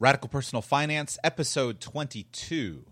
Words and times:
Radical 0.00 0.30
Personal 0.30 0.62
Finance, 0.62 1.18
episode 1.22 1.78
22. 1.78 2.86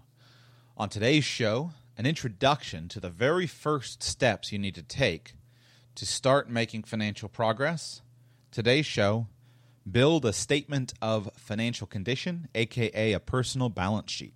On 0.76 0.90
today's 0.90 1.24
show, 1.24 1.70
an 1.96 2.04
introduction 2.04 2.86
to 2.88 3.00
the 3.00 3.08
very 3.08 3.46
first 3.46 4.02
steps 4.02 4.52
you 4.52 4.58
need 4.58 4.74
to 4.74 4.82
take 4.82 5.32
to 5.94 6.04
start 6.04 6.50
making 6.50 6.82
financial 6.82 7.30
progress. 7.30 8.02
Today's 8.50 8.84
show, 8.84 9.26
build 9.90 10.26
a 10.26 10.34
statement 10.34 10.92
of 11.00 11.30
financial 11.34 11.86
condition, 11.86 12.48
aka 12.54 13.14
a 13.14 13.20
personal 13.20 13.70
balance 13.70 14.12
sheet. 14.12 14.34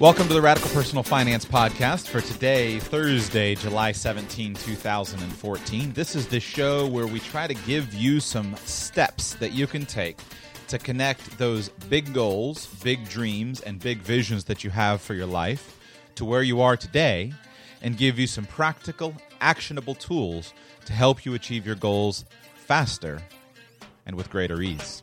Welcome 0.00 0.28
to 0.28 0.32
the 0.32 0.40
Radical 0.40 0.70
Personal 0.70 1.02
Finance 1.02 1.44
Podcast 1.44 2.08
for 2.08 2.22
today, 2.22 2.78
Thursday, 2.78 3.54
July 3.54 3.92
17, 3.92 4.54
2014. 4.54 5.92
This 5.92 6.16
is 6.16 6.26
the 6.26 6.40
show 6.40 6.86
where 6.86 7.06
we 7.06 7.20
try 7.20 7.46
to 7.46 7.52
give 7.52 7.92
you 7.92 8.18
some 8.18 8.56
steps 8.64 9.34
that 9.34 9.52
you 9.52 9.66
can 9.66 9.84
take 9.84 10.16
to 10.68 10.78
connect 10.78 11.36
those 11.36 11.68
big 11.90 12.14
goals, 12.14 12.64
big 12.82 13.10
dreams, 13.10 13.60
and 13.60 13.78
big 13.78 13.98
visions 13.98 14.44
that 14.44 14.64
you 14.64 14.70
have 14.70 15.02
for 15.02 15.12
your 15.12 15.26
life 15.26 15.78
to 16.14 16.24
where 16.24 16.42
you 16.42 16.62
are 16.62 16.78
today 16.78 17.34
and 17.82 17.98
give 17.98 18.18
you 18.18 18.26
some 18.26 18.46
practical, 18.46 19.14
actionable 19.42 19.94
tools 19.94 20.54
to 20.86 20.94
help 20.94 21.26
you 21.26 21.34
achieve 21.34 21.66
your 21.66 21.76
goals 21.76 22.24
faster 22.54 23.20
and 24.06 24.16
with 24.16 24.30
greater 24.30 24.62
ease. 24.62 25.02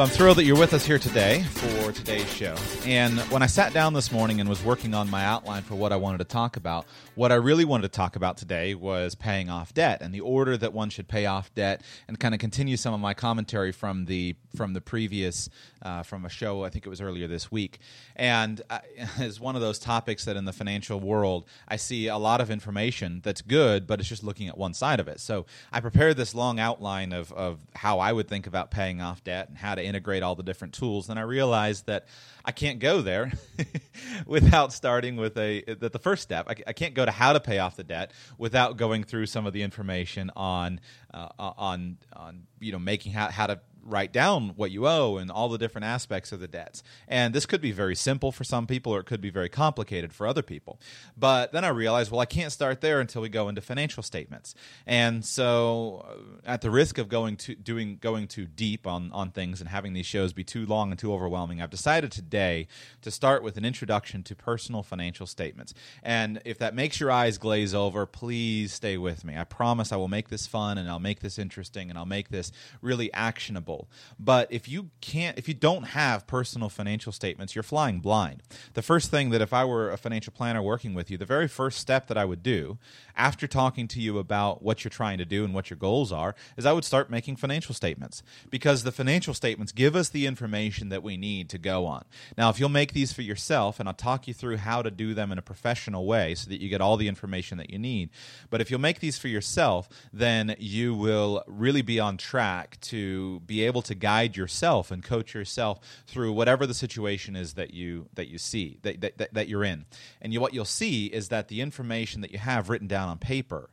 So 0.00 0.04
I'm 0.04 0.10
thrilled 0.10 0.38
that 0.38 0.44
you're 0.44 0.58
with 0.58 0.72
us 0.72 0.86
here 0.86 0.98
today 0.98 1.42
for 1.42 1.92
today's 1.92 2.26
show. 2.32 2.56
And 2.86 3.18
when 3.30 3.42
I 3.42 3.46
sat 3.46 3.74
down 3.74 3.92
this 3.92 4.10
morning 4.10 4.40
and 4.40 4.48
was 4.48 4.64
working 4.64 4.94
on 4.94 5.10
my 5.10 5.26
outline 5.26 5.62
for 5.62 5.74
what 5.74 5.92
I 5.92 5.96
wanted 5.96 6.16
to 6.18 6.24
talk 6.24 6.56
about, 6.56 6.86
what 7.16 7.30
I 7.30 7.34
really 7.34 7.66
wanted 7.66 7.82
to 7.82 7.88
talk 7.90 8.16
about 8.16 8.38
today 8.38 8.74
was 8.74 9.14
paying 9.14 9.50
off 9.50 9.74
debt 9.74 10.00
and 10.00 10.14
the 10.14 10.20
order 10.20 10.56
that 10.56 10.72
one 10.72 10.88
should 10.88 11.06
pay 11.06 11.26
off 11.26 11.54
debt, 11.54 11.82
and 12.08 12.18
kind 12.18 12.32
of 12.32 12.40
continue 12.40 12.78
some 12.78 12.94
of 12.94 13.00
my 13.00 13.12
commentary 13.12 13.72
from 13.72 14.06
the 14.06 14.36
from 14.56 14.72
the 14.72 14.80
previous 14.80 15.50
uh, 15.82 16.02
from 16.02 16.24
a 16.24 16.30
show 16.30 16.64
I 16.64 16.70
think 16.70 16.86
it 16.86 16.88
was 16.88 17.02
earlier 17.02 17.26
this 17.26 17.52
week. 17.52 17.78
And 18.16 18.62
uh, 18.70 18.78
is 19.18 19.38
one 19.38 19.54
of 19.54 19.60
those 19.60 19.78
topics 19.78 20.24
that 20.24 20.34
in 20.34 20.46
the 20.46 20.52
financial 20.54 20.98
world 20.98 21.44
I 21.68 21.76
see 21.76 22.06
a 22.06 22.16
lot 22.16 22.40
of 22.40 22.50
information 22.50 23.20
that's 23.22 23.42
good, 23.42 23.86
but 23.86 24.00
it's 24.00 24.08
just 24.08 24.24
looking 24.24 24.48
at 24.48 24.56
one 24.56 24.72
side 24.72 24.98
of 24.98 25.08
it. 25.08 25.20
So 25.20 25.44
I 25.70 25.80
prepared 25.80 26.16
this 26.16 26.34
long 26.34 26.58
outline 26.58 27.12
of 27.12 27.30
of 27.34 27.60
how 27.74 27.98
I 27.98 28.14
would 28.14 28.28
think 28.28 28.46
about 28.46 28.70
paying 28.70 29.02
off 29.02 29.22
debt 29.22 29.50
and 29.50 29.58
how 29.58 29.74
to 29.74 29.89
integrate 29.90 30.22
all 30.22 30.34
the 30.34 30.42
different 30.42 30.72
tools. 30.72 31.08
Then 31.08 31.18
I 31.18 31.22
realized 31.22 31.86
that 31.86 32.06
I 32.44 32.52
can't 32.52 32.78
go 32.78 33.02
there 33.02 33.32
without 34.26 34.72
starting 34.72 35.16
with 35.16 35.36
a 35.36 35.62
that 35.66 35.92
the 35.92 35.98
first 35.98 36.22
step. 36.22 36.46
I, 36.48 36.54
I, 36.66 36.72
can't 36.72 36.94
go 36.94 37.04
to 37.04 37.10
how 37.10 37.34
to 37.34 37.40
pay 37.40 37.58
off 37.58 37.76
the 37.76 37.84
debt 37.84 38.12
without 38.38 38.78
going 38.78 39.04
through 39.04 39.26
some 39.26 39.44
of 39.44 39.52
the 39.52 39.62
information 39.62 40.30
on 40.34 40.80
uh, 41.12 41.28
on 41.38 41.98
on 42.14 42.44
you 42.60 42.72
know 42.72 42.78
making 42.78 43.12
how, 43.12 43.28
how 43.28 43.48
to 43.48 43.60
write 43.84 44.12
down 44.12 44.50
what 44.56 44.70
you 44.70 44.86
owe 44.86 45.16
and 45.16 45.30
all 45.30 45.48
the 45.48 45.58
different 45.58 45.84
aspects 45.84 46.32
of 46.32 46.40
the 46.40 46.48
debts. 46.48 46.82
And 47.08 47.34
this 47.34 47.46
could 47.46 47.60
be 47.60 47.72
very 47.72 47.94
simple 47.94 48.32
for 48.32 48.44
some 48.44 48.66
people 48.66 48.94
or 48.94 49.00
it 49.00 49.06
could 49.06 49.20
be 49.20 49.30
very 49.30 49.48
complicated 49.48 50.12
for 50.12 50.26
other 50.26 50.42
people. 50.42 50.80
But 51.16 51.52
then 51.52 51.64
I 51.64 51.68
realized, 51.68 52.10
well, 52.10 52.20
I 52.20 52.26
can't 52.26 52.52
start 52.52 52.80
there 52.80 53.00
until 53.00 53.22
we 53.22 53.28
go 53.28 53.48
into 53.48 53.60
financial 53.60 54.02
statements. 54.02 54.54
And 54.86 55.24
so 55.24 56.06
uh, 56.08 56.40
at 56.44 56.60
the 56.60 56.70
risk 56.70 56.98
of 56.98 57.08
going 57.08 57.36
to 57.38 57.54
doing 57.54 57.98
going 58.00 58.28
too 58.28 58.46
deep 58.46 58.86
on 58.86 59.10
on 59.12 59.30
things 59.30 59.60
and 59.60 59.68
having 59.68 59.92
these 59.92 60.06
shows 60.06 60.32
be 60.32 60.44
too 60.44 60.66
long 60.66 60.90
and 60.90 60.98
too 60.98 61.12
overwhelming, 61.12 61.60
I've 61.60 61.70
decided 61.70 62.12
today 62.12 62.68
to 63.02 63.10
start 63.10 63.42
with 63.42 63.56
an 63.56 63.64
introduction 63.64 64.22
to 64.24 64.34
personal 64.34 64.82
financial 64.82 65.26
statements. 65.26 65.74
And 66.02 66.40
if 66.44 66.58
that 66.58 66.74
makes 66.74 67.00
your 67.00 67.10
eyes 67.10 67.38
glaze 67.38 67.74
over, 67.74 68.06
please 68.06 68.72
stay 68.72 68.96
with 68.96 69.24
me. 69.24 69.36
I 69.36 69.44
promise 69.44 69.92
I 69.92 69.96
will 69.96 70.08
make 70.08 70.28
this 70.28 70.46
fun 70.46 70.78
and 70.78 70.88
I'll 70.88 70.98
make 70.98 71.20
this 71.20 71.38
interesting 71.38 71.90
and 71.90 71.98
I'll 71.98 72.06
make 72.06 72.28
this 72.28 72.52
really 72.82 73.12
actionable 73.12 73.69
but 74.18 74.48
if 74.50 74.68
you 74.68 74.90
can't, 75.00 75.38
if 75.38 75.48
you 75.48 75.54
don't 75.54 75.84
have 75.84 76.26
personal 76.26 76.68
financial 76.68 77.12
statements, 77.12 77.54
you're 77.54 77.62
flying 77.62 78.00
blind. 78.00 78.42
The 78.74 78.82
first 78.82 79.10
thing 79.10 79.30
that 79.30 79.40
if 79.40 79.52
I 79.52 79.64
were 79.64 79.90
a 79.90 79.96
financial 79.96 80.32
planner 80.32 80.62
working 80.62 80.94
with 80.94 81.10
you, 81.10 81.18
the 81.18 81.24
very 81.24 81.48
first 81.48 81.78
step 81.78 82.06
that 82.08 82.18
I 82.18 82.24
would 82.24 82.42
do 82.42 82.78
after 83.16 83.46
talking 83.46 83.88
to 83.88 84.00
you 84.00 84.18
about 84.18 84.62
what 84.62 84.84
you're 84.84 84.90
trying 84.90 85.18
to 85.18 85.24
do 85.24 85.44
and 85.44 85.54
what 85.54 85.70
your 85.70 85.76
goals 85.76 86.12
are 86.12 86.34
is 86.56 86.66
I 86.66 86.72
would 86.72 86.84
start 86.84 87.10
making 87.10 87.36
financial 87.36 87.74
statements 87.74 88.22
because 88.50 88.82
the 88.82 88.92
financial 88.92 89.34
statements 89.34 89.72
give 89.72 89.94
us 89.94 90.08
the 90.08 90.26
information 90.26 90.88
that 90.88 91.02
we 91.02 91.16
need 91.16 91.48
to 91.50 91.58
go 91.58 91.86
on. 91.86 92.04
Now, 92.36 92.50
if 92.50 92.58
you'll 92.58 92.68
make 92.68 92.92
these 92.92 93.12
for 93.12 93.22
yourself, 93.22 93.78
and 93.78 93.88
I'll 93.88 93.94
talk 93.94 94.26
you 94.26 94.34
through 94.34 94.58
how 94.58 94.82
to 94.82 94.90
do 94.90 95.14
them 95.14 95.32
in 95.32 95.38
a 95.38 95.42
professional 95.42 96.06
way 96.06 96.34
so 96.34 96.48
that 96.50 96.60
you 96.60 96.68
get 96.68 96.80
all 96.80 96.96
the 96.96 97.08
information 97.08 97.58
that 97.58 97.70
you 97.70 97.78
need, 97.78 98.10
but 98.50 98.60
if 98.60 98.70
you'll 98.70 98.80
make 98.80 99.00
these 99.00 99.18
for 99.18 99.28
yourself, 99.28 99.88
then 100.12 100.56
you 100.58 100.94
will 100.94 101.42
really 101.46 101.82
be 101.82 102.00
on 102.00 102.16
track 102.16 102.78
to 102.80 103.40
be 103.40 103.59
able 103.64 103.82
to 103.82 103.94
guide 103.94 104.36
yourself 104.36 104.90
and 104.90 105.02
coach 105.02 105.34
yourself 105.34 105.80
through 106.06 106.32
whatever 106.32 106.66
the 106.66 106.74
situation 106.74 107.36
is 107.36 107.54
that 107.54 107.72
you 107.74 108.08
that 108.14 108.28
you 108.28 108.38
see 108.38 108.78
that 108.82 109.00
that, 109.00 109.34
that 109.34 109.48
you're 109.48 109.64
in. 109.64 109.86
And 110.20 110.32
you, 110.32 110.40
what 110.40 110.54
you'll 110.54 110.64
see 110.64 111.06
is 111.06 111.28
that 111.28 111.48
the 111.48 111.60
information 111.60 112.20
that 112.20 112.30
you 112.30 112.38
have 112.38 112.68
written 112.68 112.88
down 112.88 113.08
on 113.08 113.18
paper 113.18 113.70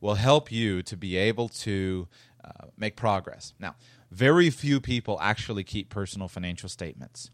will 0.00 0.14
help 0.14 0.50
you 0.50 0.82
to 0.82 0.96
be 0.96 1.16
able 1.16 1.48
to 1.48 2.08
uh, 2.42 2.66
make 2.76 2.96
progress. 2.96 3.52
Now, 3.58 3.76
very 4.10 4.50
few 4.50 4.80
people 4.80 5.18
actually 5.20 5.62
keep 5.64 5.90
personal 5.90 6.26
financial 6.26 6.68
statements, 6.68 7.30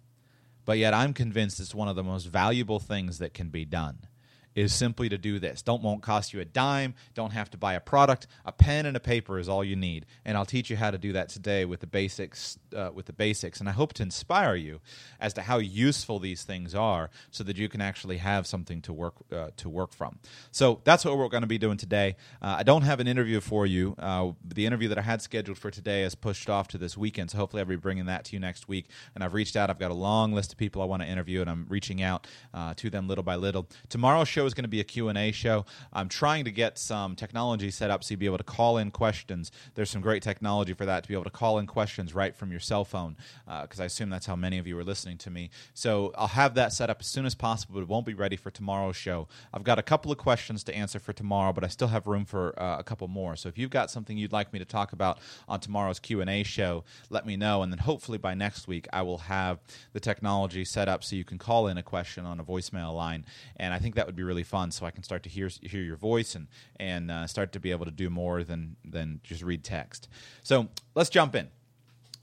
but 0.64 0.78
yet 0.78 0.92
I'm 0.92 1.14
convinced 1.14 1.60
it's 1.60 1.74
one 1.74 1.88
of 1.88 1.96
the 1.96 2.02
most 2.02 2.24
valuable 2.24 2.80
things 2.80 3.18
that 3.18 3.34
can 3.34 3.48
be 3.48 3.64
done 3.64 4.08
is 4.56 4.72
simply 4.72 5.08
to 5.10 5.18
do 5.18 5.38
this. 5.38 5.62
Don't 5.62 5.82
won't 5.82 6.02
cost 6.02 6.32
you 6.32 6.40
a 6.40 6.44
dime, 6.44 6.94
don't 7.14 7.32
have 7.32 7.50
to 7.50 7.58
buy 7.58 7.74
a 7.74 7.80
product. 7.80 8.26
A 8.44 8.50
pen 8.50 8.86
and 8.86 8.96
a 8.96 9.00
paper 9.00 9.38
is 9.38 9.48
all 9.48 9.62
you 9.62 9.76
need. 9.76 10.06
And 10.24 10.36
I'll 10.36 10.46
teach 10.46 10.70
you 10.70 10.76
how 10.76 10.90
to 10.90 10.98
do 10.98 11.12
that 11.12 11.28
today 11.28 11.64
with 11.66 11.80
the 11.80 11.86
basics 11.86 12.58
uh, 12.74 12.90
with 12.92 13.06
the 13.06 13.12
basics 13.12 13.60
and 13.60 13.68
I 13.68 13.72
hope 13.72 13.92
to 13.94 14.02
inspire 14.02 14.56
you 14.56 14.80
as 15.20 15.34
to 15.34 15.42
how 15.42 15.58
useful 15.58 16.18
these 16.18 16.42
things 16.42 16.74
are 16.74 17.10
so 17.30 17.44
that 17.44 17.56
you 17.56 17.68
can 17.68 17.80
actually 17.80 18.16
have 18.16 18.46
something 18.46 18.80
to 18.82 18.92
work 18.92 19.14
uh, 19.30 19.50
to 19.58 19.68
work 19.68 19.92
from. 19.92 20.18
So 20.50 20.80
that's 20.84 21.04
what 21.04 21.18
we're 21.18 21.28
going 21.28 21.42
to 21.42 21.46
be 21.46 21.58
doing 21.58 21.76
today. 21.76 22.16
Uh, 22.40 22.56
I 22.58 22.62
don't 22.62 22.82
have 22.82 22.98
an 23.00 23.06
interview 23.06 23.40
for 23.40 23.66
you. 23.66 23.94
Uh, 23.98 24.32
the 24.42 24.64
interview 24.64 24.88
that 24.88 24.98
I 24.98 25.02
had 25.02 25.20
scheduled 25.20 25.58
for 25.58 25.70
today 25.70 26.02
is 26.02 26.14
pushed 26.14 26.48
off 26.48 26.68
to 26.68 26.78
this 26.78 26.96
weekend, 26.96 27.30
so 27.30 27.38
hopefully 27.38 27.60
I'll 27.60 27.68
be 27.68 27.76
bringing 27.76 28.06
that 28.06 28.24
to 28.26 28.32
you 28.32 28.40
next 28.40 28.68
week. 28.68 28.86
And 29.14 29.22
I've 29.22 29.34
reached 29.34 29.56
out. 29.56 29.68
I've 29.68 29.78
got 29.78 29.90
a 29.90 29.94
long 29.94 30.32
list 30.32 30.52
of 30.52 30.58
people 30.58 30.80
I 30.80 30.86
want 30.86 31.02
to 31.02 31.08
interview 31.08 31.42
and 31.42 31.50
I'm 31.50 31.66
reaching 31.68 32.02
out 32.02 32.26
uh, 32.54 32.72
to 32.76 32.88
them 32.88 33.06
little 33.06 33.24
by 33.24 33.36
little. 33.36 33.68
Tomorrow's 33.88 34.28
show 34.28 34.45
is 34.46 34.54
going 34.54 34.64
to 34.64 34.68
be 34.68 34.80
a 34.80 34.84
Q&A 34.84 35.32
show. 35.32 35.64
I'm 35.92 36.08
trying 36.08 36.44
to 36.44 36.50
get 36.50 36.78
some 36.78 37.16
technology 37.16 37.70
set 37.70 37.90
up 37.90 38.04
so 38.04 38.12
you'll 38.12 38.20
be 38.20 38.26
able 38.26 38.38
to 38.38 38.44
call 38.44 38.78
in 38.78 38.90
questions. 38.90 39.52
There's 39.74 39.90
some 39.90 40.00
great 40.00 40.22
technology 40.22 40.72
for 40.72 40.86
that 40.86 41.02
to 41.02 41.08
be 41.08 41.14
able 41.14 41.24
to 41.24 41.30
call 41.30 41.58
in 41.58 41.66
questions 41.66 42.14
right 42.14 42.34
from 42.34 42.50
your 42.50 42.60
cell 42.60 42.84
phone 42.84 43.16
because 43.62 43.80
uh, 43.80 43.82
I 43.82 43.86
assume 43.86 44.10
that's 44.10 44.26
how 44.26 44.36
many 44.36 44.58
of 44.58 44.66
you 44.66 44.78
are 44.78 44.84
listening 44.84 45.18
to 45.18 45.30
me. 45.30 45.50
So 45.74 46.12
I'll 46.16 46.28
have 46.28 46.54
that 46.54 46.72
set 46.72 46.90
up 46.90 46.98
as 47.00 47.06
soon 47.06 47.26
as 47.26 47.34
possible, 47.34 47.74
but 47.74 47.82
it 47.82 47.88
won't 47.88 48.06
be 48.06 48.14
ready 48.14 48.36
for 48.36 48.50
tomorrow's 48.50 48.96
show. 48.96 49.28
I've 49.52 49.64
got 49.64 49.78
a 49.78 49.82
couple 49.82 50.10
of 50.10 50.18
questions 50.18 50.64
to 50.64 50.74
answer 50.74 50.98
for 50.98 51.12
tomorrow, 51.12 51.52
but 51.52 51.64
I 51.64 51.68
still 51.68 51.88
have 51.88 52.06
room 52.06 52.24
for 52.24 52.58
uh, 52.60 52.78
a 52.78 52.82
couple 52.82 53.08
more. 53.08 53.36
So 53.36 53.48
if 53.48 53.58
you've 53.58 53.70
got 53.70 53.90
something 53.90 54.16
you'd 54.16 54.32
like 54.32 54.52
me 54.52 54.58
to 54.58 54.64
talk 54.64 54.92
about 54.92 55.18
on 55.48 55.60
tomorrow's 55.60 56.00
Q&A 56.00 56.42
show, 56.42 56.84
let 57.10 57.26
me 57.26 57.36
know 57.36 57.62
and 57.62 57.72
then 57.72 57.78
hopefully 57.78 58.18
by 58.18 58.34
next 58.34 58.68
week 58.68 58.86
I 58.92 59.02
will 59.02 59.18
have 59.18 59.58
the 59.92 60.00
technology 60.00 60.64
set 60.64 60.88
up 60.88 61.02
so 61.02 61.16
you 61.16 61.24
can 61.24 61.38
call 61.38 61.66
in 61.68 61.78
a 61.78 61.82
question 61.82 62.24
on 62.24 62.40
a 62.40 62.44
voicemail 62.44 62.94
line 62.94 63.24
and 63.56 63.72
I 63.74 63.78
think 63.78 63.94
that 63.94 64.06
would 64.06 64.16
be 64.16 64.22
really 64.22 64.35
fun 64.42 64.70
so 64.70 64.86
I 64.86 64.90
can 64.90 65.02
start 65.02 65.22
to 65.24 65.28
hear 65.28 65.48
hear 65.62 65.82
your 65.82 65.96
voice 65.96 66.34
and 66.34 66.48
and 66.78 67.10
uh, 67.10 67.26
start 67.26 67.52
to 67.52 67.60
be 67.60 67.70
able 67.70 67.84
to 67.84 67.90
do 67.90 68.10
more 68.10 68.44
than 68.44 68.76
than 68.84 69.20
just 69.22 69.42
read 69.42 69.64
text. 69.64 70.08
So 70.42 70.68
let's 70.94 71.10
jump 71.10 71.34
in. 71.34 71.48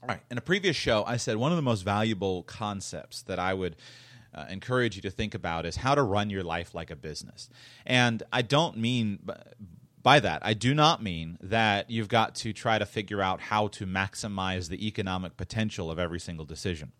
All 0.02 0.08
right. 0.08 0.20
In 0.30 0.38
a 0.38 0.42
previous 0.42 0.76
show, 0.76 1.04
I 1.04 1.16
said 1.16 1.36
one 1.36 1.52
of 1.52 1.56
the 1.56 1.62
most 1.62 1.82
valuable 1.82 2.42
concepts 2.42 3.22
that 3.22 3.38
I 3.38 3.54
would 3.54 3.76
uh, 4.34 4.44
encourage 4.50 4.96
you 4.96 5.02
to 5.02 5.10
think 5.10 5.34
about 5.34 5.64
is 5.64 5.76
how 5.76 5.94
to 5.94 6.02
run 6.02 6.28
your 6.28 6.42
life 6.42 6.74
like 6.74 6.90
a 6.90 6.96
business. 6.96 7.48
And 7.86 8.22
I 8.32 8.42
don't 8.42 8.76
mean 8.76 9.20
by 10.04 10.20
that, 10.20 10.40
I 10.44 10.52
do 10.52 10.74
not 10.74 11.02
mean 11.02 11.38
that 11.40 11.90
you've 11.90 12.08
got 12.08 12.34
to 12.36 12.52
try 12.52 12.78
to 12.78 12.84
figure 12.84 13.22
out 13.22 13.40
how 13.40 13.68
to 13.68 13.86
maximize 13.86 14.68
the 14.68 14.86
economic 14.86 15.38
potential 15.38 15.90
of 15.90 15.98
every 15.98 16.20
single 16.20 16.44
decision. 16.44 16.92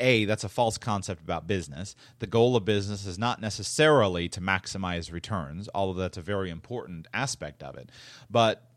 A, 0.00 0.24
that's 0.24 0.44
a 0.44 0.48
false 0.48 0.78
concept 0.78 1.22
about 1.22 1.46
business. 1.46 1.94
The 2.18 2.26
goal 2.26 2.56
of 2.56 2.64
business 2.64 3.06
is 3.06 3.18
not 3.18 3.40
necessarily 3.40 4.28
to 4.30 4.40
maximize 4.40 5.12
returns, 5.12 5.68
although 5.74 6.00
that's 6.00 6.18
a 6.18 6.22
very 6.22 6.50
important 6.50 7.06
aspect 7.14 7.62
of 7.62 7.76
it. 7.76 7.90
But 8.30 8.68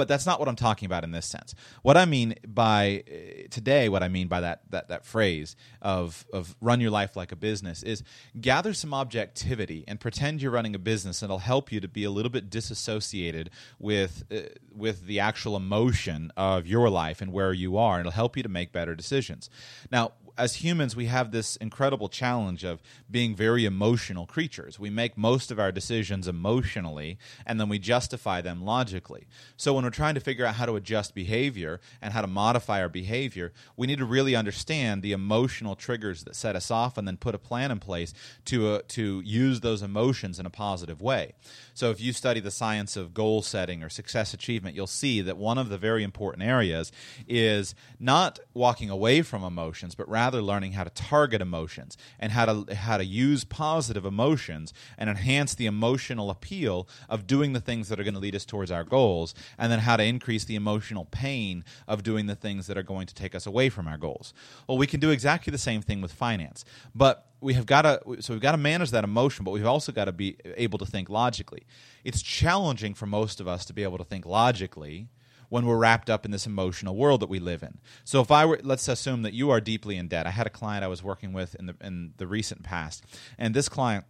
but 0.00 0.08
that's 0.08 0.24
not 0.24 0.40
what 0.40 0.48
I'm 0.48 0.56
talking 0.56 0.86
about 0.86 1.04
in 1.04 1.10
this 1.10 1.26
sense. 1.26 1.54
What 1.82 1.98
I 1.98 2.06
mean 2.06 2.34
by 2.48 3.04
uh, 3.06 3.48
today, 3.50 3.90
what 3.90 4.02
I 4.02 4.08
mean 4.08 4.28
by 4.28 4.40
that 4.40 4.62
that 4.70 4.88
that 4.88 5.04
phrase 5.04 5.56
of 5.82 6.24
of 6.32 6.56
run 6.62 6.80
your 6.80 6.90
life 6.90 7.16
like 7.16 7.32
a 7.32 7.36
business 7.36 7.82
is 7.82 8.02
gather 8.40 8.72
some 8.72 8.94
objectivity 8.94 9.84
and 9.86 10.00
pretend 10.00 10.40
you're 10.40 10.52
running 10.52 10.74
a 10.74 10.78
business, 10.78 11.20
and 11.20 11.28
it'll 11.28 11.40
help 11.40 11.70
you 11.70 11.80
to 11.80 11.88
be 11.88 12.04
a 12.04 12.10
little 12.10 12.30
bit 12.30 12.48
disassociated 12.48 13.50
with 13.78 14.24
uh, 14.32 14.38
with 14.74 15.04
the 15.04 15.20
actual 15.20 15.54
emotion 15.54 16.32
of 16.34 16.66
your 16.66 16.88
life 16.88 17.20
and 17.20 17.30
where 17.30 17.52
you 17.52 17.76
are, 17.76 17.98
and 17.98 18.06
it'll 18.06 18.12
help 18.12 18.38
you 18.38 18.42
to 18.42 18.48
make 18.48 18.72
better 18.72 18.94
decisions. 18.94 19.50
Now, 19.92 20.12
as 20.38 20.56
humans, 20.56 20.96
we 20.96 21.06
have 21.06 21.30
this 21.30 21.56
incredible 21.56 22.08
challenge 22.08 22.64
of 22.64 22.80
being 23.10 23.34
very 23.34 23.64
emotional 23.64 24.26
creatures. 24.26 24.78
We 24.78 24.90
make 24.90 25.16
most 25.18 25.50
of 25.50 25.58
our 25.58 25.72
decisions 25.72 26.28
emotionally, 26.28 27.18
and 27.46 27.60
then 27.60 27.68
we 27.68 27.78
justify 27.78 28.40
them 28.40 28.64
logically. 28.64 29.26
So, 29.56 29.74
when 29.74 29.84
we're 29.84 29.90
trying 29.90 30.14
to 30.14 30.20
figure 30.20 30.46
out 30.46 30.54
how 30.54 30.66
to 30.66 30.76
adjust 30.76 31.14
behavior 31.14 31.80
and 32.00 32.12
how 32.12 32.20
to 32.20 32.26
modify 32.26 32.80
our 32.80 32.88
behavior, 32.88 33.52
we 33.76 33.86
need 33.86 33.98
to 33.98 34.04
really 34.04 34.36
understand 34.36 35.02
the 35.02 35.12
emotional 35.12 35.76
triggers 35.76 36.24
that 36.24 36.36
set 36.36 36.56
us 36.56 36.70
off, 36.70 36.96
and 36.96 37.06
then 37.06 37.16
put 37.16 37.34
a 37.34 37.38
plan 37.38 37.70
in 37.70 37.78
place 37.78 38.12
to 38.46 38.68
uh, 38.74 38.80
to 38.88 39.20
use 39.24 39.60
those 39.60 39.82
emotions 39.82 40.38
in 40.38 40.46
a 40.46 40.50
positive 40.50 41.00
way. 41.00 41.34
So, 41.74 41.90
if 41.90 42.00
you 42.00 42.12
study 42.12 42.40
the 42.40 42.50
science 42.50 42.96
of 42.96 43.14
goal 43.14 43.42
setting 43.42 43.82
or 43.82 43.88
success 43.88 44.34
achievement, 44.34 44.76
you'll 44.76 44.86
see 44.86 45.20
that 45.20 45.36
one 45.36 45.58
of 45.58 45.68
the 45.68 45.78
very 45.78 46.02
important 46.02 46.44
areas 46.44 46.92
is 47.28 47.74
not 47.98 48.38
walking 48.54 48.90
away 48.90 49.22
from 49.22 49.42
emotions, 49.42 49.94
but 49.94 50.08
rather 50.08 50.19
rather 50.20 50.42
learning 50.42 50.72
how 50.72 50.84
to 50.84 50.90
target 50.90 51.40
emotions 51.40 51.96
and 52.18 52.30
how 52.32 52.44
to 52.44 52.74
how 52.74 52.98
to 52.98 53.04
use 53.04 53.42
positive 53.42 54.04
emotions 54.04 54.74
and 54.98 55.08
enhance 55.08 55.54
the 55.54 55.64
emotional 55.64 56.28
appeal 56.28 56.86
of 57.08 57.26
doing 57.26 57.54
the 57.54 57.60
things 57.60 57.88
that 57.88 57.98
are 57.98 58.04
going 58.04 58.18
to 58.20 58.20
lead 58.20 58.36
us 58.36 58.44
towards 58.44 58.70
our 58.70 58.84
goals 58.84 59.34
and 59.56 59.72
then 59.72 59.78
how 59.78 59.96
to 59.96 60.04
increase 60.04 60.44
the 60.44 60.56
emotional 60.56 61.06
pain 61.06 61.64
of 61.88 62.02
doing 62.02 62.26
the 62.26 62.34
things 62.34 62.66
that 62.66 62.76
are 62.76 62.88
going 62.94 63.06
to 63.06 63.14
take 63.14 63.34
us 63.34 63.46
away 63.46 63.70
from 63.70 63.88
our 63.88 63.96
goals. 63.96 64.34
Well, 64.66 64.76
we 64.76 64.86
can 64.86 65.00
do 65.00 65.10
exactly 65.10 65.50
the 65.50 65.64
same 65.70 65.80
thing 65.80 66.02
with 66.02 66.12
finance. 66.12 66.66
But 66.94 67.26
we 67.40 67.54
have 67.54 67.64
got 67.64 67.82
to 67.82 68.00
so 68.20 68.34
we've 68.34 68.42
got 68.42 68.52
to 68.52 68.58
manage 68.72 68.90
that 68.90 69.04
emotion 69.04 69.46
but 69.46 69.52
we've 69.52 69.72
also 69.76 69.90
got 69.90 70.04
to 70.04 70.12
be 70.12 70.36
able 70.56 70.78
to 70.78 70.84
think 70.84 71.08
logically 71.08 71.62
it's 72.04 72.20
challenging 72.20 72.92
for 72.92 73.06
most 73.06 73.40
of 73.40 73.48
us 73.48 73.64
to 73.64 73.72
be 73.72 73.82
able 73.82 73.96
to 73.96 74.04
think 74.04 74.26
logically 74.26 75.08
when 75.50 75.66
we're 75.66 75.76
wrapped 75.76 76.08
up 76.08 76.24
in 76.24 76.30
this 76.30 76.46
emotional 76.46 76.96
world 76.96 77.20
that 77.20 77.28
we 77.28 77.38
live 77.38 77.62
in. 77.62 77.78
So 78.04 78.22
if 78.22 78.30
I 78.30 78.46
were, 78.46 78.58
let's 78.62 78.88
assume 78.88 79.22
that 79.22 79.34
you 79.34 79.50
are 79.50 79.60
deeply 79.60 79.98
in 79.98 80.08
debt. 80.08 80.26
I 80.26 80.30
had 80.30 80.46
a 80.46 80.50
client 80.50 80.82
I 80.82 80.88
was 80.88 81.02
working 81.02 81.34
with 81.34 81.54
in 81.56 81.66
the 81.66 81.76
in 81.82 82.14
the 82.16 82.26
recent 82.26 82.62
past, 82.62 83.04
and 83.36 83.54
this 83.54 83.68
client 83.68 84.06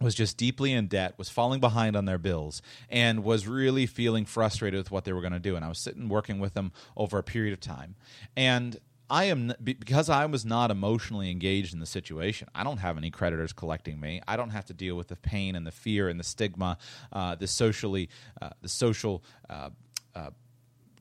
was 0.00 0.14
just 0.14 0.36
deeply 0.36 0.72
in 0.72 0.88
debt, 0.88 1.14
was 1.16 1.28
falling 1.28 1.60
behind 1.60 1.96
on 1.96 2.04
their 2.04 2.18
bills, 2.18 2.62
and 2.88 3.24
was 3.24 3.46
really 3.46 3.86
feeling 3.86 4.24
frustrated 4.24 4.78
with 4.78 4.90
what 4.90 5.04
they 5.04 5.12
were 5.12 5.20
going 5.20 5.32
to 5.32 5.38
do. 5.38 5.56
And 5.56 5.64
I 5.64 5.68
was 5.68 5.78
sitting 5.78 6.08
working 6.08 6.38
with 6.38 6.54
them 6.54 6.72
over 6.96 7.18
a 7.18 7.22
period 7.22 7.52
of 7.52 7.60
time, 7.60 7.96
and 8.36 8.78
I 9.08 9.24
am 9.24 9.52
because 9.62 10.08
I 10.08 10.26
was 10.26 10.44
not 10.44 10.70
emotionally 10.70 11.30
engaged 11.30 11.72
in 11.72 11.80
the 11.80 11.86
situation. 11.86 12.48
I 12.54 12.64
don't 12.64 12.78
have 12.78 12.96
any 12.96 13.10
creditors 13.10 13.52
collecting 13.52 14.00
me. 14.00 14.20
I 14.26 14.36
don't 14.36 14.50
have 14.50 14.66
to 14.66 14.74
deal 14.74 14.96
with 14.96 15.08
the 15.08 15.16
pain 15.16 15.54
and 15.54 15.66
the 15.66 15.70
fear 15.70 16.08
and 16.08 16.18
the 16.18 16.24
stigma, 16.24 16.78
uh, 17.12 17.36
the 17.36 17.46
socially, 17.46 18.08
uh, 18.40 18.50
the 18.62 18.68
social. 18.68 19.22
Uh, 19.48 19.70
uh 20.14 20.30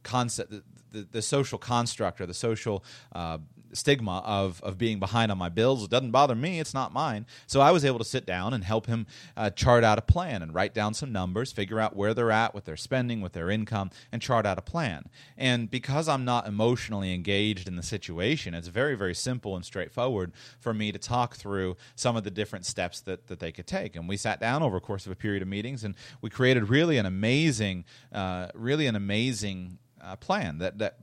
concept, 0.05 0.51
the, 0.51 0.63
the, 0.91 1.07
the, 1.11 1.21
social 1.21 1.57
construct 1.57 2.21
or 2.21 2.25
the 2.25 2.33
social 2.33 2.83
uh, 3.13 3.39
stigma 3.73 4.21
of 4.25 4.61
of 4.63 4.77
being 4.77 4.99
behind 4.99 5.31
on 5.31 5.37
my 5.37 5.49
bills. 5.49 5.83
It 5.83 5.89
doesn't 5.89 6.11
bother 6.11 6.35
me; 6.35 6.59
it's 6.59 6.73
not 6.73 6.93
mine. 6.93 7.25
So 7.47 7.61
I 7.61 7.71
was 7.71 7.85
able 7.85 7.99
to 7.99 8.05
sit 8.05 8.25
down 8.25 8.53
and 8.53 8.63
help 8.63 8.87
him 8.87 9.05
uh, 9.35 9.49
chart 9.49 9.83
out 9.83 9.99
a 9.99 10.01
plan 10.01 10.41
and 10.41 10.53
write 10.53 10.73
down 10.73 10.93
some 10.93 11.11
numbers, 11.11 11.51
figure 11.51 11.79
out 11.79 11.95
where 11.95 12.13
they're 12.13 12.31
at 12.31 12.55
with 12.55 12.65
their 12.65 12.77
spending, 12.77 13.21
with 13.21 13.33
their 13.33 13.49
income, 13.49 13.91
and 14.11 14.21
chart 14.21 14.45
out 14.45 14.57
a 14.57 14.61
plan. 14.61 15.09
And 15.37 15.69
because 15.69 16.07
I'm 16.07 16.25
not 16.25 16.47
emotionally 16.47 17.13
engaged 17.13 17.67
in 17.67 17.75
the 17.75 17.83
situation, 17.83 18.53
it's 18.53 18.69
very 18.69 18.95
very 18.95 19.15
simple 19.15 19.55
and 19.55 19.65
straightforward 19.65 20.31
for 20.59 20.73
me 20.73 20.91
to 20.91 20.99
talk 20.99 21.35
through 21.35 21.77
some 21.95 22.15
of 22.15 22.23
the 22.23 22.31
different 22.31 22.65
steps 22.65 23.01
that 23.01 23.27
that 23.27 23.39
they 23.39 23.51
could 23.51 23.67
take. 23.67 23.95
And 23.95 24.07
we 24.07 24.17
sat 24.17 24.39
down 24.39 24.63
over 24.63 24.77
a 24.77 24.81
course 24.81 25.05
of 25.05 25.11
a 25.11 25.15
period 25.15 25.41
of 25.41 25.47
meetings, 25.47 25.83
and 25.83 25.95
we 26.21 26.29
created 26.29 26.69
really 26.69 26.97
an 26.97 27.05
amazing, 27.05 27.85
uh, 28.11 28.47
really 28.53 28.87
an 28.87 28.95
amazing 28.95 29.79
uh, 30.01 30.15
plan 30.15 30.59
that 30.59 30.77
that 30.79 30.97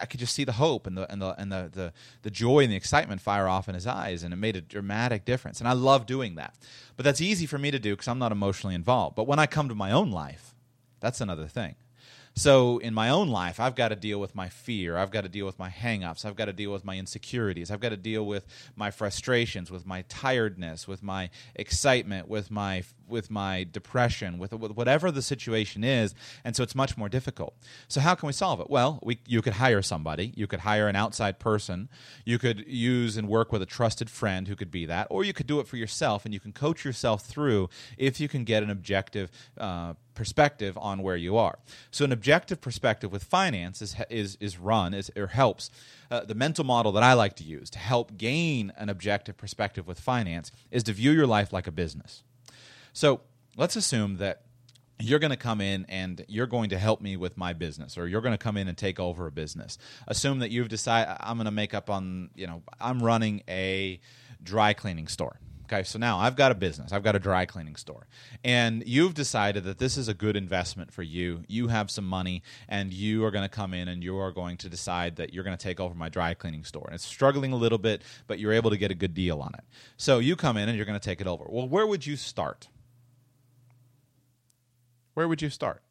I 0.00 0.06
could 0.06 0.20
just 0.20 0.34
see 0.34 0.44
the 0.44 0.52
hope 0.52 0.86
and 0.86 0.96
the 0.96 1.10
and 1.10 1.22
the 1.22 1.34
and 1.40 1.52
the, 1.52 1.70
the 1.72 1.92
the 2.22 2.30
joy 2.30 2.60
and 2.60 2.72
the 2.72 2.76
excitement 2.76 3.20
fire 3.20 3.48
off 3.48 3.68
in 3.68 3.74
his 3.74 3.86
eyes, 3.86 4.22
and 4.22 4.32
it 4.32 4.36
made 4.36 4.56
a 4.56 4.60
dramatic 4.60 5.24
difference. 5.24 5.60
And 5.60 5.68
I 5.68 5.72
love 5.72 6.06
doing 6.06 6.34
that. 6.36 6.54
But 6.96 7.04
that's 7.04 7.20
easy 7.20 7.46
for 7.46 7.58
me 7.58 7.70
to 7.70 7.78
do 7.78 7.92
because 7.92 8.08
I'm 8.08 8.18
not 8.18 8.32
emotionally 8.32 8.74
involved. 8.74 9.16
But 9.16 9.26
when 9.26 9.38
I 9.38 9.46
come 9.46 9.68
to 9.68 9.74
my 9.74 9.90
own 9.90 10.10
life, 10.10 10.54
that's 11.00 11.20
another 11.20 11.46
thing. 11.46 11.76
So 12.36 12.78
in 12.78 12.94
my 12.94 13.10
own 13.10 13.28
life, 13.28 13.60
I've 13.60 13.76
got 13.76 13.88
to 13.88 13.96
deal 13.96 14.18
with 14.18 14.34
my 14.34 14.48
fear. 14.48 14.96
I've 14.96 15.12
got 15.12 15.20
to 15.20 15.28
deal 15.28 15.46
with 15.46 15.58
my 15.58 15.70
hangups. 15.70 16.24
I've 16.24 16.34
got 16.34 16.46
to 16.46 16.52
deal 16.52 16.72
with 16.72 16.84
my 16.84 16.98
insecurities. 16.98 17.70
I've 17.70 17.78
got 17.78 17.90
to 17.90 17.96
deal 17.96 18.26
with 18.26 18.44
my 18.74 18.90
frustrations, 18.90 19.70
with 19.70 19.86
my 19.86 20.02
tiredness, 20.08 20.88
with 20.88 21.00
my 21.00 21.30
excitement, 21.54 22.28
with 22.28 22.50
my 22.50 22.82
with 23.08 23.30
my 23.30 23.66
depression, 23.70 24.38
with, 24.38 24.52
with 24.52 24.72
whatever 24.72 25.10
the 25.10 25.22
situation 25.22 25.84
is, 25.84 26.14
and 26.44 26.54
so 26.56 26.62
it's 26.62 26.74
much 26.74 26.96
more 26.96 27.08
difficult. 27.08 27.54
So 27.88 28.00
how 28.00 28.14
can 28.14 28.26
we 28.26 28.32
solve 28.32 28.60
it? 28.60 28.70
Well, 28.70 28.98
we 29.02 29.20
you 29.26 29.42
could 29.42 29.54
hire 29.54 29.82
somebody. 29.82 30.32
You 30.36 30.46
could 30.46 30.60
hire 30.60 30.88
an 30.88 30.96
outside 30.96 31.38
person. 31.38 31.88
You 32.24 32.38
could 32.38 32.64
use 32.66 33.16
and 33.16 33.28
work 33.28 33.52
with 33.52 33.62
a 33.62 33.66
trusted 33.66 34.10
friend 34.10 34.48
who 34.48 34.56
could 34.56 34.70
be 34.70 34.86
that, 34.86 35.06
or 35.10 35.24
you 35.24 35.32
could 35.32 35.46
do 35.46 35.60
it 35.60 35.66
for 35.66 35.76
yourself, 35.76 36.24
and 36.24 36.34
you 36.34 36.40
can 36.40 36.52
coach 36.52 36.84
yourself 36.84 37.24
through 37.24 37.68
if 37.96 38.20
you 38.20 38.28
can 38.28 38.44
get 38.44 38.62
an 38.62 38.70
objective 38.70 39.30
uh, 39.58 39.94
perspective 40.14 40.78
on 40.78 41.02
where 41.02 41.16
you 41.16 41.36
are. 41.36 41.58
So 41.90 42.04
an 42.04 42.12
objective 42.12 42.60
perspective 42.60 43.12
with 43.12 43.24
finance 43.24 43.82
is 43.82 43.96
is, 44.08 44.36
is 44.40 44.58
run 44.58 44.94
is 44.94 45.10
or 45.16 45.28
helps. 45.28 45.70
Uh, 46.10 46.20
the 46.20 46.34
mental 46.34 46.64
model 46.64 46.92
that 46.92 47.02
I 47.02 47.14
like 47.14 47.34
to 47.36 47.44
use 47.44 47.70
to 47.70 47.78
help 47.78 48.16
gain 48.16 48.72
an 48.76 48.88
objective 48.88 49.36
perspective 49.36 49.86
with 49.86 49.98
finance 49.98 50.52
is 50.70 50.82
to 50.84 50.92
view 50.92 51.10
your 51.10 51.26
life 51.26 51.52
like 51.52 51.66
a 51.66 51.72
business. 51.72 52.22
So 52.94 53.20
let's 53.56 53.76
assume 53.76 54.16
that 54.18 54.42
you're 55.00 55.18
going 55.18 55.32
to 55.32 55.36
come 55.36 55.60
in 55.60 55.84
and 55.88 56.24
you're 56.28 56.46
going 56.46 56.70
to 56.70 56.78
help 56.78 57.00
me 57.00 57.16
with 57.16 57.36
my 57.36 57.52
business 57.52 57.98
or 57.98 58.06
you're 58.06 58.20
going 58.20 58.32
to 58.32 58.38
come 58.38 58.56
in 58.56 58.68
and 58.68 58.78
take 58.78 59.00
over 59.00 59.26
a 59.26 59.32
business 59.32 59.76
assume 60.06 60.38
that 60.38 60.52
you've 60.52 60.68
decided 60.68 61.16
i'm 61.18 61.36
going 61.36 61.46
to 61.46 61.50
make 61.50 61.74
up 61.74 61.90
on 61.90 62.30
you 62.36 62.46
know 62.46 62.62
i'm 62.80 63.02
running 63.02 63.42
a 63.48 64.00
dry 64.40 64.72
cleaning 64.72 65.08
store 65.08 65.40
Okay, 65.64 65.82
so 65.82 65.98
now 65.98 66.18
I've 66.18 66.36
got 66.36 66.52
a 66.52 66.54
business, 66.54 66.92
I've 66.92 67.02
got 67.02 67.16
a 67.16 67.18
dry 67.18 67.46
cleaning 67.46 67.76
store, 67.76 68.06
and 68.44 68.84
you've 68.86 69.14
decided 69.14 69.64
that 69.64 69.78
this 69.78 69.96
is 69.96 70.08
a 70.08 70.14
good 70.14 70.36
investment 70.36 70.92
for 70.92 71.02
you. 71.02 71.42
You 71.48 71.68
have 71.68 71.90
some 71.90 72.06
money, 72.06 72.42
and 72.68 72.92
you 72.92 73.24
are 73.24 73.30
going 73.30 73.44
to 73.44 73.48
come 73.48 73.72
in 73.72 73.88
and 73.88 74.04
you 74.04 74.18
are 74.18 74.30
going 74.30 74.58
to 74.58 74.68
decide 74.68 75.16
that 75.16 75.32
you're 75.32 75.42
going 75.42 75.56
to 75.56 75.62
take 75.62 75.80
over 75.80 75.94
my 75.94 76.10
dry 76.10 76.34
cleaning 76.34 76.64
store. 76.64 76.84
And 76.86 76.94
it's 76.94 77.06
struggling 77.06 77.52
a 77.52 77.56
little 77.56 77.78
bit, 77.78 78.02
but 78.26 78.38
you're 78.38 78.52
able 78.52 78.70
to 78.70 78.76
get 78.76 78.90
a 78.90 78.94
good 78.94 79.14
deal 79.14 79.40
on 79.40 79.52
it. 79.54 79.64
So 79.96 80.18
you 80.18 80.36
come 80.36 80.58
in 80.58 80.68
and 80.68 80.76
you're 80.76 80.86
going 80.86 81.00
to 81.00 81.04
take 81.04 81.22
it 81.22 81.26
over. 81.26 81.46
Well, 81.48 81.66
where 81.66 81.86
would 81.86 82.06
you 82.06 82.16
start? 82.16 82.68
Where 85.14 85.28
would 85.28 85.42
you 85.42 85.50
start? 85.50 85.82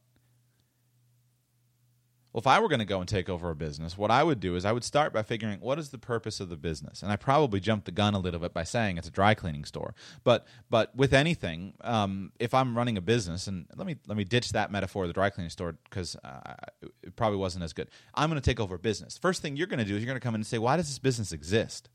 Well, 2.34 2.40
if 2.40 2.48
I 2.48 2.60
were 2.60 2.68
going 2.68 2.80
to 2.80 2.86
go 2.86 3.00
and 3.00 3.08
take 3.08 3.30
over 3.30 3.52
a 3.52 3.56
business, 3.56 3.96
what 3.96 4.10
I 4.10 4.24
would 4.24 4.40
do 4.40 4.56
is 4.56 4.66
I 4.66 4.72
would 4.72 4.84
start 4.84 5.14
by 5.14 5.22
figuring 5.22 5.60
what 5.60 5.78
is 5.78 5.90
the 5.90 6.00
purpose 6.00 6.40
of 6.40 6.50
the 6.50 6.58
business, 6.58 7.04
and 7.04 7.12
I 7.12 7.16
probably 7.16 7.60
jumped 7.60 7.86
the 7.86 7.92
gun 7.92 8.16
a 8.16 8.20
little 8.20 8.40
bit 8.40 8.56
by 8.56 8.64
saying 8.64 8.98
it's 8.98 9.08
a 9.08 9.12
dry 9.12 9.36
cleaning 9.36 9.66
store. 9.66 9.94
But 10.24 10.48
but 10.68 10.96
with 10.96 11.14
anything, 11.14 11.76
um, 11.82 12.32
if 12.40 12.56
I'm 12.56 12.76
running 12.76 12.98
a 12.98 13.02
business, 13.02 13.46
and 13.46 13.68
let 13.76 13.86
me 13.86 13.98
let 14.08 14.18
me 14.18 14.24
ditch 14.24 14.52
that 14.54 14.72
metaphor 14.72 15.04
of 15.04 15.10
the 15.10 15.14
dry 15.14 15.30
cleaning 15.30 15.52
store 15.52 15.76
because 15.84 16.16
uh, 16.24 16.56
it 17.04 17.16
probably 17.16 17.38
wasn't 17.38 17.64
as 17.64 17.72
good. 17.72 17.90
I'm 18.16 18.32
going 18.32 18.42
to 18.42 18.46
take 18.50 18.60
over 18.60 18.76
a 18.76 18.80
business. 18.80 19.16
First 19.16 19.44
thing 19.44 19.56
you're 19.56 19.68
going 19.68 19.78
to 19.78 19.86
do 19.86 19.96
is 19.96 20.02
you're 20.02 20.08
going 20.08 20.20
to 20.20 20.24
come 20.24 20.34
in 20.34 20.42
and 20.42 20.48
say, 20.48 20.58
why 20.58 20.76
does 20.76 20.88
this 20.88 20.98
business 20.98 21.32
exist? 21.34 21.88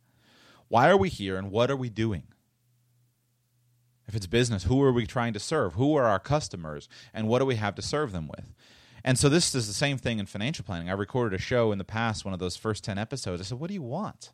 Why 0.68 0.88
are 0.88 0.96
we 0.96 1.08
here, 1.08 1.36
and 1.36 1.50
what 1.50 1.68
are 1.68 1.76
we 1.76 1.90
doing? 1.90 2.22
If 4.08 4.16
it's 4.16 4.26
business, 4.26 4.64
who 4.64 4.82
are 4.82 4.92
we 4.92 5.06
trying 5.06 5.34
to 5.34 5.38
serve? 5.38 5.74
Who 5.74 5.94
are 5.96 6.04
our 6.04 6.18
customers, 6.18 6.88
and 7.12 7.28
what 7.28 7.40
do 7.40 7.44
we 7.44 7.56
have 7.56 7.74
to 7.74 7.82
serve 7.82 8.12
them 8.12 8.26
with? 8.26 8.52
And 9.04 9.18
so 9.18 9.28
this 9.28 9.54
is 9.54 9.66
the 9.68 9.74
same 9.74 9.98
thing 9.98 10.18
in 10.18 10.26
financial 10.26 10.64
planning. 10.64 10.88
I 10.88 10.94
recorded 10.94 11.38
a 11.38 11.42
show 11.42 11.70
in 11.72 11.78
the 11.78 11.84
past, 11.84 12.24
one 12.24 12.34
of 12.34 12.40
those 12.40 12.56
first 12.56 12.82
10 12.84 12.98
episodes. 12.98 13.40
I 13.40 13.44
said, 13.44 13.60
What 13.60 13.68
do 13.68 13.74
you 13.74 13.82
want? 13.82 14.32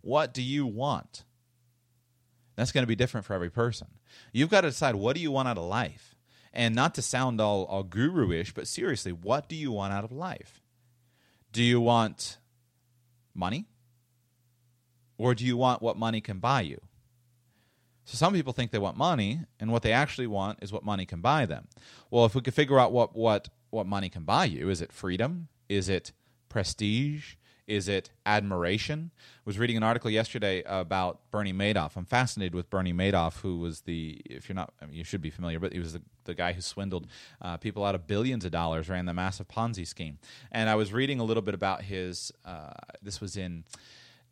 What 0.00 0.34
do 0.34 0.42
you 0.42 0.66
want? 0.66 1.24
That's 2.56 2.72
going 2.72 2.82
to 2.82 2.88
be 2.88 2.96
different 2.96 3.26
for 3.26 3.34
every 3.34 3.50
person. 3.50 3.88
You've 4.32 4.50
got 4.50 4.62
to 4.62 4.70
decide 4.70 4.96
what 4.96 5.14
do 5.14 5.22
you 5.22 5.30
want 5.30 5.48
out 5.48 5.58
of 5.58 5.64
life? 5.64 6.16
And 6.52 6.74
not 6.74 6.94
to 6.96 7.02
sound 7.02 7.40
all, 7.40 7.64
all 7.66 7.84
guru 7.84 8.32
ish, 8.32 8.52
but 8.52 8.66
seriously, 8.66 9.12
what 9.12 9.48
do 9.48 9.54
you 9.54 9.70
want 9.70 9.92
out 9.92 10.02
of 10.02 10.10
life? 10.10 10.60
Do 11.52 11.62
you 11.62 11.80
want 11.80 12.38
money? 13.34 13.66
or 15.18 15.34
do 15.34 15.44
you 15.44 15.56
want 15.56 15.82
what 15.82 15.96
money 15.96 16.20
can 16.20 16.38
buy 16.38 16.62
you? 16.62 16.80
So 18.08 18.16
some 18.16 18.32
people 18.32 18.54
think 18.54 18.70
they 18.70 18.78
want 18.78 18.96
money, 18.96 19.40
and 19.60 19.70
what 19.70 19.82
they 19.82 19.92
actually 19.92 20.28
want 20.28 20.60
is 20.62 20.72
what 20.72 20.82
money 20.82 21.04
can 21.04 21.20
buy 21.20 21.44
them. 21.44 21.68
Well, 22.10 22.24
if 22.24 22.34
we 22.34 22.40
could 22.40 22.54
figure 22.54 22.78
out 22.78 22.90
what 22.90 23.14
what 23.14 23.50
what 23.68 23.86
money 23.86 24.08
can 24.08 24.24
buy 24.24 24.46
you, 24.46 24.70
is 24.70 24.80
it 24.80 24.94
freedom? 24.94 25.48
Is 25.68 25.90
it 25.90 26.12
prestige? 26.48 27.34
Is 27.66 27.86
it 27.86 28.08
admiration? 28.24 29.10
I 29.14 29.42
was 29.44 29.58
reading 29.58 29.76
an 29.76 29.82
article 29.82 30.10
yesterday 30.10 30.62
about 30.64 31.20
Bernie 31.30 31.52
Madoff. 31.52 31.96
I'm 31.96 32.06
fascinated 32.06 32.54
with 32.54 32.70
Bernie 32.70 32.94
Madoff, 32.94 33.40
who 33.40 33.58
was 33.58 33.82
the, 33.82 34.22
if 34.24 34.48
you're 34.48 34.56
not, 34.56 34.72
I 34.80 34.86
mean, 34.86 34.96
you 34.96 35.04
should 35.04 35.20
be 35.20 35.28
familiar, 35.28 35.60
but 35.60 35.74
he 35.74 35.78
was 35.78 35.92
the, 35.92 36.00
the 36.24 36.32
guy 36.32 36.54
who 36.54 36.62
swindled 36.62 37.08
uh, 37.42 37.58
people 37.58 37.84
out 37.84 37.94
of 37.94 38.06
billions 38.06 38.46
of 38.46 38.52
dollars, 38.52 38.88
ran 38.88 39.04
the 39.04 39.12
massive 39.12 39.48
Ponzi 39.48 39.86
scheme. 39.86 40.16
And 40.50 40.70
I 40.70 40.76
was 40.76 40.94
reading 40.94 41.20
a 41.20 41.24
little 41.24 41.42
bit 41.42 41.52
about 41.52 41.82
his, 41.82 42.32
uh, 42.46 42.72
this 43.02 43.20
was 43.20 43.36
in 43.36 43.64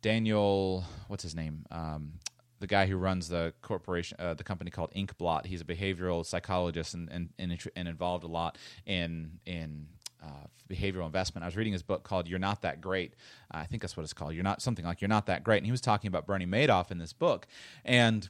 Daniel, 0.01 0.83
what's 1.07 1.21
his 1.21 1.35
name? 1.35 1.67
Um, 1.69 2.13
the 2.59 2.67
guy 2.67 2.85
who 2.85 2.97
runs 2.97 3.29
the 3.29 3.53
corporation, 3.61 4.17
uh, 4.19 4.33
the 4.33 4.43
company 4.43 4.71
called 4.71 4.91
Inkblot. 4.95 5.45
He's 5.45 5.61
a 5.61 5.65
behavioral 5.65 6.25
psychologist 6.25 6.93
and, 6.93 7.09
and, 7.11 7.29
and, 7.37 7.57
and 7.75 7.87
involved 7.87 8.23
a 8.23 8.27
lot 8.27 8.57
in 8.85 9.39
in 9.45 9.87
uh, 10.23 10.47
behavioral 10.69 11.05
investment. 11.05 11.43
I 11.43 11.47
was 11.47 11.55
reading 11.55 11.73
his 11.73 11.83
book 11.83 12.03
called 12.03 12.27
"You're 12.27 12.39
Not 12.39 12.61
That 12.63 12.81
Great." 12.81 13.15
I 13.51 13.65
think 13.65 13.81
that's 13.81 13.95
what 13.95 14.03
it's 14.03 14.13
called. 14.13 14.33
You're 14.33 14.43
not 14.43 14.61
something 14.61 14.85
like 14.85 15.01
"You're 15.01 15.09
Not 15.09 15.27
That 15.27 15.43
Great," 15.43 15.57
and 15.57 15.65
he 15.65 15.71
was 15.71 15.81
talking 15.81 16.07
about 16.07 16.25
Bernie 16.25 16.47
Madoff 16.47 16.91
in 16.91 16.97
this 16.97 17.13
book, 17.13 17.47
and 17.85 18.29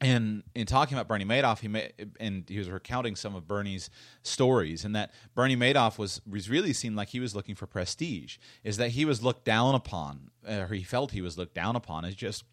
and 0.00 0.42
in 0.54 0.66
talking 0.66 0.96
about 0.96 1.06
Bernie 1.06 1.24
Madoff, 1.24 1.60
he 1.60 2.08
and 2.18 2.44
he 2.48 2.58
was 2.58 2.68
recounting 2.68 3.14
some 3.14 3.34
of 3.34 3.46
Bernie's 3.46 3.88
stories, 4.22 4.84
and 4.84 4.96
that 4.96 5.12
Bernie 5.34 5.56
Madoff 5.56 5.96
was, 5.96 6.20
was 6.28 6.50
really 6.50 6.72
seemed 6.72 6.96
like 6.96 7.08
he 7.08 7.20
was 7.20 7.36
looking 7.36 7.54
for 7.54 7.66
prestige. 7.66 8.38
Is 8.64 8.78
that 8.78 8.90
he 8.90 9.04
was 9.04 9.22
looked 9.22 9.44
down 9.44 9.74
upon, 9.74 10.30
or 10.46 10.68
he 10.68 10.82
felt 10.82 11.12
he 11.12 11.22
was 11.22 11.38
looked 11.38 11.54
down 11.54 11.76
upon 11.76 12.04
as 12.04 12.16
just 12.16 12.44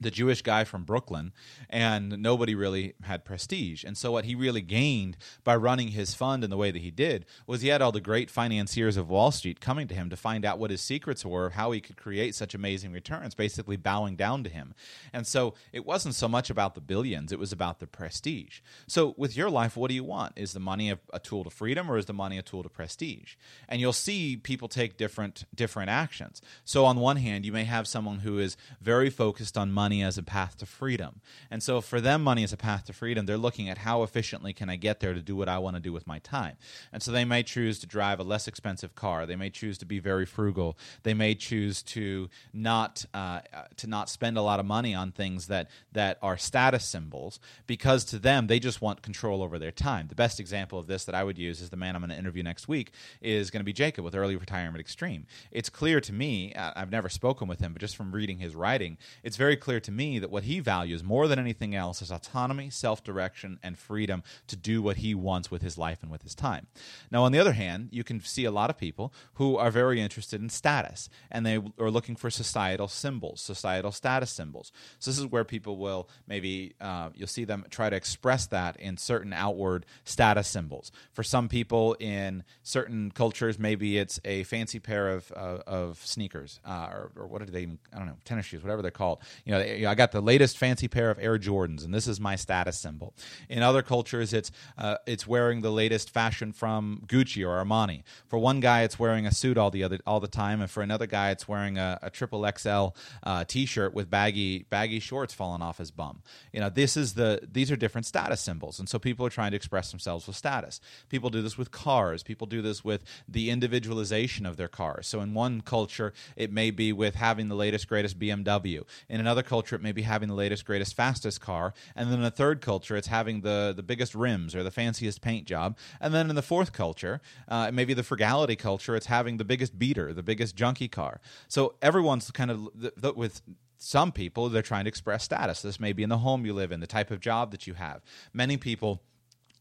the 0.00 0.10
Jewish 0.10 0.42
guy 0.42 0.64
from 0.64 0.84
Brooklyn, 0.84 1.32
and 1.68 2.22
nobody 2.22 2.54
really 2.54 2.94
had 3.02 3.24
prestige. 3.24 3.84
And 3.84 3.96
so, 3.96 4.12
what 4.12 4.24
he 4.24 4.34
really 4.34 4.60
gained 4.60 5.16
by 5.44 5.56
running 5.56 5.88
his 5.88 6.14
fund 6.14 6.44
in 6.44 6.50
the 6.50 6.56
way 6.56 6.70
that 6.70 6.82
he 6.82 6.90
did 6.90 7.26
was 7.46 7.62
he 7.62 7.68
had 7.68 7.82
all 7.82 7.92
the 7.92 8.00
great 8.00 8.30
financiers 8.30 8.96
of 8.96 9.08
Wall 9.08 9.30
Street 9.30 9.60
coming 9.60 9.88
to 9.88 9.94
him 9.94 10.10
to 10.10 10.16
find 10.16 10.44
out 10.44 10.58
what 10.58 10.70
his 10.70 10.80
secrets 10.80 11.24
were, 11.24 11.50
how 11.50 11.72
he 11.72 11.80
could 11.80 11.96
create 11.96 12.34
such 12.34 12.54
amazing 12.54 12.92
returns, 12.92 13.34
basically 13.34 13.76
bowing 13.76 14.16
down 14.16 14.44
to 14.44 14.50
him. 14.50 14.74
And 15.12 15.26
so, 15.26 15.54
it 15.72 15.84
wasn't 15.84 16.14
so 16.14 16.28
much 16.28 16.50
about 16.50 16.74
the 16.74 16.80
billions, 16.80 17.32
it 17.32 17.38
was 17.38 17.52
about 17.52 17.80
the 17.80 17.86
prestige. 17.86 18.60
So, 18.86 19.14
with 19.16 19.36
your 19.36 19.50
life, 19.50 19.76
what 19.76 19.88
do 19.88 19.94
you 19.94 20.04
want? 20.04 20.34
Is 20.36 20.52
the 20.52 20.60
money 20.60 20.90
a, 20.90 20.98
a 21.12 21.18
tool 21.18 21.44
to 21.44 21.50
freedom, 21.50 21.90
or 21.90 21.98
is 21.98 22.06
the 22.06 22.12
money 22.12 22.38
a 22.38 22.42
tool 22.42 22.62
to 22.62 22.68
prestige? 22.68 23.34
And 23.68 23.80
you'll 23.80 23.92
see 23.92 24.36
people 24.36 24.68
take 24.68 24.96
different 24.96 25.44
different 25.54 25.90
actions. 25.90 26.40
So, 26.64 26.84
on 26.84 26.98
one 27.00 27.16
hand, 27.16 27.44
you 27.44 27.52
may 27.52 27.64
have 27.64 27.88
someone 27.88 28.20
who 28.20 28.38
is 28.38 28.56
very 28.80 29.10
focused 29.10 29.58
on 29.58 29.72
money 29.72 29.87
money 29.88 30.02
as 30.02 30.18
a 30.18 30.22
path 30.22 30.54
to 30.58 30.66
freedom. 30.66 31.22
And 31.50 31.62
so 31.62 31.80
for 31.80 31.98
them, 31.98 32.22
money 32.22 32.42
is 32.42 32.52
a 32.52 32.58
path 32.58 32.84
to 32.84 32.92
freedom. 32.92 33.24
They're 33.24 33.38
looking 33.38 33.70
at 33.70 33.78
how 33.78 34.02
efficiently 34.02 34.52
can 34.52 34.68
I 34.68 34.76
get 34.76 35.00
there 35.00 35.14
to 35.14 35.22
do 35.22 35.34
what 35.34 35.48
I 35.48 35.56
want 35.56 35.76
to 35.76 35.80
do 35.80 35.94
with 35.94 36.06
my 36.06 36.18
time. 36.18 36.58
And 36.92 37.02
so 37.02 37.10
they 37.10 37.24
may 37.24 37.42
choose 37.42 37.78
to 37.78 37.86
drive 37.86 38.20
a 38.20 38.22
less 38.22 38.46
expensive 38.46 38.94
car. 38.94 39.24
They 39.24 39.34
may 39.34 39.48
choose 39.48 39.78
to 39.78 39.86
be 39.86 39.98
very 39.98 40.26
frugal. 40.26 40.76
They 41.04 41.14
may 41.14 41.34
choose 41.34 41.82
to 41.94 42.28
not 42.52 43.06
uh, 43.14 43.40
to 43.78 43.86
not 43.86 44.10
spend 44.10 44.36
a 44.36 44.42
lot 44.42 44.60
of 44.60 44.66
money 44.66 44.94
on 44.94 45.10
things 45.10 45.46
that 45.46 45.70
that 45.92 46.18
are 46.20 46.36
status 46.36 46.84
symbols 46.84 47.40
because 47.66 48.04
to 48.06 48.18
them 48.18 48.46
they 48.46 48.58
just 48.58 48.82
want 48.82 49.00
control 49.00 49.42
over 49.42 49.58
their 49.58 49.70
time. 49.70 50.08
The 50.08 50.14
best 50.14 50.38
example 50.38 50.78
of 50.78 50.86
this 50.86 51.06
that 51.06 51.14
I 51.14 51.24
would 51.24 51.38
use 51.38 51.62
is 51.62 51.70
the 51.70 51.78
man 51.78 51.96
I'm 51.96 52.02
going 52.02 52.10
to 52.10 52.18
interview 52.18 52.42
next 52.42 52.68
week 52.68 52.92
is 53.22 53.50
going 53.50 53.60
to 53.60 53.64
be 53.64 53.72
Jacob 53.72 54.04
with 54.04 54.14
Early 54.14 54.36
Retirement 54.36 54.80
Extreme. 54.80 55.24
It's 55.50 55.70
clear 55.70 55.98
to 56.02 56.12
me. 56.12 56.54
I've 56.54 56.90
never 56.90 57.08
spoken 57.08 57.48
with 57.48 57.60
him, 57.60 57.72
but 57.72 57.80
just 57.80 57.96
from 57.96 58.12
reading 58.12 58.38
his 58.38 58.54
writing, 58.54 58.98
it's 59.22 59.38
very 59.38 59.56
clear 59.56 59.77
clear 59.78 59.84
to 59.84 59.92
me 59.92 60.18
that 60.18 60.30
what 60.30 60.42
he 60.42 60.58
values 60.58 61.04
more 61.04 61.28
than 61.28 61.38
anything 61.38 61.72
else 61.74 62.02
is 62.02 62.10
autonomy, 62.10 62.68
self 62.68 63.04
direction, 63.04 63.58
and 63.62 63.78
freedom 63.78 64.22
to 64.48 64.56
do 64.56 64.82
what 64.82 64.96
he 64.96 65.14
wants 65.14 65.52
with 65.52 65.62
his 65.62 65.78
life 65.78 66.02
and 66.02 66.10
with 66.10 66.22
his 66.22 66.34
time. 66.34 66.66
Now, 67.12 67.22
on 67.22 67.30
the 67.30 67.38
other 67.38 67.52
hand, 67.52 67.90
you 67.92 68.02
can 68.02 68.20
see 68.20 68.44
a 68.44 68.50
lot 68.50 68.70
of 68.70 68.76
people 68.76 69.12
who 69.34 69.56
are 69.56 69.70
very 69.70 70.00
interested 70.00 70.40
in 70.40 70.48
status 70.48 71.08
and 71.30 71.46
they 71.46 71.60
are 71.78 71.90
looking 71.90 72.16
for 72.16 72.28
societal 72.28 72.88
symbols, 72.88 73.40
societal 73.40 73.92
status 73.92 74.30
symbols. 74.30 74.72
So, 74.98 75.10
this 75.10 75.18
is 75.18 75.26
where 75.26 75.44
people 75.44 75.76
will 75.76 76.08
maybe, 76.26 76.74
uh, 76.80 77.10
you'll 77.14 77.28
see 77.28 77.44
them 77.44 77.64
try 77.70 77.88
to 77.88 77.96
express 77.96 78.46
that 78.46 78.76
in 78.80 78.96
certain 78.96 79.32
outward 79.32 79.86
status 80.04 80.48
symbols. 80.48 80.90
For 81.12 81.22
some 81.22 81.48
people 81.48 81.94
in 82.00 82.42
certain 82.64 83.12
cultures, 83.12 83.60
maybe 83.60 83.98
it's 83.98 84.18
a 84.24 84.42
fancy 84.42 84.80
pair 84.80 85.10
of, 85.10 85.32
uh, 85.36 85.58
of 85.68 86.04
sneakers 86.04 86.58
uh, 86.66 86.88
or, 86.90 87.12
or 87.16 87.26
what 87.28 87.42
are 87.42 87.46
they, 87.46 87.68
I 87.92 87.98
don't 87.98 88.06
know, 88.06 88.16
tennis 88.24 88.46
shoes, 88.46 88.62
whatever 88.62 88.82
they're 88.82 88.90
called. 88.90 89.20
You 89.44 89.52
know, 89.52 89.60
I 89.86 89.94
got 89.94 90.12
the 90.12 90.20
latest 90.20 90.58
fancy 90.58 90.88
pair 90.88 91.10
of 91.10 91.18
Air 91.18 91.38
Jordans, 91.38 91.84
and 91.84 91.92
this 91.92 92.06
is 92.06 92.20
my 92.20 92.36
status 92.36 92.78
symbol. 92.78 93.14
In 93.48 93.62
other 93.62 93.82
cultures, 93.82 94.32
it's 94.32 94.50
uh, 94.76 94.96
it's 95.06 95.26
wearing 95.26 95.60
the 95.60 95.70
latest 95.70 96.10
fashion 96.10 96.52
from 96.52 97.02
Gucci 97.06 97.46
or 97.46 97.64
Armani. 97.64 98.02
For 98.28 98.38
one 98.38 98.60
guy, 98.60 98.82
it's 98.82 98.98
wearing 98.98 99.26
a 99.26 99.32
suit 99.32 99.58
all 99.58 99.70
the 99.70 99.84
other 99.84 99.98
all 100.06 100.20
the 100.20 100.28
time, 100.28 100.60
and 100.60 100.70
for 100.70 100.82
another 100.82 101.06
guy, 101.06 101.30
it's 101.30 101.46
wearing 101.46 101.78
a, 101.78 101.98
a 102.02 102.10
triple 102.10 102.48
XL 102.56 102.88
uh, 103.22 103.44
T-shirt 103.44 103.94
with 103.94 104.10
baggy 104.10 104.64
baggy 104.70 105.00
shorts 105.00 105.34
falling 105.34 105.62
off 105.62 105.78
his 105.78 105.90
bum. 105.90 106.22
You 106.52 106.60
know, 106.60 106.70
this 106.70 106.96
is 106.96 107.14
the 107.14 107.40
these 107.50 107.70
are 107.70 107.76
different 107.76 108.06
status 108.06 108.40
symbols, 108.40 108.78
and 108.78 108.88
so 108.88 108.98
people 108.98 109.26
are 109.26 109.30
trying 109.30 109.50
to 109.52 109.56
express 109.56 109.90
themselves 109.90 110.26
with 110.26 110.36
status. 110.36 110.80
People 111.08 111.30
do 111.30 111.42
this 111.42 111.58
with 111.58 111.70
cars. 111.70 112.22
People 112.22 112.46
do 112.46 112.62
this 112.62 112.84
with 112.84 113.04
the 113.28 113.50
individualization 113.50 114.46
of 114.46 114.56
their 114.56 114.68
cars. 114.68 115.06
So 115.06 115.20
in 115.20 115.34
one 115.34 115.60
culture, 115.60 116.12
it 116.36 116.52
may 116.52 116.70
be 116.70 116.92
with 116.92 117.14
having 117.14 117.48
the 117.48 117.54
latest 117.54 117.88
greatest 117.88 118.18
BMW. 118.18 118.82
In 119.08 119.20
another 119.20 119.42
culture 119.42 119.57
culture, 119.58 119.76
it 119.76 119.82
may 119.82 119.92
be 119.92 120.02
having 120.02 120.28
the 120.28 120.34
latest, 120.34 120.64
greatest, 120.64 120.94
fastest 120.94 121.40
car, 121.40 121.74
and 121.96 122.10
then 122.10 122.20
in 122.20 122.24
a 122.24 122.30
third 122.30 122.60
culture, 122.60 122.96
it's 122.96 123.08
having 123.08 123.40
the 123.40 123.72
the 123.74 123.82
biggest 123.82 124.14
rims 124.14 124.54
or 124.54 124.62
the 124.62 124.70
fanciest 124.70 125.20
paint 125.20 125.46
job, 125.46 125.76
and 126.00 126.14
then 126.14 126.30
in 126.30 126.36
the 126.36 126.42
fourth 126.42 126.72
culture, 126.72 127.20
uh, 127.48 127.70
maybe 127.72 127.92
the 127.94 128.04
frugality 128.04 128.56
culture, 128.56 128.94
it's 128.94 129.06
having 129.06 129.38
the 129.38 129.44
biggest 129.44 129.76
beater, 129.78 130.14
the 130.14 130.22
biggest 130.22 130.56
junky 130.56 130.88
car. 130.88 131.20
So 131.48 131.74
everyone's 131.82 132.30
kind 132.30 132.50
of 132.50 132.68
the, 132.82 132.92
the, 132.96 133.12
with 133.12 133.42
some 133.78 134.12
people 134.12 134.48
they're 134.48 134.62
trying 134.62 134.84
to 134.84 134.88
express 134.88 135.24
status. 135.24 135.62
This 135.62 135.80
may 135.80 135.92
be 135.92 136.02
in 136.02 136.08
the 136.08 136.18
home 136.18 136.46
you 136.46 136.54
live 136.54 136.72
in, 136.72 136.80
the 136.80 136.86
type 136.86 137.10
of 137.10 137.18
job 137.20 137.50
that 137.50 137.66
you 137.66 137.74
have. 137.74 138.02
Many 138.32 138.56
people 138.56 139.02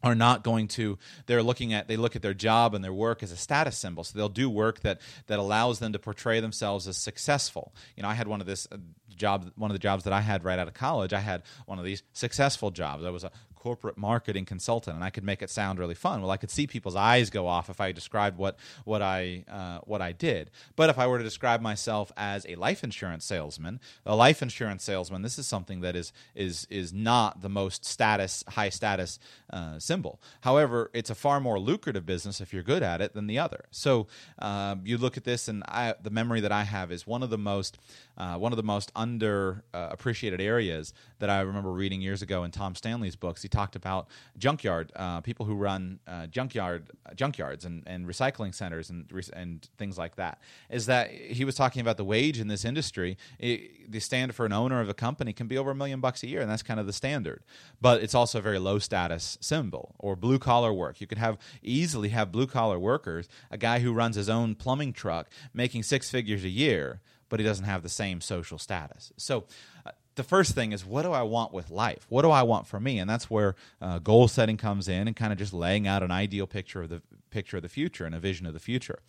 are 0.03 0.15
not 0.15 0.43
going 0.43 0.67
to 0.67 0.97
they're 1.25 1.43
looking 1.43 1.73
at 1.73 1.87
they 1.87 1.97
look 1.97 2.15
at 2.15 2.21
their 2.21 2.33
job 2.33 2.73
and 2.75 2.83
their 2.83 2.93
work 2.93 3.23
as 3.23 3.31
a 3.31 3.37
status 3.37 3.77
symbol. 3.77 4.03
So 4.03 4.17
they'll 4.17 4.29
do 4.29 4.49
work 4.49 4.81
that 4.81 5.01
that 5.27 5.39
allows 5.39 5.79
them 5.79 5.93
to 5.93 5.99
portray 5.99 6.39
themselves 6.39 6.87
as 6.87 6.97
successful. 6.97 7.73
You 7.95 8.03
know 8.03 8.09
i 8.09 8.13
had 8.13 8.27
one 8.27 8.41
of 8.41 8.47
this 8.47 8.67
uh, 8.71 8.77
job 9.15 9.51
one 9.55 9.71
of 9.71 9.75
the 9.75 9.79
jobs 9.79 10.03
that 10.03 10.13
i 10.13 10.21
had 10.21 10.43
right 10.43 10.59
out 10.59 10.67
of 10.67 10.75
college 10.75 11.11
i 11.11 11.19
had 11.19 11.41
one 11.65 11.79
of 11.79 11.85
these 11.85 12.03
successful 12.13 12.71
jobs. 12.71 13.03
I 13.03 13.09
was 13.09 13.23
a 13.23 13.31
corporate 13.57 13.97
marketing 13.97 14.45
consultant, 14.45 14.95
and 14.95 15.03
I 15.03 15.09
could 15.09 15.23
make 15.23 15.41
it 15.41 15.49
sound 15.49 15.79
really 15.79 15.95
fun. 15.95 16.21
Well, 16.21 16.31
I 16.31 16.37
could 16.37 16.51
see 16.51 16.67
people's 16.67 16.95
eyes 16.95 17.29
go 17.29 17.47
off 17.47 17.69
if 17.69 17.81
I 17.81 17.91
described 17.91 18.37
what 18.37 18.57
what 18.85 19.01
I 19.01 19.45
uh, 19.49 19.79
what 19.85 20.01
I 20.01 20.11
did. 20.11 20.51
But 20.75 20.89
if 20.89 20.97
I 20.97 21.07
were 21.07 21.17
to 21.17 21.23
describe 21.23 21.61
myself 21.61 22.11
as 22.15 22.45
a 22.47 22.55
life 22.55 22.83
insurance 22.83 23.25
salesman, 23.25 23.79
a 24.05 24.15
life 24.15 24.41
insurance 24.41 24.83
salesman, 24.83 25.21
this 25.21 25.37
is 25.37 25.47
something 25.47 25.81
that 25.81 25.95
is 25.95 26.13
is 26.35 26.67
is 26.69 26.93
not 26.93 27.41
the 27.41 27.49
most 27.49 27.85
status 27.85 28.43
high 28.49 28.69
status 28.69 29.19
uh, 29.51 29.79
symbol. 29.79 30.21
However, 30.41 30.89
it's 30.93 31.09
a 31.09 31.15
far 31.15 31.39
more 31.39 31.59
lucrative 31.59 32.05
business 32.05 32.41
if 32.41 32.53
you're 32.53 32.63
good 32.63 32.83
at 32.83 33.01
it 33.01 33.13
than 33.13 33.27
the 33.27 33.39
other. 33.39 33.65
So 33.71 34.07
uh, 34.39 34.75
you 34.83 34.97
look 34.97 35.17
at 35.17 35.23
this, 35.23 35.47
and 35.47 35.63
I, 35.67 35.95
the 36.01 36.09
memory 36.09 36.41
that 36.41 36.51
I 36.51 36.63
have 36.63 36.91
is 36.91 37.07
one 37.07 37.23
of 37.23 37.29
the 37.29 37.37
most 37.37 37.77
uh, 38.17 38.35
one 38.35 38.51
of 38.51 38.57
the 38.57 38.63
most 38.63 38.91
under 38.95 39.63
uh, 39.73 39.89
appreciated 39.91 40.41
areas 40.41 40.93
that 41.19 41.29
I 41.29 41.41
remember 41.41 41.71
reading 41.71 42.01
years 42.01 42.21
ago 42.21 42.43
in 42.43 42.51
Tom 42.51 42.75
Stanley's 42.75 43.15
books. 43.15 43.43
He 43.47 43.49
talked 43.49 43.77
about 43.77 44.09
junkyard 44.37 44.91
uh, 44.93 45.21
people 45.21 45.45
who 45.45 45.55
run 45.55 45.99
uh, 46.05 46.27
junkyard 46.27 46.91
junkyards 47.15 47.63
and, 47.65 47.81
and 47.87 48.05
recycling 48.05 48.53
centers 48.53 48.89
and 48.89 49.09
and 49.31 49.65
things 49.77 49.97
like 49.97 50.17
that. 50.17 50.41
Is 50.69 50.87
that 50.87 51.11
he 51.11 51.45
was 51.45 51.55
talking 51.55 51.79
about 51.79 51.95
the 51.95 52.03
wage 52.03 52.41
in 52.41 52.49
this 52.49 52.65
industry? 52.65 53.17
It, 53.39 53.89
the 53.89 54.01
standard 54.01 54.35
for 54.35 54.45
an 54.45 54.51
owner 54.51 54.81
of 54.81 54.89
a 54.89 54.93
company 54.93 55.31
can 55.31 55.47
be 55.47 55.57
over 55.57 55.71
a 55.71 55.75
million 55.75 56.01
bucks 56.01 56.23
a 56.23 56.27
year, 56.27 56.41
and 56.41 56.51
that's 56.51 56.61
kind 56.61 56.77
of 56.77 56.87
the 56.87 56.91
standard. 56.91 57.41
But 57.79 58.03
it's 58.03 58.13
also 58.13 58.39
a 58.39 58.41
very 58.41 58.59
low 58.59 58.79
status 58.79 59.37
symbol 59.39 59.95
or 59.97 60.17
blue 60.17 60.39
collar 60.39 60.73
work. 60.73 60.99
You 60.99 61.07
could 61.07 61.17
have 61.17 61.37
easily 61.63 62.09
have 62.09 62.33
blue 62.33 62.47
collar 62.47 62.77
workers, 62.77 63.29
a 63.49 63.57
guy 63.57 63.79
who 63.79 63.93
runs 63.93 64.17
his 64.17 64.27
own 64.27 64.55
plumbing 64.55 64.91
truck 64.91 65.29
making 65.53 65.83
six 65.83 66.09
figures 66.09 66.43
a 66.43 66.49
year 66.49 66.99
but 67.29 67.39
he 67.41 67.45
doesn't 67.45 67.65
have 67.65 67.83
the 67.83 67.89
same 67.89 68.21
social 68.21 68.57
status. 68.57 69.11
So, 69.17 69.45
uh, 69.85 69.91
the 70.17 70.24
first 70.24 70.53
thing 70.53 70.74
is 70.74 70.86
what 70.86 71.03
do 71.03 71.13
I 71.13 71.21
want 71.21 71.53
with 71.53 71.69
life? 71.69 72.05
What 72.09 72.24
do 72.24 72.29
I 72.29 72.43
want 72.43 72.67
for 72.67 72.79
me? 72.79 73.00
And 73.00 73.09
that's 73.09 73.29
where 73.29 73.55
uh, 73.81 74.00
goal 74.00 74.27
setting 74.27 74.57
comes 74.57 74.89
in, 74.89 75.07
and 75.07 75.15
kind 75.15 75.31
of 75.31 75.39
just 75.39 75.53
laying 75.53 75.88
out 75.88 76.03
an 76.03 76.12
ideal 76.12 76.47
picture 76.47 76.81
of 76.81 76.89
the 76.89 77.01
picture 77.29 77.57
of 77.57 77.63
the 77.63 77.69
future 77.69 78.05
and 78.05 78.13
a 78.13 78.19
vision 78.19 78.45
of 78.45 78.53
the 78.53 78.59
future. 78.59 79.00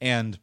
And 0.00 0.38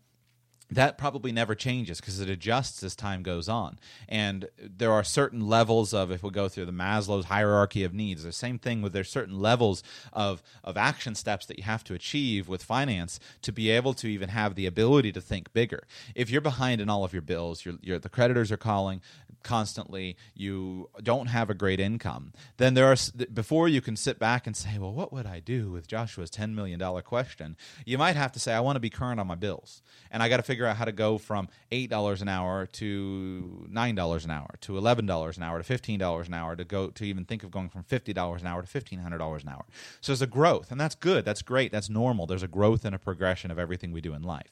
that 0.72 0.98
probably 0.98 1.32
never 1.32 1.54
changes 1.54 2.00
because 2.00 2.20
it 2.20 2.30
adjusts 2.30 2.84
as 2.84 2.96
time 2.96 3.22
goes 3.22 3.48
on. 3.48 3.78
And 4.10 4.50
there 4.60 4.92
are 4.92 5.04
certain 5.04 5.48
levels 5.48 5.94
of, 5.94 6.10
if 6.12 6.24
we 6.24 6.32
go 6.32 6.50
through 6.50 6.66
the 6.66 6.72
Maslow's 6.72 7.26
hierarchy 7.26 7.84
of 7.84 7.94
needs, 7.94 8.24
the 8.24 8.32
same 8.32 8.58
thing 8.58 8.82
with 8.82 8.92
there's 8.92 9.10
certain 9.10 9.40
levels 9.40 9.84
of, 10.12 10.42
of 10.64 10.76
action 10.76 11.14
steps 11.14 11.46
that 11.46 11.58
you 11.58 11.64
have 11.64 11.84
to 11.86 11.94
achieve 11.94 12.48
with 12.48 12.64
finance 12.64 13.20
to 13.44 13.52
be 13.52 13.70
able 13.70 13.94
to 13.94 14.08
even 14.08 14.30
have 14.30 14.56
the 14.56 14.66
ability 14.66 15.12
to 15.12 15.22
think 15.22 15.54
bigger. 15.54 15.84
If 16.16 16.32
you're 16.32 16.42
behind 16.42 16.82
in 16.82 16.90
all 16.90 17.04
of 17.04 17.14
your 17.14 17.22
bills, 17.22 17.64
the 17.64 18.10
creditors 18.10 18.52
are 18.52 18.58
calling 18.58 19.02
constantly, 19.46 20.18
you 20.34 20.90
don't 21.02 21.28
have 21.28 21.50
a 21.50 21.54
great 21.54 21.80
income, 21.80 22.34
then 22.58 22.74
there 22.74 22.92
are, 22.92 22.98
before 23.34 23.70
you 23.70 23.80
can 23.80 23.96
sit 23.96 24.20
back 24.20 24.46
and 24.46 24.58
say, 24.58 24.78
well, 24.78 24.92
what 24.92 25.14
would 25.14 25.26
I 25.26 25.40
do 25.40 25.72
with 25.72 25.88
Joshua's 25.88 26.32
$10 26.32 26.54
million 26.54 26.80
question? 27.02 27.56
You 27.86 27.98
might 27.98 28.18
have 28.18 28.34
to 28.34 28.40
say, 28.40 28.54
I 28.54 28.60
want 28.60 28.76
to 28.76 28.82
be 28.82 28.90
current 28.90 29.22
on 29.22 29.28
my 29.28 29.36
bills. 29.36 29.82
And 30.12 30.22
I 30.22 30.28
got 30.28 30.38
to 30.38 30.44
figure 30.44 30.66
figure 30.66 30.72
out 30.72 30.78
how 30.78 30.86
to 30.86 30.92
go 30.92 31.18
from 31.18 31.48
$8 31.72 32.22
an 32.22 32.28
hour 32.28 32.66
to 32.66 33.68
$9 33.72 34.26
an 34.26 34.32
hour 34.32 34.56
to 34.62 34.74
$11 34.74 35.38
an 35.38 35.44
hour 35.44 35.62
to 35.62 35.78
$15 35.78 36.28
an 36.28 36.34
hour 36.34 36.56
to 36.56 36.64
go 36.64 36.88
to 36.88 37.04
even 37.04 37.26
think 37.26 37.44
of 37.44 37.52
going 37.52 37.70
from 37.70 37.84
$50 37.84 38.42
an 38.42 38.48
hour 38.48 38.62
to 38.62 38.68
$1,500 38.68 39.42
an 39.44 39.50
hour. 39.50 39.66
So 40.02 40.12
there's 40.12 40.22
a 40.22 40.28
growth, 40.28 40.72
and 40.72 40.80
that's 40.80 40.96
good. 40.96 41.26
That's 41.26 41.42
great. 41.42 41.72
That's 41.72 41.90
normal. 41.90 42.26
There's 42.26 42.44
a 42.44 42.48
growth 42.48 42.86
and 42.86 42.96
a 42.96 43.00
progression 43.00 43.52
of 43.52 43.60
everything 43.60 43.92
we 43.92 44.02
do 44.02 44.14
in 44.14 44.24
life. 44.24 44.52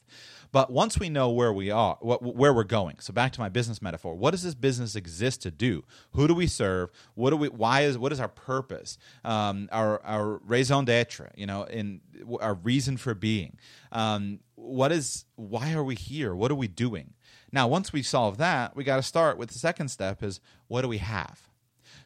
But 0.53 0.69
once 0.72 1.00
we 1.00 1.10
know 1.10 1.31
where 1.31 1.51
we 1.51 1.72
are, 1.72 1.98
what, 2.00 2.22
where 2.22 2.53
we're 2.53 2.63
going, 2.63 2.98
so 3.00 3.12
back 3.12 3.31
to 3.33 3.39
my 3.39 3.50
business 3.50 3.81
metaphor, 3.81 4.13
what 4.13 4.31
does 4.31 4.43
this 4.43 4.53
business 4.53 4.95
exist 4.95 5.41
to 5.41 5.51
do? 5.51 5.83
Who 6.12 6.27
do 6.27 6.36
we 6.36 6.45
serve? 6.45 6.91
What 7.15 7.31
do 7.31 7.38
we? 7.38 7.50
Why 7.50 7.81
is 7.81 7.98
what 7.98 8.12
is 8.12 8.19
our 8.19 8.27
purpose? 8.27 9.00
Um, 9.25 9.67
our 9.72 10.00
our 10.05 10.38
raison 10.45 10.86
d'être, 10.86 11.31
you 11.36 11.48
know, 11.48 11.63
in 11.63 12.01
our 12.39 12.53
reason 12.53 12.98
for 12.98 13.15
being. 13.15 13.57
Um, 13.91 14.41
what 14.53 14.91
is? 14.91 15.25
Why 15.36 15.74
are 15.74 15.83
we 15.83 15.95
here? 15.95 16.36
What 16.36 16.51
are 16.51 16.55
we 16.55 16.67
doing? 16.67 17.15
Now, 17.51 17.67
once 17.67 17.91
we 17.91 18.03
solve 18.03 18.38
that, 18.38 18.75
we 18.75 18.83
got 18.83 18.98
to 18.98 19.03
start 19.03 19.39
with 19.39 19.50
the 19.50 19.57
second 19.57 19.89
step: 19.89 20.22
is 20.22 20.39
what 20.67 20.83
do 20.83 20.88
we 20.88 21.00
have? 21.00 21.50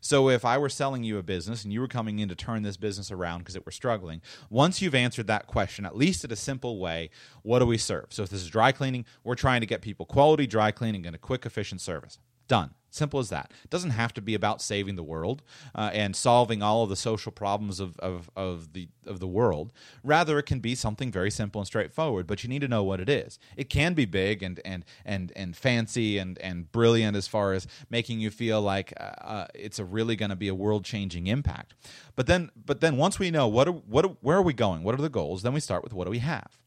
So 0.02 0.30
if 0.30 0.46
I 0.46 0.58
were 0.58 0.70
selling 0.70 1.04
you 1.04 1.18
a 1.18 1.24
business 1.24 1.64
and 1.64 1.74
you 1.74 1.82
were 1.82 1.88
coming 1.88 2.20
in 2.20 2.30
to 2.30 2.36
turn 2.36 2.64
this 2.64 2.78
business 2.78 3.12
around 3.12 3.40
because 3.40 3.56
it 3.56 3.66
were 3.66 3.72
struggling, 3.72 4.22
once 4.50 4.82
you've 4.82 4.96
answered 4.96 5.28
that 5.28 5.48
question, 5.48 5.86
at 5.86 5.96
least 5.96 6.24
in 6.24 6.32
a 6.32 6.36
simple 6.36 6.80
way, 6.80 7.10
what 7.44 7.60
do 7.60 7.66
we 7.66 7.78
serve? 7.78 8.08
So 8.10 8.24
if 8.24 8.30
this 8.30 8.42
is 8.42 8.50
dry 8.50 8.72
cleaning, 8.72 9.06
we're 9.24 9.36
trying 9.36 9.62
to 9.62 9.68
get 9.68 9.82
people 9.82 10.06
quality 10.06 10.48
dry 10.48 10.72
cleaning 10.72 11.06
and 11.06 11.16
a 11.16 11.20
quick, 11.20 11.46
efficient 11.46 11.82
service. 11.82 12.20
Done. 12.48 12.72
Simple 12.90 13.20
as 13.20 13.30
that. 13.30 13.52
It 13.64 13.70
doesn't 13.70 13.92
have 13.92 14.14
to 14.14 14.22
be 14.22 14.34
about 14.34 14.62
saving 14.62 14.96
the 14.96 15.04
world 15.04 15.44
uh, 15.76 15.92
and 15.94 16.16
solving 16.16 16.64
all 16.64 16.84
of 16.84 16.90
the 16.90 16.96
social 16.96 17.32
problems 17.32 17.80
of, 17.80 18.00
of, 18.00 18.30
of, 18.36 18.74
the, 18.74 18.88
of 19.06 19.20
the 19.20 19.28
world. 19.28 19.72
Rather, 20.04 20.40
it 20.40 20.48
can 20.48 20.60
be 20.60 20.74
something 20.74 21.12
very 21.12 21.30
simple 21.30 21.62
and 21.62 21.68
straightforward, 21.68 22.26
but 22.26 22.44
you 22.44 22.50
need 22.50 22.62
to 22.62 22.68
know 22.68 22.84
what 22.84 23.00
it 23.00 23.10
is. 23.10 23.38
It 23.56 23.70
can 23.70 23.94
be 23.94 24.06
big 24.06 24.42
and, 24.42 24.60
and, 24.66 24.84
and, 25.06 25.32
and 25.36 25.56
fancy 25.56 26.18
and, 26.18 26.40
and 26.40 26.72
brilliant 26.72 27.16
as 27.16 27.28
far 27.28 27.54
as 27.54 27.68
making 27.90 28.20
you 28.20 28.32
feel 28.32 28.62
like 28.62 28.94
uh, 29.00 29.04
uh 29.04 29.48
it's 29.54 29.80
a 29.80 29.86
really 29.86 30.16
going 30.16 30.32
to 30.32 30.36
be 30.36 30.48
a 30.48 30.56
world 30.56 30.84
changing 30.84 31.28
impact. 31.28 31.76
But 32.16 32.26
then, 32.26 32.50
but 32.66 32.82
then 32.82 32.98
once 32.98 33.20
we 33.20 33.30
know 33.30 33.48
what, 33.48 33.68
are, 33.68 33.74
what 33.74 34.06
are, 34.06 34.18
where 34.22 34.38
are 34.38 34.42
we 34.42 34.54
going, 34.54 34.84
what 34.84 34.96
are 34.96 35.02
the 35.02 35.10
goals, 35.10 35.44
then 35.44 35.54
we 35.54 35.60
start 35.60 35.84
with 35.84 35.94
what 35.94 36.06
do 36.06 36.12
we 36.12 36.20
have? 36.20 36.58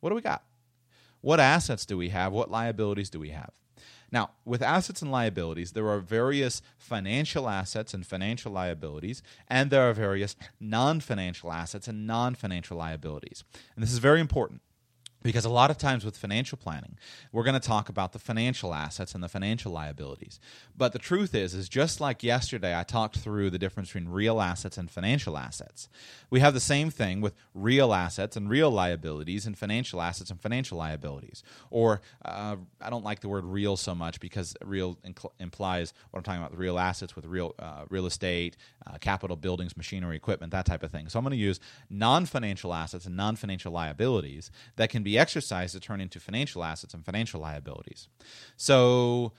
What 0.00 0.10
do 0.10 0.14
we 0.14 0.22
got? 0.22 0.44
What 1.20 1.40
assets 1.40 1.84
do 1.84 1.96
we 1.96 2.10
have? 2.10 2.32
What 2.32 2.50
liabilities 2.50 3.10
do 3.10 3.18
we 3.18 3.30
have? 3.30 3.50
Now, 4.10 4.30
with 4.44 4.62
assets 4.62 5.02
and 5.02 5.12
liabilities, 5.12 5.72
there 5.72 5.88
are 5.88 5.98
various 5.98 6.62
financial 6.78 7.48
assets 7.48 7.92
and 7.92 8.06
financial 8.06 8.52
liabilities, 8.52 9.22
and 9.48 9.70
there 9.70 9.88
are 9.88 9.92
various 9.92 10.34
non 10.58 11.00
financial 11.00 11.52
assets 11.52 11.88
and 11.88 12.06
non 12.06 12.34
financial 12.34 12.76
liabilities. 12.76 13.44
And 13.74 13.82
this 13.82 13.92
is 13.92 13.98
very 13.98 14.20
important 14.20 14.62
because 15.22 15.44
a 15.44 15.48
lot 15.48 15.70
of 15.70 15.78
times 15.78 16.04
with 16.04 16.16
financial 16.16 16.56
planning 16.56 16.96
we're 17.32 17.42
going 17.42 17.58
to 17.58 17.68
talk 17.68 17.88
about 17.88 18.12
the 18.12 18.18
financial 18.18 18.72
assets 18.74 19.14
and 19.14 19.22
the 19.22 19.28
financial 19.28 19.72
liabilities. 19.72 20.38
But 20.76 20.92
the 20.92 20.98
truth 20.98 21.34
is 21.34 21.54
is 21.54 21.68
just 21.68 22.00
like 22.00 22.22
yesterday 22.22 22.78
i 22.78 22.82
talked 22.82 23.18
through 23.18 23.50
the 23.50 23.58
difference 23.58 23.88
between 23.88 24.08
real 24.08 24.40
assets 24.40 24.78
and 24.78 24.90
financial 24.90 25.36
assets. 25.36 25.88
We 26.30 26.40
have 26.40 26.54
the 26.54 26.60
same 26.60 26.90
thing 26.90 27.20
with 27.20 27.34
real 27.54 27.92
assets 27.92 28.36
and 28.36 28.48
real 28.48 28.70
liabilities 28.70 29.46
and 29.46 29.56
financial 29.56 30.00
assets 30.00 30.30
and 30.30 30.40
financial 30.40 30.78
liabilities. 30.78 31.42
Or 31.70 32.00
uh, 32.24 32.56
i 32.80 32.90
don't 32.90 33.04
like 33.04 33.20
the 33.20 33.28
word 33.28 33.44
real 33.44 33.76
so 33.76 33.94
much 33.94 34.20
because 34.20 34.56
real 34.64 34.96
inc- 35.06 35.30
implies 35.38 35.92
what 36.10 36.18
i'm 36.18 36.22
talking 36.22 36.42
about 36.42 36.56
real 36.56 36.78
assets 36.78 37.16
with 37.16 37.24
real 37.26 37.54
uh, 37.58 37.84
real 37.88 38.06
estate 38.06 38.56
uh, 38.86 38.98
capital 38.98 39.36
buildings 39.36 39.76
machinery 39.76 40.16
equipment 40.16 40.52
that 40.52 40.66
type 40.66 40.82
of 40.82 40.90
thing. 40.90 41.08
So 41.08 41.18
i'm 41.18 41.24
going 41.24 41.32
to 41.32 41.36
use 41.36 41.60
non-financial 41.90 42.72
assets 42.72 43.06
and 43.06 43.16
non-financial 43.16 43.72
liabilities 43.72 44.50
that 44.76 44.90
can 44.90 45.02
be 45.02 45.07
be 45.08 45.18
exercised 45.18 45.72
to 45.74 45.80
turn 45.80 46.00
into 46.00 46.20
financial 46.20 46.62
assets 46.62 46.92
and 46.92 47.02
financial 47.04 47.40
liabilities. 47.40 48.08
So, 48.56 49.32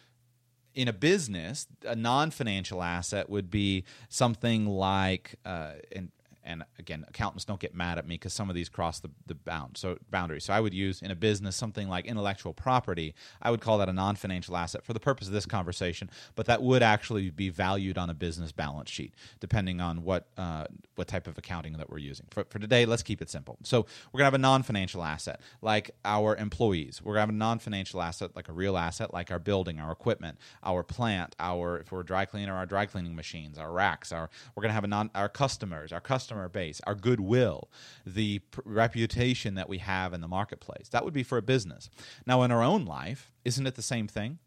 in 0.74 0.88
a 0.88 0.94
business, 0.94 1.68
a 1.84 1.96
non 1.96 2.32
financial 2.32 2.82
asset 2.82 3.30
would 3.30 3.50
be 3.52 3.84
something 4.10 4.66
like, 4.66 5.36
uh, 5.46 5.74
and 5.92 6.12
and 6.44 6.64
again 6.78 7.06
accountants 7.08 7.46
don't 7.46 7.60
get 7.60 7.74
mad 7.74 7.98
at 7.98 8.08
me 8.08 8.16
because 8.16 8.34
some 8.34 8.50
of 8.50 8.56
these 8.56 8.70
cross 8.70 9.00
the, 9.00 9.10
the 9.26 9.36
bound 9.36 9.78
so 9.78 9.98
boundary 10.10 10.42
so 10.42 10.54
i 10.54 10.60
would 10.60 10.74
use 10.74 11.02
in 11.02 11.12
a 11.12 11.16
business 11.16 11.56
something 11.56 11.88
like 11.88 12.06
intellectual 12.06 12.54
property 12.54 13.14
i 13.42 13.52
would 13.52 13.62
call 13.62 13.78
that 13.78 13.90
a 13.90 13.94
non-financial 13.94 14.56
asset 14.56 14.84
for 14.84 14.94
the 14.94 15.00
purpose 15.00 15.28
of 15.28 15.34
this 15.34 15.46
conversation 15.46 16.10
but 16.36 16.46
that 16.46 16.62
would 16.62 16.84
actually 16.84 17.30
be 17.30 17.50
valued 17.50 17.98
on 17.98 18.10
a 18.10 18.14
business 18.14 18.52
balance 18.52 18.90
sheet 18.90 19.14
depending 19.40 19.82
on 19.82 20.04
what 20.04 20.28
uh, 20.38 20.66
what 20.96 21.08
type 21.08 21.28
of 21.28 21.38
accounting 21.38 21.74
that 21.74 21.90
we're 21.90 21.98
using. 21.98 22.26
For, 22.30 22.46
for 22.50 22.60
today 22.60 22.86
let's 22.86 23.04
keep 23.04 23.22
it 23.22 23.30
simple. 23.30 23.58
So 23.64 23.86
we're 24.12 24.20
to 24.20 24.24
have 24.26 24.34
a 24.34 24.40
non-financial 24.40 25.04
asset 25.04 25.42
like 25.62 25.92
our 26.06 26.36
employees. 26.36 27.02
We're 27.04 27.16
to 27.16 27.20
have 27.22 27.30
a 27.30 27.34
non-financial 27.34 28.02
asset 28.02 28.32
like 28.36 28.50
a 28.50 28.54
real 28.54 28.78
asset 28.78 29.14
like 29.14 29.32
our 29.32 29.40
building 29.40 29.80
our 29.80 29.92
equipment 29.92 30.38
our 30.64 30.84
plant 30.84 31.36
our 31.40 31.80
if 31.80 31.92
we're 31.92 32.02
a 32.02 32.06
dry 32.06 32.26
cleaner 32.26 32.56
our 32.56 32.66
dry 32.66 32.86
cleaning 32.86 33.16
machines 33.16 33.58
our 33.58 33.72
racks 33.72 34.12
our 34.12 34.30
we're 34.56 34.64
to 34.64 34.72
have 34.72 34.84
a 34.84 34.88
non 34.88 35.10
our 35.16 35.30
customers 35.30 35.92
our 35.92 36.00
customers 36.02 36.30
customer 36.40 36.50
base, 36.50 36.82
our 36.88 36.96
goodwill, 36.96 37.70
the 38.06 38.42
reputation 38.64 39.56
that 39.56 39.70
we 39.70 39.80
have 39.80 40.14
in 40.14 40.22
the 40.22 40.28
marketplace. 40.28 40.90
That 40.90 41.04
would 41.04 41.14
be 41.14 41.24
for 41.24 41.38
a 41.38 41.42
business. 41.42 41.90
Now, 42.26 42.44
in 42.44 42.52
our 42.52 42.64
own 42.64 42.86
life, 42.86 43.32
isn't 43.44 43.68
it 43.68 43.76
the 43.76 43.82
same 43.82 44.08
thing? 44.08 44.40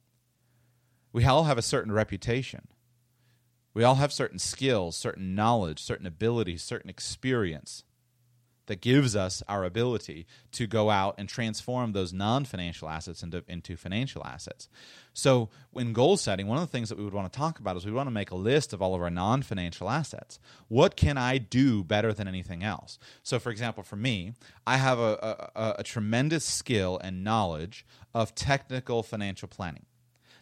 We 1.12 1.24
all 1.24 1.44
have 1.44 1.58
a 1.58 1.62
certain 1.62 1.92
reputation. 1.92 2.68
We 3.74 3.84
all 3.84 3.96
have 3.96 4.12
certain 4.12 4.38
skills, 4.38 4.96
certain 4.96 5.34
knowledge, 5.34 5.82
certain 5.82 6.06
abilities, 6.06 6.62
certain 6.62 6.90
experience 6.90 7.84
that 8.66 8.80
gives 8.80 9.16
us 9.16 9.42
our 9.48 9.64
ability 9.64 10.26
to 10.52 10.66
go 10.66 10.90
out 10.90 11.14
and 11.18 11.28
transform 11.28 11.92
those 11.92 12.12
non-financial 12.12 12.88
assets 12.88 13.22
into, 13.22 13.42
into 13.48 13.76
financial 13.76 14.24
assets. 14.24 14.68
So, 15.14 15.50
in 15.74 15.92
goal 15.92 16.16
setting, 16.16 16.46
one 16.46 16.58
of 16.58 16.62
the 16.62 16.70
things 16.70 16.88
that 16.88 16.96
we 16.96 17.04
would 17.04 17.12
want 17.12 17.30
to 17.30 17.38
talk 17.38 17.58
about 17.58 17.76
is 17.76 17.84
we 17.84 17.92
want 17.92 18.06
to 18.06 18.12
make 18.12 18.30
a 18.30 18.36
list 18.36 18.72
of 18.72 18.80
all 18.80 18.94
of 18.94 19.02
our 19.02 19.10
non-financial 19.10 19.90
assets. 19.90 20.38
What 20.68 20.96
can 20.96 21.18
I 21.18 21.38
do 21.38 21.84
better 21.84 22.12
than 22.12 22.28
anything 22.28 22.62
else? 22.62 22.98
So, 23.22 23.38
for 23.38 23.50
example, 23.50 23.82
for 23.82 23.96
me, 23.96 24.34
I 24.66 24.78
have 24.78 24.98
a, 24.98 25.50
a, 25.54 25.74
a 25.78 25.82
tremendous 25.82 26.44
skill 26.44 26.98
and 27.02 27.22
knowledge 27.24 27.84
of 28.14 28.34
technical 28.34 29.02
financial 29.02 29.48
planning. 29.48 29.86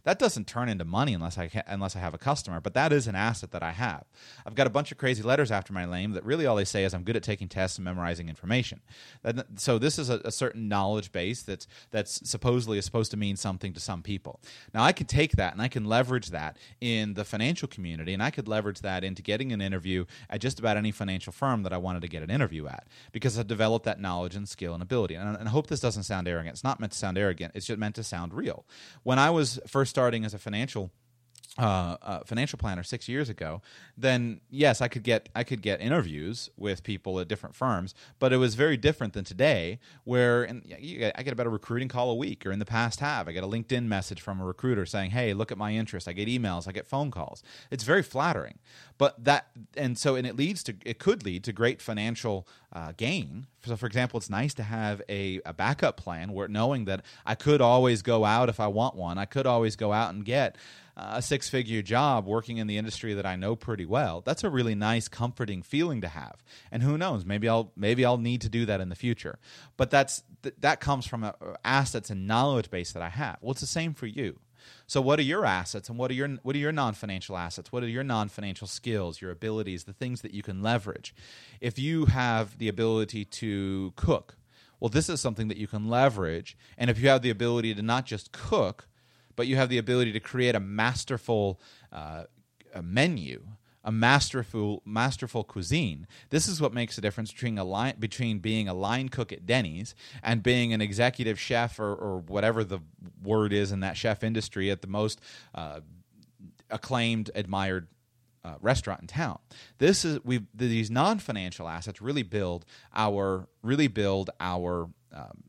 That 0.05 0.19
doesn't 0.19 0.47
turn 0.47 0.69
into 0.69 0.85
money 0.85 1.15
unless 1.15 1.39
I 1.39 1.51
unless 1.67 1.97
I 1.97 2.01
have 2.01 2.15
a 2.15 2.19
customer, 2.19 2.61
but 2.61 2.75
that 2.75 2.93
is 2.93 3.07
an 3.07 3.15
asset 3.15 3.51
that 3.53 3.63
I 3.63 3.73
have. 3.73 4.05
I've 4.47 4.55
got 4.55 4.67
a 4.67 4.71
bunch 4.71 4.93
of 4.93 4.99
crazy 4.99 5.23
letters 5.23 5.51
after 5.51 5.73
my 5.73 5.85
name 5.85 6.13
that 6.13 6.25
really 6.25 6.47
all 6.47 6.57
they 6.57 6.65
say 6.65 6.85
is 6.85 6.95
I'm 6.95 7.05
good 7.05 7.17
at 7.17 7.23
taking 7.23 7.49
tests 7.49 7.79
and 7.79 7.85
memorizing 7.85 8.29
information. 8.29 8.81
So 9.57 9.79
this 9.79 9.99
is 9.99 10.11
a, 10.11 10.21
a 10.25 10.33
certain 10.33 10.69
knowledge 10.69 11.13
base 11.13 11.43
that's 11.43 11.67
that's 11.91 12.29
supposedly 12.29 12.79
is 12.79 12.85
supposed 12.85 13.11
to 13.11 13.17
mean 13.17 13.37
something 13.37 13.73
to 13.73 13.81
some 13.81 14.03
people. 14.03 14.41
Now 14.73 14.83
I 14.83 14.93
can 14.93 15.07
take 15.07 15.33
that 15.33 15.53
and 15.53 15.63
I 15.63 15.69
can 15.69 15.85
leverage 15.85 16.31
that 16.31 16.57
in 16.81 17.15
the 17.15 17.25
financial 17.25 17.69
community, 17.69 18.15
and 18.15 18.23
I 18.23 18.31
could 18.31 18.49
leverage 18.49 18.81
that 18.81 19.05
into 19.05 19.23
getting 19.23 19.53
an 19.53 19.61
interview 19.61 20.07
at 20.29 20.41
just 20.41 20.59
about 20.59 20.77
any 20.77 20.93
financial 20.93 21.33
firm 21.33 21.63
that 21.63 21.73
I 21.73 21.79
wanted 21.79 22.03
to 22.03 22.09
get 22.09 22.23
an 22.23 22.31
interview 22.31 22.67
at 22.67 22.87
because 23.13 23.39
I've 23.39 23.47
developed 23.47 23.85
that 23.85 24.01
knowledge 24.01 24.35
and 24.35 24.49
skill 24.49 24.75
and 24.75 24.83
ability. 24.83 25.15
And, 25.15 25.37
and 25.37 25.49
I 25.49 25.51
hope 25.51 25.67
this 25.67 25.81
doesn't 25.81 26.05
sound 26.05 26.27
arrogant. 26.29 26.55
It's 26.55 26.65
not 26.65 26.81
meant 26.81 26.93
to 26.93 26.99
sound 26.99 27.19
arrogant. 27.19 27.53
It's 27.55 27.67
just 27.67 27.79
meant 27.79 27.95
to 27.97 28.03
sound 28.03 28.33
real. 28.33 28.65
When 29.03 29.19
I 29.19 29.31
was 29.31 29.61
first 29.67 29.90
starting 29.91 30.25
as 30.25 30.33
a 30.33 30.39
financial 30.39 30.91
uh, 31.59 31.97
uh, 32.03 32.21
financial 32.25 32.59
planner 32.59 32.83
six 32.83 33.09
years 33.09 33.29
ago, 33.29 33.61
then 33.97 34.41
yes, 34.51 34.81
I 34.81 34.89
could 34.89 35.03
get 35.03 35.29
I 35.35 35.43
could 35.43 35.63
get 35.63 35.81
interviews 35.81 36.49
with 36.57 36.85
people 36.85 37.19
at 37.19 37.27
different 37.27 37.57
firms, 37.57 37.95
but 38.21 38.33
it 38.33 38.37
was 38.37 38.55
very 38.55 38.77
different 38.77 39.15
than 39.15 39.25
today, 39.25 39.81
where 40.05 40.45
in, 40.45 40.61
get, 40.61 41.13
I 41.19 41.23
get 41.23 41.33
about 41.33 41.47
a 41.47 41.51
recruiting 41.51 41.89
call 41.89 42.11
a 42.11 42.15
week, 42.15 42.47
or 42.47 42.53
in 42.53 42.61
the 42.61 42.65
past 42.65 43.01
have 43.01 43.29
I 43.29 43.33
get 43.33 43.43
a 43.43 43.49
LinkedIn 43.49 43.87
message 43.87 44.21
from 44.21 44.41
a 44.41 44.45
recruiter 44.45 44.87
saying, 44.87 45.11
"Hey, 45.11 45.35
look 45.35 45.51
at 45.51 45.59
my 45.59 45.75
interest." 45.75 46.07
I 46.07 46.13
get 46.13 46.29
emails, 46.29 46.69
I 46.69 46.73
get 46.73 46.87
phone 46.87 47.11
calls. 47.11 47.43
It's 47.71 47.85
very 47.85 48.03
flattering, 48.03 48.59
but 48.97 49.25
that 49.25 49.49
and 49.77 49.99
so 49.99 50.15
and 50.15 50.27
it 50.27 50.37
leads 50.37 50.63
to 50.65 50.77
it 50.85 51.01
could 51.01 51.25
lead 51.25 51.43
to 51.45 51.53
great 51.53 51.83
financial 51.83 52.47
uh, 52.73 52.93
gain. 52.97 53.47
So, 53.65 53.77
for 53.77 53.87
example, 53.87 54.19
it's 54.19 54.31
nice 54.31 54.55
to 54.55 54.63
have 54.63 55.03
a, 55.09 55.41
a 55.45 55.53
backup 55.53 55.97
plan 55.97 56.33
where 56.33 56.49
knowing 56.49 56.85
that 56.87 57.05
I 57.27 57.35
could 57.35 57.61
always 57.61 58.03
go 58.03 58.25
out 58.25 58.49
if 58.49 58.61
I 58.61 58.69
want 58.69 58.95
one, 58.95 59.19
I 59.19 59.25
could 59.25 59.47
always 59.47 59.77
go 59.77 59.93
out 59.93 60.15
and 60.15 60.25
get 60.25 60.57
a 61.01 61.23
six 61.23 61.49
figure 61.49 61.83
job 61.83 62.27
working 62.27 62.59
in 62.59 62.67
the 62.67 62.77
industry 62.77 63.15
that 63.15 63.25
I 63.25 63.37
know 63.37 63.57
pretty 63.57 63.87
well, 63.87 64.21
that's 64.21 64.45
a 64.45 64.51
really 64.51 64.75
nice, 64.75 65.09
comforting 65.09 65.63
feeling 65.63 66.01
to 66.03 66.09
have. 66.09 66.45
And 66.71 66.83
who 66.83 66.99
knows, 66.99 67.25
maybe 67.25 67.49
I'll 67.49 67.73
maybe 67.77 68.05
I'll 68.05 68.19
need 68.19 68.43
to 68.43 68.49
do 68.49 68.67
that 68.67 68.81
in 68.81 68.89
the 68.89 68.95
future. 68.95 69.39
But 69.77 69.91
that's 69.91 70.23
th- 70.43 70.55
that 70.61 70.81
comes 70.81 71.07
from 71.07 71.25
a, 71.25 71.35
assets 71.65 72.11
and 72.11 72.27
knowledge 72.27 72.71
base 72.71 72.93
that 72.93 73.03
I 73.03 73.09
have. 73.09 73.39
Well, 73.41 73.53
it's 73.53 73.61
the 73.61 73.67
same 73.67 73.95
for 73.95 74.07
you. 74.07 74.39
So 74.87 75.01
what 75.01 75.19
are 75.19 75.23
your 75.23 75.47
assets 75.47 75.89
and 75.89 75.97
what 75.97 76.11
are 76.11 76.15
your 76.15 76.29
what 76.43 76.55
are 76.55 76.59
your 76.59 76.73
non-financial 76.73 77.37
assets? 77.37 77.73
What 77.73 77.83
are 77.83 77.89
your 77.89 78.05
non-financial 78.05 78.67
skills, 78.67 79.21
your 79.21 79.31
abilities, 79.31 79.85
the 79.85 79.93
things 79.93 80.21
that 80.21 80.35
you 80.35 80.43
can 80.43 80.63
leverage? 80.63 81.15
If 81.61 81.79
you 81.79 82.07
have 82.07 82.59
the 82.59 82.69
ability 82.69 83.25
to 83.25 83.93
cook, 83.97 84.37
well 84.81 84.91
this 84.91 85.09
is 85.09 85.21
something 85.21 85.49
that 85.49 85.57
you 85.57 85.67
can 85.67 85.89
leverage 85.89 86.57
and 86.77 86.91
if 86.91 87.01
you 87.01 87.09
have 87.09 87.23
the 87.23 87.31
ability 87.31 87.75
to 87.75 87.83
not 87.83 88.05
just 88.05 88.33
cook, 88.33 88.87
but 89.37 89.47
you 89.47 89.57
have 89.57 89.69
the 89.69 89.79
ability 89.79 90.13
to 90.13 90.21
create 90.21 90.55
a 90.55 90.61
masterful 90.61 91.61
uh, 91.93 92.25
a 92.75 92.83
menu 92.83 93.43
a 93.83 93.91
masterful 93.91 94.83
masterful 94.85 95.45
cuisine. 95.45 96.07
This 96.29 96.49
is 96.49 96.61
what 96.61 96.75
makes 96.75 96.97
the 96.97 97.03
difference 97.03 97.33
between 97.33 97.59
a 97.59 97.65
line, 97.65 97.95
between 97.99 98.39
being 98.39 98.69
a 98.69 98.75
line 98.75 99.09
cook 99.09 99.33
at 99.33 99.47
Denny's 99.47 99.95
and 100.23 100.43
being 100.43 100.73
an 100.73 100.81
executive 100.81 101.41
chef 101.41 101.79
or, 101.79 101.95
or 101.95 102.19
whatever 102.19 102.63
the 102.63 102.81
word 103.23 103.53
is 103.53 103.73
in 103.73 103.81
that 103.81 103.97
chef 103.97 104.23
industry 104.23 104.71
at 104.71 104.83
the 104.83 104.87
most 104.87 105.21
uh, 105.55 105.81
acclaimed, 106.69 107.31
admired 107.35 107.89
uh, 108.45 108.55
restaurant 108.61 109.01
in 109.01 109.07
town. 109.07 109.39
This 109.79 110.05
is 110.05 110.23
we 110.25 110.47
these 110.55 110.91
non 110.91 111.19
financial 111.19 111.69
assets 111.69 112.01
really 112.03 112.23
build 112.23 112.65
our 112.95 113.49
really 113.63 113.89
build 113.89 114.31
our 114.41 114.91
um, 115.13 115.45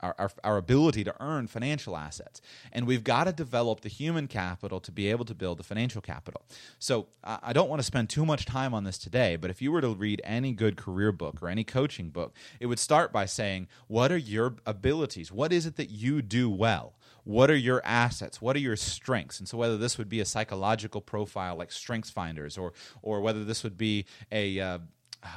our, 0.00 0.14
our, 0.18 0.30
our, 0.44 0.56
ability 0.56 1.04
to 1.04 1.14
earn 1.20 1.46
financial 1.46 1.96
assets. 1.96 2.40
And 2.72 2.86
we've 2.86 3.04
got 3.04 3.24
to 3.24 3.32
develop 3.32 3.80
the 3.80 3.88
human 3.88 4.26
capital 4.28 4.80
to 4.80 4.92
be 4.92 5.10
able 5.10 5.24
to 5.24 5.34
build 5.34 5.58
the 5.58 5.64
financial 5.64 6.00
capital. 6.00 6.42
So 6.78 7.08
I 7.24 7.52
don't 7.52 7.68
want 7.68 7.80
to 7.80 7.84
spend 7.84 8.10
too 8.10 8.24
much 8.24 8.44
time 8.44 8.74
on 8.74 8.84
this 8.84 8.98
today, 8.98 9.36
but 9.36 9.50
if 9.50 9.62
you 9.62 9.72
were 9.72 9.80
to 9.80 9.88
read 9.88 10.20
any 10.24 10.52
good 10.52 10.76
career 10.76 11.12
book 11.12 11.42
or 11.42 11.48
any 11.48 11.64
coaching 11.64 12.10
book, 12.10 12.34
it 12.60 12.66
would 12.66 12.78
start 12.78 13.12
by 13.12 13.26
saying, 13.26 13.68
What 13.86 14.12
are 14.12 14.16
your 14.16 14.56
abilities? 14.66 15.32
What 15.32 15.52
is 15.52 15.66
it 15.66 15.76
that 15.76 15.90
you 15.90 16.22
do 16.22 16.48
well? 16.50 16.94
What 17.24 17.50
are 17.50 17.56
your 17.56 17.84
assets? 17.84 18.40
What 18.40 18.56
are 18.56 18.60
your 18.60 18.76
strengths? 18.76 19.38
And 19.38 19.46
so, 19.46 19.58
whether 19.58 19.76
this 19.76 19.98
would 19.98 20.08
be 20.08 20.20
a 20.20 20.24
psychological 20.24 21.02
profile 21.02 21.56
like 21.56 21.70
Strengths 21.70 22.10
Finders, 22.10 22.56
or 22.56 22.72
or 23.02 23.20
whether 23.20 23.44
this 23.44 23.62
would 23.62 23.76
be 23.76 24.06
a 24.32 24.58
uh, 24.58 24.78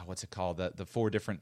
what's 0.06 0.24
it 0.24 0.30
called 0.30 0.56
the 0.56 0.72
the 0.74 0.86
four 0.86 1.10
different 1.10 1.42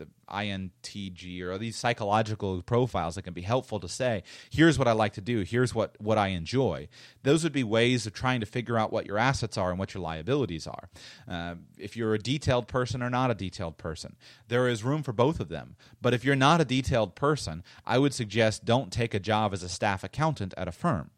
the 0.00 0.08
INTG 0.28 1.42
or 1.42 1.58
these 1.58 1.76
psychological 1.76 2.62
profiles 2.62 3.14
that 3.14 3.22
can 3.22 3.34
be 3.34 3.42
helpful 3.42 3.78
to 3.80 3.88
say, 3.88 4.22
here's 4.50 4.78
what 4.78 4.88
I 4.88 4.92
like 4.92 5.12
to 5.12 5.20
do, 5.20 5.42
here's 5.42 5.74
what, 5.74 5.94
what 6.00 6.18
I 6.18 6.28
enjoy. 6.28 6.88
Those 7.22 7.44
would 7.44 7.52
be 7.52 7.62
ways 7.62 8.06
of 8.06 8.14
trying 8.14 8.40
to 8.40 8.46
figure 8.46 8.78
out 8.78 8.92
what 8.92 9.06
your 9.06 9.18
assets 9.18 9.58
are 9.58 9.70
and 9.70 9.78
what 9.78 9.94
your 9.94 10.02
liabilities 10.02 10.66
are. 10.66 10.88
Uh, 11.28 11.54
if 11.78 11.96
you're 11.96 12.14
a 12.14 12.18
detailed 12.18 12.66
person 12.66 13.02
or 13.02 13.10
not 13.10 13.30
a 13.30 13.34
detailed 13.34 13.76
person, 13.78 14.16
there 14.48 14.66
is 14.66 14.82
room 14.82 15.02
for 15.02 15.12
both 15.12 15.38
of 15.38 15.48
them. 15.48 15.76
But 16.00 16.14
if 16.14 16.24
you're 16.24 16.34
not 16.34 16.60
a 16.60 16.64
detailed 16.64 17.14
person, 17.14 17.62
I 17.84 17.98
would 17.98 18.14
suggest 18.14 18.64
don't 18.64 18.92
take 18.92 19.14
a 19.14 19.20
job 19.20 19.52
as 19.52 19.62
a 19.62 19.68
staff 19.68 20.02
accountant 20.02 20.54
at 20.56 20.68
a 20.68 20.72
firm 20.72 21.10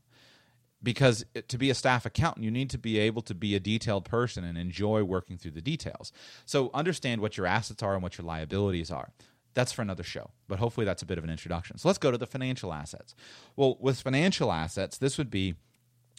because 0.82 1.24
to 1.48 1.58
be 1.58 1.70
a 1.70 1.74
staff 1.74 2.04
accountant 2.04 2.44
you 2.44 2.50
need 2.50 2.70
to 2.70 2.78
be 2.78 2.98
able 2.98 3.22
to 3.22 3.34
be 3.34 3.54
a 3.54 3.60
detailed 3.60 4.04
person 4.04 4.44
and 4.44 4.58
enjoy 4.58 5.02
working 5.02 5.38
through 5.38 5.52
the 5.52 5.60
details. 5.60 6.12
So 6.44 6.70
understand 6.74 7.20
what 7.20 7.36
your 7.36 7.46
assets 7.46 7.82
are 7.82 7.94
and 7.94 8.02
what 8.02 8.18
your 8.18 8.26
liabilities 8.26 8.90
are. 8.90 9.12
That's 9.54 9.72
for 9.72 9.82
another 9.82 10.02
show 10.02 10.30
but 10.48 10.58
hopefully 10.58 10.86
that's 10.86 11.02
a 11.02 11.06
bit 11.06 11.18
of 11.18 11.24
an 11.24 11.30
introduction. 11.30 11.78
So 11.78 11.88
let's 11.88 11.98
go 11.98 12.10
to 12.10 12.18
the 12.18 12.26
financial 12.26 12.72
assets. 12.72 13.14
Well 13.56 13.76
with 13.80 14.00
financial 14.00 14.52
assets 14.52 14.98
this 14.98 15.18
would 15.18 15.30
be 15.30 15.54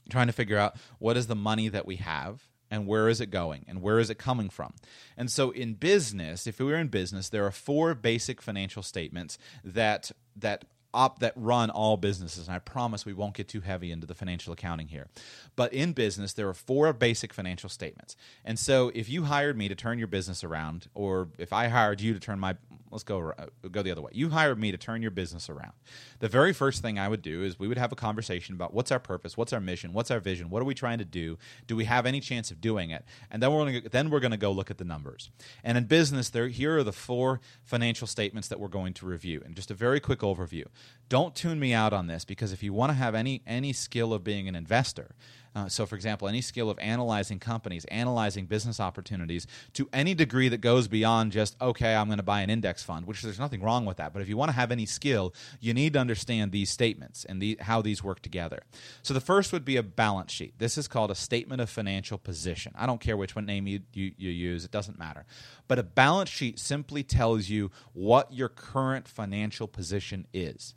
trying 0.09 0.27
to 0.27 0.33
figure 0.33 0.57
out 0.57 0.75
what 0.99 1.17
is 1.17 1.27
the 1.27 1.35
money 1.35 1.69
that 1.69 1.85
we 1.85 1.97
have 1.97 2.47
and 2.69 2.87
where 2.87 3.07
is 3.07 3.21
it 3.21 3.27
going 3.27 3.65
and 3.67 3.81
where 3.81 3.99
is 3.99 4.09
it 4.09 4.17
coming 4.17 4.49
from. 4.49 4.73
And 5.15 5.29
so 5.29 5.51
in 5.51 5.75
business 5.75 6.47
if 6.47 6.59
we 6.59 6.65
were 6.65 6.75
in 6.75 6.87
business 6.87 7.29
there 7.29 7.45
are 7.45 7.51
four 7.51 7.93
basic 7.93 8.41
financial 8.41 8.83
statements 8.83 9.37
that 9.63 10.11
that 10.35 10.65
op 10.93 11.19
that 11.19 11.33
run 11.35 11.69
all 11.69 11.97
businesses 11.97 12.47
and 12.47 12.55
i 12.55 12.59
promise 12.59 13.05
we 13.05 13.13
won't 13.13 13.33
get 13.33 13.47
too 13.47 13.61
heavy 13.61 13.91
into 13.91 14.07
the 14.07 14.15
financial 14.15 14.53
accounting 14.53 14.87
here. 14.87 15.07
But 15.55 15.73
in 15.73 15.93
business 15.93 16.33
there 16.33 16.47
are 16.47 16.53
four 16.53 16.91
basic 16.93 17.33
financial 17.33 17.69
statements. 17.69 18.15
And 18.45 18.59
so 18.59 18.91
if 18.93 19.09
you 19.09 19.23
hired 19.23 19.57
me 19.57 19.67
to 19.67 19.75
turn 19.75 19.97
your 19.97 20.07
business 20.07 20.43
around 20.43 20.87
or 20.93 21.29
if 21.37 21.53
i 21.53 21.67
hired 21.67 22.01
you 22.01 22.13
to 22.13 22.19
turn 22.19 22.39
my 22.39 22.55
let's 22.93 23.03
go 23.03 23.33
uh, 23.37 23.47
go 23.69 23.81
the 23.81 23.91
other 23.91 24.01
way. 24.01 24.11
You 24.13 24.29
hired 24.29 24.59
me 24.59 24.71
to 24.71 24.77
turn 24.77 25.01
your 25.01 25.11
business 25.11 25.49
around. 25.49 25.73
The 26.19 26.29
very 26.29 26.53
first 26.53 26.81
thing 26.81 26.97
i 26.97 27.07
would 27.07 27.21
do 27.21 27.43
is 27.43 27.59
we 27.59 27.67
would 27.67 27.77
have 27.77 27.91
a 27.91 27.95
conversation 27.95 28.55
about 28.55 28.73
what's 28.73 28.91
our 28.91 28.99
purpose 28.99 29.35
what's 29.35 29.51
our 29.53 29.59
mission 29.59 29.93
what's 29.93 30.11
our 30.11 30.19
vision 30.19 30.49
what 30.49 30.61
are 30.61 30.65
we 30.65 30.73
trying 30.73 30.99
to 30.99 31.05
do 31.05 31.37
do 31.67 31.75
we 31.75 31.85
have 31.85 32.05
any 32.05 32.19
chance 32.19 32.51
of 32.51 32.61
doing 32.61 32.89
it? 32.91 33.05
And 33.29 33.41
then 33.41 33.51
we're 33.51 33.81
to 33.81 33.89
then 33.89 34.09
we're 34.09 34.19
going 34.19 34.31
to 34.31 34.37
go 34.37 34.51
look 34.51 34.71
at 34.71 34.77
the 34.77 34.83
numbers. 34.83 35.29
And 35.63 35.77
in 35.77 35.85
business 35.85 36.29
there 36.29 36.47
here 36.47 36.77
are 36.77 36.83
the 36.83 36.93
four 36.93 37.41
financial 37.63 38.07
statements 38.07 38.47
that 38.47 38.59
we're 38.59 38.67
going 38.67 38.93
to 38.95 39.05
review. 39.05 39.41
And 39.45 39.55
just 39.55 39.71
a 39.71 39.73
very 39.73 39.99
quick 39.99 40.19
overview. 40.19 40.65
Don't 41.09 41.35
tune 41.35 41.59
me 41.59 41.73
out 41.73 41.93
on 41.93 42.07
this 42.07 42.25
because 42.25 42.51
if 42.51 42.63
you 42.63 42.73
want 42.73 42.91
to 42.91 42.95
have 42.95 43.15
any 43.15 43.41
any 43.45 43.73
skill 43.73 44.13
of 44.13 44.23
being 44.23 44.47
an 44.47 44.55
investor, 44.55 45.15
uh, 45.55 45.69
so 45.69 45.85
for 45.85 45.95
example, 45.95 46.27
any 46.27 46.41
skill 46.41 46.69
of 46.69 46.79
analyzing 46.79 47.39
companies, 47.39 47.85
analyzing 47.85 48.45
business 48.45 48.79
opportunities 48.79 49.45
to 49.73 49.87
any 49.93 50.13
degree 50.13 50.49
that 50.49 50.61
goes 50.61 50.87
beyond 50.87 51.31
just 51.31 51.55
okay, 51.61 51.95
I'm 51.95 52.07
going 52.07 52.17
to 52.17 52.23
buy 52.23 52.41
an 52.41 52.49
index 52.49 52.83
fund, 52.83 53.05
which 53.05 53.21
there's 53.21 53.39
nothing 53.39 53.61
wrong 53.61 53.85
with 53.85 53.97
that. 53.97 54.13
But 54.13 54.21
if 54.21 54.29
you 54.29 54.37
want 54.37 54.49
to 54.49 54.55
have 54.55 54.71
any 54.71 54.85
skill, 54.85 55.33
you 55.59 55.73
need 55.73 55.93
to 55.93 55.99
understand 55.99 56.51
these 56.51 56.69
statements 56.69 57.25
and 57.25 57.41
the, 57.41 57.57
how 57.61 57.81
these 57.81 58.03
work 58.03 58.21
together. 58.21 58.63
So 59.01 59.13
the 59.13 59.21
first 59.21 59.53
would 59.53 59.65
be 59.65 59.77
a 59.77 59.83
balance 59.83 60.31
sheet. 60.31 60.57
This 60.57 60.77
is 60.77 60.87
called 60.87 61.11
a 61.11 61.15
statement 61.15 61.61
of 61.61 61.69
financial 61.69 62.17
position. 62.17 62.73
I 62.75 62.85
don't 62.85 63.01
care 63.01 63.17
which 63.17 63.35
one 63.35 63.45
name 63.45 63.67
you, 63.67 63.81
you, 63.93 64.11
you 64.17 64.29
use; 64.29 64.65
it 64.65 64.71
doesn't 64.71 64.97
matter. 64.97 65.25
But 65.67 65.79
a 65.79 65.83
balance 65.83 66.29
sheet 66.29 66.59
simply 66.59 67.03
tells 67.03 67.49
you 67.49 67.71
what 67.93 68.33
your 68.33 68.49
current 68.49 69.07
financial 69.07 69.67
position 69.67 70.27
is. 70.33 70.75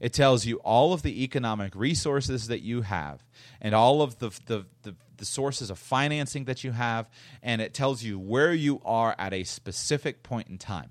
It 0.00 0.12
tells 0.12 0.46
you 0.46 0.56
all 0.58 0.92
of 0.92 1.02
the 1.02 1.24
economic 1.24 1.74
resources 1.74 2.48
that 2.48 2.60
you 2.60 2.82
have 2.82 3.24
and 3.60 3.74
all 3.74 4.02
of 4.02 4.18
the, 4.18 4.30
the, 4.46 4.66
the, 4.82 4.94
the, 5.16 5.24
sources 5.24 5.70
of 5.70 5.78
financing 5.78 6.44
that 6.44 6.62
you 6.62 6.70
have, 6.70 7.10
and 7.42 7.60
it 7.60 7.74
tells 7.74 8.02
you 8.02 8.18
where 8.18 8.52
you 8.52 8.80
are 8.84 9.16
at 9.18 9.32
a 9.32 9.42
specific 9.42 10.22
point 10.22 10.48
in 10.48 10.58
time. 10.58 10.90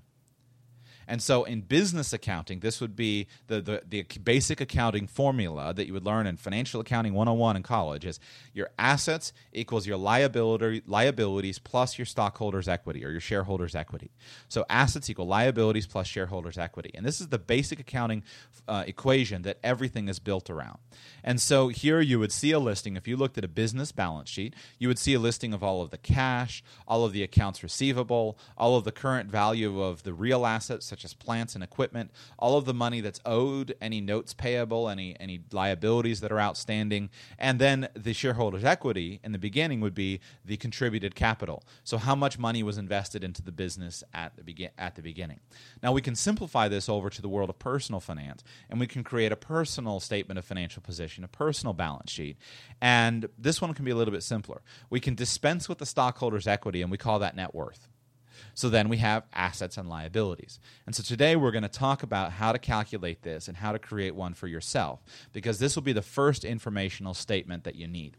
And 1.08 1.22
so 1.22 1.44
in 1.44 1.62
business 1.62 2.12
accounting, 2.12 2.60
this 2.60 2.82
would 2.82 2.94
be 2.94 3.28
the, 3.46 3.62
the, 3.62 3.82
the 3.88 4.02
basic 4.18 4.60
accounting 4.60 5.06
formula 5.06 5.72
that 5.72 5.86
you 5.86 5.94
would 5.94 6.04
learn 6.04 6.26
in 6.26 6.36
Financial 6.36 6.82
Accounting 6.82 7.14
101 7.14 7.56
in 7.56 7.62
college 7.62 8.04
is 8.04 8.20
your 8.52 8.68
assets 8.78 9.32
equals 9.54 9.86
your 9.86 9.96
liability, 9.96 10.82
liabilities 10.86 11.58
plus 11.58 11.98
your 11.98 12.04
stockholders' 12.04 12.68
equity 12.68 13.06
or 13.06 13.10
your 13.10 13.22
shareholders' 13.22 13.74
equity. 13.74 14.10
So 14.48 14.66
assets 14.68 15.08
equal 15.08 15.26
liabilities 15.26 15.86
plus 15.86 16.06
shareholders' 16.06 16.58
equity. 16.58 16.90
And 16.94 17.06
this 17.06 17.22
is 17.22 17.28
the 17.28 17.38
basic 17.38 17.80
accounting 17.80 18.22
uh, 18.68 18.84
equation 18.86 19.42
that 19.42 19.58
everything 19.64 20.08
is 20.08 20.18
built 20.18 20.50
around. 20.50 20.78
And 21.24 21.40
so 21.40 21.68
here 21.68 22.00
you 22.00 22.18
would 22.18 22.32
see 22.32 22.52
a 22.52 22.58
listing. 22.58 22.96
If 22.96 23.08
you 23.08 23.16
looked 23.16 23.38
at 23.38 23.44
a 23.44 23.48
business 23.48 23.92
balance 23.92 24.28
sheet, 24.28 24.54
you 24.78 24.88
would 24.88 24.98
see 24.98 25.14
a 25.14 25.18
listing 25.18 25.54
of 25.54 25.62
all 25.62 25.80
of 25.80 25.88
the 25.88 25.96
cash, 25.98 26.62
all 26.86 27.06
of 27.06 27.14
the 27.14 27.22
accounts 27.22 27.62
receivable, 27.62 28.38
all 28.58 28.76
of 28.76 28.84
the 28.84 28.92
current 28.92 29.30
value 29.30 29.80
of 29.80 30.02
the 30.02 30.12
real 30.12 30.44
assets, 30.44 30.84
such 30.98 31.04
as 31.04 31.14
plants 31.14 31.54
and 31.54 31.62
equipment, 31.62 32.10
all 32.38 32.58
of 32.58 32.64
the 32.64 32.74
money 32.74 33.00
that's 33.00 33.20
owed, 33.24 33.76
any 33.80 34.00
notes 34.00 34.34
payable, 34.34 34.88
any 34.88 35.14
any 35.20 35.40
liabilities 35.52 36.20
that 36.20 36.32
are 36.32 36.40
outstanding, 36.40 37.08
and 37.38 37.60
then 37.60 37.88
the 37.94 38.12
shareholders' 38.12 38.64
equity 38.64 39.20
in 39.22 39.30
the 39.30 39.38
beginning 39.38 39.80
would 39.80 39.94
be 39.94 40.18
the 40.44 40.56
contributed 40.56 41.14
capital. 41.14 41.62
So 41.84 41.98
how 41.98 42.16
much 42.16 42.38
money 42.38 42.64
was 42.64 42.78
invested 42.78 43.22
into 43.22 43.42
the 43.42 43.52
business 43.52 44.02
at 44.12 44.36
the 44.36 44.42
begin 44.42 44.70
at 44.76 44.96
the 44.96 45.02
beginning. 45.02 45.38
Now 45.82 45.92
we 45.92 46.02
can 46.02 46.16
simplify 46.16 46.66
this 46.66 46.88
over 46.88 47.10
to 47.10 47.22
the 47.22 47.28
world 47.28 47.50
of 47.50 47.60
personal 47.60 48.00
finance, 48.00 48.42
and 48.68 48.80
we 48.80 48.88
can 48.88 49.04
create 49.04 49.30
a 49.30 49.36
personal 49.36 50.00
statement 50.00 50.38
of 50.38 50.44
financial 50.44 50.82
position, 50.82 51.22
a 51.22 51.28
personal 51.28 51.74
balance 51.74 52.10
sheet, 52.10 52.38
and 52.80 53.28
this 53.38 53.60
one 53.60 53.72
can 53.72 53.84
be 53.84 53.92
a 53.92 53.96
little 53.96 54.12
bit 54.12 54.24
simpler. 54.24 54.62
We 54.90 54.98
can 54.98 55.14
dispense 55.14 55.68
with 55.68 55.78
the 55.78 55.86
stockholders' 55.86 56.48
equity, 56.48 56.82
and 56.82 56.90
we 56.90 56.98
call 56.98 57.20
that 57.20 57.36
net 57.36 57.54
worth. 57.54 57.88
So 58.54 58.68
then 58.68 58.88
we 58.88 58.98
have 58.98 59.24
assets 59.32 59.76
and 59.76 59.88
liabilities. 59.88 60.58
And 60.86 60.94
so 60.94 61.02
today 61.02 61.36
we're 61.36 61.50
going 61.50 61.62
to 61.62 61.68
talk 61.68 62.02
about 62.02 62.32
how 62.32 62.52
to 62.52 62.58
calculate 62.58 63.22
this 63.22 63.48
and 63.48 63.56
how 63.56 63.72
to 63.72 63.78
create 63.78 64.14
one 64.14 64.34
for 64.34 64.46
yourself 64.46 65.00
because 65.32 65.58
this 65.58 65.76
will 65.76 65.82
be 65.82 65.92
the 65.92 66.02
first 66.02 66.44
informational 66.44 67.14
statement 67.14 67.64
that 67.64 67.74
you 67.74 67.86
need. 67.86 68.16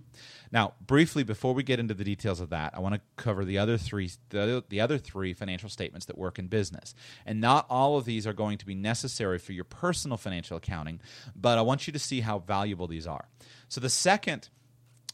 Now, 0.51 0.73
briefly 0.82 1.23
before 1.23 1.53
we 1.53 1.63
get 1.63 1.79
into 1.79 1.93
the 1.93 2.03
details 2.03 2.39
of 2.39 2.49
that, 2.49 2.73
I 2.75 2.79
want 2.79 2.95
to 2.95 3.01
cover 3.17 3.45
the 3.45 3.58
other 3.58 3.77
three 3.77 4.10
the 4.29 4.41
other, 4.41 4.63
the 4.67 4.82
other 4.82 4.97
three 4.97 5.34
financial 5.34 5.69
statements 5.69 6.05
that 6.08 6.17
work 6.17 6.39
in 6.39 6.47
business. 6.47 6.95
And 7.25 7.39
not 7.39 7.65
all 7.69 7.97
of 7.97 8.05
these 8.05 8.25
are 8.25 8.34
going 8.34 8.58
to 8.58 8.65
be 8.65 8.75
necessary 8.75 9.38
for 9.38 9.53
your 9.53 9.63
personal 9.63 10.17
financial 10.17 10.58
accounting, 10.58 11.01
but 11.36 11.58
I 11.58 11.62
want 11.62 11.88
you 11.88 11.93
to 11.93 11.99
see 11.99 12.21
how 12.21 12.39
valuable 12.39 12.88
these 12.88 13.08
are. 13.08 13.27
So 13.67 13.79
the 13.79 13.89
second 13.89 14.49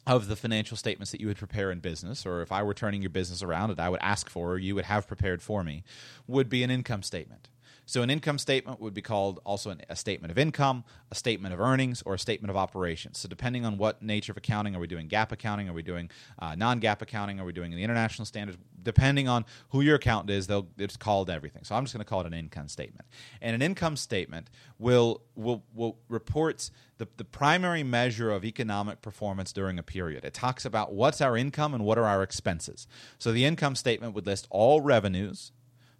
of 0.07 0.27
the 0.27 0.35
financial 0.35 0.77
statements 0.77 1.11
that 1.11 1.19
you 1.19 1.27
would 1.27 1.37
prepare 1.37 1.71
in 1.71 1.79
business, 1.79 2.25
or 2.25 2.41
if 2.41 2.51
I 2.51 2.63
were 2.63 2.73
turning 2.73 3.01
your 3.01 3.09
business 3.09 3.41
around 3.41 3.71
and 3.71 3.79
I 3.79 3.89
would 3.89 4.01
ask 4.01 4.29
for, 4.29 4.51
or 4.51 4.57
you 4.57 4.75
would 4.75 4.85
have 4.85 5.07
prepared 5.07 5.41
for 5.41 5.63
me, 5.63 5.83
would 6.27 6.49
be 6.49 6.63
an 6.63 6.69
income 6.69 7.03
statement. 7.03 7.49
So 7.85 8.01
an 8.01 8.09
income 8.09 8.37
statement 8.37 8.81
would 8.81 8.93
be 8.93 9.01
called 9.01 9.39
also 9.45 9.69
an, 9.69 9.81
a 9.89 9.95
statement 9.95 10.31
of 10.31 10.37
income, 10.37 10.83
a 11.11 11.15
statement 11.15 11.53
of 11.53 11.59
earnings, 11.59 12.01
or 12.05 12.15
a 12.15 12.19
statement 12.19 12.49
of 12.49 12.57
operations. 12.57 13.19
So 13.19 13.29
depending 13.29 13.65
on 13.65 13.77
what 13.77 14.01
nature 14.01 14.31
of 14.31 14.37
accounting, 14.37 14.75
are 14.75 14.79
we 14.79 14.87
doing 14.87 15.07
GAAP 15.07 15.31
accounting? 15.31 15.69
Are 15.69 15.73
we 15.73 15.83
doing 15.83 16.09
uh, 16.39 16.55
non-GAAP 16.55 17.01
accounting? 17.01 17.39
Are 17.39 17.45
we 17.45 17.53
doing 17.53 17.71
the 17.71 17.83
international 17.83 18.25
standards? 18.25 18.57
Depending 18.81 19.27
on 19.27 19.45
who 19.69 19.81
your 19.81 19.95
accountant 19.95 20.29
is, 20.29 20.47
they'll 20.47 20.67
it's 20.77 20.97
called 20.97 21.29
everything. 21.29 21.63
So 21.63 21.75
I'm 21.75 21.83
just 21.85 21.93
going 21.93 22.03
to 22.03 22.09
call 22.09 22.21
it 22.21 22.27
an 22.27 22.33
income 22.33 22.67
statement. 22.67 23.07
And 23.41 23.55
an 23.55 23.61
income 23.61 23.97
statement 23.97 24.49
will 24.77 25.21
will 25.35 25.63
will 25.73 25.97
reports 26.07 26.71
the, 26.97 27.07
the 27.17 27.25
primary 27.25 27.83
measure 27.83 28.31
of 28.31 28.45
economic 28.45 29.01
performance 29.01 29.51
during 29.51 29.79
a 29.79 29.83
period. 29.83 30.23
It 30.23 30.33
talks 30.33 30.65
about 30.65 30.93
what's 30.93 31.19
our 31.19 31.35
income 31.35 31.73
and 31.73 31.83
what 31.83 31.97
are 31.97 32.05
our 32.05 32.23
expenses. 32.23 32.87
So 33.17 33.31
the 33.31 33.45
income 33.45 33.75
statement 33.75 34.13
would 34.13 34.25
list 34.25 34.47
all 34.49 34.81
revenues 34.81 35.51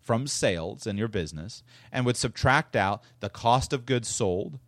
from 0.05 0.27
sales 0.27 0.85
in 0.85 0.97
your 0.97 1.07
business 1.07 1.63
and 1.91 2.05
would 2.05 2.15
subtract 2.15 2.75
out 2.75 3.03
the 3.19 3.29
cost 3.29 3.73
of 3.73 3.85
goods 3.85 4.07
sold, 4.07 4.59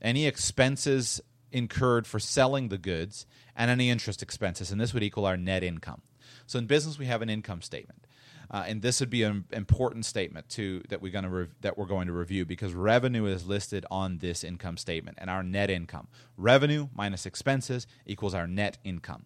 any 0.00 0.26
expenses 0.26 1.20
incurred 1.52 2.06
for 2.06 2.18
selling 2.18 2.68
the 2.68 2.78
goods, 2.78 3.26
and 3.54 3.70
any 3.70 3.90
interest 3.90 4.22
expenses. 4.22 4.70
And 4.70 4.80
this 4.80 4.92
would 4.92 5.02
equal 5.02 5.26
our 5.26 5.36
net 5.36 5.62
income. 5.62 6.02
So 6.46 6.58
in 6.58 6.66
business, 6.66 6.98
we 6.98 7.06
have 7.06 7.22
an 7.22 7.30
income 7.30 7.62
statement. 7.62 8.06
Uh, 8.50 8.64
and 8.66 8.82
this 8.82 9.00
would 9.00 9.10
be 9.10 9.22
an 9.22 9.44
important 9.52 10.04
statement 10.04 10.48
too 10.48 10.82
that 10.88 11.02
we're 11.02 11.12
going 11.12 11.24
to 11.24 11.48
that 11.62 11.76
we're 11.76 11.86
going 11.86 12.06
to 12.06 12.12
review 12.12 12.44
because 12.44 12.74
revenue 12.74 13.26
is 13.26 13.46
listed 13.46 13.84
on 13.90 14.18
this 14.18 14.44
income 14.44 14.76
statement 14.76 15.18
and 15.20 15.28
our 15.28 15.42
net 15.42 15.68
income. 15.68 16.06
Revenue 16.36 16.88
minus 16.94 17.26
expenses 17.26 17.86
equals 18.06 18.34
our 18.34 18.46
net 18.46 18.78
income. 18.84 19.24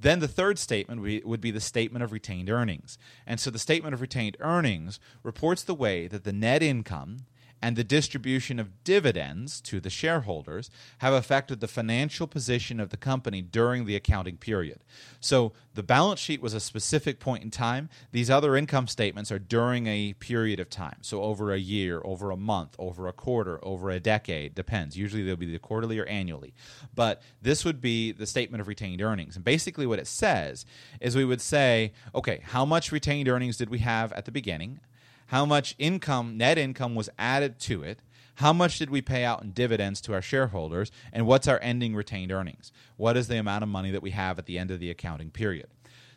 Then 0.00 0.20
the 0.20 0.28
third 0.28 0.58
statement 0.58 1.24
would 1.24 1.40
be 1.40 1.50
the 1.50 1.60
statement 1.60 2.04
of 2.04 2.12
retained 2.12 2.48
earnings. 2.48 2.98
And 3.26 3.40
so 3.40 3.50
the 3.50 3.58
statement 3.58 3.94
of 3.94 4.00
retained 4.00 4.36
earnings 4.40 5.00
reports 5.22 5.62
the 5.62 5.74
way 5.74 6.06
that 6.06 6.24
the 6.24 6.32
net 6.32 6.62
income 6.62 7.26
and 7.60 7.76
the 7.76 7.84
distribution 7.84 8.58
of 8.58 8.84
dividends 8.84 9.60
to 9.62 9.80
the 9.80 9.90
shareholders 9.90 10.70
have 10.98 11.12
affected 11.12 11.60
the 11.60 11.68
financial 11.68 12.26
position 12.26 12.78
of 12.78 12.90
the 12.90 12.96
company 12.96 13.42
during 13.42 13.84
the 13.84 13.96
accounting 13.96 14.36
period. 14.36 14.84
So 15.20 15.52
the 15.74 15.82
balance 15.82 16.20
sheet 16.20 16.40
was 16.40 16.54
a 16.54 16.60
specific 16.60 17.18
point 17.18 17.42
in 17.42 17.50
time. 17.50 17.88
These 18.12 18.30
other 18.30 18.56
income 18.56 18.86
statements 18.86 19.32
are 19.32 19.38
during 19.38 19.86
a 19.86 20.14
period 20.14 20.60
of 20.60 20.70
time. 20.70 20.98
So 21.02 21.22
over 21.22 21.52
a 21.52 21.58
year, 21.58 22.00
over 22.04 22.30
a 22.30 22.36
month, 22.36 22.76
over 22.78 23.08
a 23.08 23.12
quarter, 23.12 23.58
over 23.64 23.90
a 23.90 24.00
decade, 24.00 24.54
depends. 24.54 24.96
Usually 24.96 25.22
they'll 25.22 25.36
be 25.36 25.50
the 25.50 25.58
quarterly 25.58 25.98
or 25.98 26.06
annually. 26.06 26.54
But 26.94 27.22
this 27.42 27.64
would 27.64 27.80
be 27.80 28.12
the 28.12 28.26
statement 28.26 28.60
of 28.60 28.68
retained 28.68 29.02
earnings. 29.02 29.36
And 29.36 29.44
basically 29.44 29.86
what 29.86 29.98
it 29.98 30.06
says 30.06 30.64
is 31.00 31.16
we 31.16 31.24
would 31.24 31.40
say, 31.40 31.92
okay, 32.14 32.40
how 32.44 32.64
much 32.64 32.92
retained 32.92 33.28
earnings 33.28 33.56
did 33.56 33.70
we 33.70 33.78
have 33.78 34.12
at 34.12 34.24
the 34.24 34.32
beginning? 34.32 34.80
How 35.28 35.44
much 35.44 35.74
income, 35.78 36.36
net 36.36 36.58
income, 36.58 36.94
was 36.94 37.08
added 37.18 37.58
to 37.60 37.82
it, 37.82 38.00
how 38.36 38.52
much 38.52 38.78
did 38.78 38.90
we 38.90 39.02
pay 39.02 39.24
out 39.24 39.42
in 39.42 39.50
dividends 39.50 40.00
to 40.02 40.14
our 40.14 40.22
shareholders, 40.22 40.92
and 41.12 41.26
what's 41.26 41.48
our 41.48 41.58
ending 41.60 41.94
retained 41.94 42.30
earnings? 42.30 42.72
What 42.96 43.16
is 43.16 43.28
the 43.28 43.38
amount 43.38 43.62
of 43.62 43.68
money 43.68 43.90
that 43.90 44.02
we 44.02 44.10
have 44.10 44.38
at 44.38 44.46
the 44.46 44.58
end 44.58 44.70
of 44.70 44.80
the 44.80 44.90
accounting 44.90 45.30
period? 45.30 45.68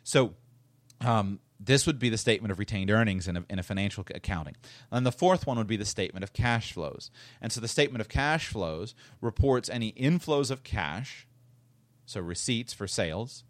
So, 0.04 0.34
um, 1.00 1.40
this 1.64 1.86
would 1.86 1.98
be 1.98 2.08
the 2.08 2.18
statement 2.18 2.50
of 2.50 2.58
retained 2.58 2.90
earnings 2.90 3.28
in 3.28 3.36
a, 3.36 3.44
in 3.48 3.58
a, 3.58 3.62
financial 3.62 4.04
accounting. 4.14 4.56
And 4.90 5.06
the 5.06 5.12
fourth 5.12 5.46
one 5.46 5.58
would 5.58 5.66
be 5.66 5.76
the 5.76 5.84
statement 5.84 6.24
of 6.24 6.32
cash 6.32 6.72
flows. 6.72 7.10
And 7.40 7.52
so 7.52 7.60
the 7.60 7.68
statement 7.68 8.00
of 8.00 8.08
cash 8.08 8.48
flows 8.48 8.94
reports 9.20 9.68
any 9.68 9.92
inflows 9.92 10.50
of 10.50 10.64
cash, 10.64 11.26
so 12.04 12.20
receipts 12.20 12.72
for 12.72 12.88
sales, 12.88 13.44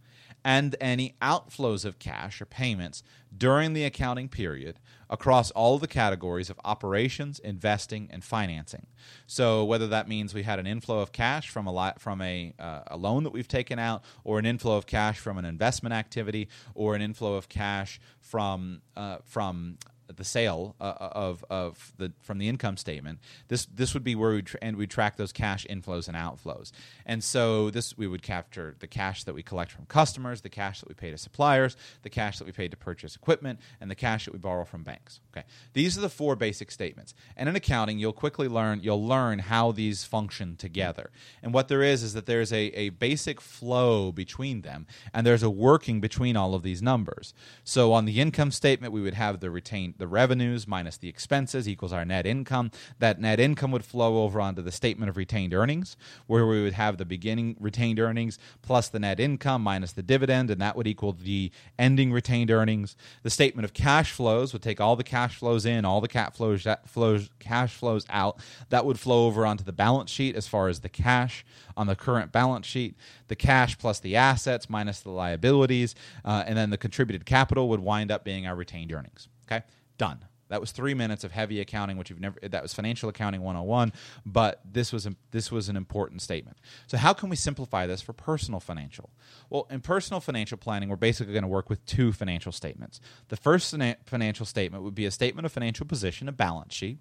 and 0.44 0.74
any 0.80 1.14
outflows 1.22 1.84
of 1.84 1.98
cash 1.98 2.40
or 2.40 2.46
payments 2.46 3.02
during 3.36 3.72
the 3.72 3.84
accounting 3.84 4.28
period 4.28 4.78
across 5.08 5.50
all 5.52 5.78
the 5.78 5.86
categories 5.86 6.50
of 6.50 6.58
operations, 6.64 7.38
investing, 7.38 8.08
and 8.10 8.24
financing. 8.24 8.86
So 9.26 9.64
whether 9.64 9.86
that 9.88 10.08
means 10.08 10.34
we 10.34 10.42
had 10.42 10.58
an 10.58 10.66
inflow 10.66 11.00
of 11.00 11.12
cash 11.12 11.50
from 11.50 11.68
a 11.68 11.94
from 11.98 12.20
a, 12.22 12.54
uh, 12.58 12.80
a 12.86 12.96
loan 12.96 13.24
that 13.24 13.32
we've 13.32 13.48
taken 13.48 13.78
out, 13.78 14.02
or 14.24 14.38
an 14.38 14.46
inflow 14.46 14.76
of 14.76 14.86
cash 14.86 15.18
from 15.18 15.38
an 15.38 15.44
investment 15.44 15.92
activity, 15.92 16.48
or 16.74 16.94
an 16.94 17.02
inflow 17.02 17.34
of 17.34 17.48
cash 17.48 18.00
from 18.20 18.80
uh, 18.96 19.18
from 19.24 19.76
the 20.16 20.24
sale 20.24 20.74
uh, 20.80 20.84
uh, 20.84 21.08
of 21.12 21.44
of 21.50 21.92
the 21.98 22.12
from 22.20 22.38
the 22.38 22.48
income 22.48 22.76
statement. 22.76 23.18
This 23.48 23.66
this 23.66 23.94
would 23.94 24.04
be 24.04 24.14
where 24.14 24.32
we 24.32 24.44
and 24.60 24.76
we 24.76 24.86
track 24.86 25.16
those 25.16 25.32
cash 25.32 25.66
inflows 25.68 26.08
and 26.08 26.16
outflows. 26.16 26.72
And 27.06 27.22
so 27.22 27.70
this 27.70 27.96
we 27.96 28.06
would 28.06 28.22
capture 28.22 28.76
the 28.78 28.86
cash 28.86 29.24
that 29.24 29.34
we 29.34 29.42
collect 29.42 29.72
from 29.72 29.86
customers, 29.86 30.40
the 30.40 30.48
cash 30.48 30.80
that 30.80 30.88
we 30.88 30.94
pay 30.94 31.10
to 31.10 31.18
suppliers, 31.18 31.76
the 32.02 32.10
cash 32.10 32.38
that 32.38 32.44
we 32.44 32.52
pay 32.52 32.68
to 32.68 32.76
purchase 32.76 33.16
equipment, 33.16 33.60
and 33.80 33.90
the 33.90 33.94
cash 33.94 34.24
that 34.24 34.32
we 34.32 34.38
borrow 34.38 34.64
from 34.64 34.82
banks. 34.82 35.20
Okay, 35.32 35.46
these 35.72 35.96
are 35.96 36.00
the 36.00 36.08
four 36.08 36.36
basic 36.36 36.70
statements. 36.70 37.14
And 37.36 37.48
in 37.48 37.56
accounting, 37.56 37.98
you'll 37.98 38.12
quickly 38.12 38.48
learn 38.48 38.80
you'll 38.82 39.06
learn 39.06 39.40
how 39.40 39.72
these 39.72 40.04
function 40.04 40.56
together. 40.56 41.10
And 41.42 41.54
what 41.54 41.68
there 41.68 41.82
is 41.82 42.02
is 42.02 42.14
that 42.14 42.26
there's 42.26 42.52
a, 42.52 42.64
a 42.78 42.90
basic 42.90 43.40
flow 43.40 44.12
between 44.12 44.62
them, 44.62 44.86
and 45.12 45.26
there's 45.26 45.42
a 45.42 45.50
working 45.50 46.00
between 46.00 46.36
all 46.36 46.54
of 46.54 46.62
these 46.62 46.82
numbers. 46.82 47.34
So 47.64 47.92
on 47.92 48.04
the 48.04 48.20
income 48.20 48.50
statement, 48.50 48.92
we 48.92 49.00
would 49.00 49.14
have 49.14 49.40
the 49.40 49.50
retained 49.50 49.94
the 50.02 50.08
revenues 50.08 50.66
minus 50.66 50.96
the 50.96 51.08
expenses 51.08 51.68
equals 51.68 51.92
our 51.92 52.04
net 52.04 52.26
income. 52.26 52.72
That 52.98 53.20
net 53.20 53.38
income 53.38 53.70
would 53.70 53.84
flow 53.84 54.24
over 54.24 54.40
onto 54.40 54.60
the 54.60 54.72
statement 54.72 55.08
of 55.08 55.16
retained 55.16 55.54
earnings, 55.54 55.96
where 56.26 56.44
we 56.44 56.60
would 56.60 56.72
have 56.72 56.96
the 56.96 57.04
beginning 57.04 57.56
retained 57.60 58.00
earnings 58.00 58.36
plus 58.62 58.88
the 58.88 58.98
net 58.98 59.20
income 59.20 59.62
minus 59.62 59.92
the 59.92 60.02
dividend, 60.02 60.50
and 60.50 60.60
that 60.60 60.74
would 60.74 60.88
equal 60.88 61.12
the 61.12 61.52
ending 61.78 62.12
retained 62.12 62.50
earnings. 62.50 62.96
The 63.22 63.30
statement 63.30 63.64
of 63.64 63.74
cash 63.74 64.10
flows 64.10 64.52
would 64.52 64.60
take 64.62 64.80
all 64.80 64.96
the 64.96 65.04
cash 65.04 65.36
flows 65.36 65.64
in, 65.64 65.84
all 65.84 66.00
the 66.00 66.08
cash 66.08 66.32
flows, 66.32 66.66
flows 66.84 67.30
cash 67.38 67.72
flows 67.72 68.04
out. 68.10 68.40
That 68.70 68.84
would 68.84 68.98
flow 68.98 69.26
over 69.28 69.46
onto 69.46 69.62
the 69.62 69.72
balance 69.72 70.10
sheet 70.10 70.34
as 70.34 70.48
far 70.48 70.66
as 70.66 70.80
the 70.80 70.88
cash 70.88 71.44
on 71.76 71.86
the 71.86 71.94
current 71.94 72.32
balance 72.32 72.66
sheet. 72.66 72.96
The 73.28 73.36
cash 73.36 73.78
plus 73.78 74.00
the 74.00 74.16
assets 74.16 74.68
minus 74.68 74.98
the 74.98 75.10
liabilities, 75.10 75.94
uh, 76.24 76.42
and 76.44 76.58
then 76.58 76.70
the 76.70 76.76
contributed 76.76 77.24
capital 77.24 77.68
would 77.68 77.80
wind 77.80 78.10
up 78.10 78.24
being 78.24 78.48
our 78.48 78.56
retained 78.56 78.92
earnings. 78.92 79.28
Okay, 79.46 79.64
done. 79.98 80.24
That 80.52 80.60
was 80.60 80.70
three 80.70 80.92
minutes 80.92 81.24
of 81.24 81.32
heavy 81.32 81.60
accounting, 81.60 81.96
which 81.96 82.10
you've 82.10 82.20
never. 82.20 82.38
That 82.42 82.60
was 82.60 82.74
financial 82.74 83.08
accounting 83.08 83.40
101. 83.40 83.90
But 84.26 84.60
this 84.70 84.92
was 84.92 85.06
a, 85.06 85.14
this 85.30 85.50
was 85.50 85.70
an 85.70 85.78
important 85.78 86.20
statement. 86.20 86.58
So 86.86 86.98
how 86.98 87.14
can 87.14 87.30
we 87.30 87.36
simplify 87.36 87.86
this 87.86 88.02
for 88.02 88.12
personal 88.12 88.60
financial? 88.60 89.08
Well, 89.48 89.66
in 89.70 89.80
personal 89.80 90.20
financial 90.20 90.58
planning, 90.58 90.90
we're 90.90 90.96
basically 90.96 91.32
going 91.32 91.42
to 91.44 91.48
work 91.48 91.70
with 91.70 91.82
two 91.86 92.12
financial 92.12 92.52
statements. 92.52 93.00
The 93.28 93.36
first 93.38 93.74
financial 94.04 94.44
statement 94.44 94.84
would 94.84 94.94
be 94.94 95.06
a 95.06 95.10
statement 95.10 95.46
of 95.46 95.52
financial 95.52 95.86
position, 95.86 96.28
a 96.28 96.32
balance 96.32 96.74
sheet, 96.74 96.98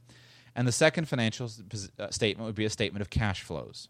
and 0.56 0.66
the 0.66 0.72
second 0.72 1.10
financial 1.10 1.50
uh, 2.00 2.10
statement 2.10 2.46
would 2.46 2.56
be 2.56 2.64
a 2.64 2.70
statement 2.70 3.02
of 3.02 3.10
cash 3.10 3.42
flows. 3.42 3.90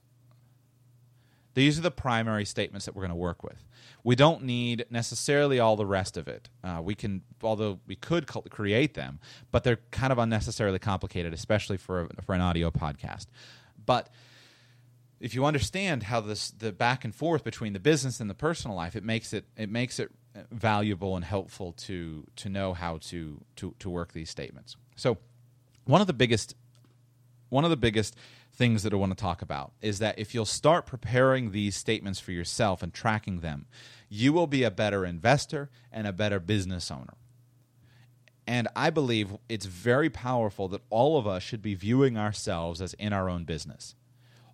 These 1.53 1.77
are 1.77 1.81
the 1.81 1.91
primary 1.91 2.45
statements 2.45 2.85
that 2.85 2.95
we're 2.95 3.01
going 3.01 3.09
to 3.09 3.15
work 3.15 3.43
with. 3.43 3.67
We 4.03 4.15
don't 4.15 4.43
need 4.43 4.85
necessarily 4.89 5.59
all 5.59 5.75
the 5.75 5.85
rest 5.85 6.17
of 6.17 6.27
it. 6.27 6.49
Uh, 6.63 6.79
we 6.81 6.95
can, 6.95 7.21
although 7.43 7.79
we 7.85 7.95
could 7.95 8.25
create 8.27 8.93
them, 8.93 9.19
but 9.51 9.63
they're 9.63 9.79
kind 9.91 10.11
of 10.11 10.17
unnecessarily 10.17 10.79
complicated, 10.79 11.33
especially 11.33 11.77
for 11.77 12.09
for 12.25 12.33
an 12.33 12.41
audio 12.41 12.71
podcast. 12.71 13.27
But 13.85 14.09
if 15.19 15.35
you 15.35 15.45
understand 15.45 16.03
how 16.03 16.21
this 16.21 16.51
the 16.51 16.71
back 16.71 17.05
and 17.05 17.13
forth 17.13 17.43
between 17.43 17.73
the 17.73 17.79
business 17.79 18.19
and 18.19 18.29
the 18.29 18.35
personal 18.35 18.75
life, 18.75 18.95
it 18.95 19.03
makes 19.03 19.33
it 19.33 19.45
it 19.55 19.69
makes 19.69 19.99
it 19.99 20.11
valuable 20.51 21.15
and 21.15 21.25
helpful 21.25 21.73
to 21.73 22.25
to 22.37 22.49
know 22.49 22.73
how 22.73 22.97
to 22.97 23.41
to 23.57 23.75
to 23.79 23.89
work 23.89 24.13
these 24.13 24.29
statements. 24.29 24.75
So, 24.95 25.17
one 25.85 26.01
of 26.01 26.07
the 26.07 26.13
biggest 26.13 26.55
one 27.49 27.63
of 27.65 27.69
the 27.69 27.77
biggest 27.77 28.15
things 28.53 28.83
that 28.83 28.93
I 28.93 28.97
want 28.97 29.11
to 29.11 29.21
talk 29.21 29.41
about 29.41 29.71
is 29.81 29.99
that 29.99 30.19
if 30.19 30.33
you'll 30.33 30.45
start 30.45 30.85
preparing 30.85 31.51
these 31.51 31.75
statements 31.75 32.19
for 32.19 32.31
yourself 32.31 32.83
and 32.83 32.93
tracking 32.93 33.39
them, 33.39 33.65
you 34.09 34.33
will 34.33 34.47
be 34.47 34.63
a 34.63 34.71
better 34.71 35.05
investor 35.05 35.69
and 35.91 36.05
a 36.05 36.13
better 36.13 36.39
business 36.39 36.91
owner. 36.91 37.13
And 38.45 38.67
I 38.75 38.89
believe 38.89 39.37
it's 39.47 39.65
very 39.65 40.09
powerful 40.09 40.67
that 40.69 40.81
all 40.89 41.17
of 41.17 41.27
us 41.27 41.43
should 41.43 41.61
be 41.61 41.75
viewing 41.75 42.17
ourselves 42.17 42.81
as 42.81 42.93
in 42.95 43.13
our 43.13 43.29
own 43.29 43.45
business. 43.45 43.95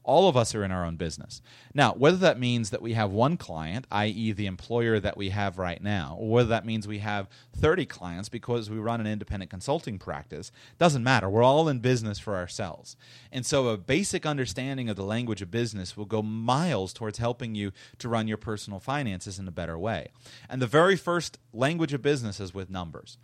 All 0.08 0.30
of 0.30 0.38
us 0.38 0.56
are 0.56 0.63
in 0.63 0.72
our 0.72 0.86
own 0.86 0.96
business. 0.96 1.41
Now, 1.74 1.93
whether 1.93 2.15
that 2.17 2.39
means 2.39 2.70
that 2.70 2.82
we 2.82 2.93
have 2.93 3.12
one 3.12 3.36
client, 3.36 3.86
i.e., 3.91 4.32
the 4.32 4.46
employer 4.46 5.02
that 5.02 5.17
we 5.17 5.32
have 5.32 5.58
right 5.58 5.84
now, 5.84 6.15
or 6.17 6.30
whether 6.30 6.48
that 6.48 6.65
means 6.65 6.88
we 6.88 7.00
have 7.00 7.28
30 7.58 7.86
clients 7.86 8.30
because 8.30 8.70
we 8.70 8.78
run 8.78 9.02
an 9.02 9.06
independent 9.06 9.52
consulting 9.52 10.00
practice, 10.00 10.50
doesn't 10.80 11.04
matter. 11.04 11.30
We're 11.30 11.43
all 11.43 11.67
in 11.67 11.80
business 11.80 12.20
for 12.20 12.38
ourselves. 12.38 12.96
And 13.34 13.46
so, 13.46 13.67
a 13.67 13.78
basic 13.78 14.26
understanding 14.26 14.88
of 14.88 14.96
the 14.96 15.04
language 15.04 15.41
of 15.41 15.52
business 15.52 15.98
will 15.98 16.06
go 16.06 16.22
miles 16.22 16.93
towards 16.93 17.17
helping 17.17 17.54
you 17.54 17.74
to 18.00 18.08
run 18.08 18.30
your 18.30 18.38
personal 18.38 18.80
finances 18.80 19.38
in 19.38 19.48
a 19.48 19.52
better 19.52 19.78
way. 19.78 20.08
And 20.50 20.62
the 20.62 20.67
very 20.67 20.96
first 20.96 21.38
language 21.52 21.93
of 21.93 22.02
business 22.02 22.39
is 22.39 22.54
with 22.54 22.70
numbers. 22.70 23.17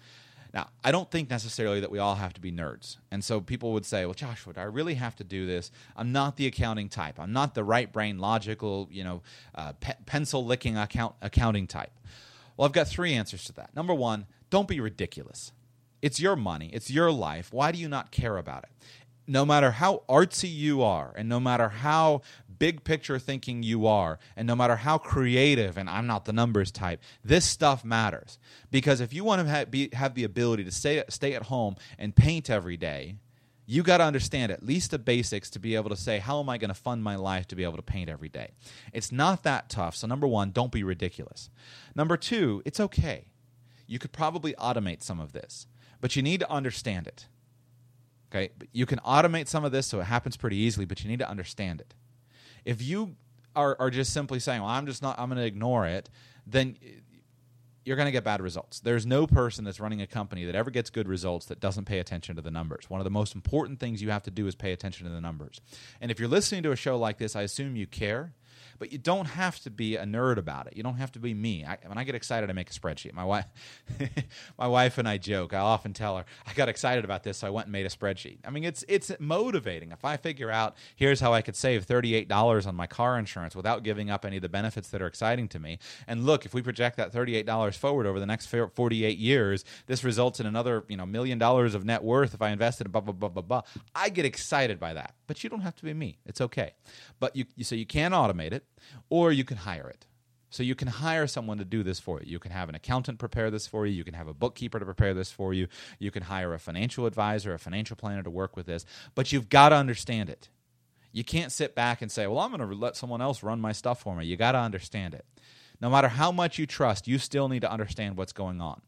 Now, 0.53 0.69
I 0.83 0.91
don't 0.91 1.09
think 1.09 1.31
necessarily 1.31 1.79
that 1.79 1.89
we 1.89 1.97
all 1.97 2.15
have 2.15 2.33
to 2.33 2.41
be 2.41 2.51
nerds. 2.51 2.97
And 3.09 3.23
so 3.23 3.41
people 3.41 3.73
would 3.73 3.85
say, 3.85 4.05
well, 4.05 4.13
Joshua, 4.13 4.53
do 4.53 4.61
I 4.61 4.65
really 4.65 4.93
have 4.93 5.15
to 5.15 5.23
do 5.23 5.47
this? 5.47 5.71
I'm 5.95 6.11
not 6.11 6.35
the 6.37 6.45
accounting 6.45 6.89
type. 6.89 7.19
I'm 7.19 7.33
not 7.33 7.55
the 7.55 7.63
right 7.63 7.91
brain, 7.91 8.19
logical, 8.19 8.87
you 8.91 9.03
know, 9.03 9.23
uh, 9.55 9.73
pe- 9.79 9.95
pencil 10.05 10.45
licking 10.45 10.77
account- 10.77 11.15
accounting 11.21 11.65
type. 11.65 11.91
Well, 12.55 12.67
I've 12.67 12.73
got 12.73 12.87
three 12.87 13.13
answers 13.13 13.45
to 13.45 13.53
that. 13.53 13.75
Number 13.75 13.95
one, 13.95 14.27
don't 14.51 14.67
be 14.67 14.79
ridiculous. 14.79 15.51
It's 16.03 16.19
your 16.19 16.35
money, 16.35 16.69
it's 16.71 16.91
your 16.91 17.11
life. 17.11 17.51
Why 17.51 17.71
do 17.71 17.79
you 17.79 17.87
not 17.87 18.11
care 18.11 18.37
about 18.37 18.63
it? 18.63 18.69
No 19.25 19.45
matter 19.45 19.71
how 19.71 20.03
artsy 20.07 20.53
you 20.53 20.83
are, 20.83 21.13
and 21.15 21.27
no 21.29 21.39
matter 21.39 21.69
how 21.69 22.21
big 22.59 22.83
picture 22.83 23.19
thinking 23.19 23.63
you 23.63 23.87
are, 23.87 24.19
and 24.35 24.47
no 24.47 24.55
matter 24.55 24.75
how 24.75 24.97
creative, 24.97 25.77
and 25.77 25.89
I'm 25.89 26.07
not 26.07 26.25
the 26.25 26.33
numbers 26.33 26.71
type, 26.71 27.01
this 27.23 27.45
stuff 27.45 27.83
matters. 27.83 28.39
Because 28.71 29.01
if 29.01 29.13
you 29.13 29.23
want 29.23 29.41
to 29.41 29.47
have, 29.47 29.71
be, 29.71 29.89
have 29.93 30.15
the 30.15 30.23
ability 30.23 30.63
to 30.65 30.71
stay, 30.71 31.03
stay 31.09 31.33
at 31.33 31.43
home 31.43 31.75
and 31.97 32.15
paint 32.15 32.49
every 32.49 32.77
day, 32.77 33.15
you 33.65 33.83
got 33.83 33.97
to 33.97 34.03
understand 34.03 34.51
at 34.51 34.63
least 34.63 34.91
the 34.91 34.99
basics 34.99 35.49
to 35.51 35.59
be 35.59 35.75
able 35.75 35.89
to 35.89 35.95
say, 35.95 36.19
how 36.19 36.39
am 36.39 36.49
I 36.49 36.57
going 36.57 36.69
to 36.69 36.73
fund 36.73 37.03
my 37.03 37.15
life 37.15 37.47
to 37.47 37.55
be 37.55 37.63
able 37.63 37.77
to 37.77 37.81
paint 37.81 38.09
every 38.09 38.29
day? 38.29 38.51
It's 38.91 39.11
not 39.11 39.43
that 39.43 39.69
tough. 39.69 39.95
So, 39.95 40.07
number 40.07 40.27
one, 40.27 40.51
don't 40.51 40.71
be 40.71 40.83
ridiculous. 40.83 41.49
Number 41.95 42.17
two, 42.17 42.61
it's 42.65 42.79
okay. 42.79 43.27
You 43.87 43.99
could 43.99 44.11
probably 44.11 44.53
automate 44.53 45.01
some 45.01 45.19
of 45.19 45.31
this, 45.31 45.67
but 46.01 46.15
you 46.15 46.21
need 46.21 46.41
to 46.41 46.51
understand 46.51 47.07
it. 47.07 47.27
Okay? 48.33 48.51
You 48.71 48.85
can 48.85 48.99
automate 48.99 49.47
some 49.47 49.63
of 49.63 49.71
this 49.71 49.87
so 49.87 49.99
it 49.99 50.05
happens 50.05 50.35
pretty 50.35 50.57
easily, 50.57 50.85
but 50.85 51.03
you 51.03 51.09
need 51.09 51.19
to 51.19 51.29
understand 51.29 51.81
it. 51.81 51.93
If 52.65 52.81
you 52.81 53.15
are, 53.55 53.75
are 53.79 53.89
just 53.89 54.13
simply 54.13 54.39
saying, 54.39 54.61
well, 54.61 54.69
I'm 54.69 54.85
just 54.85 55.01
not, 55.01 55.19
I'm 55.19 55.29
going 55.29 55.39
to 55.39 55.45
ignore 55.45 55.85
it, 55.85 56.09
then 56.47 56.77
you're 57.85 57.97
going 57.97 58.07
to 58.07 58.11
get 58.11 58.23
bad 58.23 58.41
results. 58.41 58.79
There's 58.79 59.05
no 59.05 59.27
person 59.27 59.65
that's 59.65 59.79
running 59.79 60.01
a 60.01 60.07
company 60.07 60.45
that 60.45 60.55
ever 60.55 60.71
gets 60.71 60.89
good 60.89 61.07
results 61.07 61.47
that 61.47 61.59
doesn't 61.59 61.85
pay 61.85 61.99
attention 61.99 62.35
to 62.37 62.41
the 62.41 62.51
numbers. 62.51 62.89
One 62.89 62.99
of 62.99 63.03
the 63.03 63.11
most 63.11 63.35
important 63.35 63.79
things 63.79 64.01
you 64.01 64.09
have 64.11 64.23
to 64.23 64.31
do 64.31 64.47
is 64.47 64.55
pay 64.55 64.71
attention 64.71 65.05
to 65.05 65.11
the 65.11 65.21
numbers. 65.21 65.59
And 65.99 66.09
if 66.09 66.19
you're 66.19 66.29
listening 66.29 66.63
to 66.63 66.71
a 66.71 66.75
show 66.75 66.97
like 66.97 67.17
this, 67.17 67.35
I 67.35 67.41
assume 67.41 67.75
you 67.75 67.87
care 67.87 68.33
but 68.79 68.91
you 68.91 68.97
don't 68.97 69.25
have 69.25 69.59
to 69.61 69.69
be 69.69 69.95
a 69.95 70.05
nerd 70.05 70.37
about 70.37 70.67
it. 70.67 70.75
You 70.75 70.83
don't 70.83 70.95
have 70.95 71.11
to 71.13 71.19
be 71.19 71.33
me. 71.33 71.65
I, 71.65 71.77
when 71.85 71.97
I 71.97 72.03
get 72.03 72.15
excited, 72.15 72.49
I 72.49 72.53
make 72.53 72.69
a 72.69 72.73
spreadsheet. 72.73 73.13
My 73.13 73.23
wife, 73.23 73.45
my 74.57 74.67
wife 74.67 74.97
and 74.97 75.07
I 75.07 75.17
joke. 75.17 75.53
I 75.53 75.59
often 75.59 75.93
tell 75.93 76.17
her 76.17 76.25
I 76.45 76.53
got 76.53 76.69
excited 76.69 77.03
about 77.05 77.23
this, 77.23 77.37
so 77.37 77.47
I 77.47 77.49
went 77.49 77.67
and 77.67 77.71
made 77.71 77.85
a 77.85 77.89
spreadsheet. 77.89 78.39
I 78.45 78.49
mean, 78.49 78.63
it's 78.63 78.83
it's 78.87 79.11
motivating. 79.19 79.91
If 79.91 80.05
I 80.05 80.17
figure 80.17 80.51
out 80.51 80.75
here's 80.95 81.19
how 81.19 81.33
I 81.33 81.41
could 81.41 81.55
save 81.55 81.85
thirty 81.85 82.15
eight 82.15 82.27
dollars 82.27 82.65
on 82.65 82.75
my 82.75 82.87
car 82.87 83.17
insurance 83.17 83.55
without 83.55 83.83
giving 83.83 84.09
up 84.09 84.25
any 84.25 84.37
of 84.37 84.41
the 84.41 84.49
benefits 84.49 84.89
that 84.89 85.01
are 85.01 85.07
exciting 85.07 85.47
to 85.49 85.59
me, 85.59 85.79
and 86.07 86.25
look, 86.25 86.45
if 86.45 86.53
we 86.53 86.61
project 86.61 86.97
that 86.97 87.11
thirty 87.11 87.35
eight 87.35 87.45
dollars 87.45 87.75
forward 87.75 88.05
over 88.05 88.19
the 88.19 88.25
next 88.25 88.47
forty 88.47 89.05
eight 89.05 89.17
years, 89.17 89.65
this 89.87 90.03
results 90.03 90.39
in 90.39 90.45
another 90.45 90.83
you 90.87 90.97
know 90.97 91.05
million 91.05 91.37
dollars 91.37 91.75
of 91.75 91.85
net 91.85 92.03
worth 92.03 92.33
if 92.33 92.41
I 92.41 92.49
invested 92.49 92.91
blah 92.91 93.01
blah 93.01 93.13
blah 93.13 93.29
blah 93.29 93.41
blah. 93.43 93.61
I 93.95 94.09
get 94.09 94.25
excited 94.25 94.79
by 94.79 94.93
that, 94.93 95.15
but 95.27 95.43
you 95.43 95.49
don't 95.49 95.61
have 95.61 95.75
to 95.75 95.83
be 95.83 95.93
me. 95.93 96.19
It's 96.25 96.41
okay. 96.41 96.73
But 97.19 97.35
you 97.35 97.45
so 97.61 97.75
you 97.75 97.85
can 97.85 98.11
automate 98.11 98.53
it 98.53 98.65
or 99.09 99.31
you 99.31 99.43
can 99.43 99.57
hire 99.57 99.87
it. 99.89 100.05
So 100.49 100.61
you 100.61 100.75
can 100.75 100.87
hire 100.87 101.25
someone 101.25 101.57
to 101.57 101.65
do 101.65 101.81
this 101.81 101.99
for 101.99 102.21
you. 102.21 102.27
You 102.27 102.39
can 102.39 102.51
have 102.51 102.69
an 102.69 102.75
accountant 102.75 103.17
prepare 103.17 103.49
this 103.49 103.65
for 103.65 103.87
you. 103.87 103.93
You 103.93 104.03
can 104.03 104.13
have 104.13 104.27
a 104.27 104.35
bookkeeper 104.35 104.77
to 104.77 104.85
prepare 104.85 105.15
this 105.15 105.31
for 105.31 105.51
you. 105.51 105.67
You 105.97 106.11
can 106.11 106.21
hire 106.23 106.53
a 106.53 106.59
financial 106.59 107.07
advisor, 107.07 107.55
a 107.55 107.59
financial 107.59 107.95
planner 107.95 108.21
to 108.21 108.29
work 108.29 108.55
with 108.55 108.67
this. 108.67 108.85
But 109.15 109.31
you've 109.31 109.49
got 109.49 109.69
to 109.69 109.75
understand 109.75 110.29
it. 110.29 110.49
You 111.11 111.23
can't 111.23 111.51
sit 111.51 111.73
back 111.73 112.03
and 112.03 112.11
say, 112.11 112.27
"Well, 112.27 112.39
I'm 112.39 112.55
going 112.55 112.67
to 112.67 112.75
let 112.75 112.95
someone 112.95 113.21
else 113.21 113.41
run 113.41 113.61
my 113.61 113.71
stuff 113.71 114.01
for 114.01 114.15
me." 114.15 114.25
You 114.25 114.37
got 114.37 114.51
to 114.51 114.59
understand 114.59 115.15
it. 115.15 115.25
No 115.81 115.89
matter 115.89 116.07
how 116.07 116.31
much 116.31 116.59
you 116.59 116.67
trust, 116.67 117.07
you 117.07 117.17
still 117.17 117.49
need 117.49 117.61
to 117.61 117.71
understand 117.71 118.15
what's 118.15 118.31
going 118.31 118.61
on. 118.61 118.81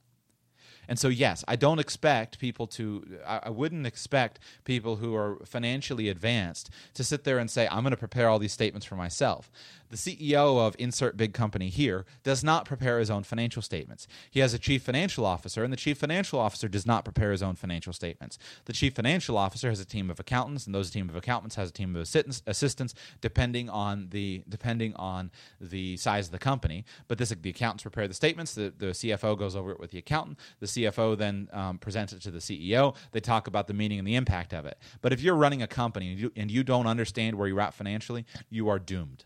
And 0.88 1.00
so, 1.00 1.08
yes, 1.08 1.44
I 1.48 1.56
don't 1.56 1.80
expect 1.80 2.40
people 2.40 2.68
to, 2.68 3.20
I, 3.26 3.50
wouldn't 3.50 3.86
expect 3.86 4.40
people 4.64 4.98
who 4.98 5.16
are 5.16 5.40
financially 5.46 6.10
advanced 6.10 6.70
to 6.94 7.04
sit 7.04 7.24
there 7.24 7.38
and 7.40 7.50
say, 7.50 7.68
I'm 7.70 7.84
going 7.84 7.92
to 7.92 7.98
prepare 7.98 8.30
all 8.30 8.40
these 8.40 8.54
statements 8.54 8.86
for 8.86 8.96
myself. 8.96 9.52
The 9.90 9.98
CEO 9.98 10.60
of 10.60 10.76
insert 10.80 11.16
big 11.18 11.34
company 11.34 11.70
here 11.70 12.06
does 12.24 12.44
not 12.44 12.66
prepare 12.66 13.00
his 13.00 13.10
own 13.10 13.24
financial 13.24 13.62
statements. 13.62 14.08
He 14.32 14.40
has 14.40 14.54
a 14.54 14.60
chief 14.60 14.84
financial 14.84 15.26
officer, 15.26 15.64
and 15.64 15.72
the 15.72 15.78
chief 15.78 15.98
financial 15.98 16.40
officer 16.40 16.68
does 16.68 16.86
not 16.86 17.06
prepare 17.06 17.32
his 17.32 17.44
own 17.44 17.56
financial 17.56 17.94
statements. 17.94 18.38
The 18.66 18.74
chief 18.74 18.96
financial 18.96 19.38
officer 19.38 19.70
has 19.70 19.80
a 19.80 19.86
team 19.86 20.10
of 20.10 20.20
accountants, 20.20 20.66
and 20.66 20.74
those 20.74 20.90
team 20.90 21.10
of 21.10 21.16
accountants 21.16 21.56
has 21.56 21.70
a 21.70 21.74
team 21.74 21.96
of 21.96 22.02
assistants, 22.02 22.94
depending 23.22 23.70
on 23.70 24.08
the 24.10 24.44
depending 24.50 24.96
on 24.96 25.32
the 25.62 25.98
size 25.98 26.28
of 26.28 26.32
the 26.32 26.40
company. 26.40 26.86
But 27.08 27.18
this 27.18 27.30
the 27.30 27.50
accountants 27.50 27.84
prepare 27.84 28.08
the 28.08 28.14
statements. 28.14 28.56
The, 28.56 28.74
the 28.76 28.88
CFO 28.88 29.38
goes 29.38 29.56
over 29.56 29.72
it 29.72 29.80
with 29.80 29.92
the 29.92 29.98
accountant. 30.00 30.40
The 30.60 30.68
CFO 30.68 31.18
then 31.18 31.50
um, 31.52 31.78
presents 31.78 32.14
it 32.14 32.22
to 32.24 32.32
the 32.32 32.40
CEO. 32.40 32.96
They 33.12 33.20
talk 33.20 33.48
about 33.48 33.68
the 33.68 33.74
meaning 33.74 34.00
and 34.00 34.08
the 34.08 34.16
impact 34.16 34.54
of 34.54 34.66
it. 34.66 34.78
But 35.02 35.14
if 35.14 35.22
you're 35.22 35.36
running 35.36 35.62
a 35.62 35.68
company 35.68 36.12
and 36.12 36.20
you, 36.20 36.32
and 36.36 36.50
you 36.50 36.64
don't 36.64 36.88
understand 36.88 37.36
where 37.36 37.48
you're 37.48 37.62
at 37.62 37.74
financially, 37.74 38.26
you 38.50 38.70
are 38.70 38.80
doomed 38.80 39.26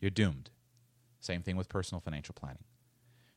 you're 0.00 0.10
doomed. 0.10 0.50
Same 1.20 1.42
thing 1.42 1.56
with 1.56 1.68
personal 1.68 2.00
financial 2.00 2.34
planning. 2.34 2.64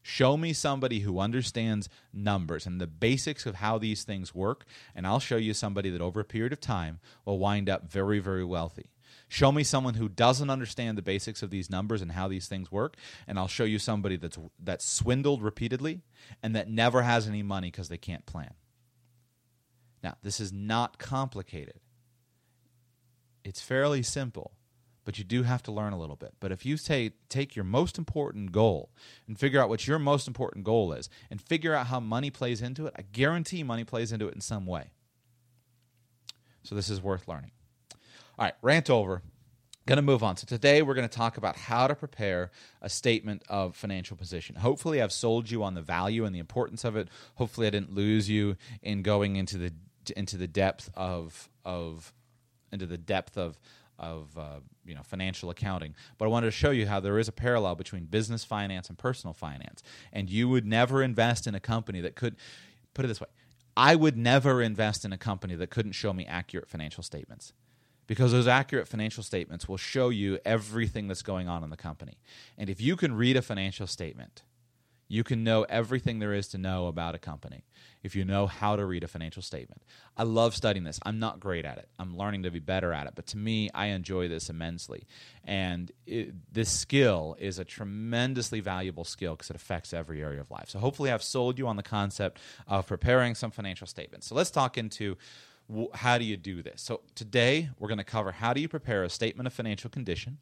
Show 0.01 0.35
me 0.35 0.51
somebody 0.51 0.99
who 0.99 1.19
understands 1.19 1.87
numbers 2.13 2.65
and 2.65 2.79
the 2.79 2.87
basics 2.87 3.45
of 3.45 3.55
how 3.55 3.77
these 3.77 4.03
things 4.03 4.35
work, 4.35 4.65
and 4.93 5.07
I'll 5.07 5.21
show 5.21 5.37
you 5.37 5.53
somebody 5.53 5.89
that 5.89 6.01
over 6.01 6.19
a 6.19 6.25
period 6.25 6.51
of 6.51 6.59
time 6.59 6.99
will 7.23 7.39
wind 7.39 7.69
up 7.69 7.89
very, 7.89 8.19
very 8.19 8.43
wealthy. 8.43 8.89
Show 9.29 9.53
me 9.53 9.63
someone 9.63 9.93
who 9.93 10.09
doesn't 10.09 10.49
understand 10.49 10.97
the 10.97 11.01
basics 11.01 11.41
of 11.41 11.49
these 11.49 11.69
numbers 11.69 12.01
and 12.01 12.11
how 12.11 12.27
these 12.27 12.47
things 12.47 12.71
work, 12.71 12.97
and 13.25 13.39
I'll 13.39 13.47
show 13.47 13.63
you 13.63 13.79
somebody 13.79 14.17
that's 14.17 14.37
that's 14.59 14.85
swindled 14.85 15.41
repeatedly 15.41 16.01
and 16.41 16.53
that 16.55 16.69
never 16.69 17.01
has 17.03 17.27
any 17.27 17.41
money 17.41 17.71
because 17.71 17.87
they 17.87 17.97
can't 17.97 18.25
plan. 18.25 18.53
Now, 20.03 20.17
this 20.21 20.41
is 20.41 20.51
not 20.51 20.99
complicated. 20.99 21.79
It's 23.45 23.61
fairly 23.61 24.03
simple 24.03 24.51
but 25.05 25.17
you 25.17 25.23
do 25.23 25.43
have 25.43 25.63
to 25.63 25.71
learn 25.71 25.93
a 25.93 25.99
little 25.99 26.15
bit. 26.15 26.33
But 26.39 26.51
if 26.51 26.65
you 26.65 26.77
take 26.77 27.13
take 27.29 27.55
your 27.55 27.65
most 27.65 27.97
important 27.97 28.51
goal 28.51 28.89
and 29.27 29.39
figure 29.39 29.61
out 29.61 29.69
what 29.69 29.87
your 29.87 29.99
most 29.99 30.27
important 30.27 30.63
goal 30.63 30.93
is 30.93 31.09
and 31.29 31.41
figure 31.41 31.73
out 31.73 31.87
how 31.87 31.99
money 31.99 32.29
plays 32.29 32.61
into 32.61 32.87
it, 32.87 32.93
I 32.97 33.03
guarantee 33.03 33.63
money 33.63 33.83
plays 33.83 34.11
into 34.11 34.27
it 34.27 34.35
in 34.35 34.41
some 34.41 34.65
way. 34.65 34.91
So 36.63 36.75
this 36.75 36.89
is 36.89 37.01
worth 37.01 37.27
learning. 37.27 37.51
All 38.37 38.45
right, 38.45 38.55
rant 38.61 38.89
over. 38.89 39.21
Going 39.85 39.97
to 39.97 40.01
move 40.01 40.23
on. 40.23 40.37
So 40.37 40.45
today 40.47 40.81
we're 40.81 40.93
going 40.93 41.09
to 41.09 41.13
talk 41.13 41.35
about 41.35 41.57
how 41.57 41.87
to 41.87 41.95
prepare 41.95 42.51
a 42.81 42.87
statement 42.87 43.43
of 43.49 43.75
financial 43.75 44.15
position. 44.15 44.55
Hopefully 44.55 45.01
I've 45.01 45.11
sold 45.11 45.51
you 45.51 45.61
on 45.61 45.73
the 45.73 45.81
value 45.81 46.23
and 46.23 46.33
the 46.33 46.39
importance 46.39 46.85
of 46.85 46.95
it. 46.95 47.09
Hopefully 47.35 47.67
I 47.67 47.69
didn't 47.69 47.93
lose 47.93 48.29
you 48.29 48.55
in 48.81 49.01
going 49.01 49.35
into 49.35 49.57
the 49.57 49.73
into 50.15 50.37
the 50.37 50.47
depth 50.47 50.89
of 50.95 51.49
of 51.65 52.13
into 52.71 52.85
the 52.85 52.97
depth 52.97 53.37
of 53.37 53.59
of 53.99 54.37
uh, 54.37 54.59
you 54.85 54.95
know 54.95 55.01
financial 55.03 55.49
accounting. 55.49 55.95
But 56.17 56.25
i 56.25 56.27
wanted 56.27 56.47
to 56.47 56.51
show 56.51 56.71
you 56.71 56.87
how 56.87 56.99
there 56.99 57.19
is 57.19 57.27
a 57.27 57.31
parallel 57.31 57.75
between 57.75 58.05
business 58.05 58.43
finance 58.43 58.89
and 58.89 58.97
personal 58.97 59.33
finance. 59.33 59.83
And 60.11 60.29
you 60.29 60.49
would 60.49 60.65
never 60.65 61.03
invest 61.03 61.47
in 61.47 61.55
a 61.55 61.59
company 61.59 62.01
that 62.01 62.15
could 62.15 62.35
put 62.93 63.05
it 63.05 63.07
this 63.07 63.21
way 63.21 63.27
i 63.75 63.95
would 63.95 64.17
never 64.17 64.61
invest 64.61 65.03
in 65.03 65.13
a 65.13 65.17
company 65.17 65.55
that 65.55 65.69
couldn't 65.69 65.93
show 65.93 66.13
me 66.13 66.25
accurate 66.25 66.69
financial 66.69 67.03
statements. 67.03 67.53
Because 68.05 68.33
those 68.33 68.47
accurate 68.47 68.89
financial 68.89 69.23
statements 69.23 69.69
will 69.69 69.77
show 69.77 70.09
you 70.09 70.37
everything 70.43 71.07
that's 71.07 71.21
going 71.21 71.47
on 71.47 71.63
in 71.63 71.69
the 71.69 71.77
company. 71.77 72.17
And 72.57 72.69
if 72.69 72.81
you 72.81 72.97
can 72.97 73.15
read 73.15 73.37
a 73.37 73.41
financial 73.41 73.87
statement 73.87 74.43
you 75.13 75.23
can 75.23 75.43
know 75.43 75.61
everything 75.69 76.17
there 76.17 76.33
is 76.33 76.47
to 76.47 76.57
know 76.57 76.87
about 76.87 77.13
a 77.13 77.19
company 77.19 77.63
if 78.01 78.15
you 78.15 78.25
know 78.25 78.47
how 78.47 78.75
to 78.75 78.83
read 78.83 79.03
a 79.03 79.07
financial 79.07 79.43
statement. 79.43 79.83
I 80.17 80.23
love 80.23 80.55
studying 80.55 80.83
this. 80.83 80.99
I'm 81.05 81.19
not 81.19 81.39
great 81.39 81.65
at 81.65 81.77
it. 81.77 81.87
I'm 81.99 82.17
learning 82.17 82.43
to 82.43 82.51
be 82.51 82.57
better 82.57 82.91
at 82.91 83.05
it. 83.05 83.13
But 83.15 83.27
to 83.27 83.37
me, 83.37 83.69
I 83.75 83.87
enjoy 83.87 84.27
this 84.27 84.49
immensely. 84.49 85.05
And 85.43 85.91
it, 86.07 86.33
this 86.51 86.71
skill 86.71 87.35
is 87.39 87.59
a 87.59 87.63
tremendously 87.63 88.59
valuable 88.59 89.03
skill 89.03 89.35
because 89.35 89.51
it 89.51 89.55
affects 89.55 89.93
every 89.93 90.23
area 90.23 90.41
of 90.41 90.49
life. 90.49 90.69
So 90.69 90.79
hopefully, 90.79 91.11
I've 91.11 91.23
sold 91.23 91.59
you 91.59 91.67
on 91.67 91.75
the 91.75 91.83
concept 91.83 92.39
of 92.67 92.87
preparing 92.87 93.35
some 93.35 93.51
financial 93.51 93.85
statements. 93.85 94.25
So 94.25 94.33
let's 94.33 94.49
talk 94.49 94.79
into 94.79 95.15
how 95.93 96.17
do 96.17 96.25
you 96.25 96.37
do 96.37 96.61
this? 96.61 96.81
So 96.81 97.01
today 97.15 97.69
we're 97.79 97.87
going 97.87 97.97
to 97.99 98.03
cover 98.03 98.31
how 98.31 98.53
do 98.53 98.61
you 98.61 98.67
prepare 98.67 99.03
a 99.03 99.09
statement 99.09 99.47
of 99.47 99.53
financial 99.53 99.89
condition, 99.89 100.39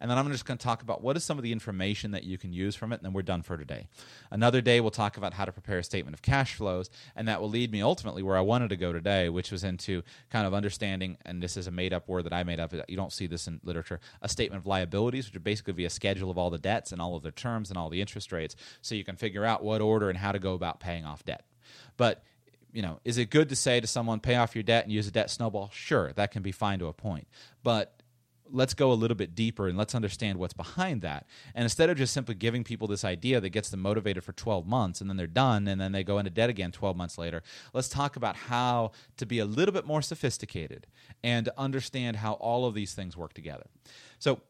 and 0.00 0.10
then 0.10 0.18
I'm 0.18 0.30
just 0.30 0.44
going 0.44 0.58
to 0.58 0.64
talk 0.64 0.82
about 0.82 1.02
what 1.02 1.16
is 1.16 1.24
some 1.24 1.38
of 1.38 1.42
the 1.42 1.52
information 1.52 2.12
that 2.12 2.24
you 2.24 2.38
can 2.38 2.52
use 2.52 2.74
from 2.74 2.92
it, 2.92 2.96
and 2.96 3.04
then 3.04 3.12
we're 3.12 3.22
done 3.22 3.42
for 3.42 3.56
today. 3.56 3.88
Another 4.30 4.60
day 4.60 4.80
we'll 4.80 4.90
talk 4.90 5.16
about 5.16 5.34
how 5.34 5.44
to 5.44 5.52
prepare 5.52 5.78
a 5.78 5.84
statement 5.84 6.14
of 6.14 6.22
cash 6.22 6.54
flows, 6.54 6.90
and 7.16 7.28
that 7.28 7.40
will 7.40 7.48
lead 7.48 7.70
me 7.70 7.82
ultimately 7.82 8.22
where 8.22 8.36
I 8.36 8.40
wanted 8.40 8.70
to 8.70 8.76
go 8.76 8.92
today, 8.92 9.28
which 9.28 9.50
was 9.50 9.64
into 9.64 10.02
kind 10.30 10.46
of 10.46 10.54
understanding, 10.54 11.18
and 11.24 11.42
this 11.42 11.56
is 11.56 11.66
a 11.66 11.70
made 11.70 11.92
up 11.92 12.08
word 12.08 12.24
that 12.24 12.32
I 12.32 12.44
made 12.44 12.60
up. 12.60 12.72
You 12.88 12.96
don't 12.96 13.12
see 13.12 13.26
this 13.26 13.46
in 13.46 13.60
literature. 13.62 14.00
A 14.22 14.28
statement 14.28 14.62
of 14.62 14.66
liabilities, 14.66 15.26
which 15.26 15.34
would 15.34 15.44
basically 15.44 15.74
be 15.74 15.84
a 15.84 15.90
schedule 15.90 16.30
of 16.30 16.38
all 16.38 16.50
the 16.50 16.58
debts 16.58 16.92
and 16.92 17.00
all 17.00 17.16
of 17.16 17.22
their 17.22 17.32
terms 17.32 17.70
and 17.70 17.78
all 17.78 17.90
the 17.90 18.00
interest 18.00 18.32
rates, 18.32 18.56
so 18.82 18.94
you 18.94 19.04
can 19.04 19.16
figure 19.16 19.44
out 19.44 19.62
what 19.62 19.80
order 19.80 20.08
and 20.08 20.18
how 20.18 20.32
to 20.32 20.38
go 20.38 20.54
about 20.54 20.80
paying 20.80 21.04
off 21.04 21.24
debt. 21.24 21.44
But 21.96 22.22
you 22.72 22.82
know, 22.82 23.00
is 23.04 23.18
it 23.18 23.30
good 23.30 23.48
to 23.48 23.56
say 23.56 23.80
to 23.80 23.86
someone, 23.86 24.20
pay 24.20 24.36
off 24.36 24.54
your 24.54 24.62
debt 24.62 24.84
and 24.84 24.92
use 24.92 25.06
a 25.06 25.10
debt 25.10 25.30
snowball? 25.30 25.70
Sure, 25.72 26.12
that 26.12 26.30
can 26.30 26.42
be 26.42 26.52
fine 26.52 26.78
to 26.78 26.86
a 26.86 26.92
point. 26.92 27.26
But 27.62 27.99
let's 28.52 28.74
go 28.74 28.92
a 28.92 28.94
little 28.94 29.16
bit 29.16 29.34
deeper 29.34 29.68
and 29.68 29.76
let's 29.76 29.94
understand 29.94 30.38
what's 30.38 30.52
behind 30.52 31.02
that. 31.02 31.26
And 31.54 31.64
instead 31.64 31.90
of 31.90 31.96
just 31.96 32.12
simply 32.12 32.34
giving 32.34 32.64
people 32.64 32.88
this 32.88 33.04
idea 33.04 33.40
that 33.40 33.50
gets 33.50 33.70
them 33.70 33.80
motivated 33.80 34.24
for 34.24 34.32
12 34.32 34.66
months 34.66 35.00
and 35.00 35.08
then 35.08 35.16
they're 35.16 35.26
done 35.26 35.68
and 35.68 35.80
then 35.80 35.92
they 35.92 36.04
go 36.04 36.18
into 36.18 36.30
debt 36.30 36.50
again 36.50 36.72
12 36.72 36.96
months 36.96 37.18
later, 37.18 37.42
let's 37.72 37.88
talk 37.88 38.16
about 38.16 38.36
how 38.36 38.92
to 39.16 39.26
be 39.26 39.38
a 39.38 39.44
little 39.44 39.72
bit 39.72 39.86
more 39.86 40.02
sophisticated 40.02 40.86
and 41.22 41.48
understand 41.56 42.16
how 42.16 42.34
all 42.34 42.66
of 42.66 42.74
these 42.74 42.94
things 42.94 43.16
work 43.16 43.32
together. 43.32 43.66
So, 44.18 44.40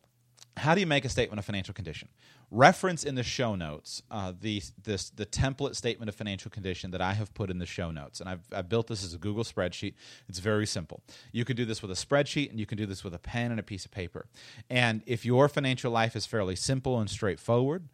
how 0.56 0.74
do 0.74 0.80
you 0.80 0.86
make 0.86 1.04
a 1.04 1.08
statement 1.08 1.38
of 1.38 1.44
financial 1.44 1.72
condition? 1.72 2.08
Reference 2.50 3.04
in 3.04 3.14
the 3.14 3.22
show 3.22 3.54
notes 3.54 4.02
uh, 4.10 4.32
the 4.38 4.62
this 4.82 5.10
the 5.10 5.26
template 5.26 5.76
statement 5.76 6.08
of 6.08 6.14
financial 6.14 6.50
condition 6.50 6.90
that 6.90 7.00
I 7.00 7.12
have 7.12 7.32
put 7.34 7.50
in 7.50 7.58
the 7.58 7.66
show 7.66 7.90
notes, 7.90 8.20
and 8.20 8.28
I've, 8.28 8.44
I've 8.52 8.68
built 8.68 8.88
this 8.88 9.04
as 9.04 9.14
a 9.14 9.18
Google 9.18 9.44
spreadsheet. 9.44 9.94
It's 10.28 10.40
very 10.40 10.66
simple. 10.66 11.02
You 11.32 11.44
can 11.44 11.56
do 11.56 11.64
this 11.64 11.82
with 11.82 11.90
a 11.90 11.94
spreadsheet, 11.94 12.50
and 12.50 12.58
you 12.58 12.66
can 12.66 12.76
do 12.76 12.86
this 12.86 13.04
with 13.04 13.14
a 13.14 13.18
pen 13.18 13.50
and 13.50 13.60
a 13.60 13.62
piece 13.62 13.84
of 13.84 13.90
paper. 13.90 14.26
And 14.68 15.02
if 15.06 15.24
your 15.24 15.48
financial 15.48 15.92
life 15.92 16.16
is 16.16 16.26
fairly 16.26 16.56
simple 16.56 16.98
and 16.98 17.08
straightforward, 17.08 17.88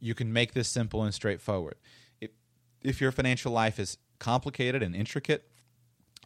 you 0.00 0.14
can 0.14 0.32
make 0.32 0.52
this 0.52 0.68
simple 0.68 1.02
and 1.02 1.14
straightforward. 1.14 1.76
If, 2.20 2.30
if 2.82 3.00
your 3.00 3.12
financial 3.12 3.52
life 3.52 3.80
is 3.80 3.98
complicated 4.18 4.82
and 4.82 4.94
intricate, 4.94 5.48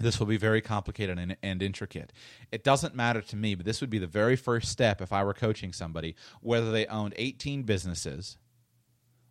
this 0.01 0.19
will 0.19 0.27
be 0.27 0.37
very 0.37 0.61
complicated 0.61 1.19
and, 1.19 1.37
and, 1.43 1.63
intricate. 1.63 2.13
It 2.51 2.65
doesn't 2.65 2.95
matter 2.95 3.21
to 3.21 3.37
me, 3.37 3.55
but 3.55 3.67
this 3.67 3.81
would 3.81 3.91
be 3.91 3.99
the 3.99 4.07
very 4.07 4.37
first 4.37 4.71
step 4.71 5.01
if 5.01 5.13
I 5.13 5.23
were 5.23 5.35
coaching 5.35 5.73
somebody, 5.73 6.17
whether 6.41 6.73
they 6.73 6.87
owned 6.87 7.15
18 7.17 7.63
businesses 7.63 8.39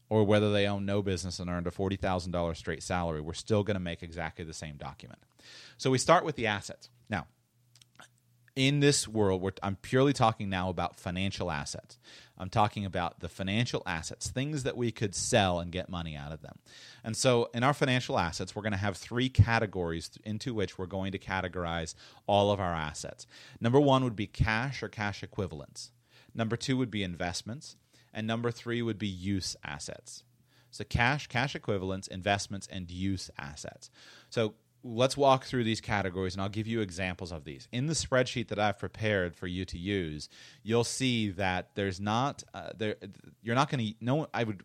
or 0.10 0.24
whether 0.24 0.52
they 0.52 0.68
own 0.68 0.86
no 0.86 1.02
business 1.02 1.40
and 1.40 1.50
earned 1.50 1.68
a 1.68 1.72
$40,000 1.72 2.56
straight 2.56 2.84
salary. 2.84 3.22
We're 3.22 3.34
still 3.34 3.64
going 3.64 3.76
to 3.76 3.80
make 3.82 4.02
exactly 4.04 4.46
the 4.46 4.54
same 4.54 4.78
document. 4.78 5.20
So 5.78 5.92
we 5.92 5.98
start 5.98 6.26
with 6.26 6.36
the 6.36 6.48
assets. 6.48 6.90
Now, 7.10 7.28
in 8.56 8.80
this 8.80 9.08
world, 9.08 9.60
I'm 9.64 9.78
purely 9.78 10.14
talking 10.14 10.50
now 10.50 10.70
about 10.70 11.00
financial 11.00 11.52
assets. 11.52 11.98
I'm 12.40 12.50
talking 12.50 12.86
about 12.86 13.20
the 13.20 13.28
financial 13.30 13.84
assets, 13.86 14.30
things 14.30 14.64
that 14.64 14.78
we 14.78 14.92
could 14.92 15.14
sell 15.14 15.60
and 15.60 15.72
get 15.72 15.90
money 15.90 16.16
out 16.16 16.32
of 16.32 16.42
them. 16.42 16.58
And 17.04 17.16
so, 17.18 17.50
in 17.54 17.64
our 17.64 17.74
financial 17.74 18.18
assets, 18.18 18.56
we're 18.56 18.62
going 18.62 18.72
to 18.72 18.78
have 18.78 18.96
three 18.96 19.30
categories 19.30 20.12
into 20.24 20.54
which 20.54 20.78
we're 20.78 20.86
going 20.86 21.12
to 21.12 21.20
categorize 21.20 21.96
all 22.28 22.52
of 22.52 22.60
our 22.60 22.74
assets. 22.74 23.28
Number 23.60 23.80
one 23.80 24.04
would 24.04 24.16
be 24.16 24.28
cash 24.28 24.82
or 24.82 24.88
cash 24.88 25.22
equivalents, 25.22 25.92
number 26.34 26.56
two 26.56 26.78
would 26.78 26.92
be 26.92 27.04
investments, 27.04 27.76
and 28.14 28.26
number 28.26 28.52
three 28.52 28.82
would 28.82 28.98
be 28.98 29.08
use 29.08 29.56
assets. 29.64 30.24
So, 30.72 30.84
cash, 30.84 31.28
cash 31.28 31.56
equivalents, 31.56 32.08
investments, 32.08 32.68
and 32.72 32.90
use 32.90 33.30
assets. 33.38 33.90
So, 34.30 34.54
let's 34.84 35.18
walk 35.18 35.46
through 35.46 35.64
these 35.64 35.82
categories 35.82 36.34
and 36.34 36.42
I'll 36.42 36.50
give 36.50 36.68
you 36.68 36.82
examples 36.82 37.32
of 37.32 37.44
these. 37.44 37.68
In 37.72 37.88
the 37.88 37.94
spreadsheet 37.94 38.48
that 38.50 38.60
I've 38.60 38.80
prepared 38.80 39.36
for 39.36 39.48
you 39.48 39.66
to 39.66 39.78
use, 39.78 40.30
you'll 40.64 40.84
see 40.84 41.30
that 41.32 41.72
there's 41.76 42.00
not 42.00 42.44
uh, 42.54 42.70
there 42.78 42.96
you're 43.42 43.56
not 43.56 43.70
going 43.70 43.86
to 43.86 43.94
no 44.02 44.28
I 44.34 44.44
would 44.44 44.64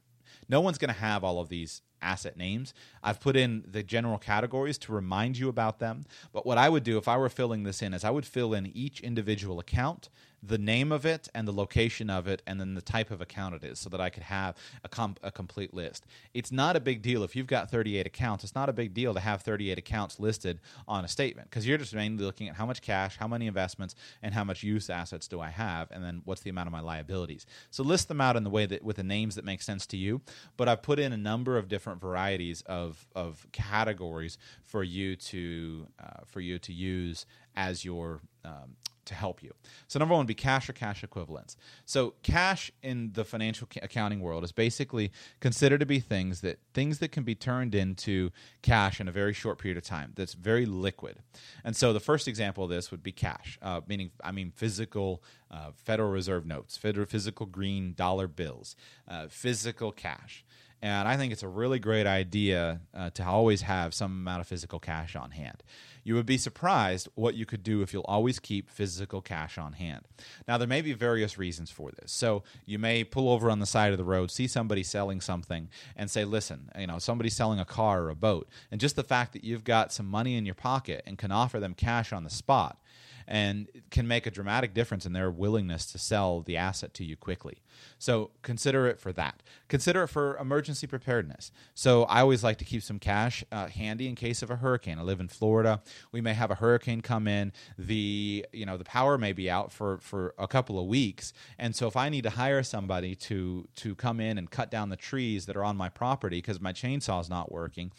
no 0.48 0.60
one's 0.60 0.78
going 0.78 0.92
to 0.92 1.00
have 1.00 1.24
all 1.24 1.40
of 1.40 1.48
these 1.48 1.82
asset 2.02 2.36
names. 2.36 2.74
I've 3.02 3.18
put 3.18 3.34
in 3.34 3.64
the 3.66 3.82
general 3.82 4.18
categories 4.18 4.78
to 4.78 4.92
remind 4.92 5.38
you 5.38 5.48
about 5.48 5.78
them. 5.78 6.04
But 6.32 6.44
what 6.44 6.58
I 6.58 6.68
would 6.68 6.84
do 6.84 6.98
if 6.98 7.08
I 7.08 7.16
were 7.16 7.30
filling 7.30 7.62
this 7.62 7.82
in 7.82 7.94
is 7.94 8.04
I 8.04 8.10
would 8.10 8.26
fill 8.26 8.52
in 8.52 8.70
each 8.76 9.00
individual 9.00 9.58
account 9.58 10.10
the 10.46 10.58
name 10.58 10.92
of 10.92 11.06
it 11.06 11.28
and 11.34 11.48
the 11.48 11.52
location 11.52 12.10
of 12.10 12.26
it 12.26 12.42
and 12.46 12.60
then 12.60 12.74
the 12.74 12.82
type 12.82 13.10
of 13.10 13.20
account 13.20 13.54
it 13.54 13.64
is 13.64 13.78
so 13.78 13.88
that 13.90 14.00
I 14.00 14.10
could 14.10 14.24
have 14.24 14.56
a, 14.82 14.88
com- 14.88 15.16
a 15.22 15.30
complete 15.30 15.72
list. 15.72 16.06
It's 16.34 16.52
not 16.52 16.76
a 16.76 16.80
big 16.80 17.02
deal 17.02 17.22
if 17.22 17.34
you've 17.34 17.46
got 17.46 17.70
38 17.70 18.06
accounts. 18.06 18.44
It's 18.44 18.54
not 18.54 18.68
a 18.68 18.72
big 18.72 18.94
deal 18.94 19.14
to 19.14 19.20
have 19.20 19.42
38 19.42 19.78
accounts 19.78 20.20
listed 20.20 20.60
on 20.86 21.04
a 21.04 21.08
statement 21.08 21.48
because 21.50 21.66
you're 21.66 21.78
just 21.78 21.94
mainly 21.94 22.24
looking 22.24 22.48
at 22.48 22.56
how 22.56 22.66
much 22.66 22.82
cash, 22.82 23.16
how 23.16 23.28
many 23.28 23.46
investments, 23.46 23.94
and 24.22 24.34
how 24.34 24.44
much 24.44 24.62
use 24.62 24.90
assets 24.90 25.28
do 25.28 25.40
I 25.40 25.50
have, 25.50 25.90
and 25.90 26.02
then 26.02 26.22
what's 26.24 26.42
the 26.42 26.50
amount 26.50 26.66
of 26.66 26.72
my 26.72 26.80
liabilities. 26.80 27.46
So 27.70 27.82
list 27.82 28.08
them 28.08 28.20
out 28.20 28.36
in 28.36 28.44
the 28.44 28.50
way 28.50 28.66
that 28.66 28.82
with 28.82 28.96
the 28.96 29.02
names 29.02 29.34
that 29.36 29.44
make 29.44 29.62
sense 29.62 29.86
to 29.86 29.96
you. 29.96 30.20
But 30.56 30.68
I've 30.68 30.82
put 30.82 30.98
in 30.98 31.12
a 31.12 31.16
number 31.16 31.56
of 31.56 31.68
different 31.68 32.00
varieties 32.00 32.62
of, 32.66 33.06
of 33.14 33.46
categories 33.52 34.38
for 34.62 34.82
you 34.82 35.16
to 35.16 35.86
uh, 36.02 36.24
for 36.26 36.40
you 36.40 36.58
to 36.58 36.72
use 36.72 37.26
as 37.56 37.84
your 37.84 38.20
um, 38.44 38.76
to 39.06 39.14
help 39.14 39.42
you. 39.42 39.52
So 39.88 39.98
number 39.98 40.12
one 40.14 40.20
would 40.20 40.26
be 40.26 40.34
cash 40.34 40.68
or 40.68 40.72
cash 40.72 41.02
equivalents. 41.04 41.56
So 41.84 42.14
cash 42.22 42.70
in 42.82 43.12
the 43.12 43.24
financial 43.24 43.68
accounting 43.82 44.20
world 44.20 44.44
is 44.44 44.52
basically 44.52 45.12
considered 45.40 45.80
to 45.80 45.86
be 45.86 46.00
things 46.00 46.40
that 46.40 46.58
things 46.72 46.98
that 46.98 47.12
can 47.12 47.24
be 47.24 47.34
turned 47.34 47.74
into 47.74 48.30
cash 48.62 49.00
in 49.00 49.08
a 49.08 49.12
very 49.12 49.32
short 49.32 49.58
period 49.58 49.76
of 49.76 49.84
time. 49.84 50.12
That's 50.14 50.34
very 50.34 50.66
liquid. 50.66 51.18
And 51.64 51.76
so 51.76 51.92
the 51.92 52.00
first 52.00 52.28
example 52.28 52.64
of 52.64 52.70
this 52.70 52.90
would 52.90 53.02
be 53.02 53.12
cash, 53.12 53.58
uh, 53.62 53.80
meaning 53.86 54.10
I 54.22 54.32
mean 54.32 54.52
physical 54.54 55.22
uh, 55.50 55.70
Federal 55.76 56.10
Reserve 56.10 56.46
notes, 56.46 56.76
federal 56.76 57.06
physical 57.06 57.46
green 57.46 57.94
dollar 57.94 58.26
bills, 58.26 58.76
uh, 59.08 59.28
physical 59.28 59.92
cash. 59.92 60.44
And 60.82 61.08
I 61.08 61.16
think 61.16 61.32
it's 61.32 61.42
a 61.42 61.48
really 61.48 61.78
great 61.78 62.06
idea 62.06 62.80
uh, 62.92 63.10
to 63.10 63.24
always 63.24 63.62
have 63.62 63.94
some 63.94 64.12
amount 64.12 64.42
of 64.42 64.46
physical 64.46 64.78
cash 64.78 65.16
on 65.16 65.30
hand. 65.30 65.62
You 66.02 66.14
would 66.16 66.26
be 66.26 66.36
surprised 66.36 67.08
what 67.14 67.34
you 67.34 67.46
could 67.46 67.62
do 67.62 67.80
if 67.80 67.94
you'll 67.94 68.04
always 68.06 68.38
keep 68.38 68.68
physical 68.68 69.22
cash 69.22 69.56
on 69.56 69.72
hand. 69.72 70.02
Now, 70.46 70.58
there 70.58 70.68
may 70.68 70.82
be 70.82 70.92
various 70.92 71.38
reasons 71.38 71.70
for 71.70 71.90
this. 71.90 72.12
So, 72.12 72.42
you 72.66 72.78
may 72.78 73.02
pull 73.02 73.30
over 73.30 73.50
on 73.50 73.60
the 73.60 73.66
side 73.66 73.92
of 73.92 73.98
the 73.98 74.04
road, 74.04 74.30
see 74.30 74.46
somebody 74.46 74.82
selling 74.82 75.22
something, 75.22 75.70
and 75.96 76.10
say, 76.10 76.26
listen, 76.26 76.70
you 76.78 76.86
know, 76.86 76.98
somebody's 76.98 77.34
selling 77.34 77.58
a 77.58 77.64
car 77.64 78.02
or 78.02 78.10
a 78.10 78.14
boat. 78.14 78.48
And 78.70 78.78
just 78.78 78.96
the 78.96 79.02
fact 79.02 79.32
that 79.32 79.44
you've 79.44 79.64
got 79.64 79.92
some 79.92 80.06
money 80.06 80.36
in 80.36 80.44
your 80.44 80.54
pocket 80.54 81.02
and 81.06 81.16
can 81.16 81.32
offer 81.32 81.58
them 81.58 81.72
cash 81.72 82.12
on 82.12 82.24
the 82.24 82.30
spot 82.30 82.78
and 83.26 83.68
can 83.90 84.06
make 84.06 84.26
a 84.26 84.30
dramatic 84.30 84.74
difference 84.74 85.06
in 85.06 85.12
their 85.12 85.30
willingness 85.30 85.86
to 85.86 85.98
sell 85.98 86.40
the 86.42 86.56
asset 86.56 86.94
to 86.94 87.04
you 87.04 87.16
quickly. 87.16 87.62
So 87.98 88.30
consider 88.42 88.86
it 88.86 89.00
for 89.00 89.12
that. 89.12 89.42
Consider 89.68 90.04
it 90.04 90.08
for 90.08 90.36
emergency 90.36 90.86
preparedness. 90.86 91.50
So 91.74 92.04
I 92.04 92.20
always 92.20 92.44
like 92.44 92.58
to 92.58 92.64
keep 92.64 92.82
some 92.82 92.98
cash 92.98 93.44
uh, 93.50 93.68
handy 93.68 94.08
in 94.08 94.14
case 94.14 94.42
of 94.42 94.50
a 94.50 94.56
hurricane. 94.56 94.98
I 94.98 95.02
live 95.02 95.20
in 95.20 95.28
Florida. 95.28 95.82
We 96.12 96.20
may 96.20 96.34
have 96.34 96.50
a 96.50 96.56
hurricane 96.56 97.00
come 97.00 97.26
in. 97.26 97.52
The 97.78 98.46
you 98.52 98.66
know 98.66 98.76
the 98.76 98.84
power 98.84 99.18
may 99.18 99.32
be 99.32 99.50
out 99.50 99.72
for 99.72 99.98
for 99.98 100.34
a 100.38 100.46
couple 100.46 100.78
of 100.78 100.86
weeks, 100.86 101.32
and 101.58 101.74
so 101.74 101.86
if 101.86 101.96
I 101.96 102.08
need 102.08 102.22
to 102.22 102.30
hire 102.30 102.62
somebody 102.62 103.14
to 103.16 103.68
to 103.76 103.94
come 103.94 104.20
in 104.20 104.38
and 104.38 104.50
cut 104.50 104.70
down 104.70 104.88
the 104.88 104.96
trees 104.96 105.46
that 105.46 105.56
are 105.56 105.64
on 105.64 105.76
my 105.76 105.88
property 105.88 106.38
because 106.38 106.60
my 106.60 106.72
chainsaw 106.72 107.20
is 107.20 107.28
not 107.28 107.50
working 107.50 107.92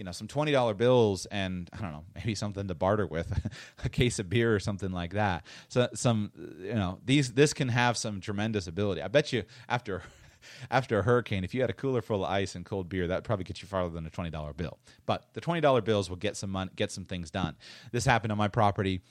you 0.00 0.04
know 0.04 0.12
some 0.12 0.26
twenty 0.26 0.50
dollar 0.50 0.72
bills 0.72 1.26
and 1.26 1.68
I 1.74 1.82
don't 1.82 1.92
know 1.92 2.04
maybe 2.14 2.34
something 2.34 2.66
to 2.66 2.74
barter 2.74 3.06
with, 3.06 3.30
a 3.84 3.88
case 3.90 4.18
of 4.18 4.30
beer 4.30 4.52
or 4.52 4.58
something 4.58 4.90
like 4.90 5.12
that. 5.12 5.44
So 5.68 5.88
some 5.94 6.32
you 6.58 6.74
know 6.74 6.98
these 7.04 7.34
this 7.34 7.52
can 7.52 7.68
have 7.68 7.98
some 7.98 8.20
tremendous 8.22 8.66
ability. 8.66 9.02
I 9.02 9.08
bet 9.08 9.30
you 9.30 9.44
after 9.68 10.02
after 10.70 10.98
a 10.98 11.02
hurricane, 11.02 11.44
if 11.44 11.52
you 11.52 11.60
had 11.60 11.68
a 11.68 11.74
cooler 11.74 12.00
full 12.00 12.24
of 12.24 12.30
ice 12.30 12.54
and 12.54 12.64
cold 12.64 12.88
beer, 12.88 13.08
that 13.08 13.24
probably 13.24 13.44
get 13.44 13.60
you 13.60 13.68
farther 13.68 13.90
than 13.90 14.06
a 14.06 14.10
twenty 14.10 14.30
dollar 14.30 14.54
bill. 14.54 14.78
But 15.04 15.26
the 15.34 15.40
twenty 15.42 15.60
dollar 15.60 15.82
bills 15.82 16.08
will 16.08 16.16
get 16.16 16.34
some 16.34 16.48
money, 16.48 16.70
get 16.74 16.90
some 16.90 17.04
things 17.04 17.30
done. 17.30 17.56
This 17.92 18.06
happened 18.06 18.32
on 18.32 18.38
my 18.38 18.48
property 18.48 19.02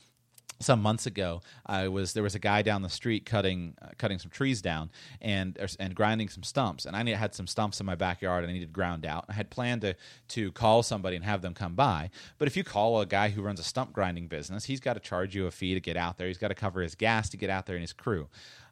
some 0.60 0.82
months 0.82 1.06
ago, 1.06 1.42
I 1.66 1.88
was 1.88 2.14
there 2.14 2.24
was 2.24 2.36
a 2.36 2.40
guy 2.40 2.62
down 2.62 2.82
the 2.82 2.90
street 2.90 3.26
cutting 3.26 3.76
uh, 3.82 3.88
cutting 3.98 4.20
some 4.20 4.30
trees 4.30 4.62
down 4.62 4.90
and 5.22 5.58
and 5.80 5.96
grinding 5.96 6.30
some 6.30 6.44
stumps, 6.44 6.86
and 6.86 6.96
I 6.96 7.04
had 7.16 7.34
some 7.34 7.48
stumps 7.48 7.80
in 7.80 7.86
my 7.86 7.96
backyard 7.96 8.44
and 8.44 8.52
I 8.52 8.54
needed 8.54 8.74
ground 8.74 9.06
out. 9.06 9.26
I 9.30 9.34
had 9.34 9.50
planned 9.50 9.82
to 9.82 9.96
to 10.30 10.52
call 10.52 10.84
somebody 10.84 11.16
and 11.16 11.26
have 11.26 11.42
them 11.42 11.54
come 11.54 11.76
by, 11.76 12.10
but 12.38 12.48
if 12.48 12.58
you 12.58 12.64
call 12.64 13.00
a 13.00 13.06
guy 13.06 13.30
who 13.30 13.42
runs 13.42 13.60
a 13.60 13.64
stump 13.64 13.94
grinding 13.94 14.28
business, 14.28 14.66
he's 14.66 14.80
got 14.80 14.94
to 14.94 15.00
charge 15.00 15.36
you 15.36 15.48
a 15.48 15.52
fee 15.52 15.74
to 15.74 15.80
get 15.80 15.96
out 15.98 16.18
there. 16.18 16.28
He's 16.28 16.38
got 16.38 16.50
to 16.50 16.56
cover 16.56 16.82
his 16.82 16.96
gas 16.96 17.30
to 17.30 17.38
get 17.38 17.50
out 17.50 17.66
there 17.66 17.76
and 17.76 17.82
his 17.84 17.94
crew. 17.94 18.28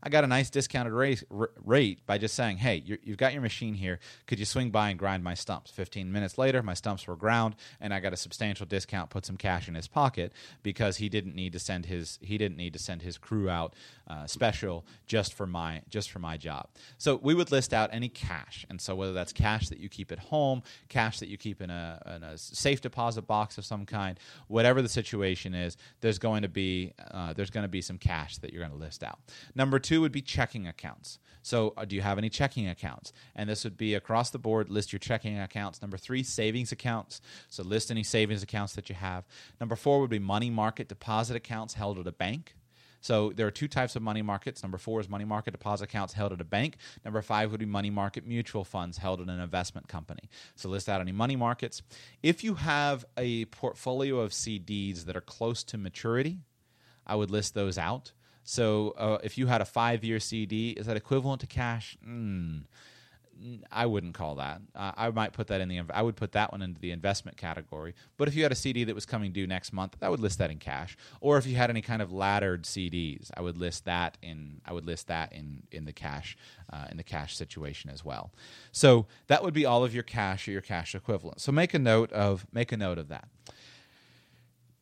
I 0.08 0.10
got 0.10 0.24
a 0.24 0.28
nice 0.28 0.50
discounted 0.50 0.94
rate, 0.94 1.22
rate 1.30 2.06
by 2.06 2.18
just 2.18 2.34
saying, 2.34 2.60
hey, 2.60 2.82
you 2.86 2.98
have 3.08 3.18
got 3.18 3.34
your 3.34 3.42
machine 3.42 3.74
here. 3.74 4.00
Could 4.26 4.40
you 4.40 4.46
swing 4.46 4.70
by 4.70 4.90
and 4.90 4.98
grind 4.98 5.22
my 5.22 5.34
stumps? 5.34 5.70
15 5.70 6.10
minutes 6.14 6.38
later, 6.38 6.64
my 6.64 6.76
stumps 6.76 7.06
were 7.08 7.18
ground, 7.18 7.58
and 7.82 7.94
I 7.94 8.00
got 8.00 8.14
a 8.14 8.16
substantial 8.16 8.66
discount, 8.66 9.10
put 9.10 9.26
some 9.26 9.36
cash 9.36 9.68
in 9.68 9.76
his 9.76 9.90
pocket 9.90 10.32
because 10.64 10.96
he 10.96 11.10
didn't 11.10 11.36
need 11.36 11.52
to 11.52 11.60
send 11.60 11.88
his 11.88 12.20
he 12.22 12.38
didn't 12.38 12.56
need 12.56 12.72
to 12.72 12.80
send 12.80 13.02
his 13.02 13.18
crew 13.18 13.50
out 13.50 13.74
uh, 14.08 14.26
special 14.26 14.86
just 15.08 15.34
for 15.34 15.46
my 15.46 15.82
just 15.90 16.10
for 16.10 16.20
my 16.20 16.38
job. 16.38 16.70
So 16.98 17.20
we 17.22 17.34
would 17.34 17.52
list 17.52 17.74
out 17.74 17.90
any 17.92 18.08
cash, 18.08 18.66
and 18.70 18.80
so 18.80 18.96
whether 18.96 19.12
that's 19.12 19.34
cash 19.34 19.68
that 19.68 19.80
you 19.80 19.90
keep 19.90 20.14
at 20.14 20.20
home, 20.20 20.64
cash 20.88 21.20
that 21.20 21.28
you 21.28 21.38
keep 21.38 21.62
in 21.62 21.70
a, 21.70 22.02
in 22.16 22.24
a 22.24 22.38
safe 22.38 22.80
deposit 22.80 23.24
box 23.24 23.58
of 23.58 23.66
some 23.66 23.86
kind, 23.86 24.18
whatever 24.48 24.82
the 24.82 24.88
situation 24.88 25.54
is, 25.54 25.76
there's 26.00 26.18
going 26.18 26.44
to 26.44 26.50
be 26.50 26.94
uh, 27.12 27.34
there's 27.34 27.50
going 27.50 27.66
to 27.66 27.70
be 27.70 27.82
some 27.82 27.98
cash 27.98 28.38
that 28.38 28.54
you're 28.54 28.62
going 28.62 28.72
to 28.72 28.78
list 28.78 29.04
out. 29.04 29.20
Number 29.54 29.80
two 29.80 29.97
would 29.98 30.12
be 30.12 30.22
checking 30.22 30.68
accounts. 30.68 31.20
So, 31.42 31.74
uh, 31.78 31.86
do 31.86 31.96
you 31.96 32.02
have 32.02 32.18
any 32.18 32.30
checking 32.30 32.68
accounts? 32.68 33.14
And 33.34 33.50
this 33.50 33.64
would 33.64 33.78
be 33.78 33.94
across 33.94 34.32
the 34.32 34.40
board. 34.40 34.70
List 34.70 34.92
your 34.92 35.00
checking 35.00 35.40
accounts. 35.40 35.82
Number 35.82 35.98
three, 35.98 36.22
savings 36.24 36.74
accounts. 36.74 37.22
So, 37.50 37.64
list 37.64 37.90
any 37.90 38.04
savings 38.04 38.44
accounts 38.44 38.74
that 38.74 38.90
you 38.90 38.96
have. 38.96 39.26
Number 39.60 39.76
four 39.76 40.02
would 40.02 40.10
be 40.10 40.20
money 40.20 40.50
market 40.50 40.90
deposit 40.90 41.38
accounts 41.38 41.76
held 41.76 42.00
at 42.00 42.08
a 42.08 42.12
bank. 42.12 42.56
So 43.02 43.32
there 43.34 43.48
are 43.48 43.52
two 43.52 43.68
types 43.68 43.96
of 43.96 44.02
money 44.02 44.22
markets. 44.22 44.64
Number 44.64 44.78
four 44.78 45.00
is 45.00 45.10
money 45.10 45.26
market 45.26 45.52
deposit 45.52 45.86
accounts 45.86 46.14
held 46.14 46.34
at 46.34 46.42
a 46.42 46.44
bank. 46.44 46.78
Number 47.06 47.22
five 47.22 47.52
would 47.52 47.60
be 47.60 47.66
money 47.66 47.90
market 47.90 48.26
mutual 48.26 48.64
funds 48.64 48.98
held 48.98 49.22
at 49.22 49.28
an 49.28 49.40
investment 49.40 49.88
company. 49.88 50.30
So 50.56 50.70
list 50.70 50.90
out 50.90 51.02
any 51.02 51.12
money 51.12 51.36
markets. 51.36 51.82
If 52.24 52.44
you 52.44 52.56
have 52.56 53.06
a 53.16 53.46
portfolio 53.46 54.20
of 54.20 54.32
CDs 54.32 55.06
that 55.06 55.16
are 55.16 55.22
close 55.22 55.64
to 55.66 55.78
maturity, 55.78 56.40
I 57.06 57.16
would 57.16 57.32
list 57.32 57.54
those 57.54 57.78
out. 57.78 58.12
So 58.48 58.96
uh, 58.98 59.18
if 59.24 59.38
you 59.38 59.48
had 59.48 59.60
a 59.60 59.66
five 59.66 60.06
year 60.06 60.22
CD, 60.22 60.70
is 60.70 60.86
that 60.86 60.96
equivalent 60.96 61.42
to 61.42 61.48
cash? 61.48 61.98
Mm, 62.08 62.62
I 63.70 63.86
wouldn't 63.86 64.14
call 64.14 64.36
that. 64.36 64.62
Uh, 64.74 64.94
I 64.96 65.10
might 65.10 65.34
put 65.34 65.48
that 65.48 65.60
in 65.60 65.68
the. 65.68 65.82
I 65.94 66.02
would 66.02 66.16
put 66.16 66.32
that 66.32 66.54
one 66.54 66.62
into 66.62 66.80
the 66.80 66.92
investment 66.92 67.36
category. 67.36 67.94
But 68.16 68.30
if 68.30 68.36
you 68.36 68.44
had 68.44 68.54
a 68.54 68.56
CD 68.56 68.86
that 68.86 68.96
was 68.96 69.06
coming 69.06 69.34
due 69.34 69.48
next 69.48 69.74
month, 69.74 69.98
I 70.02 70.08
would 70.08 70.22
list 70.22 70.38
that 70.40 70.50
in 70.50 70.60
cash. 70.60 70.96
Or 71.20 71.38
if 71.38 71.46
you 71.46 71.58
had 71.58 71.70
any 71.70 71.82
kind 71.82 72.02
of 72.02 72.14
laddered 72.14 72.64
CDs, 72.64 73.30
I 73.36 73.42
would 73.42 73.58
list 73.58 73.84
that 73.84 74.18
in. 74.22 74.62
I 74.66 74.72
would 74.72 74.86
list 74.86 75.08
that 75.08 75.34
in 75.34 75.64
in 75.74 75.84
the 75.84 75.94
cash 75.94 76.38
uh, 76.72 76.86
in 76.90 76.96
the 76.96 77.04
cash 77.04 77.36
situation 77.36 77.90
as 77.90 78.06
well. 78.06 78.32
So 78.72 79.08
that 79.28 79.44
would 79.44 79.54
be 79.54 79.66
all 79.66 79.84
of 79.84 79.94
your 79.94 80.04
cash 80.04 80.48
or 80.48 80.52
your 80.52 80.62
cash 80.62 80.96
equivalent. 80.96 81.42
So 81.42 81.52
make 81.52 81.74
a 81.74 81.80
note 81.80 82.14
of 82.14 82.48
make 82.54 82.72
a 82.72 82.78
note 82.78 82.98
of 82.98 83.10
that 83.10 83.28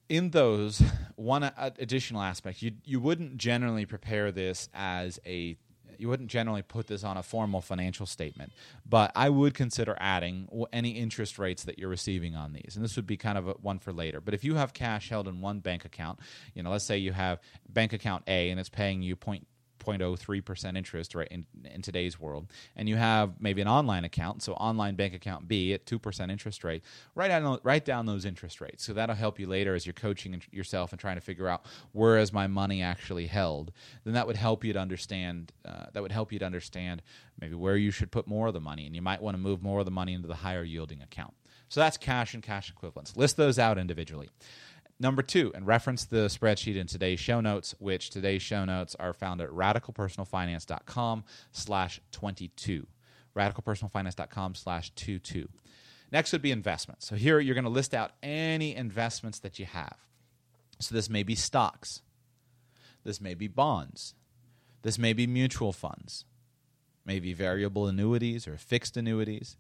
in 0.10 0.32
those 0.32 0.82
one 1.16 1.44
additional 1.58 2.22
aspect 2.22 2.62
you 2.62 2.72
you 2.84 3.00
wouldn't 3.00 3.38
generally 3.38 3.86
prepare 3.86 4.32
this 4.32 4.70
as 4.74 5.20
a 5.26 5.58
you 6.00 6.10
wouldn't 6.10 6.30
generally 6.30 6.62
put 6.62 6.88
this 6.88 7.04
on 7.04 7.18
a 7.18 7.24
formal 7.24 7.62
financial 7.62 8.06
statement, 8.06 8.52
but 8.86 9.12
I 9.16 9.30
would 9.30 9.54
consider 9.54 9.96
adding 10.00 10.48
any 10.74 10.92
interest 10.92 11.40
rates 11.40 11.64
that 11.64 11.80
you're 11.80 11.90
receiving 11.90 12.36
on 12.36 12.54
these. 12.54 12.76
And 12.76 12.84
this 12.84 12.96
would 12.96 13.08
be 13.08 13.18
kind 13.18 13.38
of 13.38 13.46
one 13.62 13.80
for 13.80 13.94
later. 13.94 14.22
But 14.22 14.34
if 14.34 14.44
you 14.44 14.56
have 14.56 14.74
cash 14.74 15.10
held 15.10 15.28
in 15.28 15.42
one 15.42 15.60
bank 15.60 15.86
account, 15.86 16.20
you 16.54 16.64
know, 16.64 16.72
let's 16.72 16.86
say 16.86 16.98
you 16.98 17.14
have 17.14 17.40
bank 17.70 17.94
account 17.94 18.24
A 18.28 18.50
and 18.50 18.60
it's 18.60 18.70
paying 18.70 19.02
you 19.02 19.16
point 19.16 19.48
0.03% 19.86 20.78
interest 20.78 21.16
right 21.16 21.28
in, 21.30 21.46
in 21.66 21.82
today's 21.82 22.20
world. 22.20 22.48
And 22.76 22.90
you 22.90 22.96
have 22.96 23.34
maybe 23.40 23.62
an 23.62 23.68
online 23.68 24.04
account 24.04 24.44
so 24.44 24.54
online 24.54 24.96
bank 24.96 25.14
account 25.14 25.48
b 25.48 25.74
at 25.74 25.86
2% 25.86 26.32
interest 26.32 26.64
rate 26.64 26.84
write 27.14 27.30
down, 27.30 27.60
write 27.64 27.86
down 27.86 28.06
those 28.06 28.26
interest 28.26 28.62
rates. 28.62 28.84
So 28.84 28.94
that'll 28.94 29.16
help 29.16 29.40
you 29.40 29.48
later 29.48 29.76
as 29.76 29.86
you're 29.86 29.94
coaching 29.94 30.42
yourself 30.52 30.92
and 30.92 31.00
trying 31.00 31.16
to 31.16 31.22
figure 31.22 31.48
out 31.48 31.66
where 31.92 32.18
is 32.18 32.34
my 32.34 32.48
money 32.48 32.82
actually 32.82 33.28
held. 33.28 33.72
Then 34.04 34.14
that 34.14 34.28
would 34.28 34.38
help 34.38 34.64
you 34.64 34.74
to 34.74 34.80
understand 34.80 35.52
uh, 35.66 35.86
that 35.94 36.02
would 36.02 36.12
help 36.12 36.32
you 36.32 36.40
to 36.40 36.46
understand 36.46 37.02
maybe 37.40 37.56
where 37.56 37.78
you 37.78 37.92
should 37.92 38.12
put 38.12 38.28
more 38.28 38.48
of 38.48 38.54
the 38.54 38.62
money 38.62 38.86
and 38.86 38.96
you 38.96 39.02
might 39.02 39.22
want 39.22 39.36
to 39.36 39.42
move 39.42 39.62
more 39.62 39.80
of 39.80 39.86
the 39.86 39.92
money 39.92 40.14
into 40.14 40.28
the 40.28 40.36
higher 40.36 40.64
yielding 40.64 41.02
account. 41.02 41.34
So 41.70 41.80
that's 41.80 41.98
cash 41.98 42.34
and 42.34 42.44
cash 42.44 42.70
equivalents. 42.70 43.18
List 43.18 43.38
those 43.38 43.58
out 43.58 43.78
individually 43.78 44.30
Number 45.00 45.22
two, 45.22 45.52
and 45.54 45.68
reference 45.68 46.06
the 46.06 46.28
spreadsheet 46.28 46.78
in 46.78 46.88
today's 46.88 47.20
show 47.20 47.42
notes, 47.42 47.76
which 47.80 48.10
today's 48.10 48.42
show 48.42 48.64
notes 48.64 48.96
are 48.96 49.14
found 49.14 49.42
at 49.42 49.50
radicalpersonalfinance.com 49.50 51.26
slash 51.52 52.00
22. 52.12 52.88
radicalpersonalfinance.com 53.36 54.56
slash 54.56 54.92
22. 54.96 55.50
Next 56.12 56.32
would 56.32 56.42
be 56.42 56.52
investments. 56.52 57.06
So 57.08 57.16
here 57.16 57.40
you're 57.40 57.56
going 57.56 57.66
to 57.66 57.70
list 57.70 57.94
out 57.94 58.12
any 58.24 58.74
investments 58.74 59.40
that 59.40 59.60
you 59.60 59.66
have. 59.66 59.98
So 60.80 60.96
this 60.96 61.10
may 61.10 61.24
be 61.24 61.36
stocks. 61.36 62.02
This 63.04 63.20
may 63.20 63.34
be 63.34 63.48
bonds. 63.48 64.14
This 64.82 64.98
may 64.98 65.12
be 65.12 65.28
mutual 65.28 65.74
funds. 65.74 66.24
Maybe 67.06 67.34
variable 67.34 67.88
annuities 67.88 68.48
or 68.48 68.58
fixed 68.58 68.96
annuities. 68.96 69.58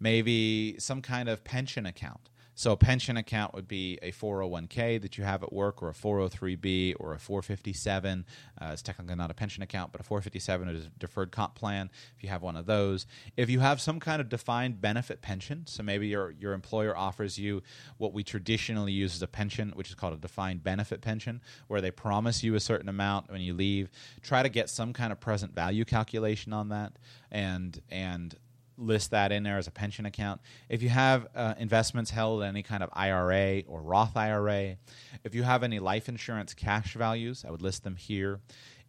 Maybe 0.00 0.76
some 0.78 1.02
kind 1.02 1.28
of 1.28 1.44
pension 1.44 1.84
account. 1.84 2.30
So 2.58 2.72
a 2.72 2.76
pension 2.76 3.16
account 3.16 3.54
would 3.54 3.68
be 3.68 4.00
a 4.02 4.10
401k 4.10 5.00
that 5.02 5.16
you 5.16 5.22
have 5.22 5.44
at 5.44 5.52
work, 5.52 5.80
or 5.80 5.90
a 5.90 5.92
403b, 5.92 6.96
or 6.98 7.14
a 7.14 7.18
457. 7.20 8.26
Uh, 8.60 8.70
it's 8.72 8.82
technically 8.82 9.14
not 9.14 9.30
a 9.30 9.34
pension 9.34 9.62
account, 9.62 9.92
but 9.92 10.00
a 10.00 10.04
457 10.04 10.68
is 10.68 10.86
a 10.86 10.88
deferred 10.98 11.30
comp 11.30 11.54
plan. 11.54 11.88
If 12.16 12.24
you 12.24 12.30
have 12.30 12.42
one 12.42 12.56
of 12.56 12.66
those, 12.66 13.06
if 13.36 13.48
you 13.48 13.60
have 13.60 13.80
some 13.80 14.00
kind 14.00 14.20
of 14.20 14.28
defined 14.28 14.80
benefit 14.80 15.22
pension, 15.22 15.68
so 15.68 15.84
maybe 15.84 16.08
your 16.08 16.32
your 16.32 16.52
employer 16.52 16.96
offers 16.96 17.38
you 17.38 17.62
what 17.96 18.12
we 18.12 18.24
traditionally 18.24 18.90
use 18.90 19.14
as 19.14 19.22
a 19.22 19.28
pension, 19.28 19.70
which 19.76 19.88
is 19.88 19.94
called 19.94 20.14
a 20.14 20.16
defined 20.16 20.64
benefit 20.64 21.00
pension, 21.00 21.40
where 21.68 21.80
they 21.80 21.92
promise 21.92 22.42
you 22.42 22.56
a 22.56 22.60
certain 22.60 22.88
amount 22.88 23.30
when 23.30 23.40
you 23.40 23.54
leave. 23.54 23.88
Try 24.20 24.42
to 24.42 24.48
get 24.48 24.68
some 24.68 24.92
kind 24.92 25.12
of 25.12 25.20
present 25.20 25.54
value 25.54 25.84
calculation 25.84 26.52
on 26.52 26.70
that, 26.70 26.94
and 27.30 27.80
and 27.88 28.34
list 28.78 29.10
that 29.10 29.32
in 29.32 29.42
there 29.42 29.58
as 29.58 29.66
a 29.66 29.70
pension 29.70 30.06
account. 30.06 30.40
If 30.68 30.82
you 30.82 30.88
have 30.88 31.26
uh, 31.34 31.54
investments 31.58 32.10
held 32.10 32.42
in 32.42 32.48
any 32.48 32.62
kind 32.62 32.82
of 32.82 32.90
IRA 32.92 33.62
or 33.66 33.82
Roth 33.82 34.16
IRA, 34.16 34.76
if 35.24 35.34
you 35.34 35.42
have 35.42 35.62
any 35.62 35.78
life 35.78 36.08
insurance 36.08 36.54
cash 36.54 36.94
values, 36.94 37.44
I 37.46 37.50
would 37.50 37.62
list 37.62 37.84
them 37.84 37.96
here. 37.96 38.40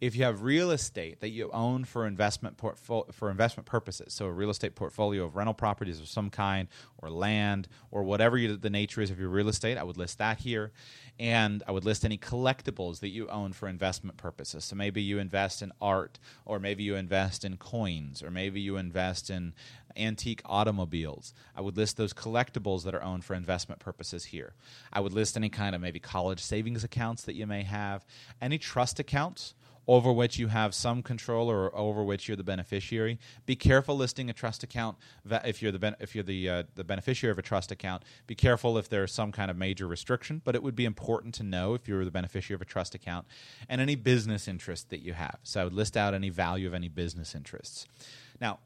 If 0.02 0.16
you 0.16 0.24
have 0.24 0.44
real 0.44 0.72
estate 0.72 1.20
that 1.20 1.30
you 1.30 1.50
own 1.52 1.84
for 1.84 2.08
investment 2.08 2.58
portfo- 2.58 3.14
for 3.14 3.30
investment 3.30 3.68
purposes, 3.68 4.14
so 4.14 4.26
a 4.26 4.32
real 4.32 4.50
estate 4.50 4.76
portfolio 4.76 5.26
of 5.26 5.36
rental 5.36 5.54
properties 5.54 6.00
of 6.00 6.08
some 6.08 6.30
kind, 6.30 6.68
or 6.98 7.10
land, 7.10 7.68
or 7.92 8.04
whatever 8.04 8.38
you, 8.38 8.56
the 8.56 8.70
nature 8.70 9.02
is 9.02 9.12
of 9.12 9.20
your 9.20 9.30
real 9.30 9.50
estate, 9.50 9.78
I 9.78 9.84
would 9.84 9.98
list 9.98 10.18
that 10.20 10.40
here 10.40 10.72
and 11.20 11.62
I 11.68 11.74
would 11.74 11.84
list 11.84 12.06
any 12.06 12.18
collectibles 12.18 13.02
that 13.02 13.10
you 13.10 13.28
own 13.28 13.52
for 13.52 13.68
investment 13.68 14.16
purposes. 14.16 14.64
So 14.64 14.76
maybe 14.76 15.02
you 15.02 15.20
invest 15.20 15.62
in 15.62 15.74
art, 15.82 16.18
or 16.46 16.60
maybe 16.60 16.84
you 16.84 16.96
invest 16.96 17.44
in 17.44 17.58
coins, 17.58 18.24
or 18.24 18.32
maybe 18.32 18.62
you 18.62 18.78
invest 18.78 19.30
in 19.30 19.54
antique 19.98 20.42
automobiles. 20.46 21.34
I 21.56 21.62
would 21.62 21.76
list 21.76 21.98
those 21.98 22.14
collectibles 22.14 22.84
that 22.84 22.96
are 22.96 23.04
owned 23.04 23.26
for 23.26 23.34
investment 23.34 23.82
purposes 23.82 24.26
here. 24.26 24.54
I 24.94 25.02
would 25.02 25.12
list 25.12 25.36
any 25.36 25.50
kind 25.50 25.76
of 25.76 25.82
maybe 25.82 26.00
college 26.00 26.40
savings 26.40 26.86
accounts 26.86 27.24
that 27.24 27.36
you 27.36 27.46
may 27.46 27.64
have, 27.64 28.06
any 28.42 28.58
trust 28.58 28.98
accounts 29.00 29.56
over 29.90 30.14
which 30.14 30.38
you 30.38 30.50
have 30.50 30.76
some 30.76 31.02
control 31.02 31.50
or 31.50 31.76
over 31.76 32.04
which 32.04 32.28
you're 32.28 32.38
the 32.38 32.44
beneficiary. 32.44 33.18
Be 33.48 33.56
careful 33.56 33.98
listing 33.98 34.30
a 34.30 34.34
trust 34.34 34.62
account 34.62 34.98
if 35.44 35.64
you're 35.64 35.72
the 35.72 35.80
ben- 35.80 35.96
if 36.00 36.14
you're 36.14 36.24
the 36.24 36.48
uh, 36.48 36.64
the 36.76 36.84
beneficiary 36.84 37.32
of 37.32 37.40
a 37.40 37.42
trust 37.42 37.72
account. 37.72 38.04
Be 38.28 38.36
careful 38.36 38.78
if 38.78 38.88
there's 38.88 39.12
some 39.12 39.32
kind 39.32 39.50
of 39.50 39.58
major 39.58 39.88
restriction, 39.88 40.44
but 40.46 40.54
it 40.54 40.62
would 40.62 40.76
be 40.76 40.86
important 40.86 41.34
to 41.36 41.44
know 41.44 41.74
if 41.74 41.88
you're 41.88 42.06
the 42.06 42.12
beneficiary 42.12 42.56
of 42.56 42.62
a 42.62 42.66
trust 42.66 42.94
account 42.94 43.26
and 43.68 43.82
any 43.82 43.96
business 43.96 44.48
interest 44.48 44.92
that 44.92 45.00
you 45.00 45.14
have. 45.14 45.40
So 45.42 45.62
I 45.62 45.64
would 45.64 45.74
list 45.74 45.98
out 45.98 46.14
any 46.14 46.30
value 46.30 46.68
of 46.68 46.76
any 46.76 46.88
business 46.88 47.34
interests. 47.34 47.88
Now, 48.40 48.60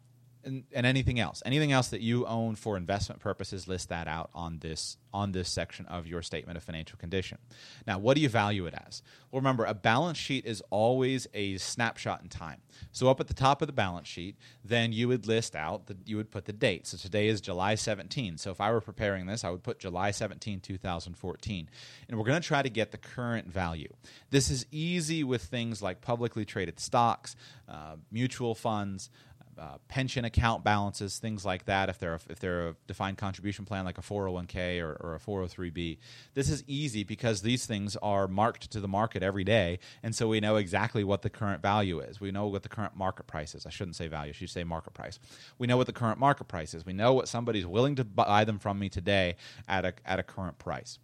and, 0.43 0.63
and, 0.73 0.85
anything 0.85 1.19
else. 1.19 1.41
Anything 1.45 1.71
else 1.71 1.89
that 1.89 2.01
you 2.01 2.25
own 2.25 2.55
for 2.55 2.77
investment 2.77 3.21
purposes 3.21 3.67
list 3.67 3.89
that 3.89 4.07
out 4.07 4.29
on 4.33 4.59
this 4.59 4.97
on 5.13 5.31
this 5.31 5.47
section 5.47 5.85
of 5.85 6.07
your 6.07 6.21
statement 6.21 6.57
of 6.57 6.63
financial 6.63 6.97
condition. 6.97 7.37
Now 7.85 7.99
what 7.99 8.15
do 8.15 8.21
you 8.21 8.29
value 8.29 8.65
it 8.65 8.73
as? 8.73 9.03
Well 9.31 9.39
remember 9.39 9.65
a 9.65 9.73
balance 9.73 10.17
sheet 10.17 10.45
is 10.45 10.61
always 10.69 11.27
a 11.33 11.57
snapshot 11.57 12.21
in 12.23 12.29
time. 12.29 12.61
So 12.91 13.09
up 13.09 13.19
at 13.19 13.27
the 13.27 13.33
top 13.33 13.61
of 13.61 13.67
the 13.67 13.73
balance 13.73 14.07
sheet 14.07 14.37
then 14.65 14.91
you 14.91 15.07
would 15.07 15.27
list 15.27 15.55
out 15.55 15.85
that 15.87 15.97
you 16.07 16.17
would 16.17 16.31
put 16.31 16.45
the 16.45 16.53
date. 16.53 16.87
So 16.87 16.97
today 16.97 17.27
is 17.27 17.41
july 17.41 17.75
17 17.75 18.37
so 18.37 18.51
if 18.51 18.59
i 18.59 18.71
were 18.71 18.81
preparing 18.81 19.25
this 19.27 19.43
i 19.43 19.49
would 19.49 19.63
put 19.63 19.79
july 19.79 20.11
17 20.11 20.59
2014 20.59 21.69
and 22.09 22.17
we're 22.17 22.25
going 22.25 22.41
to 22.41 22.47
try 22.47 22.61
to 22.61 22.69
get 22.69 22.91
the 22.91 22.97
current 22.97 23.47
value. 23.47 23.93
This 24.31 24.49
is 24.49 24.65
easy 24.71 25.23
with 25.23 25.43
things 25.43 25.81
like 25.81 26.01
publicly 26.01 26.45
traded 26.45 26.79
stocks 26.79 27.35
uh, 27.67 27.95
mutual 28.11 28.55
funds 28.55 29.09
uh, 29.57 29.77
pension 29.87 30.25
account 30.25 30.63
balances, 30.63 31.19
things 31.19 31.45
like 31.45 31.65
that. 31.65 31.89
If 31.89 31.99
they're 31.99 32.15
a, 32.15 32.19
if 32.29 32.39
they're 32.39 32.69
a 32.69 32.75
defined 32.87 33.17
contribution 33.17 33.65
plan 33.65 33.85
like 33.85 33.97
a 33.97 34.01
401k 34.01 34.81
or, 34.81 34.97
or 34.99 35.15
a 35.15 35.19
403b, 35.19 35.97
this 36.33 36.49
is 36.49 36.63
easy 36.67 37.03
because 37.03 37.41
these 37.41 37.65
things 37.65 37.95
are 37.97 38.27
marked 38.27 38.71
to 38.71 38.79
the 38.79 38.87
market 38.87 39.23
every 39.23 39.43
day, 39.43 39.79
and 40.01 40.15
so 40.15 40.27
we 40.27 40.39
know 40.39 40.55
exactly 40.55 41.03
what 41.03 41.21
the 41.21 41.29
current 41.29 41.61
value 41.61 41.99
is. 41.99 42.19
We 42.19 42.31
know 42.31 42.47
what 42.47 42.63
the 42.63 42.69
current 42.69 42.95
market 42.95 43.27
price 43.27 43.55
is. 43.55 43.65
I 43.65 43.69
shouldn't 43.69 43.95
say 43.95 44.07
value; 44.07 44.29
I 44.29 44.33
should 44.33 44.49
say 44.49 44.63
market 44.63 44.93
price. 44.93 45.19
We 45.57 45.67
know 45.67 45.77
what 45.77 45.87
the 45.87 45.93
current 45.93 46.19
market 46.19 46.47
price 46.47 46.73
is. 46.73 46.85
We 46.85 46.93
know 46.93 47.13
what 47.13 47.27
somebody's 47.27 47.65
willing 47.65 47.95
to 47.95 48.03
buy 48.03 48.45
them 48.45 48.59
from 48.59 48.79
me 48.79 48.89
today 48.89 49.35
at 49.67 49.85
a 49.85 49.93
at 50.05 50.19
a 50.19 50.23
current 50.23 50.57
price. 50.57 50.99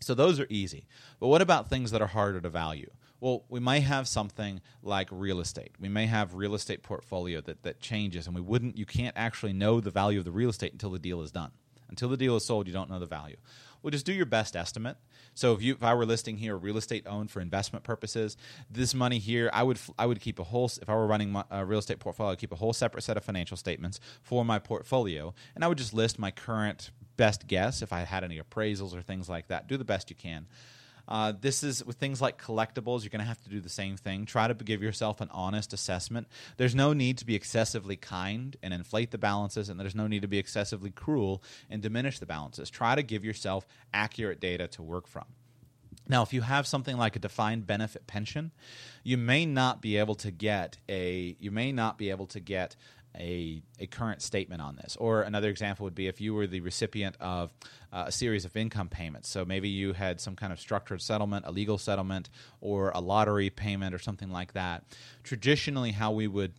So 0.00 0.14
those 0.14 0.40
are 0.40 0.46
easy. 0.48 0.86
But 1.18 1.28
what 1.28 1.42
about 1.42 1.68
things 1.68 1.90
that 1.90 2.00
are 2.00 2.06
harder 2.06 2.40
to 2.40 2.48
value? 2.48 2.90
Well, 3.20 3.44
we 3.48 3.60
may 3.60 3.80
have 3.80 4.08
something 4.08 4.60
like 4.82 5.08
real 5.10 5.40
estate. 5.40 5.72
We 5.78 5.88
may 5.88 6.06
have 6.06 6.34
real 6.34 6.54
estate 6.54 6.82
portfolio 6.82 7.40
that, 7.42 7.62
that 7.62 7.80
changes, 7.80 8.26
and 8.26 8.34
we 8.34 8.40
wouldn't. 8.40 8.78
You 8.78 8.86
can't 8.86 9.16
actually 9.16 9.52
know 9.52 9.80
the 9.80 9.90
value 9.90 10.18
of 10.18 10.24
the 10.24 10.32
real 10.32 10.50
estate 10.50 10.72
until 10.72 10.90
the 10.90 10.98
deal 10.98 11.20
is 11.20 11.30
done. 11.30 11.52
Until 11.90 12.08
the 12.08 12.16
deal 12.16 12.36
is 12.36 12.44
sold, 12.44 12.66
you 12.66 12.72
don't 12.72 12.88
know 12.88 13.00
the 13.00 13.06
value. 13.06 13.36
Well, 13.82 13.90
just 13.90 14.06
do 14.06 14.12
your 14.12 14.26
best 14.26 14.56
estimate. 14.56 14.96
So 15.34 15.54
if 15.54 15.62
you 15.62 15.74
if 15.74 15.82
I 15.82 15.94
were 15.94 16.06
listing 16.06 16.36
here 16.36 16.56
real 16.56 16.76
estate 16.76 17.06
owned 17.06 17.30
for 17.30 17.40
investment 17.40 17.84
purposes, 17.84 18.36
this 18.70 18.94
money 18.94 19.18
here, 19.18 19.50
I 19.52 19.62
would 19.62 19.78
I 19.98 20.06
would 20.06 20.20
keep 20.20 20.38
a 20.38 20.44
whole 20.44 20.70
if 20.80 20.88
I 20.88 20.94
were 20.94 21.06
running 21.06 21.30
my, 21.30 21.44
a 21.50 21.64
real 21.64 21.78
estate 21.78 21.98
portfolio, 21.98 22.32
I'd 22.32 22.38
keep 22.38 22.52
a 22.52 22.56
whole 22.56 22.72
separate 22.72 23.02
set 23.02 23.16
of 23.16 23.24
financial 23.24 23.56
statements 23.56 24.00
for 24.22 24.44
my 24.44 24.58
portfolio, 24.58 25.34
and 25.54 25.64
I 25.64 25.68
would 25.68 25.78
just 25.78 25.92
list 25.92 26.18
my 26.18 26.30
current 26.30 26.90
best 27.16 27.46
guess 27.46 27.82
if 27.82 27.92
I 27.92 28.00
had 28.00 28.24
any 28.24 28.40
appraisals 28.40 28.94
or 28.96 29.02
things 29.02 29.28
like 29.28 29.48
that. 29.48 29.66
Do 29.66 29.76
the 29.76 29.84
best 29.84 30.10
you 30.10 30.16
can. 30.16 30.46
Uh, 31.08 31.32
this 31.38 31.62
is 31.62 31.84
with 31.84 31.96
things 31.96 32.20
like 32.20 32.40
collectibles, 32.40 33.02
you're 33.02 33.10
going 33.10 33.20
to 33.20 33.26
have 33.26 33.42
to 33.42 33.50
do 33.50 33.60
the 33.60 33.68
same 33.68 33.96
thing. 33.96 34.26
Try 34.26 34.48
to 34.48 34.54
give 34.54 34.82
yourself 34.82 35.20
an 35.20 35.28
honest 35.32 35.72
assessment. 35.72 36.28
There's 36.56 36.74
no 36.74 36.92
need 36.92 37.18
to 37.18 37.26
be 37.26 37.34
excessively 37.34 37.96
kind 37.96 38.56
and 38.62 38.72
inflate 38.72 39.10
the 39.10 39.18
balances, 39.18 39.68
and 39.68 39.78
there's 39.78 39.94
no 39.94 40.06
need 40.06 40.22
to 40.22 40.28
be 40.28 40.38
excessively 40.38 40.90
cruel 40.90 41.42
and 41.68 41.82
diminish 41.82 42.18
the 42.18 42.26
balances. 42.26 42.70
Try 42.70 42.94
to 42.94 43.02
give 43.02 43.24
yourself 43.24 43.66
accurate 43.92 44.40
data 44.40 44.68
to 44.68 44.82
work 44.82 45.06
from. 45.06 45.26
Now, 46.08 46.22
if 46.22 46.32
you 46.32 46.40
have 46.40 46.66
something 46.66 46.96
like 46.96 47.14
a 47.14 47.20
defined 47.20 47.68
benefit 47.68 48.08
pension, 48.08 48.50
you 49.04 49.16
may 49.16 49.46
not 49.46 49.80
be 49.80 49.96
able 49.96 50.16
to 50.16 50.32
get 50.32 50.76
a 50.88 51.36
you 51.38 51.52
may 51.52 51.70
not 51.70 51.98
be 51.98 52.10
able 52.10 52.26
to 52.26 52.40
get 52.40 52.74
a, 53.16 53.62
a 53.78 53.86
current 53.86 54.22
statement 54.22 54.62
on 54.62 54.76
this. 54.76 54.96
Or 54.96 55.22
another 55.22 55.48
example 55.48 55.84
would 55.84 55.94
be 55.94 56.06
if 56.06 56.20
you 56.20 56.34
were 56.34 56.46
the 56.46 56.60
recipient 56.60 57.16
of 57.20 57.52
uh, 57.92 58.04
a 58.06 58.12
series 58.12 58.44
of 58.44 58.56
income 58.56 58.88
payments. 58.88 59.28
So 59.28 59.44
maybe 59.44 59.68
you 59.68 59.92
had 59.92 60.20
some 60.20 60.36
kind 60.36 60.52
of 60.52 60.60
structured 60.60 61.02
settlement, 61.02 61.46
a 61.46 61.50
legal 61.50 61.78
settlement, 61.78 62.30
or 62.60 62.90
a 62.94 63.00
lottery 63.00 63.50
payment, 63.50 63.94
or 63.94 63.98
something 63.98 64.30
like 64.30 64.52
that. 64.52 64.84
Traditionally, 65.24 65.92
how 65.92 66.12
we 66.12 66.26
would 66.26 66.52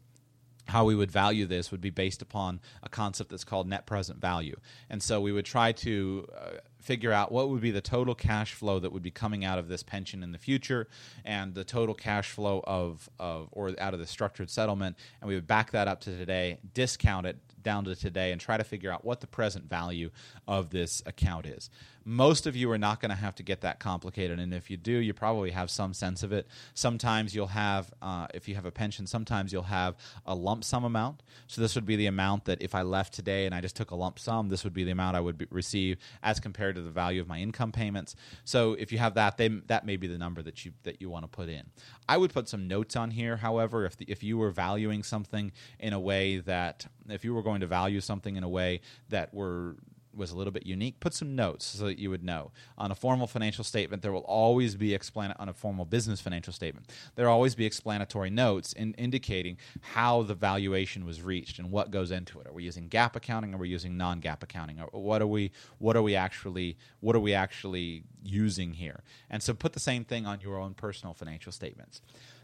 how 0.66 0.86
we 0.86 0.95
would 0.95 1.12
value 1.12 1.45
this 1.45 1.72
would 1.72 1.82
be 1.82 1.89
based 1.89 2.22
upon 2.22 2.62
a 2.84 2.88
concept 2.88 3.30
that's 3.30 3.43
called 3.43 3.68
net 3.68 3.86
present 3.86 4.22
value. 4.22 4.56
And 4.89 5.02
so 5.02 5.20
we 5.20 5.32
would 5.32 5.45
try 5.45 5.72
to 5.74 6.28
uh, 6.34 6.49
figure 6.82 7.11
out 7.11 7.32
what 7.32 7.49
would 7.49 7.61
be 7.61 7.71
the 7.71 7.82
total 7.82 8.15
cash 8.15 8.53
flow 8.53 8.79
that 8.79 8.91
would 8.91 9.03
be 9.03 9.11
coming 9.11 9.45
out 9.45 9.59
of 9.59 9.67
this 9.67 9.84
pension 9.84 10.23
in 10.23 10.32
the 10.32 10.38
future 10.38 10.88
and 11.23 11.53
the 11.53 11.63
total 11.63 11.95
cash 11.95 12.32
flow 12.32 12.63
of, 12.65 13.09
of 13.19 13.49
or 13.51 13.73
out 13.79 13.93
of 13.93 13.99
the 13.99 14.07
structured 14.07 14.49
settlement. 14.49 14.97
And 15.21 15.27
we 15.27 15.36
would 15.36 15.47
back 15.47 15.71
that 15.71 15.88
up 15.88 16.01
to 16.01 16.17
today 16.17 16.57
discount 16.73 17.25
it 17.27 17.38
down 17.64 17.86
to 17.86 17.95
today 17.95 18.32
and 18.32 18.41
try 18.41 18.57
to 18.57 18.64
figure 18.64 18.91
out 18.91 19.05
what 19.05 19.22
the 19.22 19.28
present 19.28 19.70
value 19.70 20.12
of 20.47 20.70
this 20.70 21.01
account 21.05 21.45
is 21.45 21.70
most 22.05 22.47
of 22.47 22.55
you 22.55 22.72
are 22.72 22.78
not 22.78 22.99
going 22.99 23.09
to 23.09 23.16
have 23.16 23.36
to 23.36 23.43
get 23.43 23.62
that 23.62 23.80
complicated, 23.80 24.39
and 24.39 24.53
if 24.53 24.70
you 24.70 24.78
do, 24.78 24.91
you 24.91 25.14
probably 25.14 25.51
have 25.51 25.70
some 25.70 25.93
sense 25.93 26.24
of 26.24 26.32
it. 26.32 26.47
Sometimes 26.74 27.36
you'll 27.36 27.47
have, 27.47 27.93
uh, 28.01 28.28
if 28.34 28.47
you 28.47 28.55
have 28.55 28.66
a 28.66 28.72
pension, 28.72 29.05
sometimes 29.05 29.53
you'll 29.53 29.64
have 29.64 29.95
a 30.26 30.34
lump 30.34 30.64
sum 30.64 30.84
amount. 30.84 31.22
So 31.47 31.62
this 31.62 31.76
would 31.76 31.86
be 31.86 31.95
the 31.95 32.07
amount 32.07 32.45
that 32.45 32.62
if 32.62 32.74
I 32.74 32.82
left 32.82 33.14
today 33.14 33.45
and 33.45 33.53
I 33.53 33.62
just 33.62 33.76
took 33.76 33.91
a 33.91 33.95
lump 33.95 34.18
sum, 34.18 34.49
this 34.49 34.64
would 34.64 34.74
be 34.74 34.84
the 34.84 34.91
amount 34.91 35.16
I 35.16 35.20
would 35.20 35.38
be, 35.38 35.45
receive 35.49 35.97
as 36.24 36.39
compared 36.39 36.76
to 36.76 36.82
the 36.82 36.89
value 36.89 37.22
of 37.22 37.28
my 37.28 37.39
income 37.39 37.72
payments. 37.72 38.16
So 38.45 38.74
if 38.74 38.91
you 38.91 38.97
have 38.97 39.14
that, 39.16 39.38
they, 39.38 39.49
that 39.68 39.86
may 39.86 39.97
be 39.97 40.07
the 40.07 40.18
number 40.18 40.41
that 40.41 40.66
you 40.66 40.72
that 40.84 41.01
you 41.01 41.09
want 41.09 41.24
to 41.24 41.28
put 41.28 41.49
in. 41.49 41.70
I 42.09 42.18
would 42.18 42.34
put 42.34 42.49
some 42.49 42.68
notes 42.68 42.95
on 42.95 43.12
here, 43.12 43.38
however, 43.38 43.86
if 43.86 43.97
the, 43.97 44.05
if 44.05 44.24
you 44.24 44.38
were 44.38 44.51
valuing 44.51 45.03
something 45.03 45.51
in 45.80 45.93
a 45.93 45.99
way 45.99 46.38
that 46.39 46.88
if 47.09 47.24
you 47.24 47.34
were 47.34 47.43
going 47.43 47.51
to 47.60 47.68
value 47.68 48.02
something 48.02 48.38
in 48.38 48.43
a 48.43 48.49
way 48.49 48.82
that 49.10 49.34
were 49.34 49.76
was 50.14 50.32
a 50.32 50.38
little 50.38 50.52
bit 50.52 50.66
unique, 50.66 50.99
put 50.99 51.14
some 51.14 51.36
notes 51.36 51.66
so 51.66 51.86
that 51.86 51.99
you 51.99 52.10
would 52.10 52.24
know. 52.24 52.52
On 52.78 52.91
a 52.91 52.95
formal 52.95 53.28
financial 53.28 53.64
statement, 53.64 54.02
there 54.02 54.12
will 54.12 54.22
always 54.22 54.76
be 54.76 54.89
explan- 54.89 55.36
on 55.39 55.49
a 55.49 55.54
formal 55.54 55.86
business 55.86 56.20
financial 56.20 56.54
statement. 56.54 56.91
There 57.16 57.26
will 57.26 57.34
always 57.34 57.56
be 57.56 57.66
explanatory 57.66 58.30
notes 58.30 58.74
in 58.74 58.93
indicating 58.95 59.58
how 59.82 60.24
the 60.24 60.36
valuation 60.36 61.06
was 61.06 61.22
reached 61.22 61.60
and 61.60 61.72
what 61.72 61.91
goes 61.91 62.12
into 62.12 62.39
it. 62.39 62.47
Are 62.47 62.54
we 62.54 62.64
using 62.64 62.89
GAAP 62.89 63.16
accounting? 63.16 63.54
Or 63.54 63.58
are 63.58 63.60
we 63.62 63.70
using 63.70 63.97
non-GAAP 63.97 64.43
accounting? 64.43 64.82
Or 64.82 65.02
what 65.02 65.22
are 65.22 65.28
we 65.28 65.52
what 65.80 65.95
are 65.95 66.02
we 66.02 66.16
actually 66.16 66.78
what 66.99 67.16
are 67.16 67.20
we 67.20 67.34
actually 67.34 68.04
using 68.24 68.74
here? 68.74 69.04
And 69.30 69.41
so 69.41 69.54
put 69.54 69.74
the 69.74 69.80
same 69.80 70.04
thing 70.04 70.26
on 70.26 70.41
your 70.41 70.58
own 70.60 70.74
personal 70.74 71.14
financial 71.14 71.52
statements. 71.52 72.02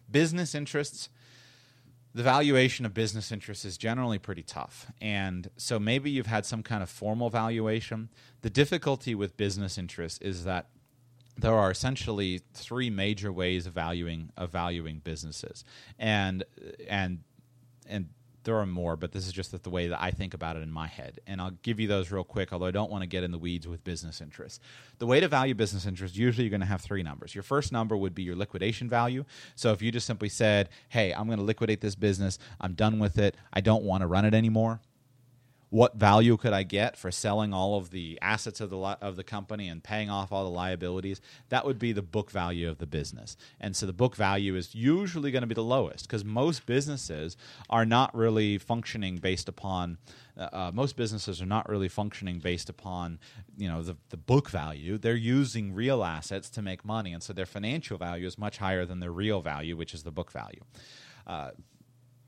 Business 0.09 0.55
interests 0.55 1.09
the 2.17 2.23
valuation 2.23 2.83
of 2.83 2.95
business 2.95 3.31
interests 3.31 3.63
is 3.63 3.77
generally 3.77 4.17
pretty 4.17 4.41
tough. 4.41 4.91
And 4.99 5.51
so 5.55 5.77
maybe 5.77 6.09
you've 6.09 6.25
had 6.25 6.47
some 6.47 6.63
kind 6.63 6.81
of 6.81 6.89
formal 6.89 7.29
valuation. 7.29 8.09
The 8.41 8.49
difficulty 8.49 9.13
with 9.13 9.37
business 9.37 9.77
interests 9.77 10.17
is 10.19 10.43
that 10.43 10.65
there 11.37 11.53
are 11.53 11.69
essentially 11.69 12.41
three 12.55 12.89
major 12.89 13.31
ways 13.31 13.67
of 13.67 13.73
valuing 13.73 14.31
of 14.35 14.49
valuing 14.49 14.97
businesses. 14.97 15.63
And 15.99 16.43
and 16.89 17.19
and 17.87 18.09
there 18.47 18.57
are 18.57 18.65
more, 18.65 18.95
but 18.95 19.11
this 19.11 19.27
is 19.27 19.33
just 19.33 19.51
the 19.61 19.69
way 19.69 19.87
that 19.89 20.01
I 20.01 20.09
think 20.09 20.33
about 20.33 20.55
it 20.55 20.63
in 20.63 20.71
my 20.71 20.87
head. 20.87 21.19
And 21.27 21.41
I'll 21.41 21.57
give 21.61 21.79
you 21.79 21.87
those 21.87 22.11
real 22.11 22.23
quick, 22.23 22.53
although 22.53 22.65
I 22.65 22.71
don't 22.71 22.89
want 22.89 23.03
to 23.03 23.07
get 23.07 23.23
in 23.23 23.31
the 23.31 23.37
weeds 23.37 23.67
with 23.67 23.83
business 23.83 24.21
interests. 24.21 24.61
The 24.99 25.05
way 25.05 25.19
to 25.19 25.27
value 25.27 25.53
business 25.53 25.85
interests, 25.85 26.17
usually 26.17 26.45
you're 26.45 26.49
going 26.49 26.61
to 26.61 26.65
have 26.65 26.81
three 26.81 27.03
numbers. 27.03 27.35
Your 27.35 27.43
first 27.43 27.73
number 27.73 27.97
would 27.97 28.15
be 28.15 28.23
your 28.23 28.37
liquidation 28.37 28.89
value. 28.89 29.25
So 29.55 29.73
if 29.73 29.81
you 29.81 29.91
just 29.91 30.07
simply 30.07 30.29
said, 30.29 30.69
hey, 30.87 31.13
I'm 31.13 31.27
going 31.27 31.39
to 31.39 31.43
liquidate 31.43 31.81
this 31.81 31.95
business, 31.95 32.39
I'm 32.61 32.73
done 32.73 32.99
with 32.99 33.17
it, 33.17 33.35
I 33.51 33.59
don't 33.59 33.83
want 33.83 34.01
to 34.01 34.07
run 34.07 34.23
it 34.23 34.33
anymore, 34.33 34.79
what 35.69 35.95
value 35.95 36.37
could 36.37 36.53
I 36.53 36.63
get 36.63 36.95
for 36.97 37.11
selling 37.11 37.53
all 37.53 37.77
of 37.77 37.89
the 37.89 38.17
assets 38.21 38.61
of 38.61 38.69
the 38.69 38.77
of 38.77 39.15
the 39.15 39.23
company 39.23 39.67
and 39.67 39.83
paying 39.83 40.09
off 40.09 40.31
all 40.31 40.43
the 40.43 40.49
liabilities? 40.49 41.19
That 41.49 41.65
would 41.65 41.77
be 41.77 41.91
the 41.91 42.01
book 42.01 42.31
value 42.31 42.69
of 42.69 42.77
the 42.77 42.87
business. 42.87 43.35
And 43.59 43.75
so 43.75 43.85
the 43.85 43.93
book 43.93 44.15
value 44.15 44.55
is 44.55 44.73
usually 44.73 45.31
going 45.31 45.41
to 45.41 45.47
be 45.47 45.55
the 45.55 45.63
lowest 45.63 46.07
because 46.07 46.23
most 46.23 46.65
businesses 46.65 47.35
are 47.69 47.85
not 47.85 48.15
really 48.15 48.57
functioning 48.57 49.17
based 49.17 49.49
upon 49.49 49.97
uh, 50.37 50.49
uh, 50.53 50.71
most 50.73 50.95
businesses 50.95 51.41
are 51.41 51.47
not 51.47 51.67
really 51.67 51.89
functioning 51.89 52.39
based 52.39 52.69
upon 52.69 53.19
you 53.57 53.67
know 53.67 53.81
the, 53.81 53.97
the 54.09 54.17
book 54.17 54.49
value. 54.49 54.97
They're 54.97 55.15
using 55.15 55.73
real 55.73 56.03
assets 56.03 56.49
to 56.51 56.61
make 56.61 56.85
money, 56.85 57.13
and 57.13 57.21
so 57.21 57.33
their 57.33 57.45
financial 57.45 57.97
value 57.97 58.27
is 58.27 58.37
much 58.37 58.57
higher 58.57 58.85
than 58.85 58.99
their 58.99 59.11
real 59.11 59.41
value, 59.41 59.75
which 59.75 59.93
is 59.93 60.03
the 60.03 60.11
book 60.11 60.31
value. 60.31 60.61
Uh, 61.25 61.51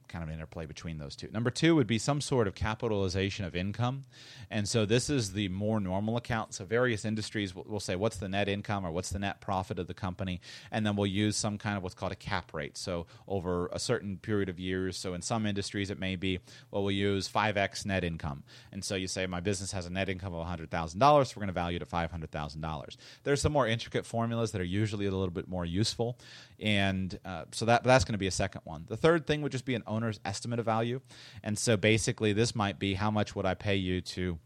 kind 0.10 0.24
of 0.24 0.30
interplay 0.30 0.66
between 0.66 0.97
those 0.97 1.16
two. 1.16 1.30
Number 1.32 1.49
two 1.49 1.76
would 1.76 1.88
be 1.88 1.97
some 1.97 2.20
sort 2.20 2.47
of 2.47 2.55
capitalization 2.55 3.45
of 3.45 3.55
income. 3.55 4.05
And 4.51 4.68
so 4.68 4.86
this 4.86 5.10
is 5.10 5.34
the 5.34 5.47
more 5.49 5.80
normal 5.80 6.18
account. 6.18 6.53
So 6.53 6.66
various 6.66 7.05
industries 7.05 7.55
will, 7.55 7.66
will, 7.68 7.80
say, 7.80 7.95
what's 7.95 8.18
the 8.18 8.28
net 8.28 8.49
income 8.49 8.86
or 8.86 8.91
what's 8.91 9.12
the 9.12 9.20
net 9.20 9.39
profit 9.41 9.80
of 9.80 9.88
the 9.88 9.93
company? 9.93 10.41
And 10.72 10.86
then 10.86 10.95
we'll 10.95 11.07
use 11.07 11.38
some 11.38 11.57
kind 11.57 11.78
of 11.78 11.84
what's 11.84 11.95
called 11.95 12.12
a 12.12 12.16
cap 12.16 12.53
rate. 12.53 12.78
So 12.78 13.05
over 13.28 13.68
a 13.68 13.80
certain 13.80 14.18
period 14.18 14.49
of 14.49 14.60
years. 14.60 14.97
So 14.97 15.14
in 15.14 15.22
some 15.22 15.45
industries, 15.45 15.89
it 15.89 15.99
may 15.99 16.16
be, 16.16 16.39
well, 16.72 16.84
we'll 16.84 16.91
use 16.91 17.30
5x 17.30 17.86
net 17.86 18.03
income. 18.03 18.43
And 18.72 18.84
so 18.84 18.95
you 18.95 19.07
say, 19.07 19.28
my 19.28 19.39
business 19.39 19.72
has 19.72 19.86
a 19.86 19.89
net 19.89 20.10
income 20.10 20.34
of 20.34 20.45
$100,000, 20.45 20.99
so 20.99 21.34
we're 21.36 21.41
going 21.41 21.47
to 21.47 21.53
value 21.53 21.78
it 21.78 21.82
at 21.82 21.89
$500,000. 21.89 22.97
There's 23.24 23.41
some 23.41 23.53
more 23.53 23.68
intricate 23.68 24.05
formulas 24.05 24.51
that 24.51 24.62
are 24.62 24.66
usually 24.66 25.05
a 25.05 25.12
little 25.12 25.30
bit 25.30 25.47
more 25.47 25.66
useful. 25.66 26.18
And 26.60 27.18
uh, 27.24 27.45
so 27.51 27.66
that, 27.66 27.84
that's 27.84 28.03
going 28.03 28.14
to 28.14 28.20
be 28.20 28.28
a 28.28 28.32
second 28.32 28.62
one. 28.64 28.86
The 28.88 28.97
third 28.97 29.28
thing 29.28 29.41
would 29.41 29.51
just 29.51 29.66
be 29.66 29.76
an 29.76 29.84
owner's 30.00 30.20
estimate 30.24 30.60
of 30.60 30.66
value. 30.66 31.02
And 31.43 31.60
so 31.60 31.76
basically, 31.76 32.32
this 32.32 32.56
might 32.56 32.80
be 32.80 32.93
how 32.93 33.12
much 33.12 33.36
would 33.36 33.45
I 33.45 33.54
pay 33.54 33.76
you 33.76 34.00
to. 34.02 34.39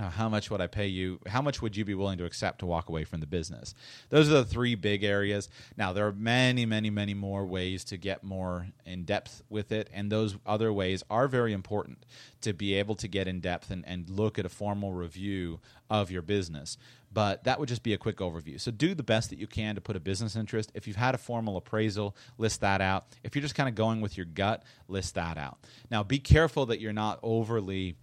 Uh, 0.00 0.10
how 0.10 0.28
much 0.28 0.50
would 0.50 0.60
I 0.60 0.66
pay 0.66 0.88
you? 0.88 1.20
How 1.26 1.40
much 1.40 1.62
would 1.62 1.76
you 1.76 1.84
be 1.84 1.94
willing 1.94 2.18
to 2.18 2.24
accept 2.24 2.58
to 2.58 2.66
walk 2.66 2.88
away 2.88 3.04
from 3.04 3.20
the 3.20 3.28
business? 3.28 3.76
Those 4.08 4.28
are 4.28 4.34
the 4.34 4.44
three 4.44 4.74
big 4.74 5.04
areas. 5.04 5.48
Now, 5.76 5.92
there 5.92 6.04
are 6.04 6.12
many, 6.12 6.66
many, 6.66 6.90
many 6.90 7.14
more 7.14 7.46
ways 7.46 7.84
to 7.84 7.96
get 7.96 8.24
more 8.24 8.66
in 8.84 9.04
depth 9.04 9.44
with 9.48 9.70
it, 9.70 9.88
and 9.92 10.10
those 10.10 10.36
other 10.44 10.72
ways 10.72 11.04
are 11.10 11.28
very 11.28 11.52
important 11.52 12.04
to 12.40 12.52
be 12.52 12.74
able 12.74 12.96
to 12.96 13.06
get 13.06 13.28
in 13.28 13.38
depth 13.38 13.70
and, 13.70 13.86
and 13.86 14.10
look 14.10 14.36
at 14.36 14.44
a 14.44 14.48
formal 14.48 14.92
review 14.92 15.60
of 15.88 16.10
your 16.10 16.22
business 16.22 16.76
but 17.12 17.44
that 17.44 17.60
would 17.60 17.68
just 17.68 17.84
be 17.84 17.92
a 17.92 17.96
quick 17.96 18.16
overview. 18.16 18.60
So 18.60 18.72
do 18.72 18.92
the 18.92 19.04
best 19.04 19.30
that 19.30 19.38
you 19.38 19.46
can 19.46 19.76
to 19.76 19.80
put 19.80 19.94
a 19.94 20.00
business 20.00 20.34
interest. 20.34 20.72
If 20.74 20.88
you've 20.88 20.96
had 20.96 21.14
a 21.14 21.18
formal 21.18 21.56
appraisal, 21.56 22.16
list 22.38 22.60
that 22.62 22.80
out. 22.80 23.06
If 23.22 23.36
you're 23.36 23.42
just 23.42 23.54
kind 23.54 23.68
of 23.68 23.76
going 23.76 24.00
with 24.00 24.16
your 24.16 24.26
gut, 24.26 24.64
list 24.88 25.14
that 25.14 25.38
out. 25.38 25.58
Now 25.92 26.02
be 26.02 26.18
careful 26.18 26.66
that 26.66 26.80
you're 26.80 26.92
not 26.92 27.20
overly 27.22 27.94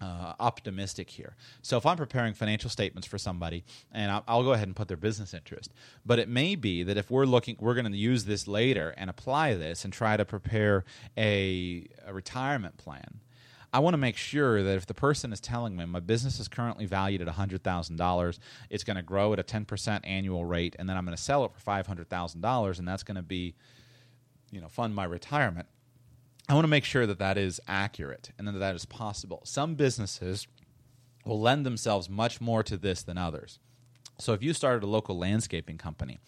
uh, 0.00 0.34
optimistic 0.38 1.10
here. 1.10 1.34
So 1.62 1.76
if 1.76 1.86
I'm 1.86 1.96
preparing 1.96 2.34
financial 2.34 2.70
statements 2.70 3.06
for 3.06 3.18
somebody, 3.18 3.64
and 3.92 4.10
I'll, 4.10 4.24
I'll, 4.28 4.42
go 4.42 4.52
ahead 4.52 4.68
and 4.68 4.76
put 4.76 4.88
their 4.88 4.96
business 4.96 5.34
interest, 5.34 5.72
but 6.06 6.18
it 6.18 6.28
may 6.28 6.54
be 6.54 6.82
that 6.84 6.96
if 6.96 7.10
we're 7.10 7.26
looking, 7.26 7.56
we're 7.58 7.74
going 7.74 7.90
to 7.90 7.98
use 7.98 8.24
this 8.24 8.46
later 8.46 8.94
and 8.96 9.10
apply 9.10 9.54
this 9.54 9.84
and 9.84 9.92
try 9.92 10.16
to 10.16 10.24
prepare 10.24 10.84
a, 11.16 11.86
a 12.06 12.12
retirement 12.12 12.76
plan. 12.76 13.20
I 13.72 13.80
want 13.80 13.94
to 13.94 13.98
make 13.98 14.16
sure 14.16 14.62
that 14.62 14.76
if 14.76 14.86
the 14.86 14.94
person 14.94 15.32
is 15.32 15.40
telling 15.40 15.76
me 15.76 15.84
my 15.84 16.00
business 16.00 16.40
is 16.40 16.48
currently 16.48 16.86
valued 16.86 17.20
at 17.20 17.28
$100,000, 17.28 18.38
it's 18.70 18.84
going 18.84 18.96
to 18.96 19.02
grow 19.02 19.32
at 19.34 19.38
a 19.38 19.42
10% 19.42 20.00
annual 20.04 20.44
rate, 20.44 20.74
and 20.78 20.88
then 20.88 20.96
I'm 20.96 21.04
going 21.04 21.16
to 21.16 21.22
sell 21.22 21.44
it 21.44 21.52
for 21.54 21.70
$500,000, 21.70 22.78
and 22.78 22.88
that's 22.88 23.02
going 23.02 23.16
to 23.16 23.22
be, 23.22 23.54
you 24.50 24.60
know, 24.60 24.68
fund 24.68 24.94
my 24.94 25.04
retirement. 25.04 25.66
I 26.48 26.54
want 26.54 26.64
to 26.64 26.68
make 26.68 26.84
sure 26.84 27.06
that 27.06 27.18
that 27.18 27.36
is 27.36 27.60
accurate 27.68 28.30
and 28.38 28.48
that 28.48 28.58
that 28.58 28.74
is 28.74 28.86
possible. 28.86 29.42
Some 29.44 29.74
businesses 29.74 30.46
will 31.24 31.40
lend 31.40 31.66
themselves 31.66 32.08
much 32.08 32.40
more 32.40 32.62
to 32.62 32.76
this 32.78 33.02
than 33.02 33.18
others. 33.18 33.58
So 34.18 34.32
if 34.32 34.42
you 34.42 34.54
started 34.54 34.82
a 34.82 34.86
local 34.86 35.16
landscaping 35.16 35.76
company, 35.76 36.18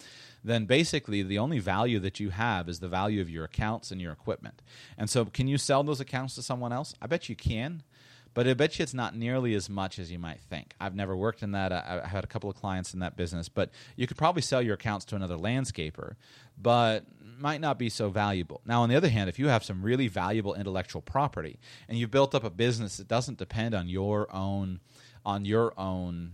then 0.45 0.67
basically 0.67 1.23
the 1.23 1.39
only 1.39 1.59
value 1.59 1.99
that 2.01 2.21
you 2.21 2.31
have 2.31 2.69
is 2.69 2.81
the 2.81 2.89
value 2.89 3.21
of 3.21 3.31
your 3.31 3.45
accounts 3.45 3.91
and 3.91 4.01
your 4.01 4.13
equipment. 4.13 4.63
And 4.97 5.09
so, 5.11 5.25
can 5.25 5.49
you 5.49 5.59
sell 5.59 5.83
those 5.83 6.01
accounts 6.01 6.35
to 6.37 6.43
someone 6.43 6.73
else? 6.73 6.95
I 7.01 7.07
bet 7.07 7.29
you 7.29 7.35
can. 7.35 7.83
But 8.33 8.47
I 8.47 8.55
bet 8.55 8.79
you 8.79 8.85
it's 8.85 8.95
not 8.95 9.17
nearly 9.17 9.55
as 9.55 9.69
much 9.69 9.99
as 9.99 10.11
you 10.11 10.19
might 10.19 10.41
think. 10.41 10.75
I've 10.81 10.95
never 10.95 11.17
worked 11.17 11.43
in 11.43 11.53
that. 11.53 11.73
I, 11.73 11.81
have 11.81 12.05
had 12.05 12.25
a 12.25 12.29
couple 12.29 12.49
of 12.49 12.57
clients 12.57 12.95
in 12.95 13.01
that 13.01 13.17
business, 13.17 13.49
but 13.49 13.71
you 13.97 14.07
could 14.07 14.17
probably 14.17 14.43
sell 14.43 14.63
your 14.63 14.75
accounts 14.75 15.05
to 15.07 15.17
another 15.17 15.37
landscaper, 15.37 16.15
but 16.57 17.05
might 17.41 17.61
not 17.61 17.79
be 17.79 17.89
so 17.89 18.11
valuable. 18.11 18.61
Now, 18.65 18.83
on 18.83 18.89
the 18.89 18.97
other 18.97 19.09
hand, 19.09 19.29
if 19.29 19.39
you 19.39 19.49
have 19.49 19.65
some 19.65 19.83
really 19.83 20.09
valuable 20.09 20.55
intellectual 20.55 21.03
property 21.03 21.59
and 21.89 21.99
you've 21.99 22.11
built 22.11 22.35
up 22.35 22.45
a 22.45 22.51
business 22.51 22.97
that 22.99 23.09
doesn't 23.09 23.39
depend 23.39 23.75
on 23.75 23.89
your 23.89 24.33
own 24.35 24.81
on 25.25 25.45
your 25.45 25.79
own 25.79 26.33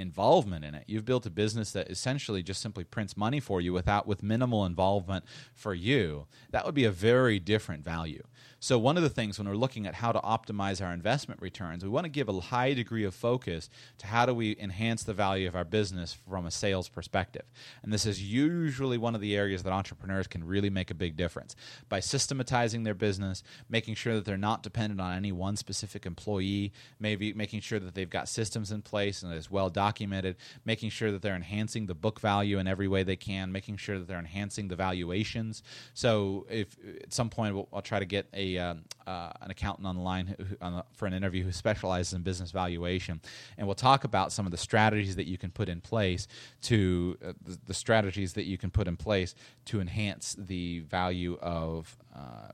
involvement 0.00 0.64
in 0.64 0.74
it. 0.74 0.84
You've 0.86 1.04
built 1.04 1.26
a 1.26 1.30
business 1.30 1.72
that 1.72 1.90
essentially 1.90 2.42
just 2.42 2.62
simply 2.62 2.84
prints 2.84 3.16
money 3.16 3.38
for 3.38 3.60
you 3.60 3.72
without 3.72 4.06
with 4.06 4.22
minimal 4.22 4.64
involvement 4.64 5.24
for 5.54 5.74
you. 5.74 6.26
That 6.50 6.64
would 6.64 6.74
be 6.74 6.84
a 6.84 6.90
very 6.90 7.38
different 7.38 7.84
value. 7.84 8.22
So, 8.60 8.78
one 8.78 8.96
of 8.96 9.02
the 9.02 9.08
things 9.08 9.38
when 9.38 9.48
we're 9.48 9.54
looking 9.54 9.86
at 9.86 9.94
how 9.94 10.12
to 10.12 10.20
optimize 10.20 10.84
our 10.84 10.92
investment 10.92 11.42
returns, 11.42 11.82
we 11.82 11.90
want 11.90 12.04
to 12.04 12.10
give 12.10 12.28
a 12.28 12.40
high 12.40 12.74
degree 12.74 13.04
of 13.04 13.14
focus 13.14 13.68
to 13.98 14.06
how 14.06 14.26
do 14.26 14.34
we 14.34 14.56
enhance 14.58 15.02
the 15.02 15.14
value 15.14 15.48
of 15.48 15.56
our 15.56 15.64
business 15.64 16.12
from 16.12 16.46
a 16.46 16.50
sales 16.50 16.88
perspective. 16.88 17.44
And 17.82 17.92
this 17.92 18.06
is 18.06 18.22
usually 18.22 18.98
one 18.98 19.14
of 19.14 19.20
the 19.20 19.36
areas 19.36 19.62
that 19.62 19.72
entrepreneurs 19.72 20.26
can 20.26 20.44
really 20.44 20.70
make 20.70 20.90
a 20.90 20.94
big 20.94 21.16
difference 21.16 21.56
by 21.88 22.00
systematizing 22.00 22.84
their 22.84 22.94
business, 22.94 23.42
making 23.68 23.94
sure 23.94 24.14
that 24.14 24.24
they're 24.24 24.36
not 24.36 24.62
dependent 24.62 25.00
on 25.00 25.16
any 25.16 25.32
one 25.32 25.56
specific 25.56 26.06
employee, 26.06 26.72
maybe 26.98 27.32
making 27.32 27.60
sure 27.60 27.80
that 27.80 27.94
they've 27.94 28.10
got 28.10 28.28
systems 28.28 28.70
in 28.70 28.82
place 28.82 29.22
and 29.22 29.32
it's 29.32 29.50
well 29.50 29.70
documented 29.70 29.90
documented, 29.90 30.36
making 30.64 30.90
sure 30.90 31.10
that 31.12 31.22
they're 31.22 31.34
enhancing 31.34 31.86
the 31.86 31.94
book 31.94 32.20
value 32.20 32.58
in 32.58 32.66
every 32.66 32.88
way 32.88 33.02
they 33.02 33.16
can, 33.16 33.52
making 33.52 33.76
sure 33.76 33.98
that 33.98 34.06
they're 34.06 34.18
enhancing 34.18 34.68
the 34.68 34.76
valuations. 34.76 35.62
So 35.94 36.46
if 36.48 36.76
at 37.02 37.12
some 37.12 37.30
point 37.30 37.54
we'll, 37.54 37.68
I'll 37.72 37.82
try 37.82 37.98
to 37.98 38.04
get 38.04 38.26
a 38.32 38.49
um, 38.58 38.84
uh, 39.06 39.30
an 39.40 39.50
accountant 39.50 39.86
online 39.86 40.26
who, 40.26 40.56
on 40.60 40.82
for 40.92 41.06
an 41.06 41.12
interview 41.12 41.44
who 41.44 41.52
specializes 41.52 42.12
in 42.12 42.22
business 42.22 42.50
valuation, 42.50 43.20
and 43.56 43.66
we'll 43.66 43.74
talk 43.74 44.04
about 44.04 44.32
some 44.32 44.46
of 44.46 44.52
the 44.52 44.58
strategies 44.58 45.16
that 45.16 45.26
you 45.26 45.38
can 45.38 45.50
put 45.50 45.68
in 45.68 45.80
place 45.80 46.26
to 46.62 47.16
uh, 47.24 47.32
the, 47.42 47.58
the, 47.66 47.74
strategies 47.74 48.34
that 48.34 48.44
you 48.44 48.58
can 48.58 48.70
put 48.70 48.88
in 48.88 48.96
place 48.96 49.34
to 49.66 49.80
enhance 49.80 50.36
the 50.38 50.80
value 50.80 51.38
of 51.40 51.96
uh, 52.14 52.48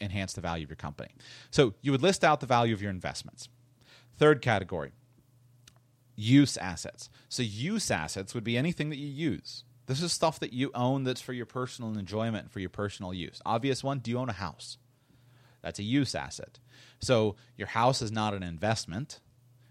enhance 0.00 0.32
the 0.32 0.40
value 0.40 0.64
of 0.64 0.70
your 0.70 0.76
company. 0.76 1.10
So 1.50 1.74
you 1.80 1.92
would 1.92 2.02
list 2.02 2.24
out 2.24 2.40
the 2.40 2.46
value 2.46 2.74
of 2.74 2.82
your 2.82 2.90
investments. 2.90 3.48
Third 4.16 4.42
category, 4.42 4.92
use 6.14 6.56
assets. 6.56 7.08
So 7.28 7.42
use 7.42 7.90
assets 7.90 8.34
would 8.34 8.44
be 8.44 8.56
anything 8.56 8.90
that 8.90 8.98
you 8.98 9.08
use. 9.08 9.64
This 9.86 10.02
is 10.02 10.12
stuff 10.12 10.40
that 10.40 10.52
you 10.52 10.70
own 10.74 11.04
that's 11.04 11.20
for 11.20 11.32
your 11.32 11.46
personal 11.46 11.98
enjoyment, 11.98 12.50
for 12.50 12.60
your 12.60 12.70
personal 12.70 13.12
use. 13.12 13.40
Obvious 13.44 13.84
one, 13.84 13.98
do 13.98 14.10
you 14.10 14.18
own 14.18 14.30
a 14.30 14.34
house? 14.34 14.78
That's 15.64 15.78
a 15.78 15.82
use 15.82 16.14
asset. 16.14 16.58
So 17.00 17.36
your 17.56 17.68
house 17.68 18.02
is 18.02 18.12
not 18.12 18.34
an 18.34 18.42
investment. 18.42 19.20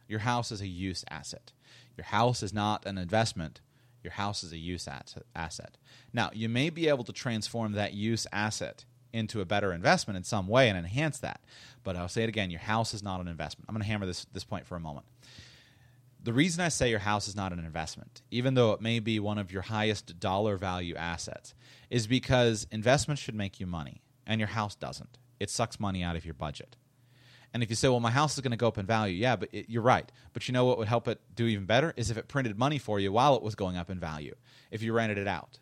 Your 0.08 0.20
house 0.22 0.52
is 0.52 0.60
a 0.60 0.68
use 0.68 1.06
asset. 1.10 1.52
Your 1.96 2.06
house 2.06 2.42
is 2.42 2.52
not 2.52 2.88
an 2.88 2.98
investment. 2.98 3.62
Your 4.02 4.14
house 4.14 4.44
is 4.44 4.52
a 4.52 4.58
use 4.58 4.88
asset. 5.36 5.78
Now, 6.12 6.32
you 6.34 6.50
may 6.50 6.72
be 6.72 6.90
able 6.90 7.04
to 7.04 7.14
transform 7.14 7.74
that 7.74 7.94
use 7.94 8.26
asset 8.34 8.86
into 9.14 9.40
a 9.40 9.46
better 9.46 9.72
investment 9.72 10.18
in 10.18 10.24
some 10.24 10.48
way 10.48 10.68
and 10.68 10.78
enhance 10.78 11.20
that. 11.20 11.42
But 11.84 11.96
I'll 11.96 12.10
say 12.10 12.24
it 12.24 12.30
again 12.30 12.50
your 12.50 12.60
house 12.60 12.96
is 12.96 13.04
not 13.04 13.22
an 13.22 13.28
investment. 13.28 13.70
I'm 13.70 13.76
going 13.76 13.84
to 13.84 13.88
hammer 13.88 14.08
this, 14.08 14.26
this 14.34 14.44
point 14.44 14.66
for 14.66 14.76
a 14.76 14.80
moment. 14.80 15.06
The 16.24 16.34
reason 16.34 16.64
I 16.64 16.70
say 16.70 16.90
your 16.90 17.00
house 17.00 17.28
is 17.28 17.36
not 17.36 17.54
an 17.54 17.60
investment, 17.60 18.24
even 18.32 18.56
though 18.56 18.72
it 18.72 18.82
may 18.82 19.00
be 19.00 19.20
one 19.20 19.38
of 19.38 19.52
your 19.52 19.62
highest 19.62 20.20
dollar 20.20 20.58
value 20.58 20.96
assets, 20.96 21.54
is 21.92 22.08
because 22.08 22.66
investments 22.72 23.22
should 23.22 23.36
make 23.36 23.60
you 23.60 23.68
money, 23.68 24.02
and 24.26 24.40
your 24.40 24.48
house 24.48 24.74
doesn't. 24.74 25.18
It 25.44 25.50
sucks 25.50 25.80
money 25.80 26.02
out 26.04 26.16
of 26.16 26.26
your 26.26 26.34
budget. 26.34 26.78
And 27.54 27.62
if 27.62 27.70
you 27.70 27.76
say, 27.76 27.88
well, 27.88 28.00
my 28.00 28.12
house 28.12 28.34
is 28.34 28.42
going 28.42 28.52
to 28.52 28.58
go 28.58 28.68
up 28.68 28.80
in 28.80 28.86
value, 28.86 29.16
yeah, 29.16 29.36
but 29.36 29.50
it, 29.52 29.70
you're 29.70 29.84
right. 29.84 30.12
But 30.34 30.48
you 30.48 30.54
know 30.54 30.66
what 30.66 30.80
would 30.80 30.88
help 30.88 31.08
it 31.08 31.20
do 31.36 31.46
even 31.46 31.66
better 31.66 31.94
is 31.96 32.10
if 32.10 32.18
it 32.18 32.28
printed 32.28 32.58
money 32.58 32.80
for 32.80 33.00
you 33.00 33.12
while 33.12 33.36
it 33.36 33.44
was 33.44 33.54
going 33.54 33.78
up 33.78 33.92
in 33.92 34.00
value, 34.00 34.34
if 34.72 34.82
you 34.82 34.94
rented 34.94 35.20
it 35.20 35.28
out. 35.28 35.60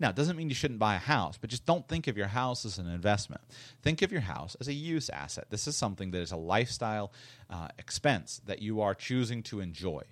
Now, 0.00 0.10
it 0.10 0.16
doesn't 0.16 0.36
mean 0.36 0.48
you 0.48 0.54
shouldn't 0.54 0.80
buy 0.80 0.96
a 0.96 0.98
house, 0.98 1.38
but 1.38 1.48
just 1.48 1.64
don't 1.64 1.86
think 1.88 2.08
of 2.08 2.16
your 2.16 2.26
house 2.26 2.64
as 2.64 2.78
an 2.78 2.88
investment. 2.88 3.40
Think 3.82 4.02
of 4.02 4.10
your 4.10 4.22
house 4.22 4.56
as 4.60 4.68
a 4.68 4.72
use 4.72 5.08
asset. 5.08 5.46
This 5.50 5.66
is 5.68 5.76
something 5.76 6.10
that 6.10 6.20
is 6.20 6.32
a 6.32 6.36
lifestyle 6.36 7.12
uh, 7.48 7.68
expense 7.78 8.42
that 8.46 8.60
you 8.60 8.80
are 8.80 8.94
choosing 8.94 9.42
to 9.44 9.60
enjoy. 9.60 10.02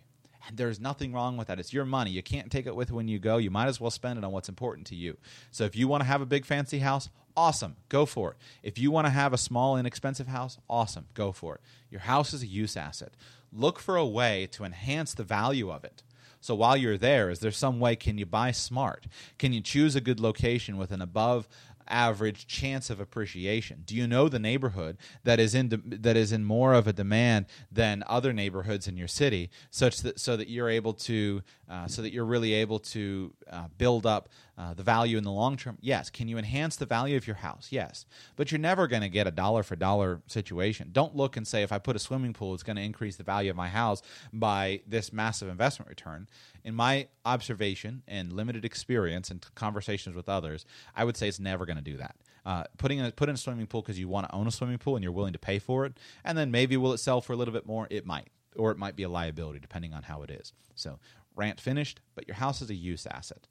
And 0.47 0.57
there's 0.57 0.81
nothing 0.81 1.13
wrong 1.13 1.37
with 1.37 1.49
that. 1.49 1.59
It's 1.59 1.73
your 1.73 1.85
money. 1.85 2.11
You 2.11 2.23
can't 2.23 2.51
take 2.51 2.67
it 2.67 2.75
with 2.75 2.91
when 2.91 3.09
you 3.09 3.19
go. 3.19 3.37
You 3.37 3.51
might 3.51 3.67
as 3.67 3.81
well 3.81 3.91
spend 3.91 4.19
it 4.19 4.25
on 4.25 4.33
what's 4.33 4.49
important 4.49 4.87
to 4.89 4.97
you. 4.97 5.17
So 5.51 5.65
if 5.65 5.77
you 5.77 5.89
want 5.89 6.03
to 6.03 6.07
have 6.07 6.21
a 6.21 6.27
big 6.27 6.45
fancy 6.45 6.79
house, 6.79 7.09
awesome, 7.37 7.77
go 7.89 8.07
for 8.07 8.33
it. 8.33 8.37
If 8.63 8.79
you 8.79 8.91
want 8.91 9.07
to 9.07 9.11
have 9.11 9.33
a 9.33 9.39
small 9.39 9.77
inexpensive 9.77 10.29
house, 10.29 10.59
awesome, 10.69 11.07
go 11.15 11.33
for 11.33 11.57
it. 11.57 11.61
Your 11.91 12.01
house 12.01 12.33
is 12.33 12.43
a 12.43 12.47
use 12.47 12.77
asset. 12.77 13.13
Look 13.53 13.79
for 13.79 13.97
a 13.97 14.07
way 14.07 14.49
to 14.53 14.65
enhance 14.65 15.15
the 15.15 15.25
value 15.25 15.71
of 15.71 15.85
it. 15.85 16.03
So 16.41 16.57
while 16.57 16.77
you're 16.77 16.99
there, 16.99 17.31
is 17.31 17.39
there 17.39 17.53
some 17.53 17.79
way 17.79 17.95
can 17.95 18.19
you 18.19 18.27
buy 18.27 18.51
smart? 18.51 19.07
Can 19.39 19.53
you 19.53 19.61
choose 19.61 19.95
a 19.95 20.01
good 20.01 20.19
location 20.19 20.77
with 20.77 20.91
an 20.91 21.01
above 21.01 21.47
average 21.87 22.47
chance 22.47 22.91
of 22.91 22.99
appreciation? 22.99 23.83
Do 23.87 23.95
you 23.95 24.09
know 24.09 24.29
the 24.29 24.39
neighborhood 24.41 24.97
that 25.23 25.39
is 25.39 25.55
in 25.55 25.69
de- 25.69 25.97
that 25.99 26.17
is 26.17 26.33
in 26.33 26.45
more 26.45 26.75
of 26.75 26.89
a 26.89 26.93
demand 26.93 27.47
than 27.71 28.03
other 28.09 28.33
neighborhoods 28.33 28.89
in 28.89 28.97
your 28.97 29.09
city, 29.09 29.51
such 29.71 29.99
that 30.03 30.19
so 30.19 30.37
that 30.37 30.49
you're 30.49 30.69
able 30.69 30.95
to 30.95 31.43
uh, 31.71 31.87
so 31.87 32.03
that 32.03 32.13
you're 32.13 32.25
really 32.25 32.55
able 32.55 32.81
to 32.81 33.33
uh, 33.51 33.69
build 33.79 34.05
up 34.05 34.29
uh, 34.59 34.75
the 34.75 34.83
value 34.83 35.19
in 35.19 35.25
the 35.25 35.33
long 35.33 35.57
term? 35.57 35.79
Yes. 35.81 36.11
Can 36.11 36.29
you 36.29 36.39
enhance 36.39 36.77
the 36.77 36.87
value 36.87 37.17
of 37.17 37.27
your 37.27 37.37
house? 37.37 37.69
Yes. 37.71 38.05
But 38.37 38.53
you're 38.53 38.59
never 38.59 38.87
going 38.87 39.03
to 39.03 39.09
get 39.09 39.27
a 39.27 39.31
dollar 39.31 39.63
for 39.63 39.77
dollar 39.77 40.23
situation. 40.27 40.91
Don't 40.93 41.17
look 41.17 41.37
and 41.37 41.47
say 41.47 41.63
if 41.63 41.73
I 41.73 41.79
put 41.79 41.97
a 41.97 41.99
swimming 41.99 42.33
pool, 42.33 42.55
it's 42.55 42.63
going 42.63 42.77
to 42.77 42.83
increase 42.83 43.17
the 43.17 43.25
value 43.25 43.51
of 43.51 43.57
my 43.57 43.69
house 43.69 44.03
by 44.33 44.83
this 44.87 45.13
massive 45.13 45.49
investment 45.49 45.89
return 45.89 46.29
in 46.65 46.75
my 46.75 47.09
observation 47.25 48.03
and 48.07 48.33
limited 48.33 48.65
experience 48.65 49.31
and 49.31 49.45
conversations 49.55 50.15
with 50.15 50.29
others, 50.29 50.65
I 50.95 51.05
would 51.05 51.17
say 51.17 51.29
it's 51.29 51.41
never 51.41 51.67
going 51.67 51.77
to 51.77 51.83
do 51.83 51.97
that. 51.97 52.17
Uh, 52.45 52.65
putting 52.79 53.01
a, 53.01 53.11
put 53.11 53.29
in 53.29 53.35
a 53.35 53.39
swimming 53.39 53.67
pool 53.67 53.83
because 53.83 53.99
you 53.99 54.09
want 54.09 54.29
to 54.29 54.35
own 54.35 54.47
a 54.47 54.51
swimming 54.51 54.79
pool 54.79 54.97
and 54.97 55.03
you're 55.03 55.13
willing 55.13 55.33
to 55.33 55.39
pay 55.39 55.59
for 55.59 55.87
it, 55.87 55.95
and 56.25 56.37
then 56.37 56.51
maybe 56.51 56.77
will 56.77 56.93
it 56.93 56.99
sell 56.99 57.21
for 57.21 57.33
a 57.33 57.37
little 57.37 57.55
bit 57.55 57.67
more? 57.67 57.87
It 57.91 58.07
might, 58.07 58.29
or 58.57 58.71
it 58.71 58.79
might 58.79 58.97
be 58.97 59.03
a 59.05 59.09
liability 59.09 59.61
depending 59.61 59.93
on 59.93 60.05
how 60.05 60.23
it 60.23 60.31
is. 60.31 60.53
So 60.75 60.99
rant 61.37 61.61
finished, 61.61 62.01
but 62.15 62.27
your 62.27 62.37
house 62.37 62.63
is 62.63 62.71
a 62.71 62.75
use 62.75 63.07
asset. 63.07 63.47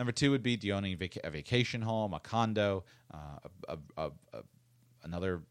Number 0.00 0.12
two 0.12 0.30
would 0.30 0.42
be 0.42 0.56
do 0.56 0.66
you 0.66 0.72
own 0.72 0.86
a, 0.86 0.94
vac- 0.94 1.18
a 1.22 1.28
vacation 1.28 1.82
home, 1.82 2.14
a 2.14 2.20
condo, 2.20 2.84
uh, 3.12 3.50
a, 3.68 3.78
a, 3.98 4.10
another 5.02 5.42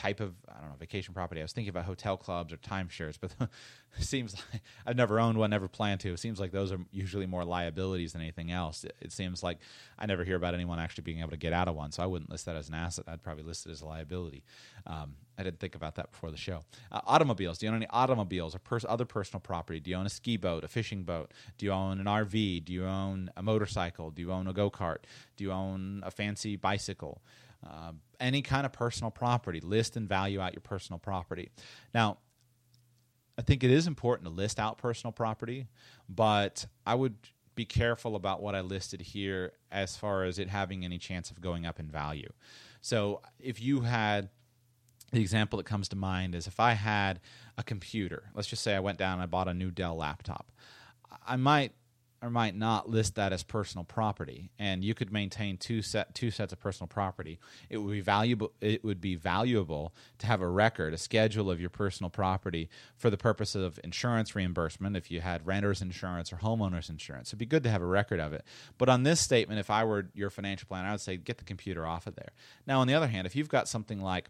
type 0.00 0.20
of 0.20 0.32
I 0.48 0.60
don't 0.60 0.70
know 0.70 0.76
vacation 0.78 1.12
property. 1.12 1.42
I 1.42 1.44
was 1.44 1.52
thinking 1.52 1.68
about 1.68 1.84
hotel 1.84 2.16
clubs 2.16 2.54
or 2.54 2.56
timeshares, 2.56 3.18
but 3.20 3.32
it 3.38 3.48
seems 4.02 4.34
like 4.50 4.62
I've 4.86 4.96
never 4.96 5.20
owned 5.20 5.36
one, 5.36 5.50
never 5.50 5.68
plan 5.68 5.98
to. 5.98 6.14
It 6.14 6.18
seems 6.18 6.40
like 6.40 6.52
those 6.52 6.72
are 6.72 6.78
usually 6.90 7.26
more 7.26 7.44
liabilities 7.44 8.12
than 8.12 8.22
anything 8.22 8.50
else. 8.50 8.82
It, 8.82 8.96
it, 9.00 9.12
seems 9.12 9.42
like 9.42 9.58
I 9.98 10.06
never 10.06 10.24
hear 10.24 10.36
about 10.36 10.54
anyone 10.54 10.78
actually 10.78 11.02
being 11.02 11.20
able 11.20 11.32
to 11.32 11.36
get 11.36 11.52
out 11.52 11.68
of 11.68 11.74
one, 11.74 11.92
so 11.92 12.02
I 12.02 12.06
wouldn't 12.06 12.30
list 12.30 12.46
that 12.46 12.56
as 12.56 12.68
an 12.68 12.74
asset. 12.74 13.04
I'd 13.08 13.22
probably 13.22 13.44
list 13.44 13.66
it 13.66 13.72
as 13.72 13.82
a 13.82 13.86
liability. 13.86 14.42
Um, 14.86 15.16
I 15.36 15.42
didn't 15.42 15.60
think 15.60 15.74
about 15.74 15.96
that 15.96 16.12
before 16.12 16.30
the 16.30 16.38
show. 16.38 16.60
Uh, 16.90 17.00
automobiles. 17.06 17.58
Do 17.58 17.66
you 17.66 17.70
own 17.70 17.76
any 17.76 17.88
automobiles 17.90 18.54
or 18.54 18.58
pers- 18.58 18.86
other 18.88 19.04
personal 19.04 19.40
property? 19.40 19.80
Do 19.80 19.90
you 19.90 19.96
own 19.96 20.06
a 20.06 20.10
ski 20.10 20.38
boat, 20.38 20.64
a 20.64 20.68
fishing 20.68 21.02
boat? 21.02 21.32
Do 21.58 21.66
you 21.66 21.72
own 21.72 22.00
an 22.00 22.06
RV? 22.06 22.64
Do 22.64 22.72
you 22.72 22.86
own 22.86 23.30
a 23.36 23.42
motorcycle? 23.42 24.10
Do 24.10 24.22
you 24.22 24.32
own 24.32 24.46
a 24.46 24.54
go 24.54 24.70
kart? 24.70 24.98
Do 25.36 25.44
you 25.44 25.52
own 25.52 26.02
a 26.06 26.10
fancy 26.10 26.56
bicycle? 26.56 27.20
Uh, 27.66 27.92
any 28.20 28.42
kind 28.42 28.66
of 28.66 28.72
personal 28.72 29.10
property. 29.10 29.60
List 29.60 29.96
and 29.96 30.08
value 30.08 30.40
out 30.40 30.54
your 30.54 30.60
personal 30.60 30.98
property. 30.98 31.50
Now, 31.94 32.18
I 33.38 33.42
think 33.42 33.64
it 33.64 33.70
is 33.70 33.86
important 33.86 34.28
to 34.28 34.34
list 34.34 34.60
out 34.60 34.78
personal 34.78 35.12
property, 35.12 35.66
but 36.08 36.66
I 36.86 36.94
would 36.94 37.16
be 37.54 37.64
careful 37.64 38.16
about 38.16 38.42
what 38.42 38.54
I 38.54 38.60
listed 38.60 39.00
here 39.00 39.52
as 39.72 39.96
far 39.96 40.24
as 40.24 40.38
it 40.38 40.48
having 40.48 40.84
any 40.84 40.98
chance 40.98 41.30
of 41.30 41.40
going 41.40 41.66
up 41.66 41.80
in 41.80 41.90
value. 41.90 42.30
So 42.80 43.22
if 43.38 43.60
you 43.60 43.80
had 43.80 44.28
the 45.12 45.20
example 45.20 45.56
that 45.56 45.64
comes 45.64 45.88
to 45.88 45.96
mind 45.96 46.34
is 46.34 46.46
if 46.46 46.60
I 46.60 46.72
had 46.72 47.20
a 47.58 47.62
computer, 47.62 48.30
let's 48.34 48.48
just 48.48 48.62
say 48.62 48.74
I 48.74 48.80
went 48.80 48.98
down 48.98 49.14
and 49.14 49.22
I 49.22 49.26
bought 49.26 49.48
a 49.48 49.54
new 49.54 49.70
Dell 49.70 49.96
laptop, 49.96 50.52
I 51.26 51.36
might 51.36 51.72
or 52.22 52.28
might 52.28 52.54
not 52.54 52.88
list 52.88 53.14
that 53.14 53.32
as 53.32 53.42
personal 53.42 53.84
property. 53.84 54.50
And 54.58 54.84
you 54.84 54.94
could 54.94 55.12
maintain 55.12 55.56
two 55.56 55.82
set 55.82 56.14
two 56.14 56.30
sets 56.30 56.52
of 56.52 56.60
personal 56.60 56.88
property. 56.88 57.38
It 57.68 57.78
would 57.78 57.92
be 57.92 58.00
valuable 58.00 58.52
it 58.60 58.84
would 58.84 59.00
be 59.00 59.14
valuable 59.14 59.94
to 60.18 60.26
have 60.26 60.42
a 60.42 60.48
record 60.48 60.92
a 60.92 60.98
schedule 60.98 61.50
of 61.50 61.60
your 61.60 61.70
personal 61.70 62.10
property 62.10 62.68
for 62.96 63.08
the 63.08 63.16
purpose 63.16 63.54
of 63.54 63.80
insurance 63.82 64.34
reimbursement 64.34 64.96
if 64.96 65.10
you 65.10 65.20
had 65.20 65.46
renters 65.46 65.80
insurance 65.80 66.32
or 66.32 66.36
homeowners 66.36 66.90
insurance. 66.90 67.30
It'd 67.30 67.38
be 67.38 67.46
good 67.46 67.62
to 67.62 67.70
have 67.70 67.82
a 67.82 67.86
record 67.86 68.20
of 68.20 68.32
it. 68.32 68.44
But 68.76 68.88
on 68.88 69.02
this 69.02 69.20
statement 69.20 69.60
if 69.60 69.70
i 69.70 69.84
were 69.84 70.08
your 70.14 70.30
financial 70.30 70.66
planner 70.68 70.88
i 70.88 70.92
would 70.92 71.00
say 71.00 71.16
get 71.16 71.38
the 71.38 71.44
computer 71.44 71.86
off 71.86 72.06
of 72.06 72.16
there. 72.16 72.30
Now 72.66 72.80
on 72.80 72.86
the 72.86 72.94
other 72.94 73.08
hand 73.08 73.26
if 73.26 73.34
you've 73.34 73.48
got 73.48 73.68
something 73.68 74.00
like 74.00 74.28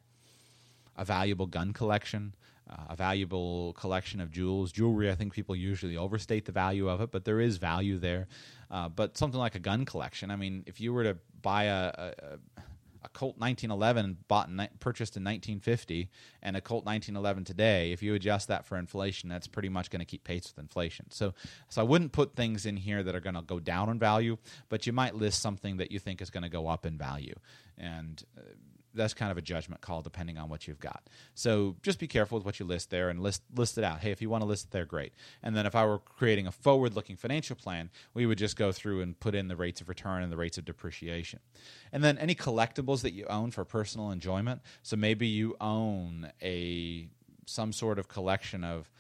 a 0.97 1.05
valuable 1.05 1.47
gun 1.47 1.73
collection 1.73 2.35
uh, 2.71 2.85
a 2.91 2.97
valuable 2.97 3.73
collection 3.75 4.21
of 4.21 4.31
jewels. 4.31 4.73
Jewelry, 4.73 5.11
I 5.11 5.15
think 5.15 5.33
people 5.33 5.57
usually 5.57 5.97
overstate 5.97 6.45
the 6.45 6.53
value 6.53 6.89
of 6.89 7.01
it, 7.01 7.11
but 7.11 7.25
there 7.25 7.41
is 7.41 7.57
value 7.57 7.99
there. 7.99 8.29
Uh, 8.71 8.89
but 8.89 9.17
something 9.17 9.41
like 9.41 9.55
a 9.55 9.59
gun 9.59 9.85
collection, 9.85 10.31
I 10.31 10.37
mean, 10.37 10.63
if 10.67 10.81
you 10.81 10.93
were 10.93 11.05
to 11.05 11.17
buy 11.43 11.65
a, 11.65 11.93
a, 11.97 12.13
a 13.03 13.09
Colt 13.09 13.37
1911 13.39 14.19
bought 14.29 14.49
in, 14.49 14.69
purchased 14.79 15.17
in 15.17 15.25
1950 15.25 16.09
and 16.43 16.57
a 16.57 16.61
Colt 16.61 16.85
1911 16.85 17.45
today, 17.45 17.93
if 17.93 18.03
you 18.03 18.15
adjust 18.15 18.49
that 18.49 18.65
for 18.65 18.77
inflation, 18.77 19.29
that's 19.29 19.47
pretty 19.47 19.69
much 19.69 19.91
going 19.91 20.01
to 20.01 20.07
keep 20.07 20.23
pace 20.25 20.45
with 20.45 20.63
inflation. 20.63 21.07
So, 21.11 21.35
so 21.69 21.81
I 21.81 21.85
wouldn't 21.85 22.13
put 22.13 22.37
things 22.37 22.67
in 22.67 22.77
here 22.77 23.03
that 23.03 23.15
are 23.15 23.21
going 23.21 23.35
to 23.35 23.43
go 23.43 23.59
down 23.59 23.89
in 23.89 23.99
value, 23.99 24.37
but 24.69 24.87
you 24.87 24.93
might 24.93 25.15
list 25.15 25.41
something 25.43 25.79
that 25.79 25.91
you 25.91 25.99
think 25.99 26.21
is 26.21 26.31
going 26.31 26.43
to 26.43 26.49
go 26.49 26.69
up 26.69 26.87
in 26.87 26.97
value. 26.97 27.35
And 27.79 28.23
uh, 28.37 28.43
that's 28.95 29.15
kind 29.15 29.31
of 29.31 29.39
a 29.39 29.43
judgment 29.43 29.81
call 29.81 30.03
depending 30.03 30.39
on 30.39 30.49
what 30.49 30.67
you've 30.67 30.81
got. 30.81 31.09
So 31.35 31.77
just 31.83 31.99
be 31.99 32.07
careful 32.07 32.39
with 32.39 32.45
what 32.45 32.59
you 32.59 32.67
list 32.67 32.91
there 32.91 33.09
and 33.09 33.21
list 33.21 33.43
list 33.55 33.79
it 33.79 33.85
out. 33.85 34.01
Hey, 34.01 34.11
if 34.11 34.21
you 34.21 34.29
want 34.29 34.43
to 34.43 34.47
list 34.47 34.67
it 34.67 34.71
there, 34.71 34.85
great. 34.85 35.13
And 35.43 35.57
then 35.57 35.67
if 35.67 35.75
I 35.75 35.85
were 35.85 35.99
creating 35.99 36.47
a 36.47 36.53
forward-looking 36.53 37.17
financial 37.17 37.57
plan, 37.57 37.91
we 38.15 38.27
would 38.27 38.39
just 38.39 38.57
go 38.57 38.73
through 38.73 39.01
and 39.01 39.19
put 39.19 39.35
in 39.35 39.49
the 39.49 39.57
rates 39.57 39.81
of 39.81 39.89
return 39.89 40.23
and 40.23 40.33
the 40.33 40.37
rates 40.37 40.59
of 40.59 40.65
depreciation. 40.65 41.41
And 41.93 42.03
then 42.03 42.19
any 42.19 42.35
collectibles 42.35 43.03
that 43.03 43.13
you 43.13 43.27
own 43.27 43.51
for 43.51 43.65
personal 43.65 44.11
enjoyment. 44.11 44.63
So 44.83 44.97
maybe 44.97 45.27
you 45.27 45.57
own 45.61 46.33
a 46.43 47.09
some 47.47 47.73
sort 47.73 47.99
of 47.99 48.09
collection 48.09 48.65
of 48.65 48.91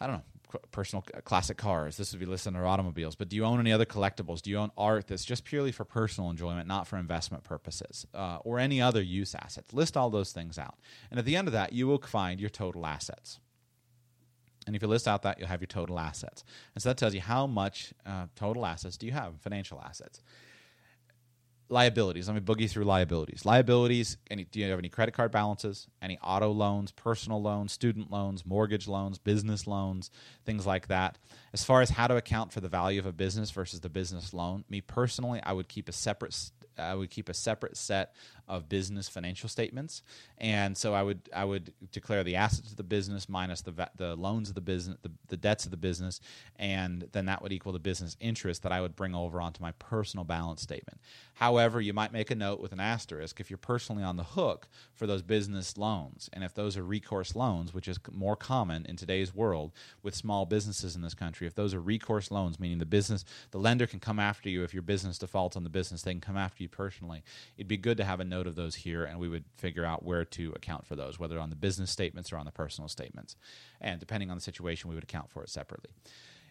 I 0.00 0.06
don't 0.08 0.16
know, 0.16 0.22
personal 0.70 1.02
classic 1.24 1.56
cars. 1.56 1.96
This 1.96 2.12
would 2.12 2.20
be 2.20 2.26
listed 2.26 2.54
under 2.54 2.66
automobiles. 2.66 3.14
But 3.14 3.28
do 3.28 3.36
you 3.36 3.44
own 3.44 3.60
any 3.60 3.72
other 3.72 3.84
collectibles? 3.84 4.42
Do 4.42 4.50
you 4.50 4.58
own 4.58 4.70
art 4.76 5.06
that's 5.06 5.24
just 5.24 5.44
purely 5.44 5.72
for 5.72 5.84
personal 5.84 6.30
enjoyment, 6.30 6.68
not 6.68 6.86
for 6.86 6.96
investment 6.96 7.44
purposes, 7.44 8.06
uh, 8.14 8.38
or 8.44 8.58
any 8.58 8.80
other 8.80 9.02
use 9.02 9.34
assets? 9.34 9.72
List 9.72 9.96
all 9.96 10.10
those 10.10 10.32
things 10.32 10.58
out, 10.58 10.76
and 11.10 11.18
at 11.18 11.24
the 11.24 11.36
end 11.36 11.48
of 11.48 11.52
that, 11.52 11.72
you 11.72 11.86
will 11.86 11.98
find 11.98 12.40
your 12.40 12.50
total 12.50 12.86
assets. 12.86 13.40
And 14.66 14.76
if 14.76 14.82
you 14.82 14.88
list 14.88 15.08
out 15.08 15.22
that, 15.22 15.38
you'll 15.38 15.48
have 15.48 15.60
your 15.60 15.66
total 15.66 15.98
assets. 15.98 16.44
And 16.74 16.82
so 16.82 16.90
that 16.90 16.96
tells 16.96 17.14
you 17.14 17.20
how 17.20 17.46
much 17.46 17.92
uh, 18.06 18.26
total 18.36 18.64
assets 18.64 18.96
do 18.96 19.06
you 19.06 19.12
have, 19.12 19.40
financial 19.40 19.80
assets. 19.84 20.22
Liabilities. 21.68 22.28
Let 22.28 22.34
me 22.34 22.40
boogie 22.40 22.68
through 22.68 22.84
liabilities. 22.84 23.46
Liabilities. 23.46 24.18
Any? 24.30 24.44
Do 24.44 24.60
you 24.60 24.68
have 24.68 24.78
any 24.78 24.90
credit 24.90 25.12
card 25.12 25.32
balances? 25.32 25.86
Any 26.02 26.18
auto 26.22 26.50
loans, 26.50 26.92
personal 26.92 27.40
loans, 27.40 27.72
student 27.72 28.10
loans, 28.10 28.44
mortgage 28.44 28.86
loans, 28.86 29.18
business 29.18 29.66
loans, 29.66 30.10
things 30.44 30.66
like 30.66 30.88
that. 30.88 31.16
As 31.52 31.64
far 31.64 31.80
as 31.80 31.90
how 31.90 32.08
to 32.08 32.16
account 32.16 32.52
for 32.52 32.60
the 32.60 32.68
value 32.68 32.98
of 32.98 33.06
a 33.06 33.12
business 33.12 33.50
versus 33.50 33.80
the 33.80 33.88
business 33.88 34.34
loan, 34.34 34.64
me 34.68 34.80
personally, 34.82 35.40
I 35.44 35.52
would 35.54 35.68
keep 35.68 35.88
a 35.88 35.92
separate 35.92 36.34
I 36.78 36.94
would 36.94 37.10
keep 37.10 37.28
a 37.28 37.34
separate 37.34 37.76
set 37.76 38.14
of 38.48 38.68
business 38.68 39.08
financial 39.08 39.48
statements, 39.48 40.02
and 40.38 40.76
so 40.76 40.94
I 40.94 41.02
would 41.02 41.20
I 41.34 41.44
would 41.44 41.72
declare 41.92 42.24
the 42.24 42.36
assets 42.36 42.70
of 42.70 42.76
the 42.76 42.82
business 42.82 43.28
minus 43.28 43.62
the 43.62 43.88
the 43.96 44.16
loans 44.16 44.48
of 44.48 44.54
the 44.54 44.60
business, 44.60 44.98
the, 45.02 45.10
the 45.28 45.36
debts 45.36 45.64
of 45.64 45.70
the 45.70 45.76
business, 45.76 46.20
and 46.56 47.08
then 47.12 47.26
that 47.26 47.42
would 47.42 47.52
equal 47.52 47.72
the 47.72 47.78
business 47.78 48.16
interest 48.20 48.62
that 48.62 48.72
I 48.72 48.80
would 48.80 48.96
bring 48.96 49.14
over 49.14 49.40
onto 49.40 49.62
my 49.62 49.72
personal 49.72 50.24
balance 50.24 50.62
statement. 50.62 51.00
However, 51.34 51.80
you 51.80 51.92
might 51.92 52.12
make 52.12 52.30
a 52.30 52.34
note 52.34 52.60
with 52.60 52.72
an 52.72 52.80
asterisk 52.80 53.40
if 53.40 53.50
you're 53.50 53.56
personally 53.56 54.02
on 54.02 54.16
the 54.16 54.24
hook 54.24 54.68
for 54.94 55.06
those 55.06 55.22
business 55.22 55.76
loans, 55.78 56.28
and 56.32 56.44
if 56.44 56.54
those 56.54 56.76
are 56.76 56.84
recourse 56.84 57.34
loans, 57.34 57.72
which 57.72 57.88
is 57.88 57.98
more 58.10 58.36
common 58.36 58.84
in 58.86 58.96
today's 58.96 59.34
world 59.34 59.72
with 60.02 60.14
small 60.14 60.46
businesses 60.46 60.94
in 60.94 61.02
this 61.02 61.14
country. 61.14 61.46
If 61.46 61.54
those 61.54 61.74
are 61.74 61.80
recourse 61.80 62.30
loans, 62.30 62.60
meaning 62.60 62.78
the 62.78 62.86
business, 62.86 63.24
the 63.50 63.58
lender 63.58 63.86
can 63.86 64.00
come 64.00 64.18
after 64.18 64.48
you 64.48 64.62
if 64.62 64.74
your 64.74 64.82
business 64.82 65.18
defaults 65.18 65.56
on 65.56 65.64
the 65.64 65.70
business, 65.70 66.02
they 66.02 66.12
can 66.12 66.20
come 66.20 66.36
after 66.36 66.61
personally. 66.68 67.22
It'd 67.56 67.68
be 67.68 67.76
good 67.76 67.96
to 67.98 68.04
have 68.04 68.20
a 68.20 68.24
note 68.24 68.46
of 68.46 68.54
those 68.54 68.74
here, 68.74 69.04
and 69.04 69.18
we 69.18 69.28
would 69.28 69.44
figure 69.56 69.84
out 69.84 70.04
where 70.04 70.24
to 70.24 70.52
account 70.52 70.86
for 70.86 70.96
those, 70.96 71.18
whether 71.18 71.38
on 71.38 71.50
the 71.50 71.56
business 71.56 71.90
statements 71.90 72.32
or 72.32 72.36
on 72.36 72.46
the 72.46 72.52
personal 72.52 72.88
statements. 72.88 73.36
And 73.80 74.00
depending 74.00 74.30
on 74.30 74.36
the 74.36 74.42
situation, 74.42 74.88
we 74.88 74.94
would 74.94 75.04
account 75.04 75.30
for 75.30 75.42
it 75.42 75.50
separately 75.50 75.90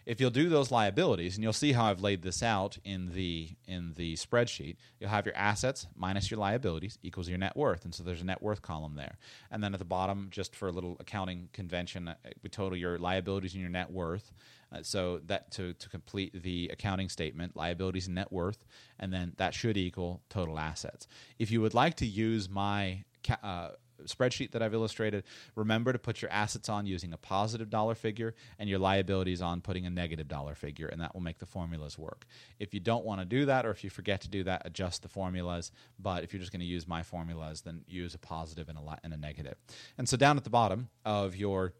if 0.06 0.20
you'll 0.20 0.30
do 0.30 0.48
those 0.48 0.70
liabilities 0.70 1.36
and 1.36 1.44
you'll 1.44 1.52
see 1.52 1.72
how 1.72 1.84
I've 1.84 2.00
laid 2.00 2.22
this 2.22 2.42
out 2.42 2.78
in 2.84 3.12
the 3.12 3.50
in 3.66 3.92
the 3.96 4.14
spreadsheet 4.14 4.76
you'll 4.98 5.10
have 5.10 5.26
your 5.26 5.36
assets 5.36 5.86
minus 5.94 6.30
your 6.30 6.40
liabilities 6.40 6.98
equals 7.02 7.28
your 7.28 7.38
net 7.38 7.56
worth 7.56 7.84
and 7.84 7.94
so 7.94 8.02
there's 8.02 8.20
a 8.20 8.26
net 8.26 8.42
worth 8.42 8.62
column 8.62 8.96
there 8.96 9.16
and 9.50 9.62
then 9.62 9.74
at 9.74 9.78
the 9.78 9.84
bottom 9.84 10.28
just 10.30 10.56
for 10.56 10.68
a 10.68 10.72
little 10.72 10.96
accounting 11.00 11.48
convention 11.52 12.08
uh, 12.08 12.14
we 12.42 12.48
total 12.48 12.76
your 12.76 12.98
liabilities 12.98 13.52
and 13.54 13.60
your 13.60 13.70
net 13.70 13.90
worth 13.90 14.32
uh, 14.72 14.82
so 14.82 15.20
that 15.26 15.50
to, 15.50 15.72
to 15.74 15.88
complete 15.88 16.42
the 16.42 16.70
accounting 16.72 17.08
statement 17.08 17.56
liabilities 17.56 18.06
and 18.06 18.14
net 18.14 18.32
worth 18.32 18.64
and 18.98 19.12
then 19.12 19.32
that 19.36 19.54
should 19.54 19.76
equal 19.76 20.22
total 20.28 20.58
assets 20.58 21.06
if 21.38 21.50
you 21.50 21.60
would 21.60 21.74
like 21.74 21.94
to 21.96 22.06
use 22.06 22.48
my 22.48 23.04
uh, 23.42 23.68
spreadsheet 24.06 24.52
that 24.52 24.62
I've 24.62 24.74
illustrated, 24.74 25.24
remember 25.54 25.92
to 25.92 25.98
put 25.98 26.22
your 26.22 26.30
assets 26.30 26.68
on 26.68 26.86
using 26.86 27.12
a 27.12 27.16
positive 27.16 27.70
dollar 27.70 27.94
figure 27.94 28.34
and 28.58 28.68
your 28.68 28.78
liabilities 28.78 29.42
on 29.42 29.60
putting 29.60 29.86
a 29.86 29.90
negative 29.90 30.28
dollar 30.28 30.54
figure, 30.54 30.88
and 30.88 31.00
that 31.00 31.14
will 31.14 31.22
make 31.22 31.38
the 31.38 31.46
formulas 31.46 31.98
work. 31.98 32.26
If 32.58 32.74
you 32.74 32.80
don't 32.80 33.04
want 33.04 33.20
to 33.20 33.24
do 33.24 33.46
that, 33.46 33.66
or 33.66 33.70
if 33.70 33.84
you 33.84 33.90
forget 33.90 34.20
to 34.22 34.28
do 34.28 34.44
that, 34.44 34.62
adjust 34.64 35.02
the 35.02 35.08
formulas. 35.08 35.70
But 35.98 36.24
if 36.24 36.32
you're 36.32 36.40
just 36.40 36.52
going 36.52 36.60
to 36.60 36.66
use 36.66 36.86
my 36.86 37.02
formulas, 37.02 37.62
then 37.62 37.82
use 37.86 38.14
a 38.14 38.18
positive 38.18 38.68
and 38.68 38.78
a, 38.78 38.98
and 39.04 39.12
a 39.12 39.16
negative. 39.16 39.56
And 39.98 40.08
so 40.08 40.16
down 40.16 40.36
at 40.36 40.44
the 40.44 40.50
bottom 40.50 40.88
of 41.04 41.36
your 41.36 41.74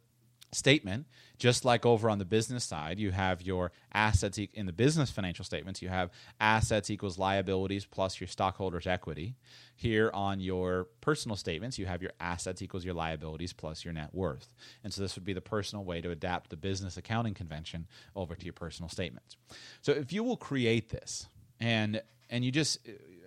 statement, 0.52 1.06
just 1.38 1.64
like 1.64 1.84
over 1.84 2.08
on 2.08 2.18
the 2.18 2.24
business 2.24 2.62
side, 2.64 2.98
you 2.98 3.10
have 3.10 3.42
your 3.42 3.72
assets 3.92 4.38
e- 4.38 4.50
in 4.54 4.66
the 4.66 4.72
business 4.72 5.10
financial 5.10 5.44
statements, 5.44 5.82
you 5.82 5.88
have 5.88 6.10
assets 6.40 6.90
equals 6.90 7.18
liabilities 7.18 7.84
plus 7.86 8.20
your 8.20 8.28
stockholders' 8.28 8.86
equity. 8.86 9.34
Here 9.74 10.10
on 10.14 10.40
your 10.40 10.88
personal 11.00 11.36
statements, 11.36 11.78
you 11.78 11.86
have 11.86 12.02
your 12.02 12.12
assets 12.20 12.62
equals 12.62 12.84
your 12.84 12.94
liabilities 12.94 13.52
plus 13.52 13.84
your 13.84 13.94
net 13.94 14.10
worth. 14.12 14.54
And 14.84 14.92
so 14.92 15.02
this 15.02 15.16
would 15.16 15.24
be 15.24 15.32
the 15.32 15.40
personal 15.40 15.84
way 15.84 16.00
to 16.00 16.10
adapt 16.10 16.50
the 16.50 16.56
business 16.56 16.96
accounting 16.96 17.34
convention 17.34 17.86
over 18.14 18.34
to 18.34 18.44
your 18.44 18.52
personal 18.52 18.88
statements. 18.88 19.36
So 19.80 19.92
if 19.92 20.12
you 20.12 20.22
will 20.22 20.36
create 20.36 20.90
this 20.90 21.26
and 21.58 22.02
and 22.30 22.44
you 22.44 22.50
just 22.50 22.78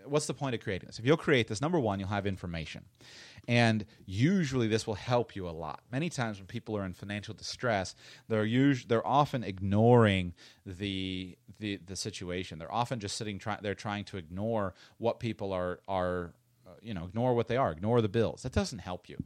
what's 0.06 0.26
the 0.26 0.34
point 0.34 0.56
of 0.56 0.62
creating 0.62 0.88
this? 0.88 1.00
If 1.00 1.06
you'll 1.06 1.18
create 1.18 1.48
this, 1.48 1.62
number 1.62 1.80
one, 1.80 2.00
you'll 2.00 2.10
have 2.10 2.26
information. 2.28 2.86
And 3.48 3.86
usually 4.06 4.68
this 4.68 4.88
will 4.88 4.96
help 4.96 5.36
you 5.36 5.48
a 5.48 5.52
lot. 5.52 5.82
Many 5.92 6.10
times 6.10 6.40
when 6.40 6.48
people 6.48 6.76
are 6.78 6.84
in 6.84 6.94
financial 6.94 7.34
distress, 7.34 7.96
they're 8.28 8.46
us- 8.46 8.86
they're 8.86 9.06
often 9.06 9.44
ignoring 9.44 10.34
the, 10.66 11.38
the 11.60 11.78
the 11.86 11.96
situation. 11.96 12.58
They're 12.58 12.74
often 12.74 13.00
just 13.00 13.18
sitting 13.18 13.40
they're 13.62 13.76
trying 13.76 14.06
to 14.06 14.18
ignore 14.18 14.74
what 14.98 15.20
people 15.20 15.54
are 15.54 15.80
are 15.88 16.34
you 16.82 16.94
know, 16.94 17.06
ignore 17.06 17.34
what 17.34 17.48
they 17.48 17.58
are, 17.58 17.72
ignore 17.72 18.02
the 18.02 18.10
bills. 18.10 18.44
That 18.44 18.52
doesn't 18.52 18.80
help 18.80 19.10
you. 19.10 19.18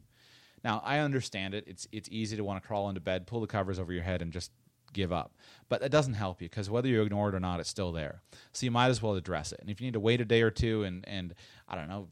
Now, 0.62 0.82
I 0.84 0.98
understand 0.98 1.54
it. 1.54 1.64
It's 1.66 1.88
it's 1.92 2.08
easy 2.10 2.36
to 2.36 2.44
want 2.44 2.62
to 2.62 2.66
crawl 2.66 2.88
into 2.88 3.00
bed, 3.00 3.26
pull 3.26 3.40
the 3.40 3.46
covers 3.46 3.78
over 3.78 3.92
your 3.92 4.02
head 4.02 4.20
and 4.22 4.32
just 4.32 4.50
give 4.92 5.12
up. 5.12 5.32
But 5.68 5.80
that 5.80 5.90
doesn't 5.90 6.14
help 6.14 6.42
you 6.42 6.48
because 6.48 6.68
whether 6.68 6.88
you 6.88 7.02
ignore 7.02 7.28
it 7.28 7.34
or 7.34 7.40
not, 7.40 7.60
it's 7.60 7.68
still 7.68 7.92
there. 7.92 8.22
So 8.52 8.64
you 8.64 8.70
might 8.70 8.88
as 8.88 9.02
well 9.02 9.14
address 9.14 9.52
it. 9.52 9.60
And 9.60 9.70
if 9.70 9.80
you 9.80 9.86
need 9.86 9.94
to 9.94 10.00
wait 10.00 10.20
a 10.20 10.24
day 10.24 10.42
or 10.42 10.50
two 10.50 10.84
and 10.84 11.06
and 11.06 11.34
I 11.68 11.76
don't 11.76 11.88
know, 11.88 12.08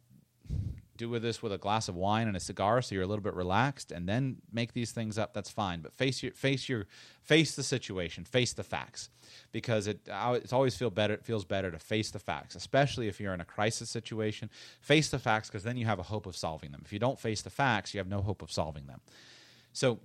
do 0.99 1.09
with 1.09 1.23
this 1.23 1.43
with 1.43 1.53
a 1.53 1.59
glass 1.59 1.89
of 1.89 1.95
wine 1.95 2.27
and 2.27 2.37
a 2.37 2.41
cigar 2.41 2.83
so 2.83 2.95
you're 2.95 3.05
a 3.05 3.07
little 3.07 3.23
bit 3.23 3.35
relaxed 3.35 3.93
and 3.93 4.07
then 4.09 4.37
make 4.53 4.73
these 4.73 4.91
things 4.91 5.17
up 5.17 5.33
that's 5.33 5.49
fine 5.49 5.81
but 5.81 5.95
face 5.95 6.23
your 6.23 6.33
face 6.33 6.69
your 6.69 6.87
face 7.23 7.55
the 7.55 7.63
situation 7.63 8.25
face 8.25 8.53
the 8.53 8.65
facts 8.65 9.09
because 9.53 9.87
it 9.87 10.01
it's 10.09 10.53
always 10.53 10.77
feel 10.77 10.91
better 10.91 11.15
it 11.15 11.25
feels 11.25 11.45
better 11.45 11.71
to 11.71 11.79
face 11.79 12.11
the 12.11 12.19
facts 12.19 12.55
especially 12.57 13.09
if 13.09 13.21
you're 13.21 13.33
in 13.33 13.41
a 13.41 13.45
crisis 13.45 13.89
situation 13.89 14.51
face 14.81 15.09
the 15.09 15.19
facts 15.19 15.49
because 15.49 15.63
then 15.63 15.77
you 15.77 15.87
have 15.87 16.01
a 16.01 16.03
hope 16.03 16.27
of 16.27 16.37
solving 16.37 16.73
them 16.73 16.83
if 16.85 16.93
you 16.93 16.99
don't 16.99 17.19
face 17.19 17.43
the 17.43 17.51
facts 17.51 17.95
you 17.95 17.99
have 17.99 18.09
no 18.09 18.21
hope 18.21 18.43
of 18.43 18.51
solving 18.51 18.87
them 18.87 19.01
so 19.73 20.01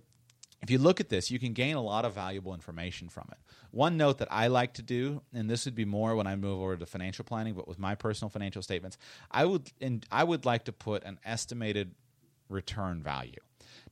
if 0.64 0.72
you 0.72 0.78
look 0.78 1.02
at 1.02 1.10
this, 1.10 1.30
you 1.30 1.40
can 1.40 1.52
gain 1.52 1.76
a 1.76 1.82
lot 1.82 2.06
of 2.06 2.14
valuable 2.14 2.54
information 2.54 3.10
from 3.10 3.28
it. 3.34 3.38
One 3.72 3.98
note 3.98 4.20
that 4.20 4.30
I 4.32 4.48
like 4.48 4.76
to 4.76 4.82
do, 4.82 5.22
and 5.34 5.50
this 5.50 5.66
would 5.66 5.76
be 5.76 5.84
more 5.84 6.16
when 6.16 6.26
I 6.26 6.38
move 6.38 6.62
over 6.62 6.78
to 6.78 6.86
financial 6.86 7.26
planning, 7.26 7.54
but 7.54 7.68
with 7.68 7.78
my 7.78 7.96
personal 7.96 8.30
financial 8.30 8.62
statements, 8.62 8.98
I 9.30 9.44
would 9.44 9.70
and 9.82 10.06
I 10.10 10.24
would 10.24 10.46
like 10.46 10.64
to 10.66 10.72
put 10.72 11.04
an 11.04 11.20
estimated 11.26 11.94
return 12.48 13.04
value. 13.04 13.42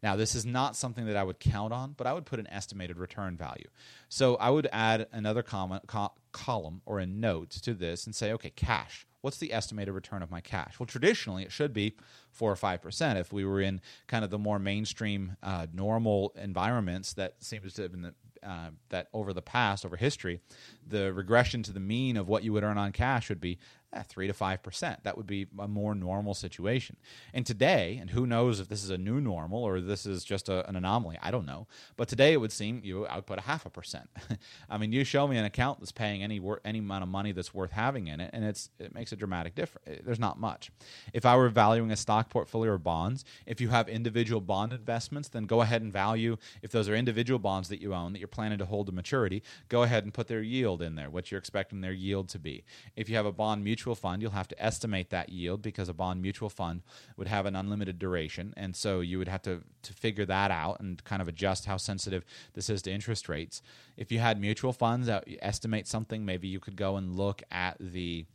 Now, 0.01 0.15
this 0.15 0.33
is 0.33 0.45
not 0.45 0.77
something 0.77 1.05
that 1.07 1.17
I 1.17 1.23
would 1.23 1.39
count 1.39 1.73
on, 1.73 1.93
but 1.97 2.07
I 2.07 2.13
would 2.13 2.25
put 2.25 2.39
an 2.39 2.47
estimated 2.47 2.97
return 2.97 3.35
value. 3.35 3.67
So 4.07 4.35
I 4.35 4.49
would 4.49 4.69
add 4.71 5.07
another 5.11 5.43
comment, 5.43 5.83
co- 5.87 6.13
column 6.31 6.81
or 6.85 6.99
a 6.99 7.05
note 7.05 7.49
to 7.51 7.73
this 7.73 8.05
and 8.05 8.15
say, 8.15 8.31
okay, 8.31 8.49
cash 8.49 9.05
what's 9.21 9.37
the 9.37 9.53
estimated 9.53 9.93
return 9.93 10.21
of 10.21 10.31
my 10.31 10.41
cash? 10.41 10.79
Well, 10.79 10.87
traditionally, 10.87 11.43
it 11.43 11.51
should 11.51 11.73
be 11.73 11.95
four 12.31 12.51
or 12.51 12.55
five 12.55 12.81
percent. 12.81 13.17
If 13.19 13.31
we 13.31 13.45
were 13.45 13.61
in 13.61 13.81
kind 14.07 14.23
of 14.23 14.29
the 14.29 14.39
more 14.39 14.59
mainstream, 14.59 15.37
uh, 15.41 15.67
normal 15.73 16.33
environments 16.35 17.13
that 17.13 17.35
seems 17.39 17.73
to 17.73 17.81
have 17.83 17.91
been 17.91 18.01
the, 18.01 18.13
uh, 18.43 18.69
that 18.89 19.07
over 19.13 19.33
the 19.33 19.41
past, 19.41 19.85
over 19.85 19.95
history, 19.95 20.39
the 20.87 21.13
regression 21.13 21.63
to 21.63 21.71
the 21.71 21.79
mean 21.79 22.17
of 22.17 22.27
what 22.27 22.43
you 22.43 22.51
would 22.53 22.63
earn 22.63 22.77
on 22.77 22.91
cash 22.91 23.29
would 23.29 23.41
be 23.41 23.59
eh, 23.93 24.03
three 24.03 24.27
to 24.27 24.33
five 24.33 24.63
percent. 24.63 25.03
That 25.03 25.17
would 25.17 25.27
be 25.27 25.47
a 25.59 25.67
more 25.67 25.95
normal 25.95 26.33
situation. 26.33 26.97
And 27.33 27.45
today, 27.45 27.97
and 27.99 28.09
who 28.09 28.25
knows 28.25 28.59
if 28.59 28.67
this 28.67 28.83
is 28.83 28.89
a 28.89 28.97
new 28.97 29.21
normal 29.21 29.63
or 29.63 29.81
this 29.81 30.05
is 30.05 30.23
just 30.23 30.49
a, 30.49 30.67
an 30.69 30.75
anomaly? 30.75 31.17
I 31.21 31.31
don't 31.31 31.45
know. 31.45 31.67
But 31.97 32.07
today, 32.07 32.33
it 32.33 32.37
would 32.37 32.51
seem 32.51 32.81
you 32.83 33.07
output 33.07 33.39
a 33.39 33.41
half 33.41 33.65
a 33.65 33.69
percent. 33.69 34.09
I 34.69 34.77
mean, 34.77 34.91
you 34.91 35.03
show 35.03 35.27
me 35.27 35.37
an 35.37 35.45
account 35.45 35.79
that's 35.79 35.91
paying 35.91 36.23
any 36.23 36.39
wor- 36.39 36.61
any 36.65 36.79
amount 36.79 37.03
of 37.03 37.09
money 37.09 37.31
that's 37.31 37.53
worth 37.53 37.71
having 37.71 38.07
in 38.07 38.19
it, 38.19 38.31
and 38.33 38.43
it's 38.45 38.69
it 38.79 38.93
makes 38.93 39.11
a 39.11 39.15
dramatic 39.15 39.55
difference. 39.55 39.87
Eh, 39.87 40.01
there's 40.03 40.19
not 40.19 40.39
much. 40.39 40.71
If 41.13 41.25
I 41.25 41.35
were 41.35 41.49
valuing 41.49 41.91
a 41.91 41.97
stock 41.97 42.29
portfolio 42.29 42.73
or 42.73 42.77
bonds, 42.77 43.25
if 43.45 43.59
you 43.59 43.69
have 43.69 43.89
individual 43.89 44.41
bond 44.41 44.73
investments, 44.73 45.29
then 45.29 45.45
go 45.45 45.61
ahead 45.61 45.81
and 45.81 45.91
value 45.91 46.37
if 46.61 46.71
those 46.71 46.87
are 46.89 46.95
individual 46.95 47.39
bonds 47.39 47.69
that 47.69 47.81
you 47.81 47.93
own 47.93 48.13
that 48.13 48.19
you're 48.19 48.27
planning 48.27 48.57
to 48.59 48.65
hold 48.65 48.87
to 48.87 48.91
maturity. 48.91 49.43
Go 49.69 49.83
ahead 49.83 50.03
and 50.03 50.13
put 50.13 50.27
their 50.27 50.41
yield 50.41 50.81
in 50.81 50.95
there, 50.95 51.09
what 51.09 51.31
you're 51.31 51.39
expecting 51.39 51.81
their 51.81 51.91
yield 51.91 52.29
to 52.29 52.39
be. 52.39 52.63
If 52.95 53.09
you 53.09 53.15
have 53.15 53.25
a 53.25 53.31
bond 53.31 53.63
mutual 53.63 53.80
mutual 53.81 53.95
fund, 53.95 54.21
you'll 54.21 54.31
have 54.31 54.47
to 54.47 54.63
estimate 54.63 55.09
that 55.09 55.29
yield 55.29 55.63
because 55.63 55.89
a 55.89 55.93
bond 55.93 56.21
mutual 56.21 56.49
fund 56.49 56.83
would 57.17 57.27
have 57.27 57.47
an 57.47 57.55
unlimited 57.55 57.97
duration. 57.97 58.53
And 58.55 58.75
so 58.75 58.99
you 58.99 59.17
would 59.17 59.27
have 59.27 59.41
to, 59.41 59.61
to 59.81 59.93
figure 59.93 60.25
that 60.27 60.51
out 60.51 60.79
and 60.79 61.03
kind 61.03 61.19
of 61.19 61.27
adjust 61.27 61.65
how 61.65 61.77
sensitive 61.77 62.23
this 62.53 62.69
is 62.69 62.83
to 62.83 62.91
interest 62.91 63.27
rates. 63.27 63.63
If 63.97 64.11
you 64.11 64.19
had 64.19 64.39
mutual 64.39 64.71
funds, 64.71 65.07
that 65.07 65.27
estimate 65.41 65.87
something, 65.87 66.23
maybe 66.23 66.47
you 66.47 66.59
could 66.59 66.75
go 66.75 66.95
and 66.95 67.15
look 67.15 67.41
at 67.49 67.77
the 67.79 68.25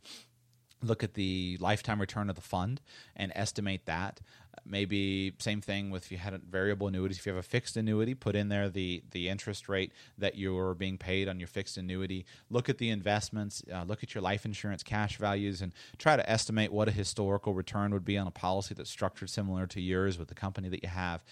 look 0.83 1.01
at 1.01 1.15
the 1.15 1.57
lifetime 1.59 1.99
return 1.99 2.29
of 2.29 2.35
the 2.35 2.41
fund 2.41 2.81
and 3.15 3.31
estimate 3.33 3.85
that 3.85 4.19
maybe 4.65 5.33
same 5.39 5.61
thing 5.61 5.89
with 5.89 6.05
if 6.05 6.11
you 6.11 6.17
had 6.17 6.33
a 6.33 6.37
variable 6.37 6.87
annuities 6.87 7.17
if 7.17 7.25
you 7.25 7.31
have 7.31 7.39
a 7.39 7.47
fixed 7.47 7.77
annuity 7.77 8.13
put 8.13 8.35
in 8.35 8.49
there 8.49 8.69
the 8.69 9.01
the 9.11 9.29
interest 9.29 9.69
rate 9.69 9.91
that 10.17 10.37
you're 10.37 10.73
being 10.73 10.97
paid 10.97 11.27
on 11.27 11.39
your 11.39 11.47
fixed 11.47 11.77
annuity 11.77 12.25
look 12.49 12.69
at 12.69 12.77
the 12.77 12.89
investments 12.89 13.63
uh, 13.73 13.83
look 13.83 14.03
at 14.03 14.13
your 14.13 14.21
life 14.21 14.45
insurance 14.45 14.83
cash 14.83 15.17
values 15.17 15.61
and 15.61 15.71
try 15.97 16.15
to 16.15 16.29
estimate 16.29 16.71
what 16.71 16.87
a 16.87 16.91
historical 16.91 17.53
return 17.53 17.91
would 17.91 18.05
be 18.05 18.17
on 18.17 18.27
a 18.27 18.31
policy 18.31 18.73
that's 18.73 18.89
structured 18.89 19.29
similar 19.29 19.65
to 19.65 19.81
yours 19.81 20.17
with 20.17 20.27
the 20.27 20.35
company 20.35 20.69
that 20.69 20.83
you 20.83 20.89
have 20.89 21.23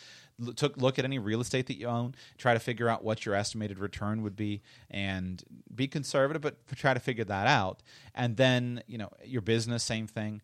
took 0.56 0.78
look 0.78 1.00
at 1.00 1.06
any 1.06 1.20
real 1.20 1.42
estate 1.42 1.68
that 1.68 1.78
you 1.78 1.88
own, 1.88 2.16
try 2.38 2.54
to 2.54 2.60
figure 2.60 2.90
out 2.90 3.04
what 3.04 3.26
your 3.26 3.36
estimated 3.36 3.80
return 3.80 4.22
would 4.22 4.36
be, 4.36 4.62
and 4.92 5.44
be 5.74 5.88
conservative, 5.88 6.42
but 6.42 6.58
try 6.76 6.94
to 6.94 7.00
figure 7.00 7.24
that 7.24 7.48
out. 7.48 7.82
And 8.14 8.38
then 8.38 8.84
you 8.88 8.98
know 8.98 9.10
your 9.24 9.42
business, 9.42 9.84
same 9.84 10.08
thing. 10.08 10.42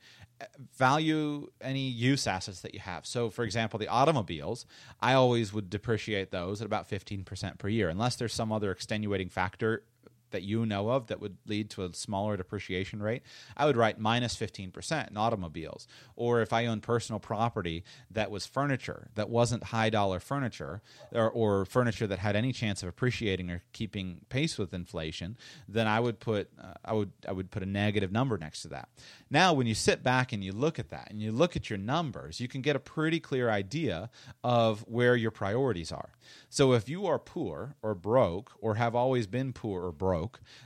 Value 0.77 1.49
any 1.61 1.87
use 1.87 2.27
assets 2.27 2.61
that 2.61 2.73
you 2.73 2.79
have. 2.79 3.05
So, 3.05 3.29
for 3.29 3.43
example, 3.43 3.79
the 3.79 3.87
automobiles, 3.87 4.65
I 4.99 5.13
always 5.13 5.53
would 5.53 5.69
depreciate 5.69 6.31
those 6.31 6.61
at 6.61 6.65
about 6.65 6.89
15% 6.89 7.57
per 7.57 7.67
year, 7.67 7.89
unless 7.89 8.15
there's 8.15 8.33
some 8.33 8.51
other 8.51 8.71
extenuating 8.71 9.29
factor 9.29 9.83
that 10.31 10.43
you 10.43 10.65
know 10.65 10.89
of 10.89 11.07
that 11.07 11.19
would 11.19 11.37
lead 11.45 11.69
to 11.71 11.83
a 11.83 11.93
smaller 11.93 12.37
depreciation 12.37 13.01
rate, 13.01 13.23
I 13.55 13.65
would 13.65 13.77
write 13.77 13.99
minus 13.99 14.35
15% 14.35 15.09
in 15.09 15.17
automobiles. 15.17 15.87
Or 16.15 16.41
if 16.41 16.53
I 16.53 16.65
own 16.65 16.81
personal 16.81 17.19
property 17.19 17.83
that 18.09 18.31
was 18.31 18.45
furniture, 18.45 19.09
that 19.15 19.29
wasn't 19.29 19.65
high 19.65 19.89
dollar 19.89 20.19
furniture, 20.19 20.81
or, 21.11 21.29
or 21.29 21.65
furniture 21.65 22.07
that 22.07 22.19
had 22.19 22.35
any 22.35 22.51
chance 22.51 22.83
of 22.83 22.89
appreciating 22.89 23.49
or 23.49 23.63
keeping 23.73 24.21
pace 24.29 24.57
with 24.57 24.73
inflation, 24.73 25.37
then 25.67 25.87
I 25.87 25.99
would 25.99 26.19
put 26.19 26.49
uh, 26.61 26.73
I 26.83 26.93
would 26.93 27.11
I 27.27 27.31
would 27.31 27.51
put 27.51 27.63
a 27.63 27.65
negative 27.65 28.11
number 28.11 28.37
next 28.37 28.61
to 28.63 28.69
that. 28.69 28.89
Now, 29.29 29.53
when 29.53 29.67
you 29.67 29.75
sit 29.75 30.03
back 30.03 30.33
and 30.33 30.43
you 30.43 30.51
look 30.51 30.79
at 30.79 30.89
that 30.89 31.07
and 31.09 31.21
you 31.21 31.31
look 31.31 31.55
at 31.55 31.69
your 31.69 31.79
numbers, 31.79 32.39
you 32.39 32.47
can 32.47 32.61
get 32.61 32.75
a 32.75 32.79
pretty 32.79 33.19
clear 33.19 33.49
idea 33.49 34.09
of 34.43 34.81
where 34.87 35.15
your 35.15 35.31
priorities 35.31 35.91
are. 35.91 36.09
So 36.49 36.73
if 36.73 36.89
you 36.89 37.07
are 37.07 37.19
poor 37.19 37.75
or 37.81 37.95
broke 37.95 38.51
or 38.59 38.75
have 38.75 38.95
always 38.95 39.27
been 39.27 39.53
poor 39.53 39.85
or 39.85 39.91
broke, 39.91 40.20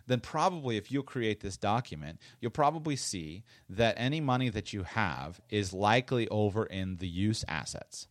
then 0.08 0.20
probably 0.20 0.78
if 0.78 0.92
you 0.92 1.04
create 1.04 1.40
this 1.40 1.58
document, 1.58 2.20
you'll 2.40 2.52
probably 2.52 2.96
see 2.96 3.44
that 3.70 3.96
any 3.98 4.22
money 4.22 4.50
that 4.50 4.74
you 4.74 4.84
have 4.84 5.40
is 5.50 5.74
likely 5.74 6.28
over 6.30 6.66
in 6.66 6.98
the 6.98 7.08
use 7.08 7.44
assets 7.48 8.08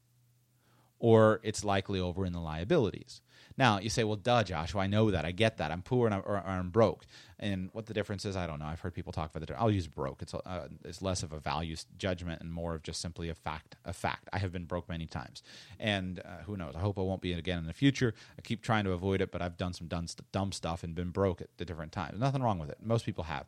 or 0.98 1.40
it's 1.42 1.64
likely 1.64 2.00
over 2.00 2.24
in 2.24 2.32
the 2.32 2.40
liabilities. 2.40 3.20
Now, 3.56 3.78
you 3.78 3.90
say, 3.90 4.04
well, 4.04 4.16
duh, 4.16 4.42
Joshua, 4.42 4.82
I 4.82 4.86
know 4.86 5.10
that. 5.10 5.24
I 5.24 5.30
get 5.30 5.58
that. 5.58 5.70
I'm 5.70 5.82
poor 5.82 6.06
and 6.06 6.14
I'm, 6.14 6.22
or, 6.22 6.36
or 6.36 6.46
I'm 6.46 6.70
broke. 6.70 7.04
And 7.38 7.70
what 7.72 7.86
the 7.86 7.94
difference 7.94 8.24
is, 8.24 8.36
I 8.36 8.46
don't 8.46 8.58
know. 8.58 8.66
I've 8.66 8.80
heard 8.80 8.94
people 8.94 9.12
talk 9.12 9.34
about 9.34 9.46
the. 9.46 9.60
I'll 9.60 9.70
use 9.70 9.86
broke. 9.86 10.22
It's 10.22 10.34
uh, 10.34 10.68
it's 10.84 11.02
less 11.02 11.22
of 11.22 11.32
a 11.32 11.40
value 11.40 11.76
judgment 11.98 12.40
and 12.40 12.52
more 12.52 12.74
of 12.74 12.82
just 12.82 13.00
simply 13.00 13.28
a 13.28 13.34
fact. 13.34 13.76
A 13.84 13.92
fact. 13.92 14.28
I 14.32 14.38
have 14.38 14.52
been 14.52 14.64
broke 14.64 14.88
many 14.88 15.06
times, 15.06 15.42
and 15.78 16.20
uh, 16.20 16.42
who 16.46 16.56
knows? 16.56 16.74
I 16.76 16.80
hope 16.80 16.98
I 16.98 17.02
won't 17.02 17.20
be 17.20 17.32
again 17.32 17.58
in 17.58 17.66
the 17.66 17.72
future. 17.72 18.14
I 18.38 18.42
keep 18.42 18.62
trying 18.62 18.84
to 18.84 18.92
avoid 18.92 19.20
it, 19.20 19.32
but 19.32 19.42
I've 19.42 19.56
done 19.56 19.72
some 19.72 19.88
dumb, 19.88 20.06
dumb 20.32 20.52
stuff 20.52 20.84
and 20.84 20.94
been 20.94 21.10
broke 21.10 21.40
at 21.40 21.48
the 21.58 21.64
different 21.64 21.92
times. 21.92 22.18
Nothing 22.20 22.42
wrong 22.42 22.58
with 22.58 22.70
it. 22.70 22.78
Most 22.82 23.04
people 23.04 23.24
have. 23.24 23.46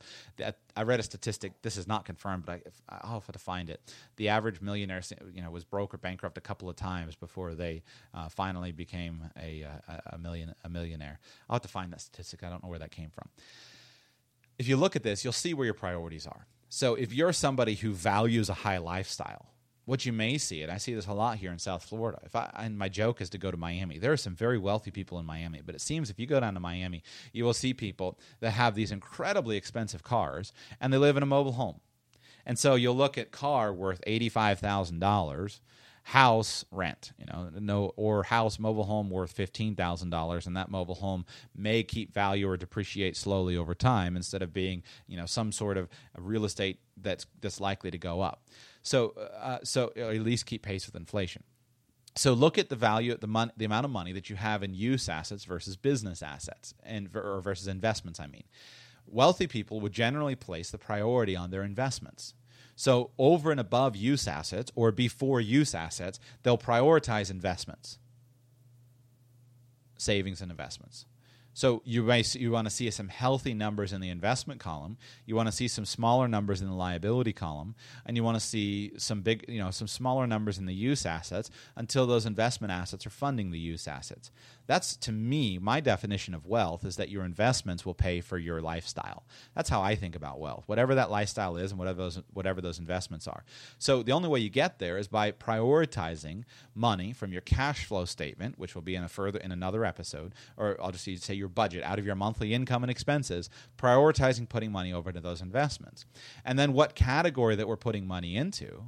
I 0.77 0.83
read 0.83 1.01
a 1.01 1.03
statistic. 1.03 1.63
This 1.63 1.77
is 1.77 1.87
not 1.87 2.05
confirmed, 2.05 2.45
but 2.45 2.63
I, 2.89 2.99
I'll 3.03 3.21
have 3.21 3.33
to 3.33 3.39
find 3.39 3.71
it. 3.71 3.81
The 4.17 4.29
average 4.29 4.61
millionaire, 4.61 5.03
you 5.33 5.43
know, 5.43 5.51
was 5.51 5.65
broke 5.65 5.95
or 5.95 5.99
bankrupt 5.99 6.37
a 6.37 6.41
couple 6.41 6.69
of 6.69 6.77
times 6.77 7.15
before 7.15 7.55
they 7.55 7.83
uh, 8.13 8.29
finally 8.29 8.73
became 8.73 9.31
a, 9.41 9.65
uh, 9.65 9.69
a, 9.89 10.15
a 10.15 10.19
million 10.19 10.55
a 10.65 10.69
millionaire. 10.69 11.19
I'll 11.49 11.55
have 11.55 11.63
to 11.63 11.69
find 11.69 11.93
that 11.93 12.01
statistic. 12.01 12.43
I 12.43 12.51
don't 12.51 12.63
know 12.63 12.69
where 12.69 12.79
that 12.79 12.91
came 12.91 13.11
from 13.11 13.29
if 14.59 14.69
you 14.69 14.77
look 14.77 14.97
at 14.97 15.03
this, 15.03 15.25
you'll 15.25 15.33
see 15.33 15.55
where 15.55 15.65
your 15.65 15.75
priorities 15.75 16.27
are. 16.27 16.47
So 16.69 16.95
if 16.95 17.13
you're 17.13 17.33
somebody 17.33 17.75
who 17.75 17.93
values 17.93 18.49
a 18.49 18.55
high 18.55 18.79
lifestyle, 18.79 19.47
what 19.85 20.05
you 20.05 20.13
may 20.13 20.37
see, 20.37 20.63
and 20.63 20.73
I 20.73 20.79
see 20.79 20.95
this 20.95 21.07
a 21.07 21.13
lot 21.13 21.39
here 21.39 21.53
in 21.53 21.61
South 21.61 21.85
Florida. 21.85 22.19
If 22.25 22.35
I 22.35 22.51
and 22.57 22.77
my 22.77 22.89
joke 22.89 23.21
is 23.21 23.31
to 23.31 23.39
go 23.39 23.53
to 23.53 23.57
Miami. 23.57 23.99
There 23.99 24.13
are 24.13 24.17
some 24.17 24.35
very 24.35 24.59
wealthy 24.59 24.91
people 24.91 25.19
in 25.21 25.25
Miami, 25.25 25.63
but 25.65 25.77
it 25.77 25.81
seems 25.81 26.11
if 26.11 26.19
you 26.19 26.27
go 26.27 26.41
down 26.41 26.55
to 26.55 26.61
Miami, 26.61 27.05
you 27.33 27.45
will 27.45 27.55
see 27.55 27.73
people 27.73 28.19
that 28.41 28.51
have 28.51 28.75
these 28.75 28.91
incredibly 28.91 29.57
expensive 29.57 30.03
cars 30.03 30.53
and 30.81 30.93
they 30.93 30.99
live 30.99 31.17
in 31.17 31.23
a 31.23 31.27
mobile 31.27 31.53
home. 31.53 31.81
And 32.45 32.59
so 32.59 32.75
you'll 32.75 32.97
look 32.97 33.17
at 33.17 33.31
car 33.31 33.73
worth 33.73 34.01
eighty 34.09 34.29
five 34.29 34.59
thousand 34.59 34.99
dollars 34.99 35.61
house 36.11 36.65
rent, 36.71 37.13
you 37.19 37.27
know, 37.27 37.51
no 37.59 37.93
or 37.97 38.23
house 38.23 38.61
mobile 38.61 38.85
home 38.85 39.11
worth 39.11 39.33
fifteen 39.33 39.75
thousand 39.75 40.11
dollars, 40.11 40.47
and 40.47 40.57
that 40.57 40.71
mobile 40.71 40.95
home 40.95 41.25
may 41.53 41.83
keep 41.83 42.15
value 42.15 42.49
or 42.49 42.57
depreciate 42.57 43.17
slowly 43.17 43.57
over 43.57 43.75
time 43.75 44.15
instead 44.15 44.41
of 44.41 44.53
being, 44.53 44.85
you 45.09 45.17
know, 45.17 45.27
some 45.27 45.51
sort 45.51 45.77
of 45.77 45.89
real 46.17 46.45
estate 46.45 46.79
that's 46.97 47.27
that's 47.41 47.61
likely 47.61 47.91
to 47.91 47.99
go 47.99 48.21
up. 48.21 48.45
So, 48.83 49.15
uh, 49.41 49.59
so 49.65 49.91
at 49.97 50.21
least 50.21 50.47
keep 50.47 50.63
pace 50.63 50.87
with 50.87 50.95
inflation. 50.95 51.43
So 52.15 52.35
look 52.35 52.57
at 52.57 52.69
the 52.69 52.77
value, 52.77 53.17
the 53.17 53.27
mon- 53.27 53.51
the 53.57 53.65
amount 53.65 53.85
of 53.85 53.91
money 53.91 54.13
that 54.13 54.31
you 54.31 54.37
have 54.37 54.63
in 54.63 54.75
use 54.75 55.09
assets 55.09 55.45
versus 55.45 55.77
business 55.77 56.23
assets, 56.23 56.73
and 56.85 57.11
or 57.17 57.41
versus 57.41 57.67
investments. 57.67 58.21
I 58.21 58.29
mean, 58.29 58.45
wealthy 59.09 59.49
people 59.49 59.81
would 59.81 59.93
generally 59.93 60.37
place 60.37 60.71
the 60.71 60.79
priority 60.79 61.35
on 61.35 61.51
their 61.51 61.65
investments. 61.65 62.35
So, 62.79 63.11
over 63.19 63.51
and 63.51 63.59
above 63.59 63.97
use 63.97 64.29
assets 64.29 64.71
or 64.75 64.93
before 64.93 65.41
use 65.41 65.75
assets, 65.75 66.21
they'll 66.43 66.59
prioritize 66.59 67.31
investments, 67.31 67.99
savings 69.97 70.43
and 70.43 70.51
investments. 70.51 71.07
So 71.57 71.81
you 71.87 72.03
may, 72.03 72.23
you 72.35 72.51
want 72.51 72.67
to 72.67 72.71
see 72.71 72.91
some 72.91 73.09
healthy 73.09 73.55
numbers 73.55 73.95
in 73.95 74.03
the 74.03 74.11
investment 74.11 74.61
column. 74.61 74.99
You 75.25 75.37
want 75.37 75.49
to 75.49 75.53
see 75.53 75.69
some 75.69 75.87
smaller 75.87 76.29
numbers 76.29 76.61
in 76.61 76.69
the 76.69 76.75
liability 76.75 77.33
column, 77.33 77.75
and 78.05 78.15
you 78.15 78.23
want 78.23 78.37
to 78.37 78.47
see 78.47 78.93
some 78.99 79.23
big, 79.23 79.47
you 79.49 79.59
know, 79.59 79.71
some 79.71 79.89
smaller 79.89 80.27
numbers 80.27 80.59
in 80.59 80.67
the 80.67 80.75
use 80.75 81.07
assets 81.07 81.51
until 81.75 82.07
those 82.07 82.27
investment 82.27 82.75
assets 82.75 83.07
are 83.07 83.11
funding 83.11 83.53
the 83.53 83.59
use 83.59 83.89
assets. 83.89 84.31
That's 84.67 84.97
to 84.97 85.13
me 85.13 85.59
my 85.59 85.81
definition 85.81 86.35
of 86.35 86.47
wealth 86.47 86.85
is 86.85 86.97
that 86.97 87.09
your 87.09 87.25
investments 87.25 87.87
will 87.87 87.95
pay 87.95 88.21
for 88.21 88.39
your 88.39 88.61
lifestyle. 88.61 89.25
That's 89.55 89.69
how 89.69 89.83
I 89.83 89.95
think 89.95 90.17
about 90.17 90.41
wealth. 90.41 90.65
Whatever 90.67 90.95
that 90.97 91.11
lifestyle 91.11 91.57
is 91.57 91.71
and 91.71 91.79
whatever 91.79 91.99
those 91.99 92.21
whatever 92.33 92.61
those 92.61 92.79
investments 92.79 93.27
are. 93.27 93.45
So 93.79 94.03
the 94.03 94.13
only 94.13 94.29
way 94.29 94.41
you 94.41 94.51
get 94.51 94.79
there 94.79 94.99
is 94.99 95.09
by 95.09 95.33
prioritizing 95.33 96.45
money 96.75 97.13
from 97.13 97.33
your 97.33 97.43
cash 97.43 97.85
flow 97.85 98.05
statement, 98.05 98.59
which 98.59 98.75
will 98.75 98.83
be 98.83 98.97
in 98.97 99.05
a 99.05 99.09
further 99.09 99.39
in 99.39 99.53
another 99.53 99.85
episode, 99.85 100.35
or 100.57 100.77
I'll 100.83 100.93
just 100.93 101.05
say 101.05 101.35
your 101.35 101.49
budget 101.49 101.85
out 101.85 101.99
of 101.99 102.07
your 102.07 102.15
monthly 102.15 102.53
income 102.53 102.83
and 102.83 102.91
expenses, 102.91 103.49
prioritizing 103.79 104.49
putting 104.49 104.73
money 104.73 104.93
over 104.93 105.13
to 105.13 105.21
those 105.21 105.41
investments. 105.41 106.05
And 106.45 106.59
then 106.59 106.73
what 106.73 106.95
category 106.95 107.57
that 107.57 107.69
we're 107.69 107.77
putting 107.77 108.07
money 108.07 108.37
into 108.37 108.85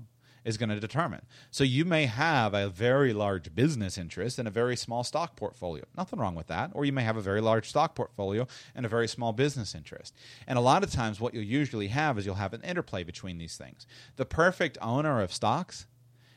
is 0.48 0.56
going 0.56 0.70
to 0.70 0.80
determine. 0.80 1.20
So 1.50 1.62
you 1.62 1.84
may 1.84 2.06
have 2.06 2.54
a 2.54 2.70
very 2.70 3.12
large 3.12 3.54
business 3.54 3.98
interest 3.98 4.38
and 4.38 4.48
a 4.48 4.50
very 4.50 4.76
small 4.76 5.04
stock 5.04 5.36
portfolio. 5.36 5.84
Nothing 5.94 6.18
wrong 6.18 6.34
with 6.34 6.46
that. 6.46 6.70
Or 6.72 6.86
you 6.86 6.92
may 6.92 7.02
have 7.02 7.18
a 7.18 7.20
very 7.20 7.42
large 7.42 7.68
stock 7.68 7.94
portfolio 7.94 8.46
and 8.74 8.86
a 8.86 8.88
very 8.88 9.08
small 9.08 9.34
business 9.34 9.74
interest. 9.74 10.14
And 10.46 10.56
a 10.56 10.62
lot 10.62 10.82
of 10.82 10.90
times, 10.90 11.20
what 11.20 11.34
you'll 11.34 11.44
usually 11.44 11.88
have 11.88 12.18
is 12.18 12.24
you'll 12.24 12.36
have 12.36 12.54
an 12.54 12.62
interplay 12.62 13.04
between 13.04 13.36
these 13.36 13.58
things. 13.58 13.86
The 14.16 14.24
perfect 14.24 14.78
owner 14.80 15.20
of 15.20 15.34
stocks 15.34 15.86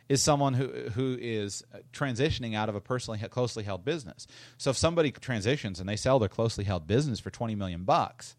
is 0.09 0.21
someone 0.21 0.55
who 0.55 0.67
who 0.89 1.17
is 1.21 1.63
uh, 1.73 1.77
transitioning 1.93 2.53
out 2.53 2.67
of 2.67 2.75
a 2.75 2.81
personally 2.81 3.19
closely 3.29 3.63
held 3.63 3.85
business. 3.85 4.27
So 4.57 4.71
if 4.71 4.77
somebody 4.77 5.11
transitions 5.11 5.79
and 5.79 5.87
they 5.87 5.95
sell 5.95 6.19
their 6.19 6.27
closely 6.27 6.65
held 6.65 6.85
business 6.85 7.21
for 7.21 7.29
20 7.29 7.55
million 7.55 7.85
bucks, 7.85 8.35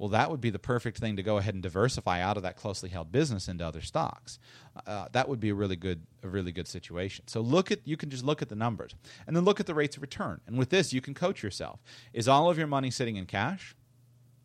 well, 0.00 0.08
that 0.08 0.30
would 0.30 0.40
be 0.40 0.48
the 0.48 0.58
perfect 0.58 0.96
thing 0.96 1.16
to 1.16 1.22
go 1.22 1.36
ahead 1.36 1.52
and 1.52 1.62
diversify 1.62 2.22
out 2.22 2.38
of 2.38 2.42
that 2.44 2.56
closely 2.56 2.88
held 2.88 3.12
business 3.12 3.48
into 3.48 3.66
other 3.66 3.82
stocks. 3.82 4.38
Uh, 4.86 5.08
that 5.12 5.28
would 5.28 5.40
be 5.40 5.50
a 5.50 5.54
really 5.54 5.76
good, 5.76 6.06
a 6.22 6.28
really 6.28 6.52
good 6.52 6.66
situation. 6.66 7.26
So 7.28 7.42
look 7.42 7.70
at, 7.70 7.80
you 7.84 7.98
can 7.98 8.08
just 8.08 8.24
look 8.24 8.40
at 8.40 8.48
the 8.48 8.54
numbers 8.54 8.94
and 9.26 9.36
then 9.36 9.44
look 9.44 9.60
at 9.60 9.66
the 9.66 9.74
rates 9.74 9.96
of 9.96 10.02
return. 10.02 10.40
And 10.46 10.56
with 10.56 10.70
this, 10.70 10.94
you 10.94 11.02
can 11.02 11.12
coach 11.12 11.42
yourself. 11.42 11.82
Is 12.14 12.28
all 12.28 12.48
of 12.48 12.56
your 12.56 12.66
money 12.66 12.90
sitting 12.90 13.16
in 13.16 13.26
cash? 13.26 13.76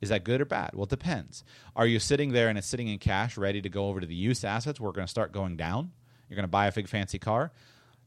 Is 0.02 0.10
that 0.10 0.26
good 0.26 0.42
or 0.42 0.46
bad? 0.46 0.72
Well, 0.74 0.84
it 0.84 0.90
depends. 0.90 1.46
Are 1.74 1.88
you 1.88 2.00
sitting 2.00 2.34
there 2.34 2.50
and 2.50 2.58
it's 2.58 2.68
sitting 2.68 2.90
in 2.90 3.00
cash, 3.00 3.38
ready 3.38 3.62
to 3.62 3.70
go 3.70 3.88
over 3.88 4.02
to 4.02 4.06
the 4.06 4.14
use 4.14 4.44
assets? 4.44 4.82
We're 4.82 4.92
going 4.92 5.08
to 5.08 5.12
start 5.12 5.32
going 5.32 5.56
down. 5.56 5.94
You're 6.28 6.36
going 6.36 6.44
to 6.44 6.50
buy 6.50 6.68
a 6.68 6.72
big 6.74 6.90
fancy 6.90 7.18
car. 7.18 7.54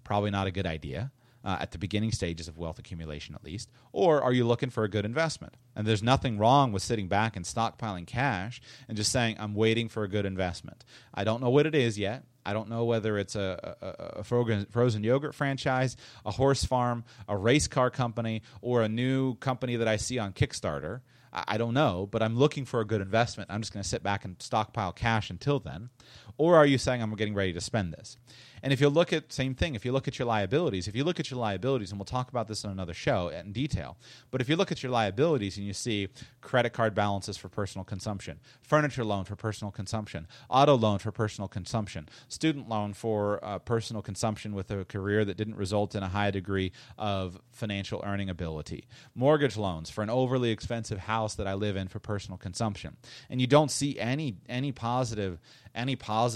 Probably 0.05 0.31
not 0.31 0.47
a 0.47 0.51
good 0.51 0.67
idea 0.67 1.13
uh, 1.45 1.59
at 1.61 1.71
the 1.73 1.79
beginning 1.79 2.13
stages 2.13 2.49
of 2.49 2.59
wealth 2.59 2.79
accumulation, 2.79 3.35
at 3.35 3.45
least? 3.45 3.71
Or 3.93 4.23
are 4.23 4.33
you 4.33 4.47
looking 4.47 4.71
for 4.71 4.85
a 4.85 4.89
good 4.89 5.05
investment? 5.05 5.57
And 5.77 5.87
there's 5.87 6.03
nothing 6.03 6.39
wrong 6.39 6.73
with 6.73 6.83
sitting 6.83 7.09
back 7.09 7.37
and 7.37 7.45
stockpiling 7.45 8.07
cash 8.07 8.61
and 8.89 8.97
just 8.97 9.13
saying, 9.13 9.37
I'm 9.39 9.55
waiting 9.55 9.89
for 9.89 10.03
a 10.05 10.09
good 10.09 10.27
investment. 10.27 10.85
I 11.15 11.25
don't 11.25 11.41
know 11.41 11.51
what 11.51 11.67
it 11.67 11.75
is 11.75 11.99
yet. 11.99 12.25
I 12.45 12.55
don't 12.55 12.71
know 12.71 12.85
whether 12.85 13.19
it's 13.19 13.37
a, 13.37 13.77
a, 13.83 14.21
a, 14.21 14.25
frozen 14.25 15.05
yogurt 15.05 15.35
franchise, 15.35 15.99
a 16.25 16.31
horse 16.31 16.65
farm, 16.65 17.05
a 17.29 17.37
race 17.37 17.69
car 17.69 17.91
company, 17.91 18.43
or 18.63 18.81
a 18.81 18.89
new 18.89 19.35
company 19.35 19.77
that 19.77 19.87
I 19.87 19.97
see 19.97 20.19
on 20.19 20.33
Kickstarter. 20.33 21.01
I 21.31 21.59
don't 21.59 21.75
know, 21.75 22.09
but 22.11 22.23
I'm 22.23 22.39
looking 22.39 22.65
for 22.65 22.81
a 22.81 22.87
good 22.87 23.03
investment. 23.03 23.51
I'm 23.51 23.61
just 23.61 23.73
going 23.73 23.83
to 23.83 23.89
sit 23.89 24.03
back 24.03 24.25
and 24.25 24.37
stockpile 24.41 24.93
cash 24.93 25.29
until 25.29 25.61
then. 25.61 25.91
Or 26.39 26.57
are 26.57 26.67
you 26.67 26.79
saying 26.79 27.03
I'm 27.03 27.15
getting 27.17 27.35
ready 27.35 27.53
to 27.53 27.61
spend 27.61 27.93
this? 27.93 28.17
And 28.63 28.73
if 28.73 28.81
you 28.81 28.89
look 28.89 29.13
at 29.13 29.33
same 29.33 29.55
thing, 29.55 29.75
if 29.75 29.85
you 29.85 29.93
look 29.93 30.09
at 30.09 30.19
your 30.19 30.27
liabilities, 30.27 30.89
if 30.89 30.97
you 30.97 31.05
look 31.05 31.21
at 31.21 31.31
your 31.31 31.39
liabilities, 31.39 31.91
and 31.91 31.99
we'll 31.99 32.07
talk 32.07 32.29
about 32.29 32.49
this 32.49 32.65
in 32.65 32.71
another 32.71 32.95
show 32.95 33.29
in 33.29 33.53
detail, 33.53 33.97
but 34.31 34.41
if 34.41 34.49
you 34.49 34.57
look 34.57 34.73
at 34.73 34.83
your 34.83 34.91
liabilities 34.91 35.57
and 35.57 35.67
you 35.67 35.73
see 35.73 36.09
credit 36.41 36.73
card 36.73 36.95
balances 36.95 37.37
for 37.37 37.49
personal 37.49 37.85
consumption, 37.85 38.41
furniture 38.63 39.05
loan 39.05 39.25
for 39.25 39.37
personal 39.37 39.71
consumption, 39.71 40.27
auto 40.49 40.77
loan 40.77 40.99
for 40.99 41.13
personal 41.13 41.49
consumption, 41.49 42.09
student 42.29 42.69
loan 42.69 42.95
for 42.95 43.45
uh, 43.45 43.59
personal 43.59 44.03
consumption 44.03 44.55
with 44.55 44.71
a 44.71 44.85
career 44.85 45.25
that 45.25 45.37
didn't 45.37 45.57
result 45.57 45.95
in 45.95 46.03
a 46.03 46.09
high 46.09 46.31
degree 46.31 46.73
of 46.97 47.39
financial 47.53 48.03
earning 48.05 48.29
ability, 48.29 48.87
mortgage 49.15 49.57
loans 49.57 49.91
for 49.91 50.03
an 50.03 50.11
overly 50.11 50.51
expensive 50.51 50.99
house 50.99 51.35
that 51.35 51.47
I 51.47 51.55
live 51.55 51.77
in 51.77 51.89
for 51.89 51.99
personal 51.99 52.39
consumption, 52.39 52.97
and 53.31 53.41
you 53.41 53.47
don't 53.47 53.71
see 53.71 53.99
any 53.99 54.37
any 54.49 54.73
positive 54.73 55.39
any 55.75 55.97
positive 55.97 56.28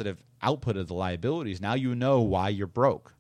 output 0.43 0.77
of 0.77 0.89
the 0.89 0.95
liabilities, 0.95 1.61
now 1.61 1.75
you 1.75 1.95
know 1.95 2.21
why 2.21 2.49
you're 2.49 2.67
broke. 2.67 3.15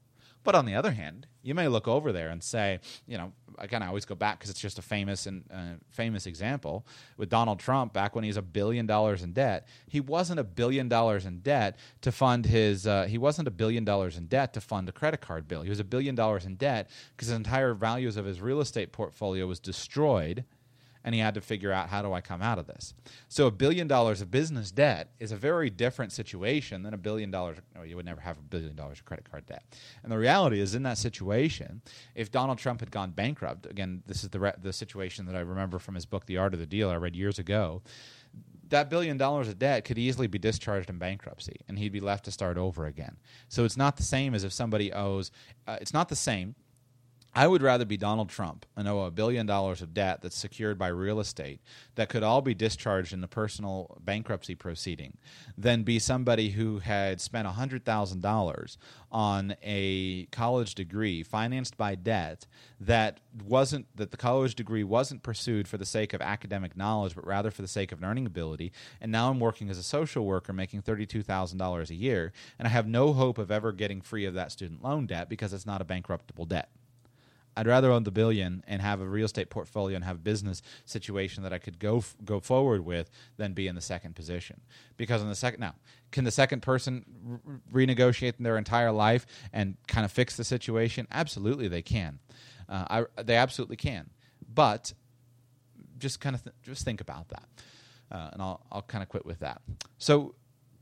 But 0.45 0.55
on 0.55 0.67
the 0.67 0.75
other 0.75 0.91
hand, 0.91 1.27
you 1.43 1.55
may 1.55 1.69
look 1.69 1.87
over 1.87 2.13
there 2.13 2.31
and 2.31 2.43
say, 2.43 2.81
you 3.07 3.17
know, 3.17 3.33
again, 3.59 3.83
I 3.83 3.87
always 3.87 4.05
go 4.05 4.15
back 4.15 4.39
because 4.39 4.51
it's 4.51 4.61
just 4.61 4.79
a 4.79 4.83
famous 4.83 5.27
and 5.27 5.45
uh, 5.53 5.75
famous 5.91 6.27
example 6.27 6.87
with 7.17 7.29
Donald 7.29 7.61
Trump 7.61 7.93
back 7.93 8.15
when 8.15 8.25
he 8.25 8.29
was 8.29 8.37
a 8.37 8.43
billion 8.43 8.87
dollars 8.87 9.23
in 9.23 9.33
debt. 9.33 9.69
He 9.87 10.01
wasn't 10.01 10.41
a 10.41 10.45
billion 10.45 10.89
dollars 10.89 11.27
in 11.27 11.41
debt 11.41 11.79
to 12.01 12.11
fund 12.11 12.47
his. 12.47 12.87
Uh, 12.87 13.05
he 13.05 13.19
wasn't 13.19 13.49
a 13.49 13.53
billion 13.53 13.85
dollars 13.85 14.17
in 14.17 14.27
debt 14.27 14.53
to 14.55 14.61
fund 14.61 14.89
a 14.89 14.93
credit 14.93 15.21
card 15.21 15.47
bill. 15.47 15.63
He 15.63 15.71
was 15.71 15.81
a 15.81 15.85
billion 15.85 16.15
dollars 16.15 16.45
in 16.45 16.57
debt 16.57 16.91
because 17.17 17.29
the 17.29 17.35
entire 17.35 17.75
values 17.75 18.17
of 18.17 18.25
his 18.25 18.41
real 18.41 18.61
estate 18.61 18.93
portfolio 18.93 19.47
was 19.47 19.61
destroyed 19.61 20.45
and 21.05 21.15
he 21.15 21.21
had 21.21 21.35
to 21.35 21.41
figure 21.41 21.73
out 21.73 21.89
how 21.89 22.03
do 22.03 22.13
I 22.13 22.21
come 22.21 22.43
out 22.43 22.59
of 22.59 22.67
this. 22.67 22.95
So 23.29 23.47
a 23.47 23.51
billion 23.51 23.89
dollars 23.89 24.21
of 24.21 24.31
business 24.31 24.71
debt 24.71 25.11
is 25.19 25.33
a 25.33 25.37
very 25.37 25.71
different 25.71 26.13
situation 26.13 26.83
than 26.83 26.95
a 26.95 26.99
billion 26.99 27.31
dollars. 27.31 27.59
No, 27.75 27.83
you 27.83 27.97
would 27.97 28.05
never 28.05 28.21
have 28.21 28.39
a 28.39 28.43
billion 28.43 28.77
dollars 28.77 28.99
of 28.99 29.05
credit 29.05 29.29
card 29.31 29.47
debt. 29.47 29.65
And 30.03 30.13
the 30.13 30.19
reality 30.19 30.61
is, 30.61 30.75
in 30.75 30.83
that 30.85 30.99
situation, 30.99 31.83
if 32.15 32.31
Donald 32.31 32.59
Trump 32.59 32.81
had 32.81 32.91
gone 32.91 33.11
bankrupt, 33.11 33.67
again, 33.67 34.03
this 34.07 34.23
is 34.23 34.31
the 34.31 34.41
re- 34.41 34.55
the 34.61 34.73
situation 34.73 35.27
that 35.27 35.35
I 35.35 35.41
remember 35.41 35.79
from 35.79 35.95
his 35.95 36.07
book, 36.07 36.27
The 36.27 36.39
Art 36.39 36.55
of 36.55 36.61
the 36.61 36.67
Deal, 36.67 36.91
I 36.91 36.97
read 36.97 37.17
years 37.17 37.39
ago. 37.39 37.83
That 38.69 38.89
billion 38.89 39.19
dollars 39.19 39.49
of 39.49 39.59
debt 39.59 39.85
could 39.85 39.99
easily 39.99 40.29
be 40.29 40.39
discharged 40.39 40.89
in 40.89 40.97
bankruptcy, 40.97 41.61
and 41.69 41.79
he'd 41.79 41.93
be 41.93 42.01
left 42.01 42.25
to 42.25 42.31
start 42.31 42.57
over 42.57 42.87
again. 42.87 43.19
So 43.49 43.65
it's 43.65 43.77
not 43.77 43.99
the 43.99 44.03
same 44.03 44.35
as 44.35 44.45
if 44.45 44.53
somebody 44.53 44.91
owes. 44.93 45.31
Uh, 45.67 45.77
it's 45.79 45.93
not 45.93 46.09
the 46.09 46.17
same 46.17 46.55
I 47.35 47.47
would 47.47 47.63
rather 47.63 47.87
be 47.87 47.97
Donald 47.97 48.29
Trump 48.29 48.67
and 48.77 48.87
owe 48.87 49.01
a 49.01 49.11
billion 49.11 49.47
dollars 49.47 49.81
of 49.81 49.95
debt 49.95 50.21
that's 50.21 50.37
secured 50.37 50.77
by 50.79 50.89
real 50.89 51.19
estate 51.19 51.63
that 51.95 52.11
could 52.11 52.23
all 52.23 52.43
be 52.43 52.55
discharged 52.55 53.15
in 53.15 53.23
the 53.23 53.29
personal 53.29 53.97
bankruptcy 54.05 54.55
proceeding 54.55 55.17
than 55.57 55.83
be 55.83 55.99
somebody 55.99 56.51
who 56.51 56.81
had 56.81 57.23
spent 57.23 57.49
$100,000 57.49 58.77
on 59.11 59.57
a 59.63 60.27
college 60.27 60.75
degree 60.75 61.23
financed 61.23 61.79
by 61.79 61.95
debt 61.95 62.47
that 62.79 63.21
wasn't 63.47 63.87
that 63.97 64.11
the 64.11 64.19
college 64.19 64.55
degree 64.55 64.85
wasn't 64.85 65.23
pursued 65.23 65.67
for 65.67 65.79
the 65.79 65.87
sake 65.87 66.13
of 66.13 66.21
academic 66.21 66.77
knowledge 66.77 67.15
but 67.15 67.27
rather 67.27 67.51
for 67.51 67.63
the 67.63 67.69
sake 67.69 67.93
of 67.93 68.03
earning 68.05 68.27
ability 68.27 68.71
and 69.01 69.11
now 69.11 69.31
I'm 69.31 69.41
working 69.41 69.71
as 69.71 69.79
a 69.79 69.83
social 69.83 70.27
worker 70.27 70.53
making 70.53 70.83
$32,000 70.83 71.89
a 71.89 71.95
year 71.95 72.31
and 72.59 72.69
I 72.69 72.71
have 72.71 72.87
no 72.87 73.15
hope 73.15 73.39
of 73.39 73.51
ever 73.51 73.73
getting 73.73 74.03
free 74.03 74.27
of 74.27 74.35
that 74.35 74.53
student 74.53 74.83
loan 74.83 75.07
debt 75.07 75.31
because 75.31 75.55
it's 75.55 75.67
not 75.67 75.81
a 75.81 75.87
bankruptable 75.87 76.47
debt. 76.47 76.69
I'd 77.57 77.67
rather 77.67 77.91
own 77.91 78.05
the 78.05 78.11
billion 78.11 78.65
and 78.67 78.81
have 78.81 79.01
a 79.01 79.07
real 79.07 79.27
estate 79.27 79.51
portfolio 79.51 79.97
and 79.97 80.05
have 80.05 80.17
a 80.17 80.21
business 80.21 80.63
situation 80.85 81.43
that 81.43 81.53
I 81.53 81.59
could 81.59 81.79
go 81.79 81.99
f- 81.99 82.17
go 82.25 82.41
forward 82.41 82.85
with 82.85 83.11
than 83.37 83.53
be 83.53 83.67
in 83.67 83.75
the 83.75 83.81
second 83.81 84.15
position. 84.17 84.61
Because 84.97 85.23
in 85.23 85.29
the 85.29 85.35
second 85.35 85.61
now, 85.61 85.75
can 86.11 86.25
the 86.25 86.31
second 86.31 86.63
person 86.63 87.05
re- 87.73 87.87
renegotiate 87.87 88.35
their 88.39 88.57
entire 88.57 88.93
life 88.93 89.27
and 89.53 89.77
kind 89.87 90.05
of 90.05 90.13
fix 90.13 90.37
the 90.37 90.45
situation? 90.45 91.07
Absolutely, 91.11 91.69
they 91.69 91.83
can. 91.83 92.19
Uh, 92.69 93.05
I, 93.17 93.23
they 93.23 93.37
absolutely 93.37 93.77
can. 93.77 94.11
But 94.53 94.93
just 95.99 96.21
kind 96.21 96.35
of 96.35 96.43
th- 96.43 96.57
just 96.63 96.85
think 96.85 97.01
about 97.01 97.29
that, 97.29 97.49
uh, 98.11 98.31
and 98.33 98.43
I'll 98.43 98.65
I'll 98.73 98.83
kind 98.83 99.03
of 99.03 99.09
quit 99.09 99.27
with 99.27 99.41
that. 99.41 99.63
So 99.99 100.35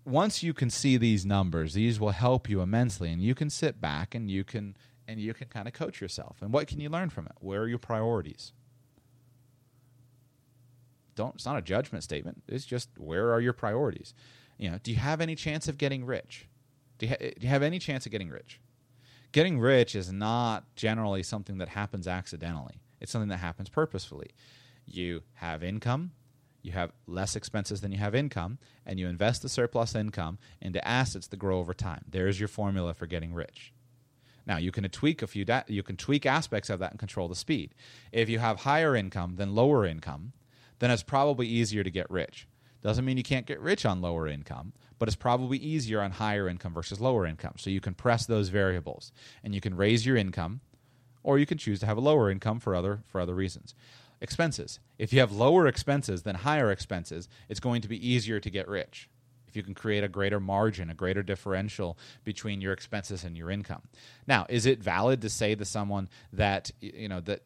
once 0.04 0.42
you 0.42 0.54
can 0.54 0.70
see 0.70 0.96
these 0.96 1.26
numbers, 1.26 1.74
these 1.74 2.00
will 2.00 2.10
help 2.10 2.48
you 2.48 2.60
immensely, 2.62 3.12
and 3.12 3.22
you 3.22 3.34
can 3.34 3.50
sit 3.50 3.80
back 3.80 4.14
and 4.14 4.30
you 4.30 4.44
can 4.44 4.76
and 5.11 5.20
you 5.20 5.34
can 5.34 5.48
kind 5.48 5.66
of 5.66 5.74
coach 5.74 6.00
yourself. 6.00 6.36
And 6.40 6.52
what 6.52 6.68
can 6.68 6.80
you 6.80 6.88
learn 6.88 7.11
from 7.11 7.26
it? 7.26 7.32
Where 7.40 7.62
are 7.62 7.68
your 7.68 7.78
priorities? 7.78 8.52
Don't 11.16 11.34
it's 11.34 11.44
not 11.44 11.58
a 11.58 11.62
judgment 11.62 12.04
statement. 12.04 12.44
It's 12.46 12.64
just 12.64 12.88
where 12.96 13.32
are 13.32 13.40
your 13.40 13.52
priorities? 13.52 14.14
You 14.56 14.70
know, 14.70 14.78
do 14.80 14.92
you 14.92 14.98
have 14.98 15.20
any 15.20 15.34
chance 15.34 15.66
of 15.66 15.78
getting 15.78 16.04
rich? 16.04 16.46
Do 16.98 17.06
you, 17.06 17.11
ha- 17.11 17.18
do 17.18 17.34
you 17.40 17.48
have 17.48 17.64
any 17.64 17.80
chance 17.80 18.06
of 18.06 18.12
getting 18.12 18.28
rich? 18.28 18.61
Getting 19.32 19.58
rich 19.58 19.96
is 19.96 20.12
not 20.12 20.64
generally 20.76 21.24
something 21.24 21.58
that 21.58 21.70
happens 21.70 22.06
accidentally. 22.06 22.80
It's 23.00 23.11
something 23.11 23.30
that 23.30 23.38
happens 23.38 23.68
purposefully. 23.68 24.30
You 24.86 25.22
have 25.34 25.64
income, 25.64 26.12
you 26.62 26.70
have 26.72 26.92
less 27.08 27.34
expenses 27.34 27.80
than 27.80 27.90
you 27.90 27.98
have 27.98 28.14
income, 28.14 28.58
and 28.86 29.00
you 29.00 29.08
invest 29.08 29.42
the 29.42 29.48
surplus 29.48 29.96
income 29.96 30.38
into 30.61 30.86
assets 30.86 31.26
that 31.26 31.38
grow 31.38 31.58
over 31.58 31.74
time. 31.74 32.04
There's 32.08 32.38
your 32.38 32.48
formula 32.48 32.94
for 32.94 33.06
getting 33.06 33.34
rich. 33.34 33.72
Now 34.47 34.57
you 34.57 34.72
can 34.72 34.88
tweak 34.88 35.22
a 35.22 35.26
few 35.26 35.45
da- 35.45 35.64
you 35.66 35.82
can 35.82 35.97
tweak 35.97 36.26
aspects 36.26 36.70
of 36.70 36.78
that 36.80 36.91
and 36.91 36.99
control 36.99 37.28
the 37.28 37.34
speed. 37.34 37.74
If 38.12 38.28
you 38.28 38.38
have 38.38 38.61
higher 38.61 38.97
income 38.97 39.36
than 39.36 39.55
lower 39.55 39.86
income, 39.86 40.32
then 40.78 40.91
it's 40.91 41.03
probably 41.03 41.47
easier 41.47 41.84
to 41.84 41.91
get 41.91 42.11
rich. 42.11 42.47
Doesn't 42.82 43.05
mean 43.05 43.16
you 43.16 43.22
can't 43.22 43.47
get 43.47 43.61
rich 43.61 43.84
on 43.84 44.01
lower 44.01 44.26
income, 44.26 44.72
but 44.99 45.09
it's 45.09 45.16
probably 45.16 45.59
easier 45.59 46.01
on 46.01 46.12
higher 46.12 46.49
income 46.49 46.72
versus 46.72 47.01
lower 47.01 47.26
income. 47.26 47.55
So 47.59 47.68
you 47.68 47.80
can 47.80 47.95
press 47.95 48.24
those 48.24 48.49
variables 48.49 49.12
and 49.45 49.55
you 49.55 49.61
can 49.61 49.76
raise 49.76 50.07
your 50.07 50.16
income 50.16 50.61
or 51.22 51.38
you 51.38 51.47
can 51.47 51.59
choose 51.59 51.80
to 51.80 51.86
have 51.86 51.99
a 51.99 52.01
lower 52.01 52.30
income 52.30 52.61
for 52.61 52.74
other 52.74 53.03
for 53.07 53.20
other 53.20 53.34
reasons. 53.34 53.74
Expenses. 54.22 54.80
If 54.99 55.12
you 55.12 55.20
have 55.20 55.32
lower 55.32 55.66
expenses 55.66 56.22
than 56.22 56.36
higher 56.36 56.70
expenses, 56.70 57.28
it's 57.49 57.61
going 57.61 57.82
to 57.82 57.88
be 57.88 58.07
easier 58.07 58.41
to 58.41 58.51
get 58.51 58.68
rich 58.68 59.09
if 59.51 59.57
you 59.57 59.62
can 59.64 59.74
create 59.74 60.05
a 60.05 60.09
greater 60.09 60.38
margin, 60.38 60.90
a 60.90 60.94
greater 60.94 61.22
differential 61.22 61.98
between 62.22 62.61
your 62.61 62.72
expenses 62.72 63.24
and 63.24 63.36
your 63.36 63.51
income. 63.51 63.82
Now, 64.28 64.46
is 64.48 64.64
it 64.64 64.80
valid 64.82 65.22
to 65.22 65.28
say 65.28 65.57
to 65.57 65.64
someone 65.64 66.09
that 66.32 66.70
you 66.80 67.09
know 67.09 67.20
that 67.22 67.42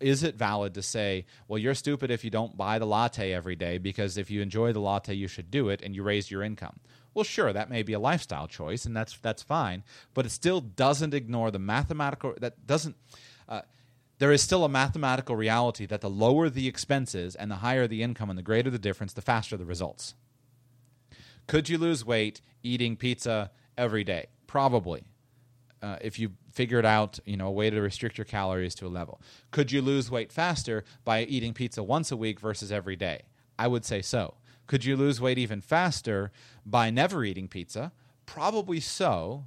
is 0.00 0.24
it 0.24 0.34
valid 0.34 0.74
to 0.74 0.82
say, 0.82 1.26
well, 1.46 1.58
you're 1.58 1.74
stupid 1.74 2.10
if 2.10 2.24
you 2.24 2.30
don't 2.30 2.56
buy 2.56 2.78
the 2.80 2.86
latte 2.86 3.32
every 3.32 3.54
day 3.54 3.78
because 3.78 4.18
if 4.18 4.30
you 4.30 4.42
enjoy 4.42 4.72
the 4.72 4.80
latte, 4.80 5.14
you 5.14 5.28
should 5.28 5.50
do 5.50 5.68
it 5.68 5.80
and 5.80 5.94
you 5.94 6.02
raise 6.02 6.30
your 6.30 6.42
income. 6.42 6.80
Well, 7.14 7.24
sure, 7.24 7.52
that 7.52 7.70
may 7.70 7.82
be 7.82 7.92
a 7.92 8.00
lifestyle 8.00 8.48
choice, 8.48 8.84
and 8.84 8.96
that's 8.96 9.16
that's 9.18 9.42
fine, 9.42 9.84
but 10.14 10.26
it 10.26 10.30
still 10.30 10.60
doesn't 10.60 11.14
ignore 11.14 11.50
the 11.50 11.58
mathematical 11.58 12.34
that 12.40 12.66
doesn't. 12.66 12.96
Uh, 13.48 13.62
there 14.18 14.32
is 14.32 14.42
still 14.42 14.64
a 14.64 14.68
mathematical 14.68 15.36
reality 15.36 15.86
that 15.86 16.00
the 16.00 16.10
lower 16.10 16.50
the 16.50 16.66
expenses 16.66 17.36
and 17.36 17.50
the 17.50 17.56
higher 17.56 17.86
the 17.86 18.02
income 18.02 18.30
and 18.30 18.38
the 18.38 18.42
greater 18.42 18.70
the 18.70 18.78
difference, 18.78 19.12
the 19.12 19.22
faster 19.22 19.56
the 19.56 19.64
results. 19.64 20.14
Could 21.48 21.68
you 21.68 21.78
lose 21.78 22.04
weight 22.04 22.40
eating 22.62 22.94
pizza 22.96 23.50
every 23.76 24.04
day? 24.04 24.26
Probably. 24.46 25.04
Uh, 25.82 25.96
if 26.00 26.18
you 26.18 26.32
figured 26.52 26.84
out 26.84 27.18
you 27.24 27.36
know 27.36 27.46
a 27.46 27.52
way 27.52 27.70
to 27.70 27.80
restrict 27.80 28.18
your 28.18 28.24
calories 28.24 28.74
to 28.74 28.86
a 28.86 28.88
level. 28.88 29.20
Could 29.50 29.72
you 29.72 29.80
lose 29.80 30.10
weight 30.10 30.32
faster 30.32 30.84
by 31.04 31.22
eating 31.22 31.54
pizza 31.54 31.82
once 31.82 32.12
a 32.12 32.16
week 32.16 32.38
versus 32.38 32.70
every 32.70 32.96
day? 32.96 33.22
I 33.58 33.66
would 33.66 33.84
say 33.84 34.02
so. 34.02 34.34
Could 34.66 34.84
you 34.84 34.96
lose 34.96 35.20
weight 35.20 35.38
even 35.38 35.60
faster 35.60 36.30
by 36.66 36.90
never 36.90 37.24
eating 37.24 37.48
pizza? 37.48 37.92
Probably 38.26 38.80
so 38.80 39.46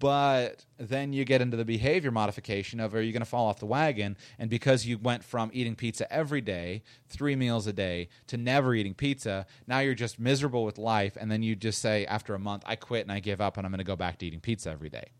but 0.00 0.64
then 0.78 1.12
you 1.12 1.26
get 1.26 1.42
into 1.42 1.58
the 1.58 1.64
behavior 1.64 2.10
modification 2.10 2.80
of 2.80 2.94
are 2.94 3.02
you 3.02 3.12
going 3.12 3.20
to 3.20 3.28
fall 3.28 3.46
off 3.46 3.60
the 3.60 3.66
wagon? 3.66 4.16
And 4.38 4.48
because 4.48 4.86
you 4.86 4.96
went 4.96 5.22
from 5.22 5.50
eating 5.52 5.76
pizza 5.76 6.10
every 6.10 6.40
day 6.40 6.82
three 7.08 7.36
meals 7.36 7.66
a 7.66 7.72
day 7.72 8.08
to 8.26 8.38
never 8.38 8.74
eating 8.74 8.94
pizza 8.94 9.46
now 9.66 9.80
you're 9.80 9.94
just 9.94 10.18
miserable 10.18 10.64
with 10.64 10.78
life 10.78 11.16
and 11.20 11.30
then 11.30 11.42
you 11.42 11.54
just 11.54 11.80
say 11.80 12.06
after 12.06 12.34
a 12.34 12.38
month 12.38 12.62
i 12.66 12.76
quit 12.76 13.02
and 13.02 13.12
i 13.12 13.20
give 13.20 13.40
up 13.40 13.58
and 13.58 13.66
i'm 13.66 13.72
going 13.72 13.78
to 13.78 13.84
go 13.84 13.96
back 13.96 14.18
to 14.18 14.26
eating 14.26 14.40
pizza 14.40 14.70
every 14.70 14.88
day. 14.88 15.10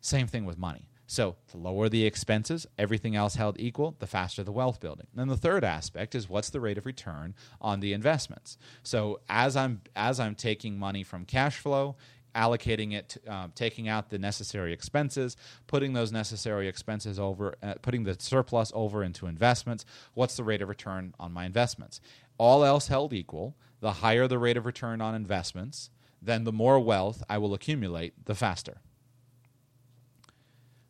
Same 0.00 0.26
thing 0.26 0.46
with 0.46 0.56
money. 0.56 0.88
So 1.06 1.36
to 1.50 1.56
lower 1.56 1.88
the 1.88 2.04
expenses 2.04 2.66
everything 2.78 3.14
else 3.14 3.36
held 3.36 3.60
equal 3.60 3.94
the 3.98 4.06
faster 4.06 4.42
the 4.42 4.52
wealth 4.52 4.80
building. 4.80 5.06
Then 5.14 5.28
the 5.28 5.36
third 5.36 5.64
aspect 5.64 6.14
is 6.14 6.28
what's 6.28 6.50
the 6.50 6.60
rate 6.60 6.78
of 6.78 6.86
return 6.86 7.34
on 7.60 7.80
the 7.80 7.92
investments? 7.92 8.56
So 8.82 9.20
as 9.28 9.54
i'm 9.54 9.82
as 9.94 10.18
i'm 10.18 10.34
taking 10.34 10.78
money 10.78 11.02
from 11.02 11.24
cash 11.24 11.58
flow 11.58 11.96
allocating 12.36 12.92
it, 12.92 13.16
um, 13.26 13.52
taking 13.54 13.88
out 13.88 14.10
the 14.10 14.18
necessary 14.18 14.72
expenses, 14.72 15.36
putting 15.66 15.94
those 15.94 16.12
necessary 16.12 16.68
expenses 16.68 17.18
over, 17.18 17.56
uh, 17.62 17.74
putting 17.82 18.04
the 18.04 18.16
surplus 18.18 18.70
over 18.74 19.02
into 19.02 19.26
investments. 19.26 19.84
What's 20.14 20.36
the 20.36 20.44
rate 20.44 20.62
of 20.62 20.68
return 20.68 21.14
on 21.18 21.32
my 21.32 21.46
investments? 21.46 22.00
All 22.38 22.64
else 22.64 22.88
held 22.88 23.12
equal, 23.12 23.56
the 23.80 23.92
higher 23.92 24.28
the 24.28 24.38
rate 24.38 24.56
of 24.56 24.66
return 24.66 25.00
on 25.00 25.14
investments, 25.14 25.90
then 26.20 26.44
the 26.44 26.52
more 26.52 26.78
wealth 26.78 27.22
I 27.28 27.38
will 27.38 27.54
accumulate, 27.54 28.26
the 28.26 28.34
faster. 28.34 28.78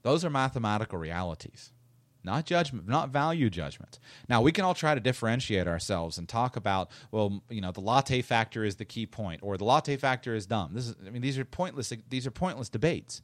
Those 0.02 0.24
are 0.24 0.30
mathematical 0.30 0.98
realities 0.98 1.72
not 2.26 2.44
judgment, 2.44 2.86
not 2.86 3.08
value 3.08 3.48
judgment. 3.48 3.98
Now, 4.28 4.42
we 4.42 4.52
can 4.52 4.64
all 4.64 4.74
try 4.74 4.94
to 4.94 5.00
differentiate 5.00 5.66
ourselves 5.66 6.18
and 6.18 6.28
talk 6.28 6.56
about, 6.56 6.90
well, 7.10 7.42
you 7.48 7.62
know, 7.62 7.72
the 7.72 7.80
latte 7.80 8.20
factor 8.20 8.64
is 8.64 8.76
the 8.76 8.84
key 8.84 9.06
point, 9.06 9.40
or 9.42 9.56
the 9.56 9.64
latte 9.64 9.96
factor 9.96 10.34
is 10.34 10.44
dumb. 10.44 10.74
This 10.74 10.88
is, 10.88 10.96
I 11.06 11.10
mean, 11.10 11.22
these 11.22 11.38
are 11.38 11.44
pointless. 11.46 11.92
These 12.10 12.26
are 12.26 12.30
pointless 12.30 12.68
debates. 12.68 13.22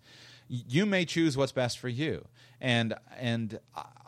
You 0.49 0.87
may 0.87 1.05
choose 1.05 1.37
what's 1.37 1.53
best 1.53 1.79
for 1.79 1.89
you, 1.89 2.27
and 2.61 2.95
and 3.19 3.59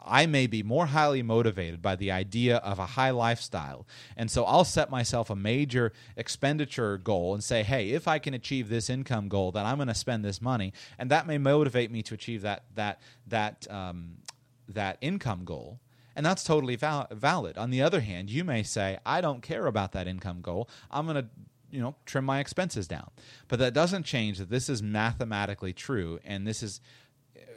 I 0.05 0.27
may 0.27 0.47
be 0.47 0.63
more 0.63 0.87
highly 0.87 1.23
motivated 1.23 1.81
by 1.81 1.97
the 1.97 2.11
idea 2.11 2.57
of 2.59 2.79
a 2.79 2.85
high 2.85 3.11
lifestyle, 3.11 3.87
and 4.17 4.31
so 4.31 4.45
I'll 4.45 4.65
set 4.65 4.91
myself 4.91 5.31
a 5.31 5.37
major 5.37 5.93
expenditure 6.17 6.99
goal 6.99 7.33
and 7.33 7.43
say, 7.43 7.63
hey, 7.63 7.91
if 7.91 8.07
I 8.07 8.19
can 8.19 8.35
achieve 8.35 8.69
this 8.69 8.91
income 8.91 9.29
goal, 9.29 9.53
then 9.53 9.65
I'm 9.65 9.77
going 9.77 9.89
to 9.89 9.95
spend 9.95 10.23
this 10.23 10.43
money, 10.43 10.75
and 10.99 11.11
that 11.11 11.27
may 11.27 11.39
motivate 11.39 11.91
me 11.91 12.03
to 12.03 12.15
achieve 12.15 12.43
that 12.43 12.65
that 12.75 13.01
that 13.29 13.67
um, 13.71 14.19
that 14.69 14.99
income 15.01 15.45
goal, 15.45 15.81
and 16.17 16.25
that's 16.25 16.45
totally 16.45 16.77
val- 16.77 17.09
valid. 17.11 17.59
On 17.59 17.71
the 17.71 17.83
other 17.83 18.01
hand, 18.01 18.31
you 18.31 18.45
may 18.45 18.63
say, 18.63 18.99
I 19.05 19.21
don't 19.21 19.43
care 19.43 19.67
about 19.67 19.93
that 19.93 20.07
income 20.07 20.41
goal. 20.41 20.69
I'm 20.91 21.07
going 21.07 21.23
to 21.23 21.29
you 21.71 21.81
know 21.81 21.97
trim 22.07 22.25
my 22.25 22.39
expenses 22.39 22.87
down. 22.87 23.11
But 23.49 23.59
that 23.59 23.75
doesn't 23.75 24.05
change 24.05 24.39
that 24.39 24.51
this 24.51 24.69
is 24.69 24.83
mathematically 24.83 25.73
true, 25.73 26.21
and 26.25 26.47
this 26.47 26.63
is 26.63 26.81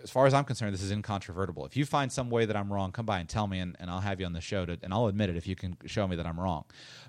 as 0.03 0.11
far 0.11 0.25
as 0.25 0.33
I'm 0.33 0.43
concerned, 0.43 0.73
this 0.73 0.81
is 0.81 0.91
incontrovertible. 0.91 1.65
If 1.65 1.75
you 1.75 1.85
find 1.85 2.11
some 2.11 2.29
way 2.29 2.45
that 2.45 2.55
I'm 2.55 2.71
wrong, 2.71 2.91
come 2.91 3.05
by 3.05 3.19
and 3.19 3.27
tell 3.27 3.47
me, 3.47 3.59
and, 3.59 3.75
and 3.79 3.89
I'll 3.89 3.99
have 3.99 4.19
you 4.19 4.25
on 4.25 4.33
the 4.33 4.41
show, 4.41 4.65
to, 4.65 4.77
and 4.83 4.93
I'll 4.93 5.07
admit 5.07 5.29
it 5.29 5.37
if 5.37 5.47
you 5.47 5.55
can 5.55 5.75
show 5.85 6.07
me 6.07 6.15
that 6.15 6.25
I'm 6.25 6.39
wrong. 6.39 6.65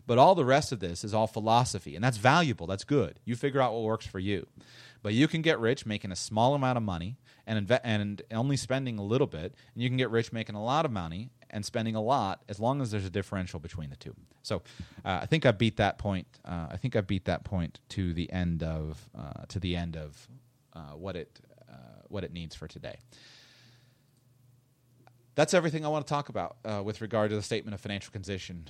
But 0.07 0.19
all 0.19 0.35
the 0.35 0.45
rest 0.45 0.73
of 0.73 0.81
this 0.81 1.05
is 1.05 1.15
all 1.15 1.27
philosophy, 1.27 1.95
and 1.95 2.03
that's 2.03 2.17
valuable. 2.17 2.67
That's 2.67 2.85
good. 2.85 3.21
You 3.25 3.37
figure 3.37 3.61
out 3.61 3.73
what 3.73 3.83
works 3.83 4.07
for 4.07 4.19
you. 4.19 4.47
But 5.03 5.15
you 5.15 5.29
can 5.29 5.43
get 5.43 5.61
rich 5.61 5.87
making 5.87 6.11
a 6.11 6.17
small 6.17 6.55
amount 6.55 6.77
of 6.77 6.83
money 6.83 7.17
and 7.49 7.67
inve- 7.67 7.81
and 7.83 8.23
only 8.31 8.57
spending 8.57 8.99
a 8.99 9.03
little 9.03 9.27
bit, 9.27 9.55
and 9.75 9.83
you 9.83 9.89
can 9.89 9.97
get 9.97 10.11
rich 10.11 10.33
making 10.33 10.55
a 10.55 10.63
lot 10.63 10.85
of 10.85 10.93
money 10.93 11.31
and 11.51 11.65
spending 11.65 11.97
a 11.97 12.01
lot 12.01 12.43
as 12.49 12.61
long 12.61 12.83
as 12.83 12.91
there's 12.91 13.07
a 13.07 13.11
differential 13.11 13.59
between 13.59 13.89
the 13.89 13.97
two. 13.97 14.15
So 14.43 14.63
uh, 15.05 15.21
I 15.23 15.27
think 15.27 15.47
I 15.47 15.51
beat 15.53 15.79
that 15.79 15.97
point. 15.99 16.27
Uh, 16.45 16.67
I 16.71 16.77
think 16.77 16.95
I 16.95 17.01
beat 17.01 17.25
that 17.25 17.45
point 17.45 17.81
to 17.91 18.13
the 18.13 18.31
end 18.31 18.63
of 18.63 19.09
uh, 19.19 19.47
to 19.49 19.59
the 19.59 19.75
end 19.75 19.97
of 19.97 20.29
uh, 20.75 20.95
what 20.95 21.17
it 21.17 21.41
uh, 21.69 22.03
what 22.09 22.23
it 22.23 22.33
needs 22.33 22.55
for 22.55 22.69
today. 22.69 22.99
That's 25.35 25.55
everything 25.55 25.87
I 25.87 25.89
want 25.89 26.07
to 26.07 26.11
talk 26.11 26.29
about 26.29 26.57
uh, 26.65 26.83
with 26.85 27.01
regard 27.01 27.31
to 27.31 27.37
the 27.37 27.43
statement 27.43 27.73
of 27.73 27.81
financial 27.81 28.13
condition 28.13 28.69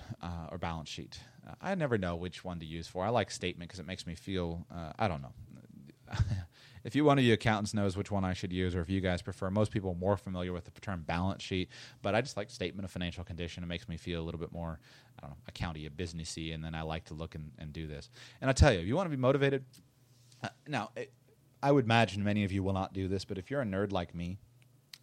or 0.50 0.58
balance 0.58 0.88
sheet. 0.88 1.18
I 1.62 1.74
never 1.74 1.96
know 1.96 2.14
which 2.14 2.44
one 2.44 2.60
to 2.60 2.66
use 2.66 2.86
for. 2.86 3.02
I 3.02 3.08
like 3.08 3.30
statement 3.30 3.70
because 3.70 3.80
it 3.80 3.86
makes 3.86 4.06
me 4.06 4.14
feel 4.14 4.66
I 4.98 5.08
don't 5.08 5.22
know 5.22 5.32
if 6.84 6.94
you 6.94 7.04
one 7.04 7.18
of 7.18 7.24
you 7.24 7.32
accountants 7.32 7.74
knows 7.74 7.96
which 7.96 8.10
one 8.10 8.24
I 8.24 8.32
should 8.32 8.52
use, 8.52 8.74
or 8.74 8.80
if 8.80 8.88
you 8.88 9.00
guys 9.00 9.22
prefer, 9.22 9.50
most 9.50 9.70
people 9.70 9.90
are 9.92 9.94
more 9.94 10.16
familiar 10.16 10.52
with 10.52 10.64
the 10.64 10.80
term 10.80 11.02
balance 11.02 11.42
sheet, 11.42 11.68
but 12.02 12.14
I 12.14 12.20
just 12.20 12.36
like 12.36 12.50
statement 12.50 12.84
of 12.84 12.90
financial 12.90 13.24
condition. 13.24 13.62
It 13.62 13.66
makes 13.66 13.88
me 13.88 13.96
feel 13.96 14.20
a 14.20 14.24
little 14.24 14.40
bit 14.40 14.52
more, 14.52 14.78
I 15.18 15.20
don't 15.22 15.30
know, 15.30 15.36
accounty, 15.48 15.88
businessy, 15.90 16.54
and 16.54 16.64
then 16.64 16.74
I 16.74 16.82
like 16.82 17.04
to 17.06 17.14
look 17.14 17.34
and, 17.34 17.52
and 17.58 17.72
do 17.72 17.86
this. 17.86 18.10
And 18.40 18.48
I 18.48 18.52
tell 18.52 18.72
you, 18.72 18.80
if 18.80 18.86
you 18.86 18.96
want 18.96 19.06
to 19.06 19.16
be 19.16 19.20
motivated, 19.20 19.64
uh, 20.42 20.48
now 20.66 20.90
it, 20.96 21.12
I 21.62 21.72
would 21.72 21.84
imagine 21.84 22.22
many 22.22 22.44
of 22.44 22.52
you 22.52 22.62
will 22.62 22.72
not 22.72 22.92
do 22.92 23.08
this, 23.08 23.24
but 23.24 23.38
if 23.38 23.50
you're 23.50 23.62
a 23.62 23.66
nerd 23.66 23.92
like 23.92 24.14
me, 24.14 24.38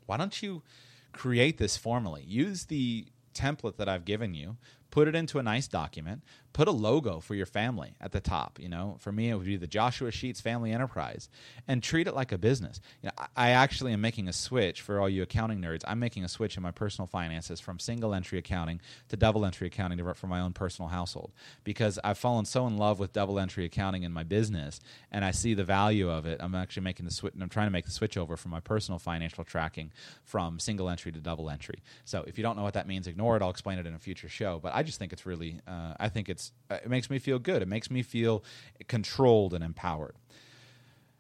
why 0.06 0.18
don't 0.18 0.42
you 0.42 0.64
create 1.12 1.58
this 1.58 1.76
formally? 1.78 2.24
Use 2.26 2.66
the 2.66 3.08
template 3.34 3.78
that 3.78 3.90
I've 3.90 4.06
given 4.06 4.34
you, 4.34 4.58
put 4.92 5.08
it 5.08 5.16
into 5.16 5.40
a 5.40 5.44
nice 5.44 5.68
document, 5.68 6.24
put 6.56 6.70
a 6.70 6.72
logo 6.72 7.20
for 7.20 7.36
your 7.36 7.46
family 7.46 7.96
at 8.00 8.14
the 8.14 8.22
top. 8.22 8.62
You 8.62 8.70
know, 8.70 8.96
for 9.02 9.12
me, 9.12 9.30
it 9.30 9.36
would 9.36 9.46
be 9.46 9.58
the 9.58 9.68
Joshua 9.68 10.10
Sheets 10.10 10.40
Family 10.40 10.72
Enterprise, 10.72 11.28
and 11.68 11.84
treat 11.84 12.08
it 12.08 12.16
like 12.16 12.32
a 12.32 12.38
business. 12.38 12.80
You 13.04 13.08
know, 13.08 13.26
I 13.36 13.50
actually 13.50 13.92
am 13.92 14.00
making 14.00 14.30
a 14.30 14.34
switch 14.34 14.80
for 14.80 15.02
all 15.02 15.10
you 15.10 15.22
accounting 15.22 15.60
nerds. 15.60 15.82
I'm 15.86 16.00
making 16.00 16.24
a 16.24 16.30
switch 16.30 16.56
in 16.56 16.64
my 16.64 16.72
personal 16.72 17.08
finances 17.08 17.60
from 17.60 17.78
single 17.78 18.14
entry 18.14 18.40
accounting 18.40 18.80
to 19.10 19.18
double 19.18 19.44
entry 19.44 19.68
accounting 19.68 20.02
for 20.14 20.28
my 20.28 20.40
own 20.40 20.54
personal 20.54 20.88
household 20.88 21.34
because 21.66 22.00
I've 22.06 22.18
fallen 22.18 22.46
so 22.46 22.66
in 22.68 22.78
love 22.78 23.00
with 23.00 23.12
double 23.12 23.38
entry 23.38 23.66
accounting 23.66 24.04
in 24.04 24.14
my 24.14 24.24
business, 24.24 24.80
and 25.12 25.26
I 25.26 25.32
see 25.32 25.56
the 25.56 25.66
value 25.66 26.10
of 26.10 26.26
it. 26.26 26.40
I'm 26.42 26.56
actually 26.56 26.84
making 26.84 27.06
the 27.06 27.12
switch. 27.12 27.34
I'm 27.38 27.50
trying 27.50 27.68
to 27.68 27.72
make 27.72 27.84
the 27.84 27.92
switch 27.92 28.16
over 28.16 28.38
from 28.38 28.52
my 28.52 28.62
personal 28.62 28.98
financial 28.98 29.44
tracking 29.44 29.92
from 30.24 30.60
single 30.60 30.88
entry 30.88 31.12
to 31.12 31.20
double 31.20 31.50
entry. 31.50 31.84
So 32.06 32.24
if 32.26 32.38
you 32.38 32.44
don't 32.44 32.56
know 32.56 32.64
what 32.64 32.76
that 32.76 32.88
means, 32.88 33.08
ignore 33.08 33.36
it. 33.36 33.42
I'll 33.42 33.50
explain 33.50 33.78
it 33.78 33.86
in 33.86 33.94
a 33.94 34.00
future 34.00 34.30
show. 34.30 34.62
But 34.64 34.74
I 34.74 34.84
just 34.84 35.00
think 35.00 35.12
it's 35.12 35.26
really, 35.26 35.60
uh, 35.68 35.96
I 36.00 36.08
think 36.08 36.30
it's 36.30 36.45
uh, 36.70 36.76
it 36.76 36.90
makes 36.90 37.10
me 37.10 37.20
feel 37.20 37.40
good. 37.40 37.62
It 37.62 37.68
makes 37.68 37.90
me 37.90 38.02
feel 38.02 38.44
controlled 38.88 39.54
and 39.54 39.64
empowered. 39.64 40.16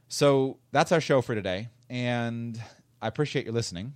So 0.07 0.57
that's 0.72 0.91
our 0.91 1.02
show 1.02 1.22
for 1.22 1.35
today, 1.35 1.69
and 1.89 2.61
I 3.02 3.07
appreciate 3.07 3.45
you 3.45 3.52
listening. 3.52 3.93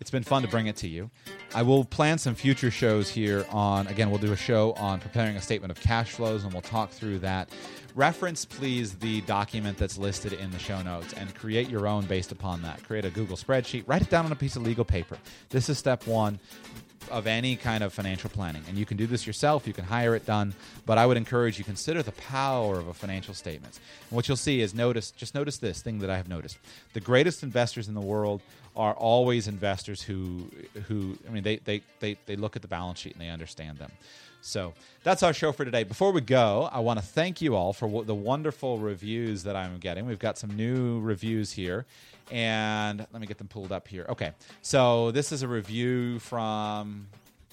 It's 0.00 0.10
been 0.10 0.22
fun 0.22 0.42
to 0.42 0.48
bring 0.48 0.66
it 0.66 0.76
to 0.76 0.88
you. 0.88 1.10
I 1.54 1.62
will 1.62 1.84
plan 1.84 2.18
some 2.18 2.34
future 2.34 2.70
shows 2.70 3.08
here 3.08 3.46
on, 3.50 3.86
again, 3.86 4.10
we'll 4.10 4.20
do 4.20 4.32
a 4.32 4.36
show 4.36 4.72
on 4.74 5.00
preparing 5.00 5.36
a 5.36 5.40
statement 5.40 5.70
of 5.70 5.80
cash 5.80 6.12
flows 6.12 6.44
and 6.44 6.52
we'll 6.52 6.62
talk 6.62 6.90
through 6.90 7.20
that. 7.20 7.50
Reference, 7.94 8.44
please, 8.44 8.94
the 8.96 9.22
document 9.22 9.78
that's 9.78 9.96
listed 9.96 10.34
in 10.34 10.50
the 10.50 10.58
show 10.58 10.82
notes 10.82 11.14
and 11.14 11.34
create 11.34 11.70
your 11.70 11.86
own 11.86 12.04
based 12.04 12.30
upon 12.30 12.60
that. 12.62 12.82
Create 12.84 13.06
a 13.06 13.10
Google 13.10 13.36
spreadsheet, 13.36 13.84
write 13.86 14.02
it 14.02 14.10
down 14.10 14.26
on 14.26 14.32
a 14.32 14.36
piece 14.36 14.54
of 14.54 14.62
legal 14.62 14.84
paper. 14.84 15.16
This 15.48 15.70
is 15.70 15.78
step 15.78 16.06
one 16.06 16.38
of 17.10 17.26
any 17.26 17.56
kind 17.56 17.84
of 17.84 17.92
financial 17.92 18.30
planning. 18.30 18.62
And 18.68 18.76
you 18.76 18.86
can 18.86 18.96
do 18.96 19.06
this 19.06 19.26
yourself, 19.26 19.66
you 19.66 19.72
can 19.72 19.84
hire 19.84 20.14
it 20.14 20.26
done, 20.26 20.54
but 20.84 20.98
I 20.98 21.06
would 21.06 21.16
encourage 21.16 21.58
you 21.58 21.64
consider 21.64 22.02
the 22.02 22.12
power 22.12 22.78
of 22.78 22.88
a 22.88 22.94
financial 22.94 23.34
statement. 23.34 23.78
And 24.10 24.16
what 24.16 24.28
you'll 24.28 24.36
see 24.36 24.60
is 24.60 24.74
notice 24.74 25.10
just 25.10 25.34
notice 25.34 25.58
this 25.58 25.82
thing 25.82 25.98
that 26.00 26.10
I 26.10 26.16
have 26.16 26.28
noticed. 26.28 26.58
The 26.92 27.00
greatest 27.00 27.42
investors 27.42 27.88
in 27.88 27.94
the 27.94 28.00
world 28.00 28.40
are 28.76 28.94
always 28.94 29.48
investors 29.48 30.02
who 30.02 30.50
who 30.86 31.16
I 31.26 31.32
mean 31.32 31.42
they 31.42 31.56
they 31.56 31.82
they, 32.00 32.16
they 32.26 32.36
look 32.36 32.56
at 32.56 32.62
the 32.62 32.68
balance 32.68 32.98
sheet 33.00 33.14
and 33.14 33.22
they 33.22 33.30
understand 33.30 33.78
them. 33.78 33.92
So 34.42 34.74
that's 35.02 35.24
our 35.24 35.32
show 35.32 35.50
for 35.50 35.64
today. 35.64 35.82
Before 35.82 36.12
we 36.12 36.20
go, 36.20 36.68
I 36.70 36.78
want 36.78 37.00
to 37.00 37.04
thank 37.04 37.40
you 37.40 37.56
all 37.56 37.72
for 37.72 38.04
the 38.04 38.14
wonderful 38.14 38.78
reviews 38.78 39.42
that 39.42 39.56
I'm 39.56 39.78
getting. 39.78 40.06
We've 40.06 40.20
got 40.20 40.38
some 40.38 40.56
new 40.56 41.00
reviews 41.00 41.52
here, 41.52 41.84
and 42.30 43.06
let 43.12 43.20
me 43.20 43.26
get 43.26 43.38
them 43.38 43.48
pulled 43.48 43.72
up 43.72 43.88
here. 43.88 44.06
Okay, 44.08 44.32
so 44.62 45.10
this 45.10 45.32
is 45.32 45.42
a 45.42 45.48
review 45.48 46.18
from 46.18 47.08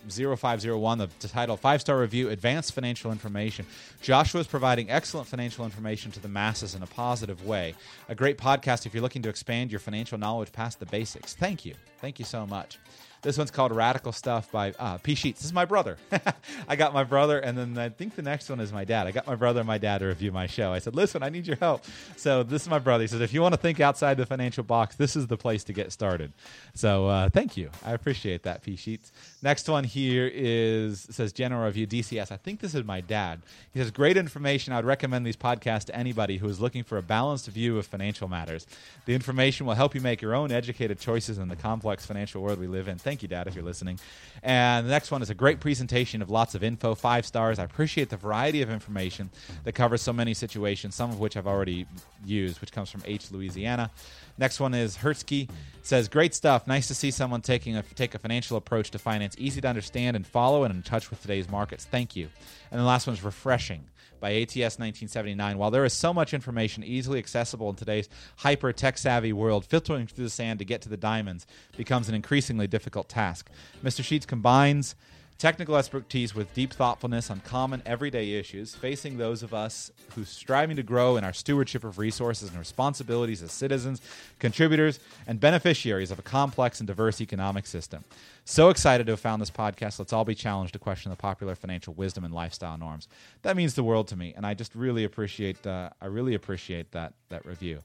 0501, 0.09 0.97
the 0.97 1.27
title 1.27 1.55
Five 1.57 1.81
Star 1.81 1.99
Review 1.99 2.29
Advanced 2.29 2.73
Financial 2.73 3.11
Information. 3.11 3.65
Joshua 4.01 4.41
is 4.41 4.47
providing 4.47 4.89
excellent 4.89 5.27
financial 5.27 5.65
information 5.65 6.11
to 6.11 6.19
the 6.19 6.27
masses 6.27 6.75
in 6.75 6.83
a 6.83 6.87
positive 6.87 7.45
way. 7.45 7.73
A 8.09 8.15
great 8.15 8.37
podcast 8.37 8.85
if 8.85 8.93
you're 8.93 9.03
looking 9.03 9.21
to 9.21 9.29
expand 9.29 9.71
your 9.71 9.79
financial 9.79 10.17
knowledge 10.17 10.51
past 10.51 10.79
the 10.79 10.85
basics. 10.85 11.33
Thank 11.35 11.65
you. 11.65 11.75
Thank 11.99 12.19
you 12.19 12.25
so 12.25 12.45
much. 12.45 12.79
This 13.23 13.37
one's 13.37 13.51
called 13.51 13.71
Radical 13.71 14.11
Stuff 14.11 14.51
by 14.51 14.73
uh, 14.77 14.97
P 14.97 15.15
Sheets. 15.15 15.39
This 15.39 15.45
is 15.45 15.53
my 15.53 15.63
brother. 15.63 15.97
I 16.67 16.75
got 16.75 16.93
my 16.93 17.05
brother, 17.05 17.39
and 17.39 17.57
then 17.57 17.77
I 17.77 17.87
think 17.87 18.17
the 18.17 18.21
next 18.21 18.49
one 18.49 18.59
is 18.59 18.73
my 18.73 18.83
dad. 18.83 19.07
I 19.07 19.11
got 19.11 19.25
my 19.25 19.35
brother 19.35 19.61
and 19.61 19.67
my 19.67 19.77
dad 19.77 19.99
to 19.99 20.07
review 20.07 20.33
my 20.33 20.45
show. 20.45 20.73
I 20.73 20.79
said, 20.79 20.93
listen, 20.93 21.23
I 21.23 21.29
need 21.29 21.47
your 21.47 21.55
help. 21.55 21.85
So 22.17 22.43
this 22.43 22.63
is 22.63 22.69
my 22.69 22.79
brother. 22.79 23.03
He 23.03 23.07
says, 23.07 23.21
if 23.21 23.33
you 23.33 23.41
want 23.41 23.53
to 23.53 23.59
think 23.59 23.79
outside 23.79 24.17
the 24.17 24.25
financial 24.25 24.65
box, 24.65 24.97
this 24.97 25.15
is 25.15 25.27
the 25.27 25.37
place 25.37 25.63
to 25.65 25.73
get 25.73 25.93
started. 25.93 26.33
So 26.73 27.07
uh, 27.07 27.29
thank 27.29 27.55
you. 27.55 27.69
I 27.85 27.93
appreciate 27.93 28.43
that, 28.43 28.61
P 28.61 28.75
Sheets. 28.75 29.13
Next 29.41 29.69
one 29.69 29.85
here 29.85 30.29
is 30.33 31.07
says 31.09 31.31
General 31.31 31.65
Review 31.65 31.87
DCS. 31.87 32.29
I 32.29 32.37
think 32.37 32.59
this 32.59 32.75
is 32.75 32.83
my 32.83 32.99
dad. 32.99 33.41
He 33.73 33.79
says, 33.79 33.91
great 33.91 34.17
information. 34.17 34.73
I 34.73 34.77
would 34.77 34.85
recommend 34.85 35.25
these 35.25 35.37
podcasts 35.37 35.85
to 35.85 35.95
anybody 35.95 36.37
who 36.37 36.49
is 36.49 36.59
looking 36.59 36.83
for 36.83 36.97
a 36.97 37.01
balanced 37.01 37.47
view 37.47 37.77
of 37.77 37.85
financial 37.85 38.27
matters. 38.27 38.67
The 39.05 39.15
information 39.15 39.65
will 39.65 39.75
help 39.75 39.95
you 39.95 40.01
make 40.01 40.21
your 40.21 40.35
own 40.35 40.51
educated 40.51 40.99
choices 40.99 41.37
in 41.37 41.47
the 41.47 41.55
complex 41.55 42.05
financial 42.05 42.41
world 42.41 42.59
we 42.59 42.67
live 42.67 42.89
in. 42.89 42.97
Thank 42.97 43.12
you, 43.21 43.27
Dad, 43.27 43.47
if 43.47 43.55
you're 43.55 43.63
listening. 43.63 43.99
And 44.41 44.85
the 44.85 44.91
next 44.91 45.11
one 45.11 45.21
is 45.21 45.29
a 45.29 45.35
great 45.35 45.59
presentation 45.59 46.21
of 46.21 46.29
lots 46.29 46.55
of 46.55 46.63
info, 46.63 46.95
five 46.95 47.25
stars. 47.25 47.59
I 47.59 47.63
appreciate 47.63 48.09
the 48.09 48.17
variety 48.17 48.61
of 48.61 48.69
information 48.69 49.29
that 49.63 49.73
covers 49.73 50.01
so 50.01 50.11
many 50.11 50.33
situations, 50.33 50.95
some 50.95 51.11
of 51.11 51.19
which 51.19 51.37
I've 51.37 51.47
already 51.47 51.85
used, 52.25 52.59
which 52.61 52.71
comes 52.71 52.89
from 52.89 53.03
H. 53.05 53.31
Louisiana. 53.31 53.91
Next 54.37 54.59
one 54.59 54.73
is 54.73 54.97
Hertzky 54.97 55.49
says, 55.83 56.07
"Great 56.07 56.33
stuff. 56.33 56.65
Nice 56.65 56.87
to 56.87 56.95
see 56.95 57.11
someone 57.11 57.41
taking 57.41 57.75
a 57.75 57.83
take 57.83 58.15
a 58.15 58.19
financial 58.19 58.57
approach 58.57 58.89
to 58.91 58.99
finance, 58.99 59.35
easy 59.37 59.61
to 59.61 59.67
understand 59.67 60.15
and 60.15 60.25
follow, 60.25 60.63
and 60.63 60.73
in 60.73 60.81
touch 60.81 61.09
with 61.09 61.21
today's 61.21 61.49
markets. 61.49 61.85
Thank 61.85 62.15
you." 62.15 62.29
And 62.71 62.79
the 62.79 62.85
last 62.85 63.05
one 63.05 63.15
is 63.15 63.23
refreshing 63.23 63.83
by 64.23 64.31
ATS 64.31 64.79
1979. 64.79 65.57
While 65.57 65.69
there 65.69 65.83
is 65.83 65.91
so 65.91 66.13
much 66.13 66.33
information 66.33 66.81
easily 66.81 67.19
accessible 67.19 67.69
in 67.69 67.75
today's 67.75 68.07
hyper 68.37 68.71
tech 68.71 68.97
savvy 68.97 69.33
world, 69.33 69.65
filtering 69.65 70.07
through 70.07 70.23
the 70.23 70.29
sand 70.29 70.59
to 70.59 70.65
get 70.65 70.81
to 70.83 70.89
the 70.89 70.95
diamonds 70.95 71.45
becomes 71.75 72.07
an 72.07 72.15
increasingly 72.15 72.65
difficult 72.65 73.09
task. 73.09 73.49
Mr. 73.83 74.01
Sheets 74.01 74.25
combines 74.25 74.95
technical 75.37 75.75
expertise 75.75 76.33
with 76.33 76.53
deep 76.53 76.73
thoughtfulness 76.73 77.29
on 77.29 77.39
common 77.41 77.81
everyday 77.85 78.31
issues 78.33 78.75
facing 78.75 79.17
those 79.17 79.43
of 79.43 79.53
us 79.53 79.91
who 80.15 80.23
striving 80.23 80.75
to 80.75 80.83
grow 80.83 81.17
in 81.17 81.23
our 81.23 81.33
stewardship 81.33 81.83
of 81.83 81.97
resources 81.97 82.49
and 82.49 82.57
responsibilities 82.57 83.41
as 83.41 83.51
citizens, 83.51 84.01
contributors, 84.39 84.99
and 85.27 85.39
beneficiaries 85.39 86.11
of 86.11 86.19
a 86.19 86.21
complex 86.21 86.79
and 86.79 86.87
diverse 86.87 87.19
economic 87.19 87.65
system. 87.65 88.03
So 88.45 88.69
excited 88.69 89.05
to 89.07 89.13
have 89.13 89.19
found 89.19 89.41
this 89.41 89.51
podcast. 89.51 89.99
Let's 89.99 90.13
all 90.13 90.25
be 90.25 90.35
challenged 90.35 90.73
to 90.73 90.79
question 90.79 91.09
the 91.09 91.15
popular 91.15 91.55
financial 91.55 91.93
wisdom 91.93 92.25
and 92.25 92.33
lifestyle 92.33 92.77
norms. 92.77 93.07
That 93.41 93.55
means 93.55 93.73
the 93.73 93.83
world 93.83 94.07
to 94.09 94.15
me, 94.15 94.33
and 94.35 94.45
I 94.45 94.53
just 94.53 94.75
really 94.75 95.03
appreciate. 95.03 95.65
Uh, 95.65 95.89
I 96.01 96.07
really 96.07 96.35
appreciate 96.35 96.91
that 96.91 97.13
that 97.29 97.45
review. 97.45 97.79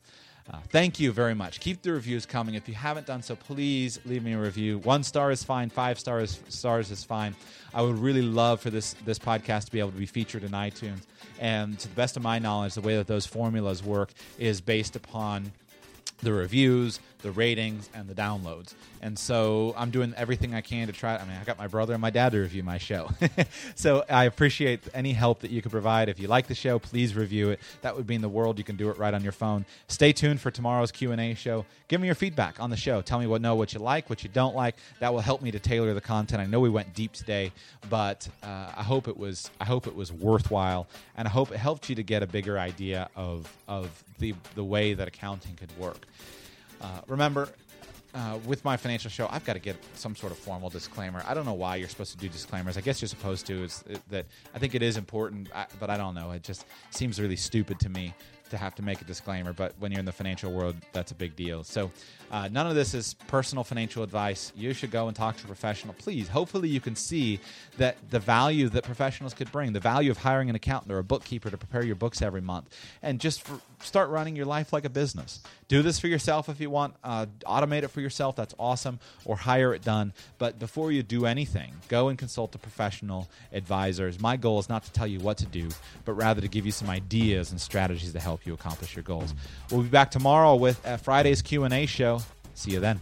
Uh, 0.51 0.57
thank 0.71 0.99
you 0.99 1.13
very 1.13 1.35
much. 1.35 1.61
Keep 1.61 1.83
the 1.83 1.93
reviews 1.93 2.25
coming. 2.25 2.55
If 2.55 2.69
you 2.69 2.75
haven't 2.75 3.07
done 3.07 3.23
so, 3.23 3.37
please 3.37 4.01
leave 4.07 4.25
me 4.25 4.33
a 4.33 4.39
review. 4.39 4.79
One 4.79 5.03
star 5.03 5.31
is 5.31 5.45
fine. 5.45 5.69
Five 5.69 5.99
stars 5.99 6.41
stars 6.49 6.91
is 6.91 7.05
fine. 7.05 7.37
I 7.75 7.83
would 7.83 7.99
really 7.99 8.23
love 8.23 8.61
for 8.61 8.71
this 8.71 8.95
this 9.05 9.19
podcast 9.19 9.67
to 9.67 9.73
be 9.73 9.79
able 9.79 9.91
to 9.91 9.99
be 9.99 10.07
featured 10.07 10.45
in 10.45 10.53
iTunes. 10.53 11.03
And 11.39 11.79
to 11.79 11.89
the 11.89 11.95
best 11.95 12.17
of 12.17 12.23
my 12.23 12.39
knowledge, 12.39 12.75
the 12.75 12.81
way 12.81 12.97
that 12.97 13.07
those 13.07 13.27
formulas 13.27 13.83
work 13.85 14.11
is 14.39 14.61
based 14.61 14.97
upon 14.97 15.53
the 16.21 16.33
reviews, 16.33 17.01
the 17.23 17.31
ratings, 17.31 17.89
and 17.95 18.09
the 18.09 18.15
downloads. 18.15 18.75
And 19.03 19.19
so 19.19 19.75
I'm 19.77 19.91
doing 19.91 20.15
everything 20.17 20.55
I 20.55 20.61
can 20.61 20.87
to 20.87 20.93
try. 20.93 21.17
I 21.17 21.25
mean, 21.25 21.37
I 21.41 21.45
got 21.45 21.59
my 21.59 21.67
brother 21.67 21.95
and 21.95 22.01
my 22.01 22.11
dad 22.11 22.33
to 22.33 22.39
review 22.39 22.63
my 22.63 22.79
show. 22.79 23.11
so 23.75 24.05
I 24.09 24.25
appreciate 24.25 24.81
any 24.95 25.13
help 25.13 25.41
that 25.41 25.51
you 25.51 25.63
can 25.63 25.71
provide. 25.71 26.09
If 26.09 26.19
you 26.19 26.29
like 26.29 26.47
the 26.47 26.55
show, 26.55 26.79
please 26.79 27.15
review 27.15 27.51
it. 27.51 27.61
That 27.83 27.97
would 27.97 28.09
mean 28.09 28.21
the 28.21 28.29
world. 28.29 28.59
You 28.59 28.65
can 28.65 28.77
do 28.77 28.91
it 28.91 28.99
right 28.99 29.15
on 29.15 29.23
your 29.23 29.33
phone. 29.33 29.65
Stay 29.87 30.13
tuned 30.13 30.41
for 30.41 30.51
tomorrow's 30.51 30.91
Q&A 30.91 31.35
show. 31.35 31.65
Give 31.89 32.01
me 32.01 32.07
your 32.07 32.15
feedback 32.15 32.61
on 32.61 32.71
the 32.71 32.77
show. 32.77 33.01
Tell 33.01 33.19
me 33.19 33.27
what 33.27 33.41
know 33.41 33.55
what 33.55 33.73
you 33.73 33.81
like, 33.81 34.11
what 34.11 34.23
you 34.23 34.29
don't 34.29 34.55
like. 34.55 34.77
That 35.01 35.13
will 35.13 35.21
help 35.21 35.41
me 35.43 35.51
to 35.53 35.59
tailor 35.59 35.95
the 35.95 36.01
content. 36.01 36.43
I 36.43 36.47
know 36.47 36.61
we 36.61 36.69
went 36.69 36.95
deep 36.95 37.13
today, 37.13 37.53
but 37.89 38.29
uh, 38.43 38.73
I 38.77 38.83
hope 38.83 39.09
it 39.09 39.17
was 39.17 39.51
I 39.61 39.65
hope 39.65 39.87
it 39.87 39.95
was 39.95 40.13
worthwhile, 40.13 40.87
and 41.17 41.27
I 41.27 41.31
hope 41.31 41.51
it 41.51 41.57
helped 41.57 41.89
you 41.89 41.95
to 41.95 42.03
get 42.03 42.23
a 42.23 42.27
bigger 42.27 42.59
idea 42.59 43.09
of 43.17 43.51
of 43.67 44.05
the 44.19 44.35
the 44.55 44.65
way 44.65 44.93
that 44.95 45.09
accounting 45.09 45.57
could 45.57 45.77
work. 45.79 46.08
Uh, 46.81 47.01
remember, 47.07 47.49
uh, 48.15 48.39
with 48.47 48.65
my 48.65 48.77
financial 48.77 49.11
show, 49.11 49.29
I've 49.31 49.45
got 49.45 49.53
to 49.53 49.59
get 49.59 49.77
some 49.95 50.17
sort 50.17 50.33
of 50.33 50.39
formal 50.39 50.71
disclaimer. 50.71 51.23
I 51.27 51.35
don't 51.35 51.45
know 51.45 51.55
why 51.55 51.77
you're 51.77 51.89
supposed 51.89 52.13
to 52.13 52.19
do 52.19 52.29
disclaimers. 52.29 52.77
I 52.77 52.81
guess 52.81 53.01
you're 53.01 53.09
supposed 53.09 53.47
to. 53.47 53.65
Is 53.65 53.85
that 54.11 54.27
I 54.55 54.59
think 54.59 54.75
it 54.75 54.83
is 54.83 54.97
important, 54.97 55.49
but 55.79 55.91
I 55.91 55.97
don't 55.97 56.15
know. 56.15 56.31
It 56.31 56.43
just 56.43 56.65
seems 56.91 57.21
really 57.21 57.37
stupid 57.37 57.79
to 57.81 57.89
me 57.89 58.15
to 58.51 58.57
have 58.57 58.75
to 58.77 58.83
make 58.83 59.01
a 59.01 59.05
disclaimer. 59.05 59.53
But 59.53 59.75
when 59.79 59.93
you're 59.93 60.01
in 60.01 60.07
the 60.07 60.13
financial 60.13 60.53
world, 60.53 60.77
that's 60.93 61.13
a 61.13 61.15
big 61.15 61.37
deal. 61.37 61.65
So 61.65 61.91
uh, 62.31 62.49
none 62.51 62.67
of 62.67 62.75
this 62.75 62.95
is 62.95 63.15
personal 63.27 63.65
financial 63.65 64.03
advice. 64.03 64.53
You 64.57 64.73
should 64.75 64.91
go 64.91 65.09
and 65.09 65.17
talk 65.17 65.37
to 65.39 65.45
a 65.45 65.47
professional, 65.47 65.95
please. 65.95 66.29
Hopefully, 66.29 66.69
you 66.69 66.81
can 66.81 66.97
see 66.97 67.41
that 67.79 67.97
the 68.11 68.19
value 68.19 68.69
that 68.71 68.85
professionals 68.85 69.35
could 69.35 69.51
bring, 69.51 69.73
the 69.73 69.81
value 69.81 70.11
of 70.11 70.19
hiring 70.19 70.51
an 70.51 70.57
accountant 70.57 70.93
or 70.93 70.99
a 70.99 71.05
bookkeeper 71.05 71.51
to 71.51 71.57
prepare 71.57 71.85
your 71.85 71.97
books 71.97 72.23
every 72.23 72.41
month, 72.41 72.69
and 73.03 73.21
just 73.21 73.43
for, 73.43 73.61
start 73.81 74.11
running 74.11 74.37
your 74.37 74.47
life 74.47 74.73
like 74.73 74.85
a 74.85 74.91
business. 74.91 75.41
Do 75.69 75.83
this 75.83 75.99
for 75.99 76.09
yourself 76.09 76.49
if 76.49 76.61
you 76.61 76.71
want. 76.71 76.95
Uh, 77.05 77.27
automate 77.47 77.83
it 77.83 77.89
for 77.89 78.01
yourself. 78.01 78.37
That's 78.37 78.55
awesome. 78.59 78.99
Or 79.25 79.37
hire 79.37 79.75
it 79.75 79.83
done. 79.83 80.13
But 80.39 80.59
before 80.59 80.93
you 80.93 81.03
do 81.03 81.27
anything, 81.27 81.73
go 81.89 82.09
and 82.09 82.19
consult 82.19 82.55
a 82.55 82.59
professional 82.59 83.29
advisors. 83.53 84.19
My 84.19 84.37
goal 84.37 84.59
is 84.59 84.69
not 84.69 84.85
to 84.85 84.93
tell 84.93 85.07
you 85.07 85.21
what 85.21 85.37
to 85.39 85.47
do, 85.47 85.69
but 86.05 86.15
rather 86.15 86.41
to 86.41 86.49
give 86.49 86.65
you 86.65 86.73
some 86.73 86.89
ideas 86.89 87.51
and 87.51 87.61
strategies 87.61 88.13
to 88.13 88.21
help 88.21 88.47
you 88.47 88.55
accomplish 88.55 88.97
your 88.97 89.03
goals. 89.03 89.35
We'll 89.71 89.83
be 89.83 89.89
back 89.89 90.11
tomorrow 90.11 90.55
with 90.55 90.85
uh, 90.87 90.97
Friday's 90.97 91.43
Q 91.43 91.65
and 91.65 91.75
A 91.75 91.87
show. 91.87 92.18
See 92.59 92.73
you 92.73 92.81
then. 92.81 93.01